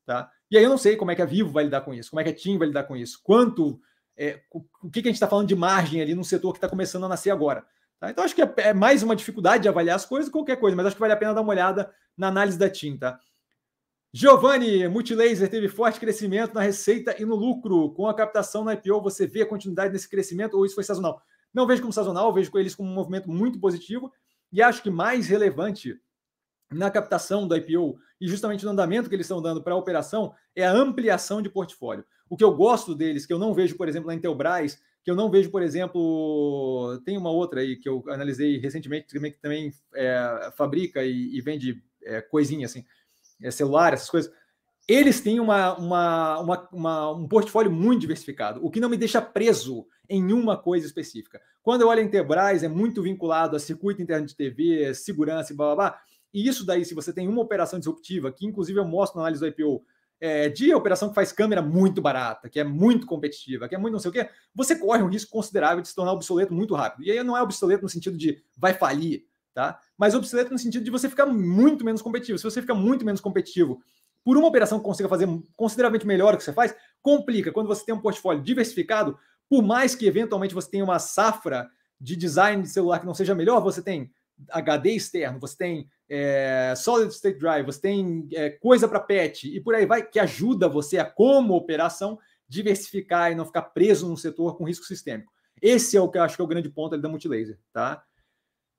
Tá? 0.05 0.31
E 0.49 0.57
aí 0.57 0.63
eu 0.63 0.69
não 0.69 0.77
sei 0.77 0.95
como 0.95 1.11
é 1.11 1.15
que 1.15 1.21
a 1.21 1.25
Vivo 1.25 1.51
vai 1.51 1.65
lidar 1.65 1.81
com 1.81 1.93
isso, 1.93 2.09
como 2.09 2.19
é 2.19 2.23
que 2.23 2.29
a 2.29 2.35
TIM 2.35 2.57
vai 2.57 2.67
lidar 2.67 2.83
com 2.83 2.95
isso, 2.95 3.19
quanto, 3.23 3.79
é, 4.17 4.41
o 4.51 4.89
que, 4.89 5.01
que 5.01 5.07
a 5.07 5.11
gente 5.11 5.15
está 5.15 5.27
falando 5.27 5.47
de 5.47 5.55
margem 5.55 6.01
ali 6.01 6.15
no 6.15 6.23
setor 6.23 6.53
que 6.53 6.57
está 6.57 6.69
começando 6.69 7.05
a 7.05 7.09
nascer 7.09 7.29
agora. 7.29 7.65
Tá? 7.99 8.09
Então 8.09 8.23
acho 8.23 8.33
que 8.33 8.41
é, 8.41 8.53
é, 8.57 8.73
mais 8.73 9.03
uma 9.03 9.15
dificuldade 9.15 9.63
de 9.63 9.69
avaliar 9.69 9.95
as 9.95 10.05
coisas 10.05 10.31
qualquer 10.31 10.57
coisa, 10.57 10.75
mas 10.75 10.87
acho 10.87 10.95
que 10.95 11.01
vale 11.01 11.13
a 11.13 11.17
pena 11.17 11.33
dar 11.33 11.41
uma 11.41 11.51
olhada 11.51 11.93
na 12.17 12.29
análise 12.29 12.57
da 12.57 12.69
TIM. 12.69 12.97
Tá? 12.97 13.19
Giovanni, 14.11 14.87
Multilaser 14.87 15.49
teve 15.49 15.67
forte 15.67 15.99
crescimento 15.99 16.55
na 16.55 16.61
receita 16.61 17.15
e 17.21 17.25
no 17.25 17.35
lucro. 17.35 17.91
Com 17.91 18.07
a 18.07 18.13
captação 18.13 18.63
na 18.63 18.73
IPO, 18.73 19.01
você 19.01 19.27
vê 19.27 19.43
a 19.43 19.45
continuidade 19.45 19.93
desse 19.93 20.09
crescimento 20.09 20.55
ou 20.55 20.65
isso 20.65 20.73
foi 20.73 20.83
sazonal? 20.83 21.21
Não 21.59 21.67
vejo 21.67 21.81
como 21.81 21.91
sazonal, 21.91 22.31
vejo 22.31 22.49
eles 22.57 22.73
como 22.73 22.89
um 22.89 22.93
movimento 22.93 23.29
muito 23.29 23.59
positivo 23.59 24.09
e 24.49 24.61
acho 24.61 24.81
que 24.81 24.89
mais 24.89 25.27
relevante 25.27 25.99
na 26.71 26.89
captação 26.89 27.45
do 27.45 27.53
IPO 27.53 27.99
e 28.21 28.29
justamente 28.29 28.63
no 28.63 28.71
andamento 28.71 29.09
que 29.09 29.15
eles 29.15 29.25
estão 29.25 29.41
dando 29.41 29.61
para 29.61 29.73
a 29.73 29.77
operação 29.77 30.33
é 30.55 30.65
a 30.65 30.71
ampliação 30.71 31.41
de 31.41 31.49
portfólio. 31.49 32.05
O 32.29 32.37
que 32.37 32.45
eu 32.45 32.55
gosto 32.55 32.95
deles, 32.95 33.25
que 33.25 33.33
eu 33.33 33.37
não 33.37 33.53
vejo, 33.53 33.75
por 33.75 33.89
exemplo, 33.89 34.07
na 34.07 34.15
Intelbras, 34.15 34.79
que 35.03 35.11
eu 35.11 35.17
não 35.17 35.29
vejo, 35.29 35.51
por 35.51 35.61
exemplo, 35.61 36.97
tem 37.03 37.17
uma 37.17 37.29
outra 37.29 37.59
aí 37.59 37.75
que 37.75 37.89
eu 37.89 38.05
analisei 38.07 38.57
recentemente, 38.57 39.07
que 39.07 39.41
também 39.41 39.73
é, 39.95 40.53
fabrica 40.55 41.03
e, 41.03 41.35
e 41.37 41.41
vende 41.41 41.83
é, 42.03 42.21
coisinha 42.21 42.67
assim, 42.67 42.85
é, 43.41 43.51
celular, 43.51 43.91
essas 43.91 44.09
coisas. 44.09 44.31
Eles 44.89 45.21
têm 45.21 45.39
uma, 45.39 45.77
uma, 45.77 46.39
uma, 46.39 46.69
uma, 46.71 47.11
um 47.11 47.27
portfólio 47.27 47.71
muito 47.71 48.01
diversificado, 48.01 48.65
o 48.65 48.71
que 48.71 48.79
não 48.79 48.89
me 48.89 48.97
deixa 48.97 49.21
preso 49.21 49.85
em 50.09 50.33
uma 50.33 50.57
coisa 50.57 50.87
específica. 50.87 51.39
Quando 51.61 51.81
eu 51.81 51.89
olho 51.89 52.01
a 52.01 52.03
Enterprise, 52.03 52.65
é 52.65 52.67
muito 52.67 53.03
vinculado 53.03 53.55
a 53.55 53.59
circuito 53.59 54.01
interno 54.01 54.25
de 54.25 54.35
TV, 54.35 54.91
segurança 54.95 55.53
e 55.53 55.55
blá 55.55 55.67
blá 55.67 55.75
blá. 55.75 56.01
E 56.33 56.47
isso 56.47 56.65
daí, 56.65 56.83
se 56.83 56.95
você 56.95 57.13
tem 57.13 57.27
uma 57.27 57.39
operação 57.39 57.77
disruptiva, 57.77 58.31
que 58.31 58.47
inclusive 58.47 58.79
eu 58.79 58.85
mostro 58.85 59.19
na 59.19 59.25
análise 59.25 59.39
do 59.39 59.47
IPO, 59.47 59.83
é, 60.19 60.49
de 60.49 60.73
operação 60.73 61.09
que 61.09 61.15
faz 61.15 61.31
câmera 61.31 61.61
muito 61.61 62.01
barata, 62.01 62.49
que 62.49 62.59
é 62.59 62.63
muito 62.63 63.05
competitiva, 63.05 63.69
que 63.69 63.75
é 63.75 63.77
muito 63.77 63.93
não 63.93 63.99
sei 63.99 64.09
o 64.09 64.11
quê, 64.11 64.27
você 64.55 64.75
corre 64.75 65.03
um 65.03 65.07
risco 65.07 65.29
considerável 65.29 65.83
de 65.83 65.87
se 65.87 65.93
tornar 65.93 66.13
obsoleto 66.13 66.51
muito 66.51 66.73
rápido. 66.73 67.03
E 67.03 67.11
aí 67.11 67.23
não 67.23 67.37
é 67.37 67.43
obsoleto 67.43 67.83
no 67.83 67.89
sentido 67.89 68.17
de 68.17 68.41
vai 68.57 68.73
falir, 68.73 69.25
tá? 69.53 69.79
Mas 69.95 70.15
obsoleto 70.15 70.51
no 70.51 70.57
sentido 70.57 70.83
de 70.83 70.89
você 70.89 71.07
ficar 71.07 71.27
muito 71.27 71.85
menos 71.85 72.01
competitivo. 72.01 72.39
Se 72.39 72.43
você 72.43 72.59
fica 72.59 72.73
muito 72.73 73.05
menos 73.05 73.21
competitivo 73.21 73.81
por 74.29 74.37
uma 74.37 74.47
operação 74.47 74.77
que 74.77 74.85
consiga 74.85 75.09
fazer 75.09 75.27
consideravelmente 75.55 76.05
melhor 76.05 76.35
o 76.35 76.37
que 76.37 76.43
você 76.43 76.53
faz, 76.53 76.75
complica. 77.01 77.51
Quando 77.51 77.65
você 77.65 77.83
tem 77.83 77.95
um 77.95 77.99
portfólio 77.99 78.43
diversificado, 78.43 79.17
por 79.49 79.63
mais 79.63 79.95
que 79.95 80.05
eventualmente 80.05 80.53
você 80.53 80.69
tenha 80.69 80.83
uma 80.83 80.99
safra 80.99 81.67
de 81.99 82.15
design 82.15 82.61
de 82.61 82.69
celular 82.69 82.99
que 82.99 83.07
não 83.07 83.15
seja 83.15 83.33
melhor, 83.33 83.59
você 83.59 83.81
tem 83.81 84.11
HD 84.51 84.91
externo, 84.91 85.39
você 85.39 85.57
tem 85.57 85.89
é, 86.07 86.75
solid 86.77 87.11
state 87.11 87.39
drive, 87.39 87.65
você 87.65 87.81
tem 87.81 88.29
é, 88.33 88.51
coisa 88.51 88.87
para 88.87 88.99
patch 88.99 89.45
e 89.45 89.59
por 89.59 89.73
aí 89.73 89.87
vai, 89.87 90.05
que 90.05 90.19
ajuda 90.19 90.69
você 90.69 90.99
a, 90.99 91.05
como 91.05 91.55
operação, 91.55 92.19
diversificar 92.47 93.31
e 93.31 93.35
não 93.35 93.47
ficar 93.47 93.63
preso 93.63 94.07
num 94.07 94.15
setor 94.15 94.55
com 94.55 94.63
risco 94.63 94.85
sistêmico. 94.85 95.33
Esse 95.59 95.97
é 95.97 96.01
o 96.01 96.07
que 96.07 96.19
eu 96.19 96.21
acho 96.21 96.35
que 96.35 96.41
é 96.43 96.45
o 96.45 96.47
grande 96.47 96.69
ponto 96.69 96.95
da 96.95 97.09
Multilaser, 97.09 97.57
tá? 97.73 98.03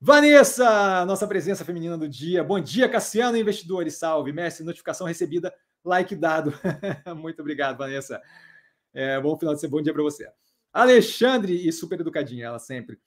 Vanessa, 0.03 1.05
nossa 1.05 1.27
presença 1.27 1.63
feminina 1.63 1.95
do 1.95 2.09
dia. 2.09 2.43
Bom 2.43 2.59
dia, 2.59 2.89
Cassiano, 2.89 3.37
investidores. 3.37 3.99
Salve, 3.99 4.33
mestre. 4.33 4.65
Notificação 4.65 5.05
recebida, 5.05 5.53
like 5.85 6.15
dado. 6.15 6.51
Muito 7.15 7.39
obrigado, 7.39 7.77
Vanessa. 7.77 8.19
É, 8.91 9.21
bom 9.21 9.37
final 9.37 9.53
de 9.53 9.61
semana, 9.61 9.77
bom 9.77 9.83
dia 9.83 9.93
para 9.93 10.01
você. 10.01 10.27
Alexandre, 10.73 11.67
e 11.67 11.71
super 11.71 11.99
educadinha 11.99 12.47
ela 12.47 12.57
sempre. 12.57 12.97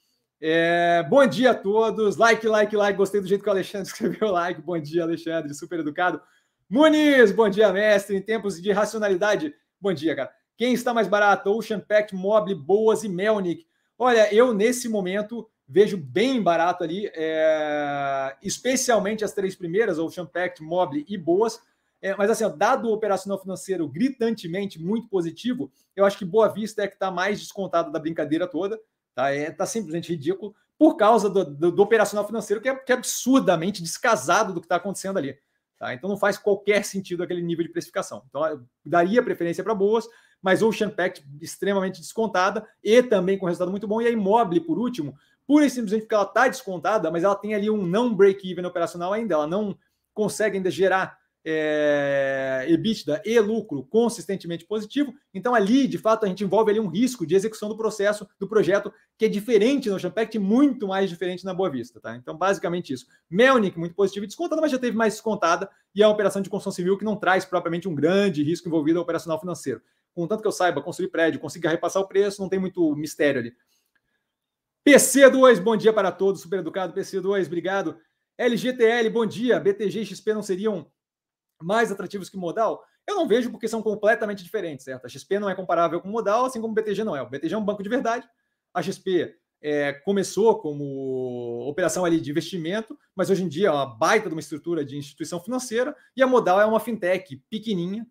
É, 0.41 1.03
bom 1.11 1.27
dia 1.27 1.51
a 1.51 1.55
todos. 1.55 2.17
Like, 2.17 2.47
like, 2.47 2.77
like. 2.77 2.97
Gostei 2.97 3.21
do 3.21 3.27
jeito 3.27 3.43
que 3.43 3.49
o 3.49 3.53
Alexandre 3.53 3.89
escreveu 3.91 4.31
like. 4.31 4.63
Bom 4.63 4.79
dia, 4.79 5.03
Alexandre, 5.03 5.53
super 5.53 5.81
educado. 5.81 6.23
Muniz, 6.71 7.33
bom 7.33 7.49
dia, 7.49 7.73
mestre. 7.73 8.17
Em 8.17 8.23
tempos 8.23 8.63
de 8.63 8.71
racionalidade, 8.71 9.53
bom 9.81 9.93
dia, 9.93 10.15
cara. 10.15 10.31
Quem 10.57 10.73
está 10.73 10.95
mais 10.95 11.09
barato? 11.09 11.51
Ocean 11.51 11.81
Pact, 11.81 12.15
Mobile, 12.15 12.55
Boas 12.57 13.03
e 13.03 13.09
Melnick. 13.09 13.67
Olha, 13.99 14.33
eu 14.33 14.55
nesse 14.55 14.89
momento 14.89 15.51
vejo 15.67 15.97
bem 15.97 16.43
barato 16.43 16.85
ali, 16.85 17.11
é, 17.15 18.37
especialmente 18.43 19.25
as 19.25 19.33
três 19.33 19.55
primeiras, 19.55 19.99
Ocean 19.99 20.27
Pact, 20.27 20.63
Mobile 20.63 21.05
e 21.09 21.17
Boas. 21.17 21.61
É, 22.01 22.15
mas 22.17 22.31
assim, 22.31 22.45
ó, 22.45 22.51
dado 22.51 22.89
o 22.89 22.93
operacional 22.93 23.41
financeiro 23.41 23.89
gritantemente 23.89 24.79
muito 24.79 25.09
positivo, 25.09 25.73
eu 25.97 26.05
acho 26.05 26.19
que 26.19 26.25
Boa 26.25 26.49
Vista 26.49 26.83
é 26.83 26.89
que 26.89 26.95
está 26.95 27.11
mais 27.11 27.41
descontado 27.41 27.91
da 27.91 27.99
brincadeira 27.99 28.47
toda. 28.47 28.79
Tá? 29.15 29.31
É, 29.31 29.51
tá 29.51 29.65
simplesmente 29.65 30.11
ridículo 30.11 30.55
por 30.77 30.97
causa 30.97 31.31
do, 31.31 31.45
do, 31.45 31.73
do 31.73 31.83
operacional 31.83 32.27
financeiro 32.27 32.61
que 32.61 32.69
é, 32.69 32.75
que 32.75 32.93
é, 32.93 32.97
absurdamente 32.97 33.83
descasado 33.83 34.53
do 34.53 34.61
que 34.61 34.67
está 34.67 34.77
acontecendo 34.77 35.19
ali. 35.19 35.39
Tá? 35.79 35.95
Então 35.95 36.11
não 36.11 36.17
faz 36.17 36.37
qualquer 36.37 36.85
sentido 36.85 37.23
aquele 37.23 37.43
nível 37.43 37.65
de 37.65 37.73
precificação. 37.73 38.23
Então 38.29 38.67
daria 38.85 39.23
preferência 39.23 39.63
para 39.63 39.75
boas, 39.75 40.07
mas 40.43 40.63
Ocean 40.63 40.91
Pact 40.91 41.25
extremamente 41.41 42.01
descontada 42.01 42.67
e 42.83 43.03
também 43.03 43.39
com 43.39 43.47
resultado 43.47 43.71
muito 43.71 43.89
bom. 43.89 44.03
E 44.03 44.07
a 44.07 44.11
Imóvel, 44.11 44.63
por 44.65 44.79
último, 44.79 45.17
pura 45.47 45.67
e 45.67 45.71
simplesmente 45.71 46.03
porque 46.03 46.15
ela 46.15 46.25
está 46.25 46.49
descontada, 46.49 47.11
mas 47.11 47.25
ela 47.25 47.35
tem 47.35 47.55
ali 47.55 47.71
um 47.71 47.85
não 47.85 48.15
break-even 48.15 48.65
operacional 48.65 49.13
ainda, 49.13 49.35
ela 49.35 49.47
não 49.47 49.77
consegue 50.13 50.57
ainda 50.57 50.71
gerar 50.71 51.19
é, 51.47 52.65
EBITDA 52.69 53.21
e 53.25 53.39
lucro 53.39 53.85
consistentemente 53.85 54.65
positivo. 54.65 55.13
Então, 55.33 55.55
ali, 55.55 55.87
de 55.87 55.99
fato, 55.99 56.25
a 56.25 56.29
gente 56.29 56.43
envolve 56.43 56.71
ali 56.71 56.81
um 56.81 56.89
risco 56.89 57.27
de 57.27 57.35
execução 57.35 57.69
do 57.69 57.77
processo, 57.77 58.27
do 58.39 58.49
projeto, 58.49 58.93
que 59.19 59.27
é 59.27 59.29
diferente 59.29 59.91
no 59.91 59.99
Champact, 59.99 60.39
muito 60.39 60.89
mais 60.89 61.11
diferente 61.11 61.45
na 61.45 61.53
Boa 61.53 61.71
Vista. 61.71 62.01
Tá? 62.01 62.17
Então, 62.17 62.37
basicamente 62.37 62.95
isso. 62.95 63.07
Melnick, 63.29 63.79
muito 63.79 63.95
positivo 63.95 64.25
e 64.25 64.27
descontada, 64.27 64.63
mas 64.63 64.71
já 64.71 64.79
teve 64.79 64.97
mais 64.97 65.15
descontada, 65.15 65.69
e 65.95 66.03
é 66.03 66.07
uma 66.07 66.15
operação 66.15 66.41
de 66.41 66.49
construção 66.49 66.73
civil 66.73 66.97
que 66.97 67.05
não 67.05 67.17
traz 67.17 67.45
propriamente 67.45 67.87
um 67.87 67.95
grande 67.95 68.43
risco 68.43 68.67
envolvido 68.67 68.99
ao 68.99 69.03
operacional 69.03 69.39
financeiro. 69.39 69.83
Contanto 70.15 70.41
que 70.41 70.49
eu 70.49 70.53
saiba 70.53 70.81
construir 70.81 71.09
prédio, 71.09 71.41
consiga 71.41 71.69
repassar 71.69 72.01
o 72.01 72.09
preço, 72.09 72.41
não 72.41 72.49
tem 72.49 72.59
muito 72.59 72.95
mistério 72.95 73.41
ali. 73.41 73.53
PC2, 74.87 75.61
bom 75.61 75.77
dia 75.77 75.93
para 75.93 76.13
todos, 76.13 76.43
super 76.43 76.59
educado. 76.59 76.93
PC2, 76.93 77.47
obrigado. 77.47 77.99
LGTL, 78.37 79.09
bom 79.09 79.25
dia. 79.25 79.59
BTG 79.59 80.03
e 80.03 80.07
XP 80.07 80.35
não 80.35 80.43
seriam 80.43 80.91
mais 81.63 81.91
atrativos 81.91 82.29
que 82.29 82.37
modal? 82.37 82.85
Eu 83.07 83.17
não 83.17 83.27
vejo 83.27 83.51
porque 83.51 83.67
são 83.67 83.83
completamente 83.83 84.43
diferentes, 84.43 84.85
certo? 84.85 85.07
A 85.07 85.09
XP 85.09 85.39
não 85.39 85.49
é 85.49 85.55
comparável 85.55 86.01
com 86.01 86.09
modal, 86.09 86.45
assim 86.45 86.61
como 86.61 86.73
o 86.73 86.75
BTG 86.75 87.03
não 87.03 87.17
é. 87.17 87.23
O 87.23 87.29
BTG 87.29 87.55
é 87.55 87.59
um 87.59 87.65
banco 87.65 87.83
de 87.83 87.89
verdade, 87.89 88.29
a 88.75 88.83
XP 88.83 89.35
é, 89.63 89.93
começou 89.93 90.59
como 90.59 91.67
operação 91.67 92.05
ali 92.05 92.21
de 92.21 92.31
investimento, 92.31 92.99
mas 93.17 93.31
hoje 93.31 93.45
em 93.45 93.49
dia 93.49 93.69
é 93.69 93.71
uma 93.71 93.87
baita 93.87 94.29
de 94.29 94.35
uma 94.35 94.41
estrutura 94.41 94.85
de 94.85 94.99
instituição 94.99 95.41
financeira, 95.41 95.97
e 96.15 96.23
a 96.23 96.27
modal 96.27 96.61
é 96.61 96.67
uma 96.67 96.81
fintech 96.81 97.43
pequenininha, 97.49 98.07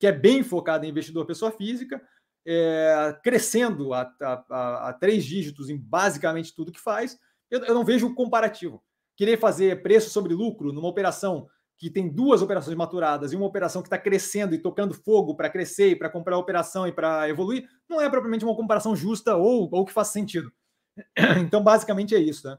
que 0.00 0.06
é 0.06 0.12
bem 0.12 0.42
focada 0.42 0.84
em 0.84 0.90
investidor 0.90 1.24
pessoa 1.24 1.52
física, 1.52 2.02
é, 2.46 3.18
crescendo 3.22 3.92
a, 3.92 4.10
a, 4.22 4.44
a, 4.48 4.88
a, 4.88 4.92
três 4.92 5.24
dígitos 5.24 5.68
em 5.68 5.76
basicamente 5.76 6.54
tudo 6.54 6.70
que 6.70 6.80
faz. 6.80 7.18
Eu, 7.50 7.64
eu 7.64 7.74
não 7.74 7.84
vejo 7.84 8.14
comparativo. 8.14 8.82
Querer 9.16 9.38
fazer 9.38 9.82
preço 9.82 10.10
sobre 10.10 10.34
lucro 10.34 10.72
numa 10.72 10.88
operação 10.88 11.48
que 11.78 11.90
tem 11.90 12.08
duas 12.08 12.40
operações 12.40 12.76
maturadas 12.76 13.32
e 13.32 13.36
uma 13.36 13.46
operação 13.46 13.82
que 13.82 13.88
está 13.88 13.98
crescendo 13.98 14.54
e 14.54 14.58
tocando 14.58 14.94
fogo 14.94 15.34
para 15.34 15.50
crescer 15.50 15.90
e 15.90 15.96
para 15.96 16.08
comprar 16.08 16.36
a 16.36 16.38
operação 16.38 16.86
e 16.86 16.92
para 16.92 17.28
evoluir, 17.28 17.68
não 17.88 18.00
é 18.00 18.08
propriamente 18.08 18.44
uma 18.44 18.56
comparação 18.56 18.96
justa 18.96 19.36
ou, 19.36 19.68
ou 19.70 19.84
que 19.84 19.92
faz 19.92 20.08
sentido. 20.08 20.52
Então, 21.44 21.62
basicamente 21.62 22.14
é 22.14 22.18
isso. 22.18 22.48
Né? 22.48 22.56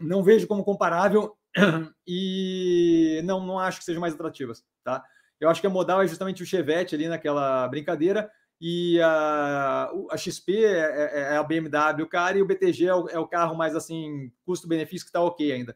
Não 0.00 0.22
vejo 0.22 0.48
como 0.48 0.64
comparável 0.64 1.36
e 2.06 3.20
não, 3.24 3.46
não 3.46 3.58
acho 3.58 3.78
que 3.78 3.84
sejam 3.84 4.00
mais 4.00 4.14
atrativas. 4.14 4.64
Tá? 4.82 5.04
Eu 5.38 5.48
acho 5.48 5.60
que 5.60 5.66
a 5.66 5.70
modal 5.70 6.02
é 6.02 6.08
justamente 6.08 6.42
o 6.42 6.46
Chevette 6.46 6.96
ali 6.96 7.06
naquela 7.06 7.68
brincadeira 7.68 8.28
e 8.60 9.00
a, 9.00 9.90
a 10.10 10.16
XP 10.18 10.64
é, 10.64 10.68
é, 10.68 11.20
é 11.32 11.36
a 11.36 11.42
BMW, 11.42 12.06
cara, 12.06 12.36
e 12.36 12.42
o 12.42 12.46
BTG 12.46 12.86
é 12.86 12.94
o, 12.94 13.08
é 13.08 13.18
o 13.18 13.26
carro 13.26 13.56
mais 13.56 13.74
assim, 13.74 14.30
custo-benefício 14.44 15.06
que 15.06 15.08
está 15.08 15.22
ok 15.22 15.50
ainda. 15.50 15.74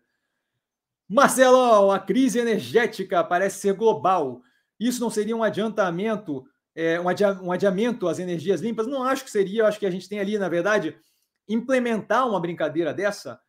Marcelo, 1.08 1.90
a 1.90 1.98
crise 1.98 2.38
energética 2.38 3.24
parece 3.24 3.58
ser 3.60 3.72
global. 3.74 4.42
Isso 4.78 5.00
não 5.00 5.08
seria 5.08 5.36
um 5.36 5.42
adiantamento, 5.42 6.44
é, 6.74 7.00
um, 7.00 7.04
um 7.46 7.52
adiamento 7.52 8.06
às 8.06 8.18
energias 8.18 8.60
limpas? 8.60 8.86
Não 8.86 9.02
acho 9.02 9.24
que 9.24 9.30
seria. 9.30 9.66
Acho 9.66 9.78
que 9.78 9.86
a 9.86 9.90
gente 9.90 10.08
tem 10.08 10.18
ali, 10.18 10.36
na 10.38 10.48
verdade, 10.48 10.96
implementar 11.48 12.28
uma 12.28 12.40
brincadeira 12.40 12.92
dessa, 12.92 13.40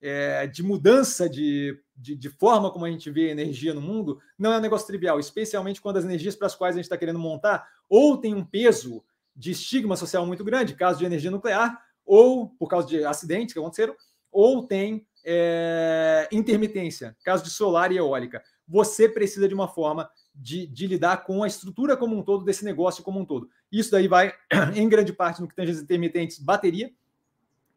é, 0.00 0.46
de 0.46 0.62
mudança 0.62 1.28
de, 1.28 1.78
de, 1.96 2.14
de, 2.14 2.28
forma 2.28 2.70
como 2.70 2.84
a 2.84 2.90
gente 2.90 3.10
vê 3.10 3.30
energia 3.30 3.72
no 3.72 3.80
mundo, 3.80 4.18
não 4.38 4.52
é 4.52 4.58
um 4.58 4.60
negócio 4.60 4.86
trivial, 4.86 5.18
especialmente 5.18 5.80
quando 5.80 5.96
as 5.98 6.04
energias 6.04 6.36
para 6.36 6.46
as 6.46 6.54
quais 6.54 6.74
a 6.74 6.78
gente 6.78 6.84
está 6.84 6.98
querendo 6.98 7.18
montar 7.18 7.66
ou 7.96 8.18
tem 8.18 8.34
um 8.34 8.44
peso 8.44 9.04
de 9.36 9.52
estigma 9.52 9.94
social 9.94 10.26
muito 10.26 10.42
grande, 10.42 10.74
caso 10.74 10.98
de 10.98 11.04
energia 11.04 11.30
nuclear, 11.30 11.80
ou 12.04 12.48
por 12.48 12.66
causa 12.66 12.88
de 12.88 13.04
acidentes 13.04 13.52
que 13.52 13.58
aconteceram, 13.60 13.94
ou 14.32 14.66
tem 14.66 15.06
é, 15.24 16.28
intermitência, 16.32 17.16
caso 17.24 17.44
de 17.44 17.50
solar 17.50 17.92
e 17.92 17.96
eólica. 17.96 18.42
Você 18.66 19.08
precisa 19.08 19.46
de 19.46 19.54
uma 19.54 19.68
forma 19.68 20.10
de, 20.34 20.66
de, 20.66 20.88
lidar 20.88 21.18
com 21.18 21.44
a 21.44 21.46
estrutura 21.46 21.96
como 21.96 22.16
um 22.16 22.22
todo 22.24 22.44
desse 22.44 22.64
negócio 22.64 23.04
como 23.04 23.20
um 23.20 23.24
todo. 23.24 23.48
Isso 23.70 23.92
daí 23.92 24.08
vai, 24.08 24.34
em 24.74 24.88
grande 24.88 25.12
parte, 25.12 25.40
no 25.40 25.46
que 25.46 25.54
tange 25.54 25.70
as 25.70 25.78
intermitentes, 25.78 26.40
bateria, 26.40 26.90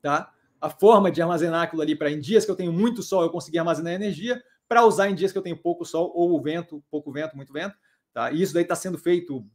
tá? 0.01 0.33
A 0.59 0.71
forma 0.71 1.11
de 1.11 1.21
armazenar 1.21 1.61
aquilo 1.61 1.83
ali 1.83 1.95
para 1.95 2.09
em 2.09 2.19
dias 2.19 2.43
que 2.43 2.49
eu 2.49 2.55
tenho 2.55 2.73
muito 2.73 3.03
sol 3.03 3.21
eu 3.21 3.29
conseguir 3.29 3.59
armazenar 3.59 3.93
energia, 3.93 4.43
para 4.67 4.83
usar 4.83 5.11
em 5.11 5.13
dias 5.13 5.31
que 5.31 5.37
eu 5.37 5.43
tenho 5.43 5.57
pouco 5.57 5.85
sol 5.85 6.11
ou 6.15 6.41
vento, 6.41 6.83
pouco 6.89 7.11
vento, 7.11 7.35
muito 7.35 7.53
vento, 7.53 7.75
tá? 8.11 8.31
E 8.31 8.41
isso 8.41 8.55
daí 8.55 8.63
está 8.63 8.75
sendo 8.75 8.97
feito 8.97 9.45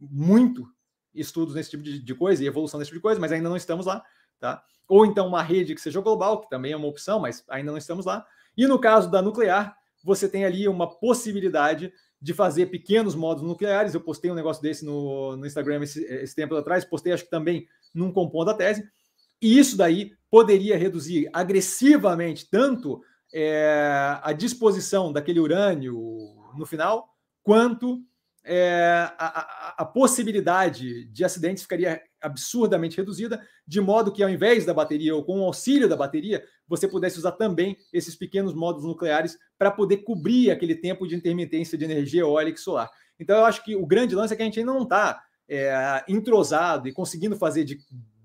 muito 0.00 0.66
estudos 1.14 1.54
nesse 1.54 1.70
tipo 1.70 1.82
de, 1.82 2.00
de 2.00 2.14
coisa 2.14 2.42
e 2.42 2.46
evolução 2.46 2.78
desse 2.78 2.90
tipo 2.90 2.98
de 2.98 3.02
coisa, 3.02 3.20
mas 3.20 3.32
ainda 3.32 3.48
não 3.48 3.56
estamos 3.56 3.86
lá, 3.86 4.02
tá? 4.38 4.64
ou 4.90 5.06
então 5.06 5.28
uma 5.28 5.40
rede 5.40 5.72
que 5.72 5.80
seja 5.80 6.00
global, 6.00 6.40
que 6.40 6.50
também 6.50 6.72
é 6.72 6.76
uma 6.76 6.88
opção, 6.88 7.20
mas 7.20 7.44
ainda 7.48 7.70
não 7.70 7.78
estamos 7.78 8.04
lá. 8.04 8.26
E 8.56 8.66
no 8.66 8.76
caso 8.76 9.08
da 9.08 9.22
nuclear, 9.22 9.76
você 10.02 10.28
tem 10.28 10.44
ali 10.44 10.66
uma 10.66 10.90
possibilidade 10.98 11.92
de 12.20 12.34
fazer 12.34 12.66
pequenos 12.66 13.14
módulos 13.14 13.48
nucleares. 13.48 13.94
Eu 13.94 14.00
postei 14.00 14.32
um 14.32 14.34
negócio 14.34 14.60
desse 14.60 14.84
no, 14.84 15.36
no 15.36 15.46
Instagram 15.46 15.84
esse, 15.84 16.02
esse 16.04 16.34
tempo 16.34 16.56
atrás, 16.56 16.84
postei 16.84 17.12
acho 17.12 17.22
que 17.22 17.30
também 17.30 17.68
num 17.94 18.12
compondo 18.12 18.46
da 18.46 18.54
tese. 18.54 18.84
E 19.40 19.56
isso 19.56 19.76
daí 19.76 20.12
poderia 20.28 20.76
reduzir 20.76 21.30
agressivamente 21.32 22.50
tanto 22.50 23.00
é, 23.32 24.18
a 24.20 24.32
disposição 24.32 25.12
daquele 25.12 25.38
urânio 25.38 26.34
no 26.56 26.66
final, 26.66 27.08
quanto 27.44 28.02
é, 28.42 29.10
a, 29.18 29.26
a, 29.26 29.74
a, 29.78 29.84
possibilidade 29.84 31.04
de 31.06 31.24
acidentes 31.24 31.62
ficaria 31.62 32.00
absurdamente 32.20 32.96
reduzida, 32.96 33.46
de 33.66 33.80
modo 33.80 34.12
que 34.12 34.22
ao 34.22 34.30
invés 34.30 34.64
da 34.64 34.72
bateria 34.72 35.14
ou 35.14 35.22
com 35.22 35.40
o 35.40 35.44
auxílio 35.44 35.88
da 35.88 35.96
bateria, 35.96 36.42
você 36.66 36.88
pudesse 36.88 37.18
usar 37.18 37.32
também 37.32 37.76
esses 37.92 38.16
pequenos 38.16 38.54
módulos 38.54 38.86
nucleares 38.86 39.36
para 39.58 39.70
poder 39.70 39.98
cobrir 39.98 40.50
aquele 40.50 40.74
tempo 40.74 41.06
de 41.06 41.14
intermitência 41.14 41.76
de 41.76 41.84
energia 41.84 42.22
eólica 42.22 42.58
e 42.58 42.62
solar. 42.62 42.90
Então, 43.18 43.36
eu 43.36 43.44
acho 43.44 43.62
que 43.62 43.76
o 43.76 43.86
grande 43.86 44.14
lance 44.14 44.32
é 44.32 44.36
que 44.36 44.42
a 44.42 44.46
gente 44.46 44.58
ainda 44.58 44.72
não 44.72 44.84
está 44.84 45.22
é, 45.48 46.04
entrosado 46.08 46.88
e 46.88 46.92
conseguindo 46.92 47.36
fazer 47.36 47.64
de, 47.64 47.78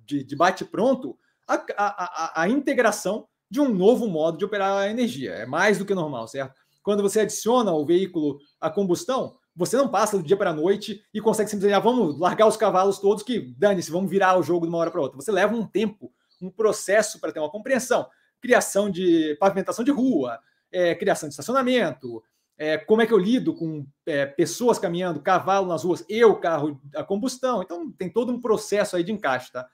de, 0.06 0.24
de 0.24 0.36
bate-pronto 0.36 1.18
a, 1.48 2.42
a, 2.42 2.50
integração 2.50 3.28
de 3.50 3.60
um 3.60 3.74
novo 3.74 4.08
modo 4.08 4.38
de 4.38 4.46
operar 4.46 4.78
a 4.78 4.90
energia. 4.90 5.32
É 5.32 5.46
mais 5.46 5.78
do 5.78 5.86
que 5.86 5.94
normal, 5.94 6.28
certo? 6.28 6.56
Quando 6.82 7.04
você 7.04 7.22
adiciona 7.22 7.72
o 7.72 7.86
veículo 7.86 8.40
a 8.62 8.70
combustão, 8.70 9.36
você 9.56 9.78
não 9.78 9.88
passa 9.88 10.18
do 10.18 10.24
dia 10.24 10.36
para 10.36 10.50
a 10.50 10.54
noite 10.54 11.04
e 11.14 11.22
consegue 11.22 11.50
simplesmente, 11.50 11.78
ah, 11.78 11.80
vamos 11.80 12.20
largar 12.20 12.48
os 12.48 12.58
cavalos 12.58 13.00
todos 13.00 13.24
que 13.24 13.40
dane-se, 13.58 13.90
vamos 13.90 14.10
virar 14.10 14.38
o 14.38 14.44
jogo 14.44 14.66
de 14.66 14.70
uma 14.70 14.80
hora 14.80 14.92
para 14.92 15.02
outra. 15.02 15.16
Você 15.16 15.32
leva 15.32 15.56
um 15.56 15.66
tempo, 15.66 16.12
um 16.42 16.50
processo 16.50 17.20
para 17.20 17.32
ter 17.32 17.40
uma 17.40 17.50
compreensão. 17.50 18.08
Criação 18.42 18.90
de 18.90 19.36
pavimentação 19.40 19.86
de 19.86 19.92
rua, 19.92 20.40
é, 20.72 20.94
criação 20.94 21.30
de 21.30 21.34
estacionamento, 21.34 22.22
é, 22.58 22.78
como 22.78 23.02
é 23.02 23.06
que 23.06 23.14
eu 23.14 23.18
lido 23.18 23.54
com 23.54 23.86
é, 24.06 24.26
pessoas 24.26 24.80
caminhando, 24.80 25.22
cavalo 25.22 25.68
nas 25.68 25.84
ruas, 25.84 26.06
eu, 26.08 26.36
carro 26.36 26.80
a 26.96 27.04
combustão. 27.04 27.62
Então 27.62 27.92
tem 27.92 28.10
todo 28.10 28.32
um 28.32 28.42
processo 28.42 28.96
aí 28.96 29.04
de 29.04 29.12
encaixe, 29.12 29.52
tá? 29.52 29.68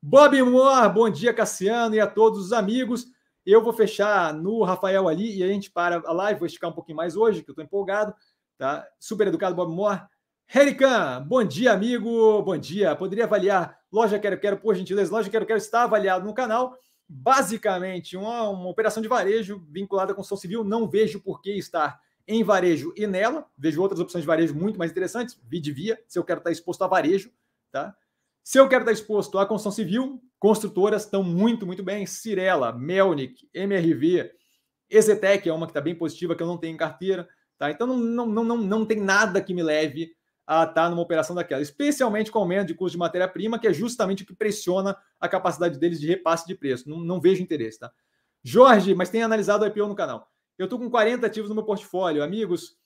Bob 0.00 0.40
Moore, 0.42 0.92
bom 0.92 1.10
dia, 1.10 1.34
Cassiano, 1.34 1.94
e 1.94 2.00
a 2.00 2.06
todos 2.06 2.38
os 2.38 2.52
amigos. 2.52 3.06
Eu 3.44 3.62
vou 3.62 3.72
fechar 3.72 4.32
no 4.34 4.62
Rafael 4.62 5.08
ali 5.08 5.38
e 5.38 5.42
a 5.42 5.48
gente 5.48 5.70
para 5.70 6.02
a 6.04 6.12
live, 6.12 6.40
vou 6.40 6.46
esticar 6.46 6.70
um 6.70 6.74
pouquinho 6.74 6.96
mais 6.96 7.16
hoje, 7.16 7.42
que 7.42 7.50
eu 7.50 7.52
estou 7.52 7.64
empolgado. 7.64 8.14
Tá? 8.58 8.84
Super 8.98 9.28
educado, 9.28 9.54
Bob 9.54 9.72
Moore. 9.72 10.02
Herican, 10.52 11.24
bom 11.28 11.44
dia, 11.44 11.72
amigo. 11.72 12.42
Bom 12.42 12.58
dia. 12.58 12.96
Poderia 12.96 13.24
avaliar 13.24 13.78
Loja 13.92 14.18
Quero 14.18 14.40
Quero, 14.40 14.58
por 14.58 14.74
gentileza. 14.74 15.12
Loja 15.12 15.30
Quero 15.30 15.46
Quero 15.46 15.58
está 15.58 15.84
avaliado 15.84 16.26
no 16.26 16.34
canal. 16.34 16.76
Basicamente, 17.08 18.16
uma, 18.16 18.48
uma 18.48 18.68
operação 18.68 19.00
de 19.00 19.08
varejo 19.08 19.64
vinculada 19.70 20.10
à 20.10 20.14
construção 20.14 20.36
civil. 20.36 20.64
Não 20.64 20.88
vejo 20.88 21.20
por 21.20 21.40
que 21.40 21.52
estar 21.52 22.00
em 22.26 22.42
varejo 22.42 22.92
e 22.96 23.06
nela. 23.06 23.46
Vejo 23.56 23.80
outras 23.80 24.00
opções 24.00 24.22
de 24.22 24.26
varejo 24.26 24.56
muito 24.56 24.76
mais 24.76 24.90
interessantes. 24.90 25.40
Vi 25.48 25.60
de 25.60 25.70
via, 25.70 26.02
se 26.08 26.18
eu 26.18 26.24
quero 26.24 26.38
estar 26.38 26.50
exposto 26.50 26.82
a 26.82 26.88
varejo. 26.88 27.30
Tá? 27.70 27.94
Se 28.42 28.58
eu 28.58 28.68
quero 28.68 28.82
estar 28.82 28.92
exposto 28.92 29.38
à 29.38 29.46
construção 29.46 29.70
civil, 29.70 30.20
construtoras 30.36 31.04
estão 31.04 31.22
muito, 31.22 31.64
muito 31.64 31.84
bem. 31.84 32.06
Cirela, 32.06 32.72
Melnick, 32.72 33.48
MRV, 33.54 34.32
Exetec 34.90 35.48
é 35.48 35.52
uma 35.52 35.66
que 35.66 35.70
está 35.70 35.80
bem 35.80 35.94
positiva, 35.94 36.34
que 36.34 36.42
eu 36.42 36.46
não 36.46 36.58
tenho 36.58 36.74
em 36.74 36.76
carteira. 36.76 37.28
Tá? 37.58 37.70
Então 37.70 37.86
não, 37.86 38.26
não, 38.26 38.44
não, 38.44 38.56
não 38.56 38.86
tem 38.86 39.00
nada 39.00 39.42
que 39.42 39.52
me 39.52 39.62
leve 39.62 40.12
a 40.46 40.64
estar 40.64 40.88
numa 40.88 41.02
operação 41.02 41.36
daquela, 41.36 41.60
especialmente 41.60 42.30
com 42.30 42.38
o 42.38 42.42
aumento 42.42 42.68
de 42.68 42.74
custo 42.74 42.92
de 42.92 42.98
matéria-prima, 42.98 43.58
que 43.58 43.66
é 43.66 43.72
justamente 43.72 44.22
o 44.22 44.26
que 44.26 44.34
pressiona 44.34 44.96
a 45.20 45.28
capacidade 45.28 45.78
deles 45.78 46.00
de 46.00 46.06
repasse 46.06 46.46
de 46.46 46.54
preço. 46.54 46.88
Não, 46.88 46.98
não 46.98 47.20
vejo 47.20 47.42
interesse, 47.42 47.78
tá? 47.78 47.92
Jorge, 48.42 48.94
mas 48.94 49.10
tem 49.10 49.22
analisado 49.22 49.64
o 49.64 49.66
IPO 49.66 49.86
no 49.86 49.94
canal. 49.94 50.26
Eu 50.56 50.64
estou 50.64 50.78
com 50.78 50.88
40 50.88 51.26
ativos 51.26 51.50
no 51.50 51.54
meu 51.54 51.64
portfólio. 51.64 52.22
Amigos, 52.22 52.78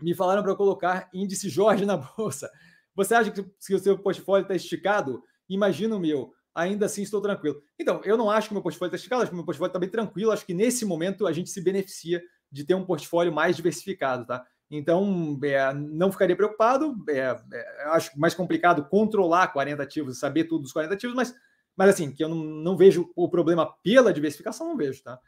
me 0.00 0.14
falaram 0.14 0.42
para 0.42 0.54
colocar 0.54 1.10
índice 1.12 1.48
Jorge 1.48 1.84
na 1.84 1.96
bolsa. 2.16 2.50
Você 2.94 3.14
acha 3.14 3.30
que 3.30 3.44
se 3.58 3.74
o 3.74 3.78
seu 3.78 3.98
portfólio 3.98 4.44
está 4.44 4.54
esticado? 4.54 5.22
Imagina 5.48 5.96
o 5.96 6.00
meu. 6.00 6.32
Ainda 6.54 6.86
assim, 6.86 7.02
estou 7.02 7.20
tranquilo. 7.20 7.60
Então, 7.78 8.00
eu 8.04 8.16
não 8.16 8.30
acho 8.30 8.48
que 8.48 8.54
meu 8.54 8.62
portfólio 8.62 8.88
está 8.88 8.96
esticado, 8.96 9.22
acho 9.22 9.30
que 9.30 9.36
meu 9.36 9.44
portfólio 9.44 9.68
está 9.68 9.78
bem 9.78 9.90
tranquilo. 9.90 10.30
Acho 10.30 10.46
que 10.46 10.54
nesse 10.54 10.86
momento 10.86 11.26
a 11.26 11.32
gente 11.32 11.50
se 11.50 11.60
beneficia 11.60 12.22
de 12.56 12.64
ter 12.64 12.74
um 12.74 12.84
portfólio 12.84 13.32
mais 13.32 13.54
diversificado, 13.54 14.24
tá? 14.24 14.44
Então, 14.70 15.38
é, 15.44 15.72
não 15.74 16.10
ficaria 16.10 16.34
preocupado. 16.34 16.96
É, 17.08 17.36
é, 17.52 17.84
acho 17.90 18.18
mais 18.18 18.34
complicado 18.34 18.88
controlar 18.88 19.48
40 19.48 19.82
ativos, 19.82 20.18
saber 20.18 20.44
tudo 20.44 20.62
dos 20.62 20.72
40 20.72 20.94
ativos, 20.94 21.14
mas, 21.14 21.34
mas 21.76 21.90
assim, 21.90 22.10
que 22.10 22.24
eu 22.24 22.28
não, 22.28 22.36
não 22.36 22.76
vejo 22.76 23.12
o 23.14 23.28
problema 23.28 23.70
pela 23.82 24.12
diversificação, 24.12 24.68
não 24.68 24.76
vejo, 24.76 25.02
tá? 25.02 25.20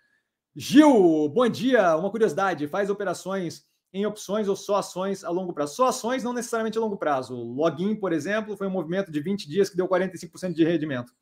Gil, 0.57 1.29
bom 1.29 1.49
dia. 1.49 1.95
Uma 1.97 2.11
curiosidade: 2.11 2.67
faz 2.67 2.89
operações 2.89 3.65
em 3.93 4.07
opções 4.07 4.49
ou 4.49 4.57
só 4.57 4.77
ações 4.77 5.23
a 5.23 5.31
longo 5.31 5.53
prazo? 5.53 5.77
Só 5.77 5.89
ações, 5.89 6.25
não 6.25 6.33
necessariamente 6.33 6.79
a 6.79 6.81
longo 6.81 6.97
prazo. 6.97 7.35
Login, 7.35 7.95
por 7.95 8.13
exemplo, 8.13 8.57
foi 8.57 8.67
um 8.67 8.71
movimento 8.71 9.13
de 9.13 9.21
20 9.21 9.49
dias 9.49 9.69
que 9.69 9.77
deu 9.77 9.87
45% 9.87 10.55
de 10.55 10.65
rendimento. 10.65 11.13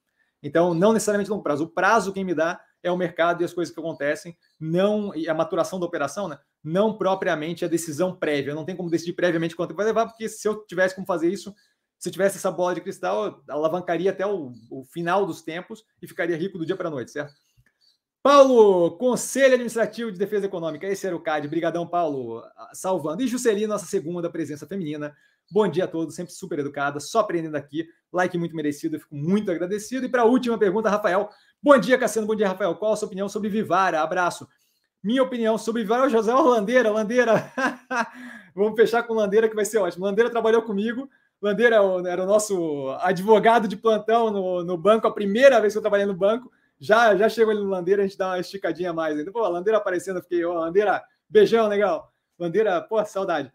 Então, 0.40 0.72
não 0.72 0.92
necessariamente 0.92 1.30
a 1.30 1.34
longo 1.34 1.42
prazo. 1.42 1.64
O 1.64 1.68
prazo 1.68 2.12
quem 2.12 2.24
me 2.24 2.34
dá 2.34 2.60
é 2.82 2.90
o 2.90 2.96
mercado 2.96 3.42
e 3.42 3.44
as 3.44 3.52
coisas 3.52 3.74
que 3.74 3.80
acontecem, 3.80 4.36
não 4.58 5.14
e 5.14 5.28
a 5.28 5.34
maturação 5.34 5.78
da 5.80 5.86
operação, 5.86 6.28
né? 6.28 6.38
Não 6.62 6.96
propriamente 6.96 7.64
a 7.64 7.68
decisão 7.68 8.14
prévia. 8.14 8.54
Não 8.54 8.64
tem 8.64 8.76
como 8.76 8.90
decidir 8.90 9.14
previamente 9.14 9.56
quanto 9.56 9.74
vai 9.74 9.86
levar, 9.86 10.06
porque 10.06 10.28
se 10.28 10.46
eu 10.46 10.64
tivesse 10.66 10.94
como 10.94 11.06
fazer 11.06 11.28
isso, 11.28 11.54
se 11.98 12.10
tivesse 12.10 12.36
essa 12.36 12.50
bola 12.50 12.74
de 12.74 12.80
cristal, 12.80 13.42
alavancaria 13.48 14.10
até 14.10 14.26
o, 14.26 14.52
o 14.70 14.84
final 14.84 15.24
dos 15.24 15.42
tempos 15.42 15.84
e 16.00 16.06
ficaria 16.06 16.36
rico 16.36 16.58
do 16.58 16.66
dia 16.66 16.76
para 16.76 16.88
a 16.88 16.90
noite, 16.90 17.10
certo? 17.10 17.34
Paulo, 18.26 18.98
Conselho 18.98 19.54
Administrativo 19.54 20.10
de 20.10 20.18
Defesa 20.18 20.46
Econômica, 20.46 20.84
esse 20.88 21.06
era 21.06 21.14
o 21.14 21.20
CAD. 21.20 21.46
Brigadão, 21.46 21.86
Paulo, 21.86 22.42
salvando. 22.72 23.22
E 23.22 23.28
Juscelino, 23.28 23.68
nossa 23.68 23.86
segunda 23.86 24.28
presença 24.28 24.66
feminina. 24.66 25.14
Bom 25.50 25.68
dia 25.68 25.84
a 25.84 25.88
todos, 25.88 26.14
sempre 26.14 26.32
super 26.32 26.58
educada, 26.58 27.00
só 27.00 27.20
aprendendo 27.20 27.56
aqui. 27.56 27.86
Like 28.12 28.36
muito 28.36 28.56
merecido, 28.56 28.96
eu 28.96 29.00
fico 29.00 29.14
muito 29.14 29.50
agradecido. 29.50 30.06
E 30.06 30.08
para 30.08 30.22
a 30.22 30.24
última 30.24 30.58
pergunta, 30.58 30.88
Rafael, 30.88 31.30
Bom 31.62 31.76
dia, 31.78 31.98
Cassiano. 31.98 32.28
Bom 32.28 32.36
dia, 32.36 32.46
Rafael. 32.46 32.76
Qual 32.76 32.92
a 32.92 32.96
sua 32.96 33.06
opinião 33.06 33.28
sobre 33.28 33.48
Vivara? 33.48 34.00
Abraço. 34.00 34.46
Minha 35.02 35.22
opinião 35.22 35.58
sobre 35.58 35.82
Vivara 35.82 36.04
é 36.04 36.06
o 36.06 36.10
José 36.10 36.32
Landeira. 36.32 36.90
Landeira. 36.92 37.52
Vamos 38.54 38.76
fechar 38.76 39.02
com 39.02 39.14
Landeira, 39.14 39.48
que 39.48 39.56
vai 39.56 39.64
ser 39.64 39.78
ótimo. 39.78 40.04
Landeira 40.04 40.30
trabalhou 40.30 40.62
comigo. 40.62 41.10
Landeira 41.42 41.76
era 42.08 42.22
o 42.22 42.26
nosso 42.26 42.96
advogado 43.00 43.66
de 43.66 43.76
plantão 43.76 44.30
no, 44.30 44.62
no 44.62 44.76
banco, 44.76 45.08
a 45.08 45.12
primeira 45.12 45.60
vez 45.60 45.72
que 45.72 45.78
eu 45.78 45.82
trabalhei 45.82 46.06
no 46.06 46.14
banco. 46.14 46.52
Já, 46.78 47.16
já 47.16 47.28
chegou 47.28 47.52
ali 47.52 47.60
no 47.60 47.68
Landeira, 47.68 48.04
a 48.04 48.06
gente 48.06 48.16
dá 48.16 48.28
uma 48.28 48.38
esticadinha 48.38 48.92
mais 48.92 49.18
ainda. 49.18 49.32
Pô, 49.32 49.40
Landeira 49.48 49.78
aparecendo, 49.78 50.18
eu 50.18 50.22
fiquei, 50.22 50.44
ó, 50.44 50.54
Landeira, 50.54 51.02
beijão, 51.28 51.66
legal. 51.66 52.12
Landeira, 52.38 52.80
pô, 52.80 53.04
saudade. 53.04 53.52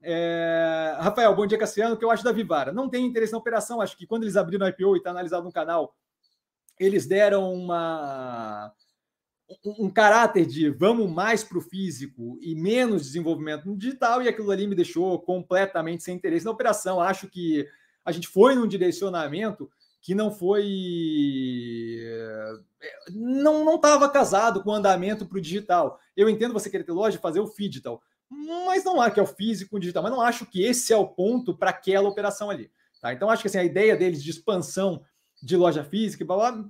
É... 0.00 0.96
Rafael, 0.98 1.34
bom 1.34 1.46
dia, 1.46 1.58
Cassiano. 1.58 1.94
O 1.94 1.98
que 1.98 2.04
eu 2.04 2.10
acho 2.10 2.24
da 2.24 2.32
Vivara? 2.32 2.72
Não 2.72 2.88
tem 2.88 3.06
interesse 3.06 3.32
na 3.32 3.38
operação. 3.38 3.80
Acho 3.80 3.96
que 3.96 4.06
quando 4.06 4.22
eles 4.22 4.36
abriram 4.36 4.66
o 4.66 4.68
IPO 4.68 4.96
e 4.96 4.98
está 4.98 5.10
analisado 5.10 5.44
no 5.44 5.52
canal, 5.52 5.94
eles 6.78 7.06
deram 7.06 7.52
uma, 7.52 8.72
um, 9.64 9.90
caráter 9.90 10.46
de 10.46 10.70
vamos 10.70 11.10
mais 11.10 11.42
para 11.42 11.58
o 11.58 11.62
físico 11.62 12.38
e 12.40 12.54
menos 12.54 13.02
desenvolvimento 13.02 13.66
no 13.66 13.76
digital, 13.76 14.22
e 14.22 14.28
aquilo 14.28 14.50
ali 14.50 14.66
me 14.66 14.74
deixou 14.74 15.18
completamente 15.20 16.04
sem 16.04 16.14
interesse 16.14 16.44
na 16.44 16.50
operação. 16.50 17.00
Acho 17.00 17.28
que 17.28 17.66
a 18.04 18.12
gente 18.12 18.28
foi 18.28 18.54
num 18.54 18.66
direcionamento 18.66 19.70
que 20.00 20.14
não 20.14 20.30
foi. 20.30 20.64
Não 23.10 23.64
não 23.64 23.76
estava 23.76 24.08
casado 24.08 24.62
com 24.62 24.70
o 24.70 24.74
andamento 24.74 25.26
para 25.26 25.38
o 25.38 25.40
digital. 25.40 25.98
Eu 26.16 26.28
entendo 26.28 26.52
você 26.52 26.70
querer 26.70 26.84
ter 26.84 26.92
loja 26.92 27.16
e 27.16 27.20
fazer 27.20 27.40
o 27.40 27.52
digital, 27.52 28.00
mas 28.30 28.84
não 28.84 29.00
há 29.00 29.10
que 29.10 29.18
é 29.18 29.22
o 29.22 29.26
físico 29.26 29.76
o 29.76 29.80
digital, 29.80 30.02
mas 30.02 30.12
não 30.12 30.20
acho 30.20 30.46
que 30.46 30.62
esse 30.62 30.92
é 30.92 30.96
o 30.96 31.06
ponto 31.06 31.56
para 31.56 31.70
aquela 31.70 32.08
operação 32.08 32.50
ali. 32.50 32.70
Tá? 33.00 33.12
Então, 33.12 33.30
acho 33.30 33.42
que 33.42 33.48
assim, 33.48 33.58
a 33.58 33.64
ideia 33.64 33.96
deles 33.96 34.22
de 34.22 34.30
expansão 34.30 35.02
de 35.42 35.56
loja 35.56 35.84
física, 35.84 36.24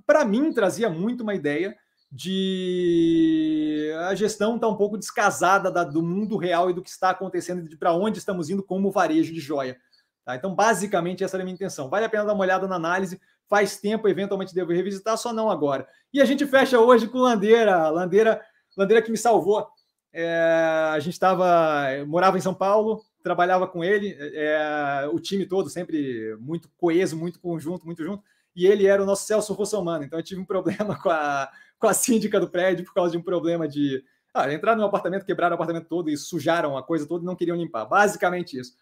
para 0.05 0.23
mim 0.23 0.53
trazia 0.53 0.89
muito 0.89 1.21
uma 1.21 1.33
ideia 1.33 1.75
de 2.11 3.91
a 4.07 4.15
gestão 4.15 4.55
está 4.55 4.67
um 4.67 4.75
pouco 4.75 4.97
descasada 4.97 5.71
da, 5.71 5.83
do 5.83 6.01
mundo 6.01 6.37
real 6.37 6.69
e 6.69 6.73
do 6.73 6.81
que 6.81 6.89
está 6.89 7.11
acontecendo, 7.11 7.67
de 7.67 7.77
para 7.77 7.93
onde 7.93 8.17
estamos 8.17 8.49
indo 8.49 8.63
como 8.63 8.91
varejo 8.91 9.33
de 9.33 9.39
joia. 9.39 9.77
Tá? 10.25 10.35
Então, 10.35 10.53
basicamente, 10.53 11.23
essa 11.23 11.37
era 11.37 11.43
a 11.43 11.45
minha 11.45 11.55
intenção. 11.55 11.89
Vale 11.89 12.05
a 12.05 12.09
pena 12.09 12.25
dar 12.25 12.33
uma 12.33 12.43
olhada 12.43 12.67
na 12.67 12.75
análise. 12.75 13.19
Faz 13.47 13.77
tempo, 13.77 14.07
eventualmente 14.07 14.53
devo 14.53 14.71
revisitar, 14.71 15.17
só 15.17 15.33
não 15.33 15.49
agora. 15.49 15.87
E 16.13 16.21
a 16.21 16.25
gente 16.25 16.45
fecha 16.45 16.79
hoje 16.79 17.07
com 17.07 17.17
Landeira, 17.17 17.89
Landeira, 17.89 18.41
Landeira 18.77 19.01
que 19.01 19.11
me 19.11 19.17
salvou. 19.17 19.67
É, 20.11 20.91
a 20.91 20.99
gente 20.99 21.13
estava, 21.13 21.87
morava 22.07 22.37
em 22.37 22.41
São 22.41 22.53
Paulo, 22.53 23.03
trabalhava 23.21 23.67
com 23.67 23.83
ele, 23.83 24.15
é, 24.19 25.09
o 25.11 25.19
time 25.19 25.45
todo 25.45 25.69
sempre 25.69 26.35
muito 26.39 26.69
coeso, 26.77 27.15
muito 27.15 27.39
conjunto, 27.39 27.85
muito 27.85 28.03
junto 28.03 28.23
e 28.55 28.65
ele 28.65 28.85
era 28.85 29.01
o 29.01 29.05
nosso 29.05 29.25
Celso 29.25 29.53
Russomano. 29.53 30.03
Então 30.03 30.19
eu 30.19 30.23
tive 30.23 30.41
um 30.41 30.45
problema 30.45 30.95
com 31.01 31.09
a, 31.09 31.49
com 31.79 31.87
a 31.87 31.93
síndica 31.93 32.39
do 32.39 32.49
prédio 32.49 32.85
por 32.85 32.93
causa 32.93 33.11
de 33.11 33.17
um 33.17 33.21
problema 33.21 33.67
de. 33.67 34.03
Ah, 34.33 34.51
entrar 34.53 34.75
no 34.75 34.83
apartamento, 34.83 35.25
quebraram 35.25 35.53
o 35.53 35.55
apartamento 35.55 35.87
todo 35.87 36.09
e 36.09 36.15
sujaram 36.15 36.77
a 36.77 36.83
coisa 36.83 37.07
toda 37.07 37.23
e 37.23 37.25
não 37.25 37.35
queriam 37.35 37.57
limpar. 37.57 37.85
Basicamente 37.85 38.59
isso. 38.59 38.73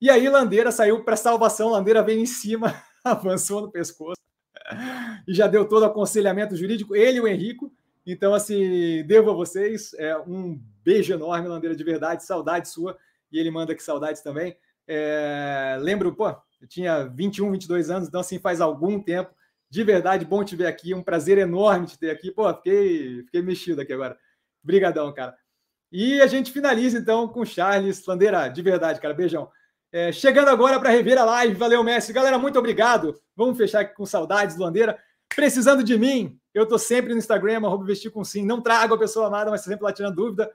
E 0.00 0.10
aí 0.10 0.28
Landeira 0.28 0.70
saiu 0.70 1.02
para 1.02 1.16
salvação, 1.16 1.70
Landeira 1.70 2.02
veio 2.02 2.20
em 2.20 2.26
cima, 2.26 2.80
avançou 3.02 3.62
no 3.62 3.70
pescoço 3.70 4.20
e 5.26 5.34
já 5.34 5.46
deu 5.46 5.66
todo 5.66 5.82
o 5.82 5.86
aconselhamento 5.86 6.54
jurídico, 6.54 6.94
ele 6.94 7.18
e 7.18 7.20
o 7.20 7.26
Henrico. 7.26 7.72
Então, 8.06 8.32
assim, 8.32 9.02
devo 9.04 9.30
a 9.30 9.34
vocês 9.34 9.92
é, 9.94 10.16
um 10.16 10.60
beijo 10.84 11.12
enorme, 11.12 11.48
Landeira, 11.48 11.74
de 11.74 11.82
verdade, 11.82 12.24
saudade 12.24 12.68
sua. 12.68 12.96
E 13.32 13.38
ele 13.38 13.50
manda 13.50 13.72
aqui 13.72 13.82
saudades 13.82 14.22
também. 14.22 14.56
É, 14.86 15.76
lembro, 15.80 16.14
pô, 16.14 16.28
eu 16.28 16.68
tinha 16.68 17.04
21, 17.04 17.50
22 17.50 17.90
anos, 17.90 18.08
então 18.08 18.20
assim 18.20 18.38
faz 18.38 18.60
algum 18.60 19.02
tempo. 19.02 19.34
De 19.68 19.82
verdade, 19.82 20.24
bom 20.24 20.44
te 20.44 20.54
ver 20.54 20.66
aqui, 20.66 20.94
um 20.94 21.02
prazer 21.02 21.38
enorme 21.38 21.86
te 21.86 21.98
ter 21.98 22.10
aqui. 22.10 22.30
Pô, 22.30 22.52
fiquei, 22.54 23.24
fiquei 23.24 23.42
mexido 23.42 23.80
aqui 23.80 23.92
agora. 23.92 24.16
Obrigadão, 24.62 25.12
cara. 25.12 25.36
E 25.90 26.20
a 26.20 26.26
gente 26.28 26.52
finaliza 26.52 26.98
então 26.98 27.26
com 27.26 27.44
Charles 27.44 28.04
Landeira, 28.06 28.48
de 28.48 28.62
verdade, 28.62 29.00
cara, 29.00 29.14
beijão. 29.14 29.50
É, 29.92 30.12
chegando 30.12 30.48
agora 30.48 30.78
para 30.78 30.90
rever 30.90 31.18
a 31.18 31.24
live, 31.24 31.54
valeu, 31.54 31.82
Messi. 31.82 32.12
Galera, 32.12 32.38
muito 32.38 32.58
obrigado. 32.58 33.20
Vamos 33.34 33.56
fechar 33.56 33.80
aqui 33.80 33.94
com 33.94 34.06
saudades 34.06 34.56
Landeira. 34.56 34.98
Precisando 35.34 35.82
de 35.82 35.98
mim, 35.98 36.38
eu 36.56 36.62
estou 36.62 36.78
sempre 36.78 37.12
no 37.12 37.18
Instagram, 37.18 37.58
arroba 37.58 37.84
vestir 37.84 38.10
com 38.10 38.24
sim. 38.24 38.44
Não 38.44 38.62
trago 38.62 38.94
a 38.94 38.98
pessoa 38.98 39.26
amada, 39.26 39.50
mas 39.50 39.60
sempre 39.60 39.84
lá 39.84 39.92
tirando 39.92 40.14
dúvida. 40.14 40.50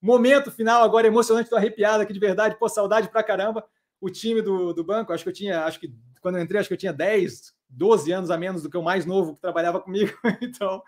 Momento 0.00 0.50
final 0.50 0.84
agora 0.84 1.08
emocionante, 1.08 1.46
estou 1.46 1.58
arrepiado 1.58 2.02
aqui 2.02 2.12
de 2.12 2.20
verdade, 2.20 2.56
pô, 2.56 2.68
saudade 2.68 3.08
pra 3.08 3.22
caramba. 3.22 3.64
O 4.00 4.08
time 4.08 4.40
do, 4.40 4.72
do 4.72 4.84
banco, 4.84 5.12
acho 5.12 5.24
que 5.24 5.28
eu 5.28 5.34
tinha, 5.34 5.64
acho 5.64 5.80
que 5.80 5.92
quando 6.22 6.38
eu 6.38 6.42
entrei, 6.42 6.60
acho 6.60 6.68
que 6.68 6.74
eu 6.74 6.78
tinha 6.78 6.92
10, 6.92 7.52
12 7.68 8.12
anos 8.12 8.30
a 8.30 8.38
menos 8.38 8.62
do 8.62 8.70
que 8.70 8.76
o 8.76 8.82
mais 8.82 9.04
novo 9.04 9.34
que 9.34 9.40
trabalhava 9.40 9.80
comigo. 9.82 10.12
Então, 10.40 10.82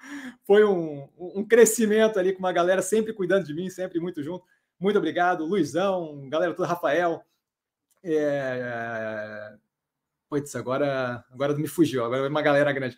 foi 0.45 0.65
um, 0.65 1.09
um 1.19 1.45
crescimento 1.45 2.19
ali 2.19 2.33
com 2.33 2.39
uma 2.39 2.53
galera 2.53 2.83
sempre 2.83 3.13
cuidando 3.13 3.45
de 3.45 3.53
mim, 3.53 3.69
sempre 3.69 3.99
muito 3.99 4.23
junto. 4.23 4.45
Muito 4.79 4.97
obrigado, 4.97 5.45
Luizão, 5.45 6.29
galera 6.29 6.55
toda, 6.55 6.69
Rafael. 6.69 7.23
É... 8.05 9.57
Putz, 10.29 10.55
agora, 10.55 11.25
agora 11.31 11.53
me 11.55 11.67
fugiu, 11.67 12.05
agora 12.05 12.27
é 12.27 12.29
uma 12.29 12.43
galera 12.43 12.73
grande. 12.73 12.97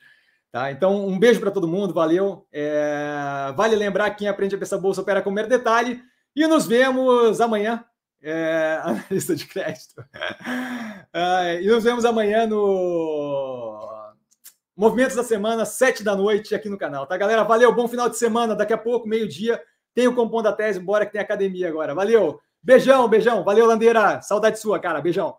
Tá? 0.55 0.71
Então, 0.71 1.05
um 1.09 1.19
beijo 1.19 1.41
para 1.41 1.51
todo 1.51 1.67
mundo, 1.67 1.93
valeu. 1.93 2.47
É... 2.53 3.53
Vale 3.57 3.75
lembrar 3.75 4.11
que 4.11 4.19
quem 4.19 4.29
aprende 4.29 4.55
a 4.55 4.59
pensar 4.59 4.79
bolsa 4.79 5.01
opera 5.01 5.21
com 5.21 5.29
mero 5.29 5.49
detalhe. 5.49 6.01
E 6.33 6.47
nos 6.47 6.65
vemos 6.65 7.41
amanhã. 7.41 7.85
É... 8.23 8.79
Analista 8.87 9.35
de 9.35 9.49
crédito. 9.49 10.01
É... 11.13 11.61
E 11.61 11.67
nos 11.67 11.83
vemos 11.83 12.05
amanhã 12.05 12.47
no 12.47 13.85
Movimentos 14.77 15.17
da 15.17 15.25
Semana, 15.25 15.65
sete 15.65 16.05
da 16.05 16.15
noite, 16.15 16.55
aqui 16.55 16.69
no 16.69 16.79
canal. 16.79 17.05
Tá, 17.05 17.17
galera? 17.17 17.43
Valeu, 17.43 17.75
bom 17.75 17.89
final 17.89 18.09
de 18.09 18.17
semana. 18.17 18.55
Daqui 18.55 18.73
a 18.73 18.79
pouco, 18.79 19.09
meio-dia, 19.09 19.61
tem 19.93 20.07
o 20.07 20.15
Compondo 20.15 20.45
da 20.45 20.53
Tese. 20.53 20.79
Bora 20.79 21.05
que 21.05 21.11
tem 21.11 21.21
academia 21.21 21.69
agora. 21.69 21.97
Valeu. 21.97 22.39
Beijão, 22.63 23.09
beijão. 23.09 23.43
Valeu, 23.43 23.67
Landeira. 23.67 24.23
Saudade 24.23 24.61
sua, 24.61 24.79
cara. 24.79 25.01
Beijão. 25.01 25.37